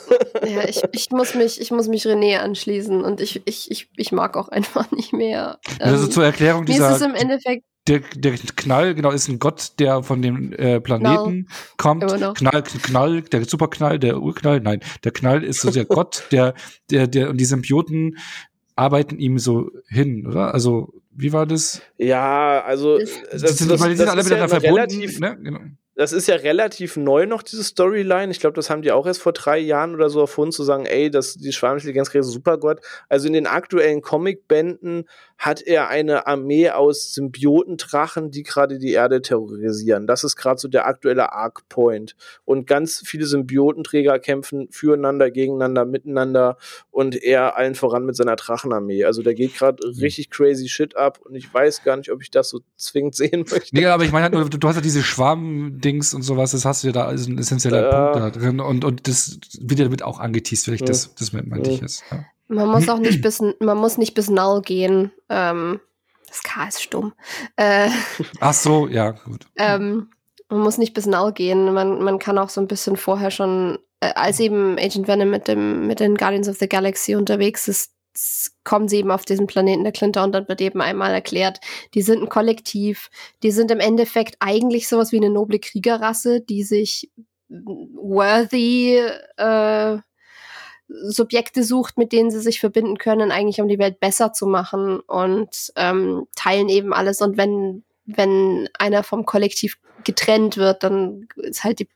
Ja, 0.47 0.66
ich, 0.66 0.83
ich 0.93 1.11
muss 1.11 1.35
mich 1.35 1.61
ich 1.61 1.70
muss 1.73 1.89
mich 1.89 2.05
René 2.05 2.39
anschließen 2.39 3.03
und 3.05 3.20
ich 3.20 3.43
ich 3.45 3.70
ich, 3.70 3.91
ich 3.97 4.12
mag 4.12 4.37
auch 4.37 4.49
einfach 4.49 4.91
nicht 4.93 5.12
mehr. 5.12 5.59
Also 5.81 6.07
ähm, 6.07 6.11
zur 6.11 6.25
Erklärung 6.25 6.65
dieser 6.65 6.91
ist 6.91 6.97
es 6.97 7.03
im 7.03 7.15
Endeffekt 7.15 7.65
der, 7.89 8.01
der 8.15 8.37
Knall, 8.57 8.95
genau, 8.95 9.11
ist 9.11 9.29
ein 9.29 9.39
Gott, 9.39 9.73
der 9.79 10.03
von 10.03 10.20
dem 10.23 10.53
äh, 10.53 10.81
Planeten 10.81 11.49
Knall. 11.79 12.09
kommt. 12.09 12.37
Knall, 12.37 12.62
Knall, 12.62 13.23
der 13.23 13.45
Superknall, 13.45 13.99
der 13.99 14.20
Urknall, 14.20 14.61
nein, 14.61 14.81
der 15.05 15.12
Knall 15.12 15.43
ist 15.43 15.62
so 15.62 15.70
der 15.70 15.85
Gott, 15.87 16.25
der, 16.31 16.55
der, 16.91 17.07
der, 17.07 17.31
und 17.31 17.39
die 17.39 17.47
Symbioten 17.47 18.19
arbeiten 18.78 19.18
ihm 19.18 19.38
so 19.38 19.70
hin, 19.88 20.26
oder? 20.26 20.55
Also, 20.55 20.92
wie 21.10 21.32
war 21.32 21.46
das? 21.46 21.82
Ja, 21.96 22.62
also, 22.64 22.98
das, 22.98 23.10
das, 23.30 23.42
das, 23.42 23.68
das, 23.68 23.80
weil 23.80 23.90
die 23.90 23.96
sind 23.96 24.09
alle 24.09 24.22
miteinander 24.22 24.55
ja 24.55 24.60
verbunden, 24.60 24.76
relativ, 24.76 25.20
ne? 25.20 25.36
Genau 25.42 25.60
das 25.98 26.12
ist 26.12 26.28
ja 26.28 26.36
relativ 26.36 26.96
neu 26.96 27.26
noch, 27.26 27.42
diese 27.42 27.64
Storyline. 27.64 28.30
Ich 28.30 28.38
glaube, 28.38 28.55
das 28.55 28.70
haben 28.70 28.82
die 28.82 28.92
auch 28.92 29.05
erst 29.05 29.20
vor 29.20 29.32
drei 29.32 29.59
Jahren 29.59 29.96
oder 29.96 30.09
so 30.10 30.20
erfunden, 30.20 30.52
zu 30.52 30.62
sagen, 30.62 30.86
ey, 30.86 31.10
das, 31.10 31.34
die 31.34 31.52
Schwarmintelligenzkrise 31.52 32.30
Supergott. 32.30 32.80
Also 33.09 33.26
in 33.26 33.32
den 33.32 33.48
aktuellen 33.48 34.00
Comicbänden 34.00 35.09
hat 35.39 35.62
er 35.62 35.89
eine 35.89 36.27
Armee 36.27 36.70
aus 36.70 37.15
Symbiotendrachen, 37.15 38.32
die 38.32 38.43
gerade 38.43 38.81
die 38.81 38.90
Erde 38.90 39.23
terrorisieren. 39.23 40.09
Das 40.09 40.24
ist 40.24 40.35
gerade 40.35 40.59
so 40.59 40.66
der 40.66 40.86
aktuelle 40.86 41.32
Arc 41.32 41.69
Point. 41.69 42.16
Und 42.44 42.66
ganz 42.66 43.02
viele 43.06 43.24
Symbiotenträger 43.24 44.19
kämpfen 44.19 44.69
füreinander, 44.73 45.31
gegeneinander, 45.31 45.85
miteinander 45.85 46.59
und 46.90 47.15
er 47.23 47.56
allen 47.56 47.77
voran 47.77 48.05
mit 48.05 48.16
seiner 48.16 48.35
Drachenarmee. 48.35 49.05
Also 49.05 49.23
da 49.23 49.32
geht 49.32 49.55
gerade 49.55 49.86
mhm. 49.86 50.01
richtig 50.01 50.31
crazy 50.31 50.69
Shit 50.69 50.97
ab 50.97 51.20
und 51.24 51.36
ich 51.36 51.52
weiß 51.55 51.85
gar 51.85 51.97
nicht, 51.97 52.10
ob 52.10 52.20
ich 52.20 52.32
das 52.32 52.48
so 52.48 52.60
zwingend 52.77 53.15
sehen 53.15 53.44
möchte. 53.48 53.77
Nee, 53.77 53.86
aber 53.86 54.05
ich 54.05 54.10
meine, 54.10 54.31
du, 54.31 54.48
du 54.48 54.69
hast 54.69 54.74
ja 54.74 54.82
diese 54.82 55.05
Schwarm-Dings 55.05 56.15
und 56.15 56.23
sowas, 56.23 56.51
das 56.51 56.65
hast 56.65 56.82
du 56.82 56.89
ja 56.89 56.93
da 56.93 57.05
als 57.05 57.28
ein 57.28 57.39
essentieller 57.39 57.86
äh, 57.86 57.90
Punkt 57.90 58.16
da 58.16 58.31
drin 58.31 58.59
und, 58.59 58.85
und 58.85 59.06
das 59.06 59.39
wird 59.60 59.78
ja 59.78 59.85
damit 59.85 60.02
auch 60.02 60.19
angeteased, 60.19 60.65
vielleicht 60.65 60.82
mhm. 60.82 60.89
das, 60.89 61.15
das 61.15 61.32
meinte 61.32 61.70
ich 61.70 61.81
jetzt. 61.81 62.02
Ja. 62.10 62.24
Man 62.49 62.69
muss 62.69 62.89
auch 62.89 62.99
nicht 62.99 63.20
bis, 63.23 63.41
man 63.41 63.77
muss 63.79 63.99
nicht 63.99 64.15
bis 64.15 64.29
null 64.31 64.62
gehen. 64.62 65.12
Ähm, 65.29 65.81
das 66.27 66.43
K 66.43 66.69
ist 66.69 66.83
stumm. 66.83 67.12
Äh, 67.57 67.91
Ach 68.41 68.55
so, 68.55 68.89
ja, 68.89 69.12
gut. 69.12 69.47
Ähm, 69.57 70.11
man 70.49 70.61
muss 70.61 70.79
nicht 70.79 70.95
bis 70.95 71.07
null 71.07 71.33
gehen. 71.33 71.73
Man, 71.73 72.03
man 72.03 72.19
kann 72.19 72.39
auch 72.39 72.49
so 72.49 72.61
ein 72.61 72.69
bisschen 72.69 72.97
vorher 72.97 73.31
schon, 73.31 73.79
äh, 74.01 74.12
als 74.15 74.41
eben 74.41 74.79
Agent 74.79 75.09
Venom 75.09 75.31
mit 75.31 75.49
dem, 75.49 75.87
mit 75.87 76.01
den 76.01 76.16
Guardians 76.16 76.49
of 76.49 76.59
the 76.59 76.69
Galaxy 76.69 77.15
unterwegs 77.15 77.69
ist, 77.69 77.93
kommen 78.65 78.89
sie 78.89 78.97
eben 78.97 79.11
auf 79.11 79.25
diesen 79.25 79.47
Planeten 79.47 79.85
der 79.85 79.93
Klinter 79.93 80.25
und 80.25 80.33
dann 80.33 80.49
wird 80.49 80.61
eben 80.61 80.81
einmal 80.81 81.12
erklärt, 81.12 81.61
die 81.95 82.03
sind 82.03 82.23
ein 82.23 82.29
Kollektiv, 82.29 83.11
die 83.43 83.53
sind 83.53 83.70
im 83.70 83.79
Endeffekt 83.81 84.37
eigentlich 84.41 84.89
sowas 84.89 85.12
wie 85.12 85.19
eine 85.19 85.31
noble 85.31 85.61
Kriegerrasse, 85.61 86.41
die 86.41 86.65
sich 86.65 87.12
worthy 87.49 88.99
äh, 89.37 89.99
Subjekte 90.89 91.62
sucht, 91.62 91.98
mit 91.98 92.12
denen 92.12 92.31
sie 92.31 92.40
sich 92.40 92.60
verbinden 92.60 92.98
können, 92.98 93.31
eigentlich 93.31 93.60
um 93.60 93.69
die 93.69 93.78
Welt 93.78 94.01
besser 94.01 94.32
zu 94.32 94.47
machen 94.47 95.01
und 95.01 95.73
ähm, 95.77 96.27
teilen 96.35 96.69
eben 96.69 96.93
alles. 96.94 97.20
Und 97.20 97.36
wenn, 97.36 97.85
wenn 98.06 98.69
einer 98.78 99.02
vom 99.02 99.27
Kollektiv 99.27 99.78
getrennt 100.05 100.56
wird, 100.56 100.82
dann 100.82 101.28
ist 101.36 101.65
halt 101.65 101.81
die, 101.81 101.89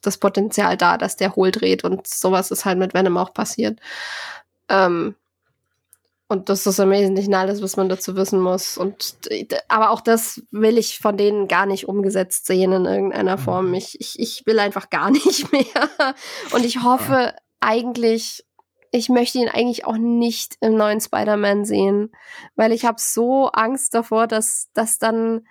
das 0.00 0.16
Potenzial 0.16 0.76
da, 0.76 0.96
dass 0.96 1.16
der 1.16 1.36
hohl 1.36 1.50
dreht 1.50 1.84
und 1.84 2.06
sowas 2.06 2.50
ist 2.50 2.64
halt 2.64 2.78
mit 2.78 2.94
Venom 2.94 3.18
auch 3.18 3.34
passiert. 3.34 3.78
Ähm, 4.68 5.14
und 6.30 6.48
das 6.48 6.64
ist 6.64 6.78
im 6.78 6.90
Wesentlichen 6.90 7.34
alles, 7.34 7.60
was 7.60 7.76
man 7.76 7.88
dazu 7.88 8.14
wissen 8.14 8.40
muss. 8.40 8.78
Und 8.78 9.16
aber 9.66 9.90
auch 9.90 10.00
das 10.00 10.40
will 10.52 10.78
ich 10.78 11.00
von 11.00 11.16
denen 11.16 11.48
gar 11.48 11.66
nicht 11.66 11.88
umgesetzt 11.88 12.46
sehen 12.46 12.72
in 12.72 12.84
irgendeiner 12.84 13.36
Form. 13.36 13.70
Mhm. 13.70 13.74
Ich, 13.74 14.00
ich, 14.00 14.16
ich 14.16 14.46
will 14.46 14.60
einfach 14.60 14.90
gar 14.90 15.10
nicht 15.10 15.50
mehr. 15.50 16.14
Und 16.52 16.64
ich 16.64 16.84
hoffe, 16.84 17.34
eigentlich, 17.60 18.44
ich 18.90 19.08
möchte 19.08 19.38
ihn 19.38 19.48
eigentlich 19.48 19.84
auch 19.84 19.96
nicht 19.96 20.56
im 20.60 20.74
neuen 20.74 21.00
Spider-Man 21.00 21.64
sehen, 21.64 22.10
weil 22.56 22.72
ich 22.72 22.84
habe 22.84 22.98
so 22.98 23.48
Angst 23.48 23.94
davor, 23.94 24.26
dass, 24.26 24.70
dass 24.74 24.98
dann 24.98 25.42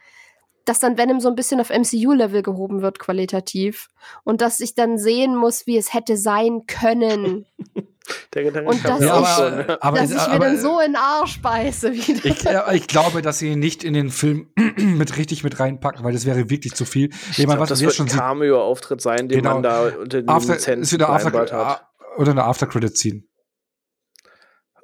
dass 0.70 0.80
dann 0.80 1.00
Venom 1.00 1.20
so 1.20 1.30
ein 1.30 1.36
bisschen 1.36 1.60
auf 1.60 1.72
MCU-Level 1.72 2.44
gehoben 2.44 2.84
wird, 2.84 3.00
qualitativ. 3.00 3.90
Und 4.24 4.42
dass 4.42 4.60
ich 4.60 4.76
dann 4.76 5.00
sehen 5.00 5.36
muss, 5.36 5.66
wie 5.66 5.78
es 5.78 5.96
hätte 5.96 6.16
sein 6.16 6.68
können. 6.68 7.48
Der 8.34 8.44
Gedanke 8.44 8.70
und 8.70 8.84
dass, 8.84 9.02
ja, 9.02 9.22
ich, 9.22 9.28
aber, 9.28 9.84
aber, 9.84 9.98
dass 10.00 10.12
ich 10.12 10.18
aber, 10.18 10.34
mir 10.34 10.46
dann 10.46 10.60
so 10.60 10.80
in 10.80 10.94
den 10.94 10.96
Arsch 10.96 11.42
beiße 11.42 11.94
wieder. 11.94 12.26
Ich, 12.26 12.82
ich, 12.82 12.88
glaube, 12.88 13.22
dass 13.22 13.38
sie 13.38 13.52
ihn 13.52 13.60
nicht 13.60 13.84
in 13.84 13.94
den 13.94 14.10
Film 14.10 14.48
mit 14.78 15.18
richtig 15.18 15.44
mit 15.44 15.60
reinpacken, 15.60 16.04
weil 16.04 16.14
das 16.14 16.26
wäre 16.26 16.50
wirklich 16.50 16.74
zu 16.74 16.86
viel. 16.86 17.10
Ich, 17.32 17.40
ich 17.40 17.46
glaube, 17.46 17.68
das 17.68 17.82
wird 17.82 18.00
ein 18.00 18.08
Cameo-Auftritt 18.08 19.02
sein, 19.02 19.28
den 19.28 19.40
genau. 19.40 19.56
man 19.56 19.64
da 19.64 19.84
unter 20.02 20.22
den 20.22 20.30
After, 20.30 20.54
Lizenzen 20.54 21.00
vereinbart 21.00 21.52
hat 21.52 21.89
oder 22.18 22.32
eine 22.32 22.44
After-Credit 22.44 22.98
ziehen. 22.98 23.29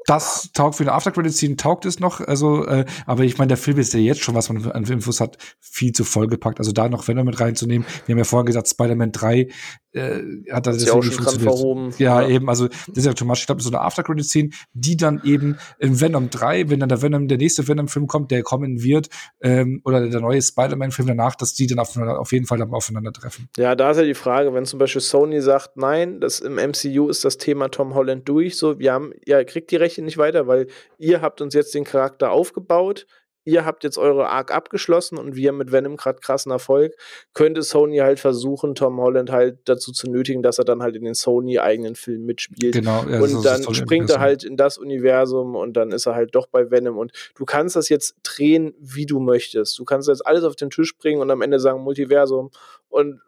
Das 0.06 0.52
taugt 0.54 0.76
für 0.76 0.84
eine 0.84 0.94
After-Credit-Scene, 0.94 1.56
taugt 1.56 1.86
es 1.86 2.00
noch. 2.00 2.22
Also, 2.22 2.66
äh, 2.66 2.86
aber 3.06 3.24
ich 3.24 3.38
meine, 3.38 3.50
der 3.50 3.58
Film 3.58 3.80
ist 3.80 3.94
ja 3.94 4.00
jetzt 4.00 4.22
schon, 4.22 4.36
was 4.36 4.50
man 4.50 4.72
an 4.72 4.84
Infos 4.86 5.20
hat, 5.20 5.38
viel 5.60 5.94
zu 5.94 6.04
vollgepackt. 6.04 6.60
Also 6.60 6.72
da 6.72 6.90
noch 6.90 7.08
Venom 7.08 7.26
mit 7.26 7.40
reinzunehmen. 7.40 7.88
Wir 8.06 8.14
haben 8.14 8.20
ja 8.20 8.24
vorhin 8.24 8.46
gesagt, 8.46 8.68
Spider-Man 8.68 9.12
3 9.12 9.48
äh, 9.96 10.22
hat 10.52 10.68
das 10.68 10.84
ja 10.84 10.90
schon 10.90 11.10
dran 11.10 11.40
verhoben. 11.40 11.94
Ja, 11.98 12.22
ja, 12.22 12.28
eben, 12.28 12.50
also 12.50 12.68
das 12.68 12.98
ist 12.98 13.06
ja 13.06 13.18
schon 13.18 13.28
mal, 13.28 13.36
ich 13.36 13.46
glaube, 13.46 13.62
so 13.62 13.70
eine 13.70 13.82
After-Credit-Scene, 13.82 14.50
die 14.74 14.98
dann 14.98 15.22
eben 15.24 15.58
in 15.80 16.00
Venom 16.00 16.30
3, 16.30 16.70
wenn 16.70 16.82
dann 16.82 16.90
der 16.90 17.02
Venom, 17.02 17.28
der 17.28 17.38
nächste 17.38 17.68
Venom-Film 17.68 18.08
kommt, 18.08 18.32
der 18.32 18.44
kommen 18.44 18.84
wird, 18.84 19.10
ähm, 19.42 19.82
oder 19.86 20.08
der 20.08 20.20
neue 20.20 20.42
Spider-Man-Film 20.42 21.08
danach, 21.08 21.36
dass 21.36 21.54
die 21.54 21.68
dann 21.68 21.80
auf, 21.80 21.96
auf 21.98 22.32
jeden 22.32 22.46
Fall 22.46 22.58
dann 22.58 22.74
aufeinandertreffen. 22.74 23.50
Ja, 23.58 23.76
da 23.76 23.92
ist 23.92 23.98
ja 23.98 24.04
die 24.04 24.14
Frage, 24.14 24.54
wenn 24.54 24.66
zum 24.66 24.80
Beispiel 24.80 25.02
Sony 25.02 25.42
sagt, 25.42 25.78
nein, 25.78 26.20
das 26.20 26.42
im 26.42 26.56
MCU 26.56 27.08
ist 27.10 27.24
das 27.24 27.38
Thema 27.38 27.70
Tom 27.70 27.96
Holland 27.96 28.28
durch, 28.28 28.58
so, 28.58 28.80
wir 28.80 28.92
haben, 28.92 29.14
ja, 29.26 29.44
kriegt 29.44 29.72
die 29.72 29.78
Rechte 29.78 29.95
nicht 30.04 30.18
weiter, 30.18 30.48
weil 30.48 30.68
ihr 30.98 31.22
habt 31.22 31.42
uns 31.42 31.54
jetzt 31.54 31.74
den 31.74 31.84
Charakter 31.84 32.32
aufgebaut, 32.32 33.06
ihr 33.46 33.64
habt 33.64 33.84
jetzt 33.84 33.98
eure 33.98 34.28
Arc 34.28 34.52
abgeschlossen 34.52 35.18
und 35.18 35.36
wir 35.36 35.52
mit 35.54 35.72
Venom 35.72 35.98
gerade 35.98 36.20
krassen 36.20 36.52
Erfolg, 36.52 36.94
könnte 37.34 37.62
Sony 37.62 37.98
halt 37.98 38.20
versuchen, 38.20 38.76
Tom 38.76 39.00
Holland 39.00 39.32
halt 39.32 39.60
dazu 39.66 39.92
zu 39.92 40.10
nötigen, 40.10 40.42
dass 40.42 40.58
er 40.58 40.66
dann 40.66 40.82
halt 40.82 40.96
in 40.96 41.06
den 41.06 41.14
Sony-eigenen 41.14 41.96
Film 41.96 42.26
mitspielt. 42.26 42.74
Genau. 42.74 43.06
Ja, 43.08 43.22
und 43.22 43.46
dann 43.46 43.64
springt 43.74 44.10
er 44.10 44.20
halt 44.20 44.44
in 44.44 44.58
das 44.58 44.78
Universum 44.78 45.56
und 45.56 45.74
dann 45.74 45.92
ist 45.92 46.08
er 46.08 46.16
halt 46.16 46.34
doch 46.34 46.48
bei 46.48 46.72
Venom. 46.72 46.98
Und 46.98 47.12
du 47.36 47.46
kannst 47.46 47.76
das 47.76 47.88
jetzt 47.88 48.16
drehen, 48.24 48.74
wie 48.80 49.06
du 49.06 49.20
möchtest. 49.20 49.78
Du 49.78 49.86
kannst 49.86 50.08
jetzt 50.08 50.26
alles 50.26 50.44
auf 50.44 50.56
den 50.56 50.72
Tisch 50.72 50.98
bringen 50.98 51.22
und 51.22 51.30
am 51.30 51.44
Ende 51.44 51.60
sagen 51.60 51.82
Multiversum 51.82 52.50
und 52.90 53.22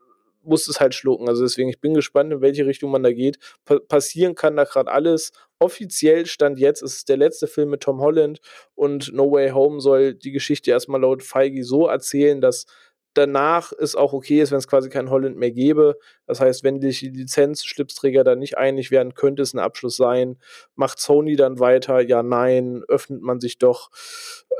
musst 0.47 0.67
es 0.69 0.79
halt 0.79 0.95
schlucken. 0.95 1.27
Also 1.29 1.43
deswegen, 1.43 1.69
ich 1.69 1.79
bin 1.79 1.93
gespannt, 1.93 2.31
in 2.31 2.41
welche 2.41 2.65
Richtung 2.65 2.91
man 2.91 3.03
da 3.03 3.11
geht. 3.11 3.37
Pa 3.65 3.79
passieren 3.79 4.35
kann 4.35 4.55
da 4.55 4.63
gerade 4.63 4.91
alles 4.91 5.31
offiziell 5.59 6.25
stand 6.25 6.59
jetzt, 6.59 6.81
ist 6.81 6.95
es 6.97 7.05
der 7.05 7.17
letzte 7.17 7.47
Film 7.47 7.69
mit 7.69 7.81
Tom 7.81 7.99
Holland 7.99 8.39
und 8.75 9.11
No 9.13 9.31
Way 9.31 9.51
Home 9.51 9.81
soll 9.81 10.13
die 10.13 10.31
Geschichte 10.31 10.71
erstmal 10.71 11.01
laut 11.01 11.23
Feige 11.23 11.63
so 11.63 11.87
erzählen, 11.87 12.41
dass 12.41 12.65
danach 13.17 13.73
es 13.77 13.95
auch 13.95 14.13
okay 14.13 14.41
ist, 14.41 14.51
wenn 14.51 14.57
es 14.57 14.67
quasi 14.67 14.89
kein 14.89 15.09
Holland 15.09 15.37
mehr 15.37 15.51
gäbe. 15.51 15.97
Das 16.25 16.39
heißt, 16.39 16.63
wenn 16.63 16.79
die 16.79 16.89
Lizenz-Schlipsträger 16.89 18.23
da 18.23 18.35
nicht 18.35 18.57
einig 18.57 18.91
werden, 18.91 19.13
könnte 19.13 19.41
es 19.41 19.53
ein 19.53 19.59
Abschluss 19.59 19.95
sein. 19.95 20.37
Macht 20.75 20.99
Sony 20.99 21.35
dann 21.35 21.59
weiter? 21.59 22.01
Ja, 22.01 22.23
nein. 22.23 22.83
Öffnet 22.87 23.21
man 23.21 23.39
sich 23.39 23.57
doch? 23.57 23.89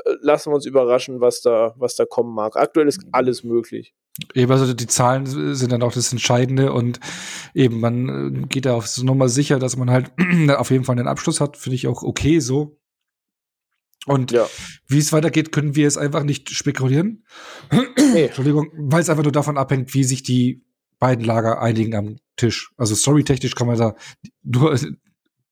Äh, 0.04 0.14
lassen 0.20 0.50
wir 0.50 0.56
uns 0.56 0.66
überraschen, 0.66 1.20
was 1.20 1.40
da, 1.40 1.74
was 1.76 1.96
da 1.96 2.04
kommen 2.04 2.34
mag. 2.34 2.56
Aktuell 2.56 2.88
ist 2.88 3.00
alles 3.12 3.44
möglich. 3.44 3.94
Eben, 4.34 4.50
also 4.50 4.74
die 4.74 4.86
Zahlen 4.88 5.54
sind 5.54 5.70
dann 5.70 5.82
auch 5.82 5.92
das 5.92 6.10
Entscheidende 6.12 6.72
und 6.72 6.98
eben, 7.54 7.78
man 7.80 8.42
äh, 8.42 8.46
geht 8.48 8.66
da 8.66 8.74
auf 8.74 8.88
so 8.88 9.04
Nummer 9.04 9.28
sicher, 9.28 9.58
dass 9.58 9.76
man 9.76 9.90
halt 9.90 10.10
auf 10.56 10.70
jeden 10.70 10.84
Fall 10.84 10.98
einen 10.98 11.08
Abschluss 11.08 11.40
hat, 11.40 11.56
finde 11.56 11.76
ich 11.76 11.86
auch 11.86 12.02
okay 12.02 12.40
so. 12.40 12.78
Und 14.06 14.32
ja. 14.32 14.48
wie 14.86 14.98
es 14.98 15.12
weitergeht, 15.12 15.52
können 15.52 15.74
wir 15.76 15.86
es 15.86 15.98
einfach 15.98 16.22
nicht 16.22 16.50
spekulieren. 16.50 17.24
Nee. 18.12 18.26
Entschuldigung, 18.26 18.70
weil 18.74 19.02
es 19.02 19.10
einfach 19.10 19.24
nur 19.24 19.32
davon 19.32 19.58
abhängt, 19.58 19.92
wie 19.92 20.04
sich 20.04 20.22
die 20.22 20.64
beiden 20.98 21.24
Lager 21.24 21.60
einigen 21.60 21.94
am 21.94 22.16
Tisch. 22.36 22.72
Also 22.76 22.94
storytechnisch 22.94 23.54
kann 23.54 23.66
man 23.66 23.76
da 23.76 23.94
nur 24.42 24.72
ein 24.72 24.98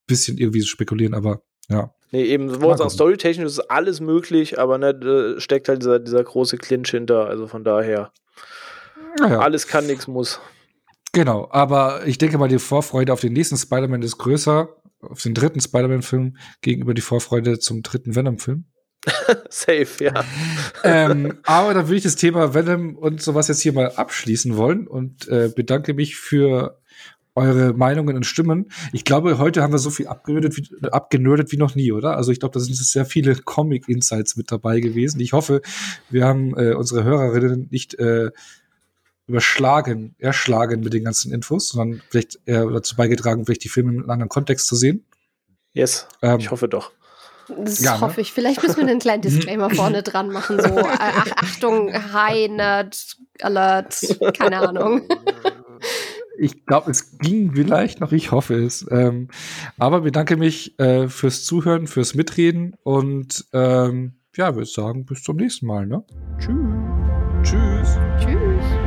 bisschen 0.07 0.39
irgendwie 0.39 0.63
spekulieren, 0.63 1.15
aber 1.15 1.43
ja. 1.69 1.93
Nee, 2.13 2.25
eben, 2.25 2.63
wo 2.63 2.69
wir 2.69 2.79
sagen, 2.79 2.91
storytechnisch 2.91 3.47
ist 3.47 3.71
alles 3.71 4.01
möglich, 4.01 4.59
aber 4.59 4.79
ne, 4.79 5.35
steckt 5.39 5.69
halt 5.69 5.83
dieser, 5.83 5.99
dieser 5.99 6.23
große 6.23 6.57
Clinch 6.57 6.91
hinter, 6.91 7.27
also 7.27 7.47
von 7.47 7.65
daher. 7.65 8.13
Ja. 9.19 9.41
Alles 9.41 9.67
kann, 9.67 9.87
nichts 9.87 10.07
muss. 10.07 10.41
Genau, 11.13 11.49
aber 11.51 12.07
ich 12.07 12.19
denke 12.19 12.39
mal, 12.39 12.49
die 12.49 12.59
Vorfreude 12.59 13.13
auf 13.13 13.21
den 13.21 13.33
nächsten 13.33 13.57
Spider-Man 13.57 14.03
ist 14.03 14.19
größer, 14.19 14.69
auf 15.01 15.23
den 15.23 15.35
dritten 15.35 15.61
Spider-Man-Film, 15.61 16.37
gegenüber 16.61 16.95
die 16.95 17.03
Vorfreude 17.03 17.59
zum 17.59 17.83
dritten 17.83 18.15
Venom-Film. 18.15 18.65
Safe, 19.51 19.87
ja. 20.01 20.25
ähm, 20.83 21.39
aber 21.45 21.75
da 21.75 21.87
würde 21.87 21.97
ich 21.97 22.03
das 22.03 22.17
Thema 22.17 22.55
Venom 22.55 22.97
und 22.97 23.23
sowas 23.23 23.49
jetzt 23.49 23.61
hier 23.61 23.73
mal 23.73 23.93
abschließen 23.93 24.57
wollen 24.57 24.87
und 24.87 25.29
äh, 25.29 25.51
bedanke 25.55 25.95
mich 25.95 26.17
für 26.17 26.81
eure 27.37 27.75
Meinungen 27.75 28.17
und 28.17 28.25
Stimmen. 28.25 28.71
Ich 28.93 29.05
glaube, 29.05 29.39
heute 29.39 29.63
haben 29.63 29.73
wir 29.73 29.79
so 29.79 29.91
viel 29.91 30.09
abgenördet 30.09 30.57
wie, 30.57 30.69
abgenördet 30.89 31.53
wie 31.53 31.59
noch 31.59 31.75
nie, 31.75 31.93
oder? 31.93 32.17
Also 32.17 32.33
ich 32.33 32.41
glaube, 32.41 32.55
da 32.55 32.61
sind 32.61 32.75
sehr 32.77 33.05
viele 33.05 33.37
Comic-Insights 33.37 34.37
mit 34.37 34.51
dabei 34.51 34.81
gewesen. 34.81 35.21
Ich 35.21 35.35
hoffe, 35.35 35.61
wir 36.09 36.25
haben 36.25 36.57
äh, 36.57 36.73
unsere 36.73 37.05
Hörerinnen 37.05 37.69
nicht 37.71 37.95
äh, 37.99 38.31
überschlagen, 39.27 40.15
erschlagen 40.19 40.81
mit 40.81 40.93
den 40.93 41.05
ganzen 41.05 41.33
Infos, 41.33 41.71
sondern 41.71 42.03
vielleicht 42.11 42.39
eher 42.47 42.67
dazu 42.67 42.97
beigetragen, 42.97 43.45
vielleicht 43.45 43.65
die 43.65 43.69
Filme 43.69 43.93
in 43.93 43.99
einem 44.01 44.11
anderen 44.11 44.29
Kontext 44.29 44.67
zu 44.67 44.77
sehen. 44.77 45.05
Yes, 45.73 46.07
ähm, 46.23 46.39
ich 46.39 46.51
hoffe 46.51 46.69
doch. 46.69 46.93
Das 47.49 47.81
ja, 47.81 47.95
ne? 47.95 48.01
hoffe 48.01 48.21
ich. 48.21 48.33
Vielleicht 48.33 48.63
müssen 48.63 48.77
wir 48.77 48.89
einen 48.89 48.99
kleinen 48.99 49.23
Disclaimer 49.23 49.71
vorne 49.71 50.03
dran 50.03 50.31
machen, 50.31 50.61
so 50.61 50.79
äh, 50.79 50.85
ach, 50.99 51.31
Achtung, 51.37 51.93
High 52.13 52.51
Nerd 52.51 53.17
Alert, 53.41 54.01
keine 54.37 54.69
Ahnung. 54.69 55.09
Ich 56.39 56.67
glaube, 56.67 56.91
es 56.91 57.19
ging 57.19 57.55
vielleicht 57.55 58.01
noch, 58.01 58.13
ich 58.13 58.31
hoffe 58.31 58.55
es. 58.63 58.87
Ähm, 58.91 59.29
aber 59.79 60.03
bedanke 60.03 60.37
mich 60.37 60.79
äh, 60.79 61.09
fürs 61.09 61.45
Zuhören, 61.45 61.87
fürs 61.87 62.15
Mitreden 62.15 62.77
und 62.83 63.47
ähm, 63.55 64.17
ja, 64.37 64.55
würde 64.55 64.67
sagen, 64.67 65.07
bis 65.07 65.23
zum 65.23 65.37
nächsten 65.37 65.67
Mal. 65.67 65.87
Ne? 65.87 66.05
Tschüss. 66.39 66.57
Tschüss. 67.43 67.99
Tschüss. 68.21 68.86